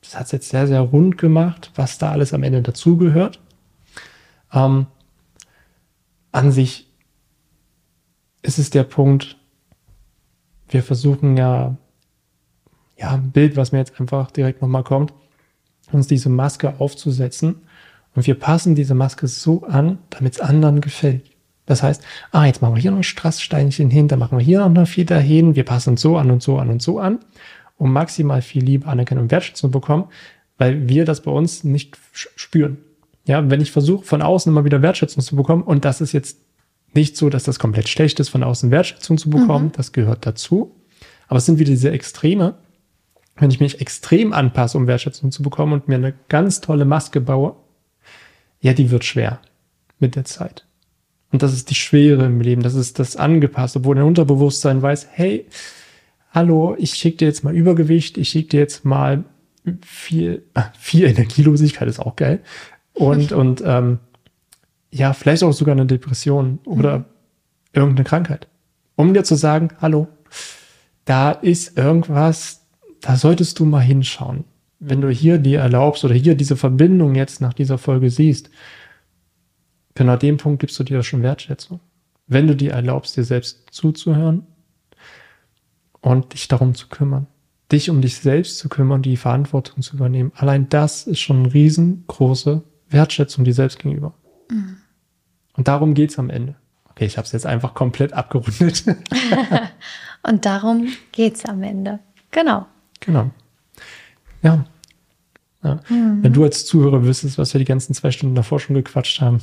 das 0.00 0.16
hat 0.16 0.26
es 0.26 0.32
jetzt 0.32 0.48
sehr, 0.48 0.66
sehr 0.66 0.80
rund 0.80 1.18
gemacht, 1.18 1.72
was 1.74 1.98
da 1.98 2.10
alles 2.10 2.32
am 2.32 2.42
Ende 2.42 2.62
dazugehört. 2.62 3.38
Ähm, 4.52 4.86
an 6.32 6.52
sich 6.52 6.88
ist 8.42 8.58
es 8.58 8.70
der 8.70 8.84
Punkt, 8.84 9.36
wir 10.68 10.82
versuchen 10.82 11.36
ja, 11.36 11.76
ja, 12.96 13.12
ein 13.12 13.32
Bild, 13.32 13.56
was 13.56 13.72
mir 13.72 13.78
jetzt 13.78 13.98
einfach 14.00 14.30
direkt 14.30 14.62
nochmal 14.62 14.84
kommt, 14.84 15.12
uns 15.92 16.06
diese 16.06 16.28
Maske 16.28 16.74
aufzusetzen. 16.78 17.62
Und 18.14 18.26
wir 18.26 18.34
passen 18.34 18.74
diese 18.74 18.94
Maske 18.94 19.28
so 19.28 19.64
an, 19.64 19.98
damit 20.10 20.34
es 20.34 20.40
anderen 20.40 20.80
gefällt. 20.80 21.30
Das 21.66 21.82
heißt, 21.82 22.02
ah, 22.32 22.46
jetzt 22.46 22.62
machen 22.62 22.74
wir 22.74 22.82
hier 22.82 22.90
noch 22.90 22.98
ein 22.98 23.04
Strasssteinchen 23.04 23.90
hin, 23.90 24.08
dann 24.08 24.18
machen 24.18 24.38
wir 24.38 24.44
hier 24.44 24.60
noch 24.60 24.66
eine 24.66 24.86
Feder 24.86 25.20
hin, 25.20 25.54
wir 25.54 25.64
passen 25.64 25.90
uns 25.90 26.00
so 26.00 26.16
an 26.16 26.30
und 26.30 26.42
so 26.42 26.58
an 26.58 26.68
und 26.68 26.82
so 26.82 26.98
an, 26.98 27.20
um 27.76 27.92
maximal 27.92 28.42
viel 28.42 28.64
Liebe, 28.64 28.88
Anerkennung 28.88 29.24
und 29.24 29.30
Wertschätzung 29.30 29.70
zu 29.70 29.78
bekommen, 29.78 30.06
weil 30.58 30.88
wir 30.88 31.04
das 31.04 31.22
bei 31.22 31.30
uns 31.30 31.62
nicht 31.62 31.96
spüren. 32.12 32.78
Ja, 33.30 33.48
wenn 33.48 33.60
ich 33.60 33.70
versuche, 33.70 34.04
von 34.04 34.22
außen 34.22 34.50
immer 34.50 34.64
wieder 34.64 34.82
Wertschätzung 34.82 35.22
zu 35.22 35.36
bekommen, 35.36 35.62
und 35.62 35.84
das 35.84 36.00
ist 36.00 36.10
jetzt 36.10 36.38
nicht 36.94 37.16
so, 37.16 37.30
dass 37.30 37.44
das 37.44 37.60
komplett 37.60 37.88
schlecht 37.88 38.18
ist, 38.18 38.28
von 38.28 38.42
außen 38.42 38.72
Wertschätzung 38.72 39.18
zu 39.18 39.30
bekommen, 39.30 39.66
mhm. 39.66 39.72
das 39.72 39.92
gehört 39.92 40.26
dazu. 40.26 40.74
Aber 41.28 41.38
es 41.38 41.46
sind 41.46 41.60
wieder 41.60 41.70
diese 41.70 41.92
Extreme. 41.92 42.56
Wenn 43.36 43.52
ich 43.52 43.60
mich 43.60 43.80
extrem 43.80 44.32
anpasse, 44.32 44.76
um 44.76 44.88
Wertschätzung 44.88 45.30
zu 45.30 45.44
bekommen 45.44 45.74
und 45.74 45.86
mir 45.86 45.94
eine 45.94 46.12
ganz 46.28 46.60
tolle 46.60 46.84
Maske 46.84 47.20
baue, 47.20 47.54
ja, 48.60 48.72
die 48.72 48.90
wird 48.90 49.04
schwer 49.04 49.40
mit 50.00 50.16
der 50.16 50.24
Zeit. 50.24 50.66
Und 51.30 51.44
das 51.44 51.52
ist 51.52 51.70
die 51.70 51.76
Schwere 51.76 52.26
im 52.26 52.40
Leben, 52.40 52.64
das 52.64 52.74
ist 52.74 52.98
das 52.98 53.14
angepasst, 53.14 53.76
obwohl 53.76 53.94
dein 53.94 54.06
Unterbewusstsein 54.06 54.82
weiß, 54.82 55.06
hey, 55.12 55.46
hallo, 56.32 56.74
ich 56.80 56.94
schicke 56.94 57.18
dir 57.18 57.28
jetzt 57.28 57.44
mal 57.44 57.54
Übergewicht, 57.54 58.18
ich 58.18 58.30
schicke 58.30 58.48
dir 58.48 58.60
jetzt 58.60 58.84
mal 58.84 59.22
viel, 59.82 60.42
viel 60.80 61.04
Energielosigkeit 61.04 61.86
ist 61.86 62.00
auch 62.00 62.16
geil, 62.16 62.40
und, 63.00 63.32
und 63.32 63.62
ähm, 63.64 63.98
ja, 64.90 65.12
vielleicht 65.12 65.42
auch 65.42 65.52
sogar 65.52 65.72
eine 65.72 65.86
Depression 65.86 66.58
oder 66.64 66.98
mhm. 66.98 67.04
irgendeine 67.72 68.04
Krankheit. 68.04 68.48
Um 68.96 69.14
dir 69.14 69.24
zu 69.24 69.36
sagen, 69.36 69.70
hallo, 69.80 70.08
da 71.04 71.30
ist 71.30 71.78
irgendwas, 71.78 72.66
da 73.00 73.16
solltest 73.16 73.58
du 73.58 73.64
mal 73.64 73.80
hinschauen. 73.80 74.44
Wenn 74.78 75.00
du 75.00 75.08
hier 75.08 75.38
dir 75.38 75.60
erlaubst 75.60 76.04
oder 76.04 76.14
hier 76.14 76.34
diese 76.34 76.56
Verbindung 76.56 77.14
jetzt 77.14 77.40
nach 77.40 77.54
dieser 77.54 77.78
Folge 77.78 78.10
siehst, 78.10 78.50
genau 79.94 80.16
dem 80.16 80.36
Punkt 80.36 80.60
gibst 80.60 80.78
du 80.78 80.84
dir 80.84 81.02
schon 81.02 81.22
Wertschätzung. 81.22 81.80
Wenn 82.26 82.46
du 82.46 82.54
dir 82.54 82.72
erlaubst, 82.72 83.16
dir 83.16 83.24
selbst 83.24 83.66
zuzuhören 83.70 84.46
und 86.00 86.32
dich 86.32 86.48
darum 86.48 86.74
zu 86.74 86.88
kümmern, 86.88 87.26
dich 87.72 87.90
um 87.90 88.00
dich 88.00 88.16
selbst 88.16 88.58
zu 88.58 88.68
kümmern, 88.68 89.02
die 89.02 89.16
Verantwortung 89.16 89.82
zu 89.82 89.96
übernehmen. 89.96 90.32
Allein 90.34 90.68
das 90.68 91.06
ist 91.06 91.20
schon 91.20 91.44
eine 91.44 91.54
riesengroße 91.54 92.62
Wertschätzung 92.90 93.44
dir 93.44 93.54
selbst 93.54 93.78
gegenüber. 93.78 94.14
Mhm. 94.50 94.76
Und 95.56 95.68
darum 95.68 95.94
geht's 95.94 96.18
am 96.18 96.30
Ende. 96.30 96.56
Okay, 96.90 97.06
ich 97.06 97.16
habe 97.16 97.26
es 97.26 97.32
jetzt 97.32 97.46
einfach 97.46 97.74
komplett 97.74 98.12
abgerundet. 98.12 98.84
Und 100.22 100.44
darum 100.44 100.88
geht's 101.12 101.44
am 101.44 101.62
Ende. 101.62 101.98
Genau. 102.30 102.66
Genau. 103.00 103.30
Ja. 104.42 104.64
ja. 105.62 105.80
Mhm. 105.88 106.22
Wenn 106.22 106.32
du 106.32 106.44
als 106.44 106.66
Zuhörer 106.66 107.04
wüsstest, 107.04 107.38
was 107.38 107.54
wir 107.54 107.58
die 107.58 107.64
ganzen 107.64 107.94
zwei 107.94 108.10
Stunden 108.10 108.34
davor 108.34 108.60
schon 108.60 108.74
gequatscht 108.74 109.20
haben. 109.20 109.40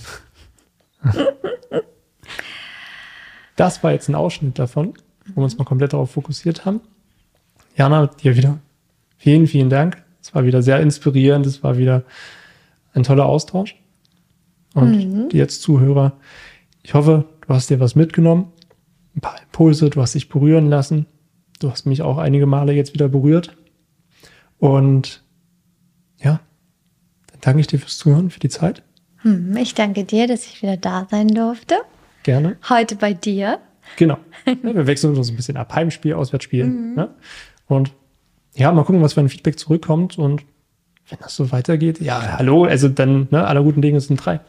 das 3.56 3.84
war 3.84 3.91
jetzt 3.91 4.10
ein 4.10 4.15
Ausschnitt 4.15 4.60
davon, 4.60 4.94
wo 5.28 5.41
wir 5.41 5.44
uns 5.44 5.57
mal 5.57 5.65
komplett 5.65 5.94
darauf 5.94 6.11
fokussiert 6.11 6.65
haben. 6.65 6.82
Jana, 7.76 8.07
dir 8.07 8.36
wieder 8.36 8.60
vielen, 9.18 9.48
vielen 9.48 9.69
Dank. 9.69 10.03
Es 10.22 10.34
war 10.36 10.45
wieder 10.45 10.61
sehr 10.61 10.80
inspirierend. 10.80 11.45
Es 11.45 11.64
war 11.64 11.78
wieder 11.78 12.03
ein 12.93 13.03
toller 13.03 13.26
Austausch. 13.26 13.76
Und 14.73 15.14
mhm. 15.14 15.30
jetzt 15.31 15.61
Zuhörer, 15.61 16.14
ich 16.84 16.93
hoffe, 16.93 17.26
du 17.41 17.53
hast 17.53 17.69
dir 17.69 17.80
was 17.80 17.95
mitgenommen, 17.95 18.51
ein 19.15 19.22
paar 19.22 19.41
Impulse, 19.41 19.89
du 19.89 20.01
hast 20.01 20.14
dich 20.14 20.30
berühren 20.30 20.69
lassen. 20.69 21.07
Du 21.59 21.72
hast 21.72 21.85
mich 21.85 22.03
auch 22.03 22.18
einige 22.18 22.45
Male 22.45 22.73
jetzt 22.73 22.93
wieder 22.93 23.09
berührt. 23.09 23.57
Und 24.59 25.23
ja, 26.19 26.39
dann 27.31 27.41
danke 27.41 27.61
ich 27.61 27.68
dir 27.68 27.80
fürs 27.80 27.97
Zuhören, 27.97 28.30
für 28.30 28.39
die 28.39 28.49
Zeit. 28.49 28.84
Hm, 29.18 29.57
ich 29.57 29.73
danke 29.73 30.03
dir, 30.03 30.27
dass 30.27 30.45
ich 30.45 30.61
wieder 30.61 30.77
da 30.77 31.07
sein 31.09 31.30
durfte. 31.30 31.77
Gerne. 32.23 32.57
Heute 32.69 32.95
bei 32.95 33.14
dir. 33.14 33.59
Genau. 33.95 34.18
wir 34.61 34.85
wechseln 34.85 35.15
uns 35.15 35.30
ein 35.30 35.35
bisschen 35.35 35.57
ab. 35.57 35.73
Heimspiel, 35.73 36.14
Auswärtsspiel. 36.14 36.65
Mhm. 36.65 36.95
Ne? 36.95 37.09
Und 37.68 37.91
ja, 38.53 38.72
mal 38.72 38.84
gucken, 38.84 39.01
was 39.01 39.14
für 39.14 39.22
ein 39.22 39.30
Feedback 39.30 39.57
zurückkommt. 39.57 40.19
Und 40.19 40.43
wenn 41.09 41.19
das 41.19 41.35
so 41.35 41.51
weitergeht, 41.51 41.99
ja, 42.01 42.38
hallo, 42.38 42.65
also 42.65 42.89
dann, 42.89 43.27
ne, 43.31 43.45
aller 43.45 43.63
guten 43.63 43.81
Dinge 43.81 43.99
sind 44.01 44.17
drei. 44.17 44.39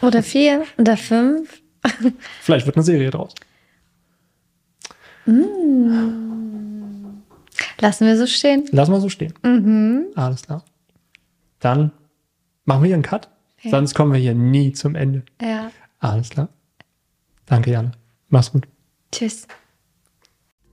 Oder 0.00 0.22
vier 0.22 0.64
oder 0.78 0.96
fünf. 0.96 1.62
Vielleicht 2.40 2.66
wird 2.66 2.76
eine 2.76 2.84
Serie 2.84 3.10
draus. 3.10 3.34
Mm. 5.26 6.42
Lassen 7.80 8.06
wir 8.06 8.16
so 8.16 8.26
stehen. 8.26 8.68
Lassen 8.70 8.92
wir 8.92 9.00
so 9.00 9.08
stehen. 9.08 9.34
Mhm. 9.42 10.06
Alles 10.14 10.42
klar. 10.42 10.64
Dann 11.58 11.92
machen 12.64 12.82
wir 12.82 12.86
hier 12.88 12.94
einen 12.96 13.02
Cut. 13.02 13.28
Ja. 13.62 13.70
Sonst 13.70 13.94
kommen 13.94 14.12
wir 14.12 14.20
hier 14.20 14.34
nie 14.34 14.72
zum 14.72 14.94
Ende. 14.94 15.24
Ja. 15.40 15.70
Alles 15.98 16.30
klar. 16.30 16.48
Danke, 17.46 17.70
Janne. 17.70 17.92
Mach's 18.28 18.52
gut. 18.52 18.66
Tschüss. 19.10 19.46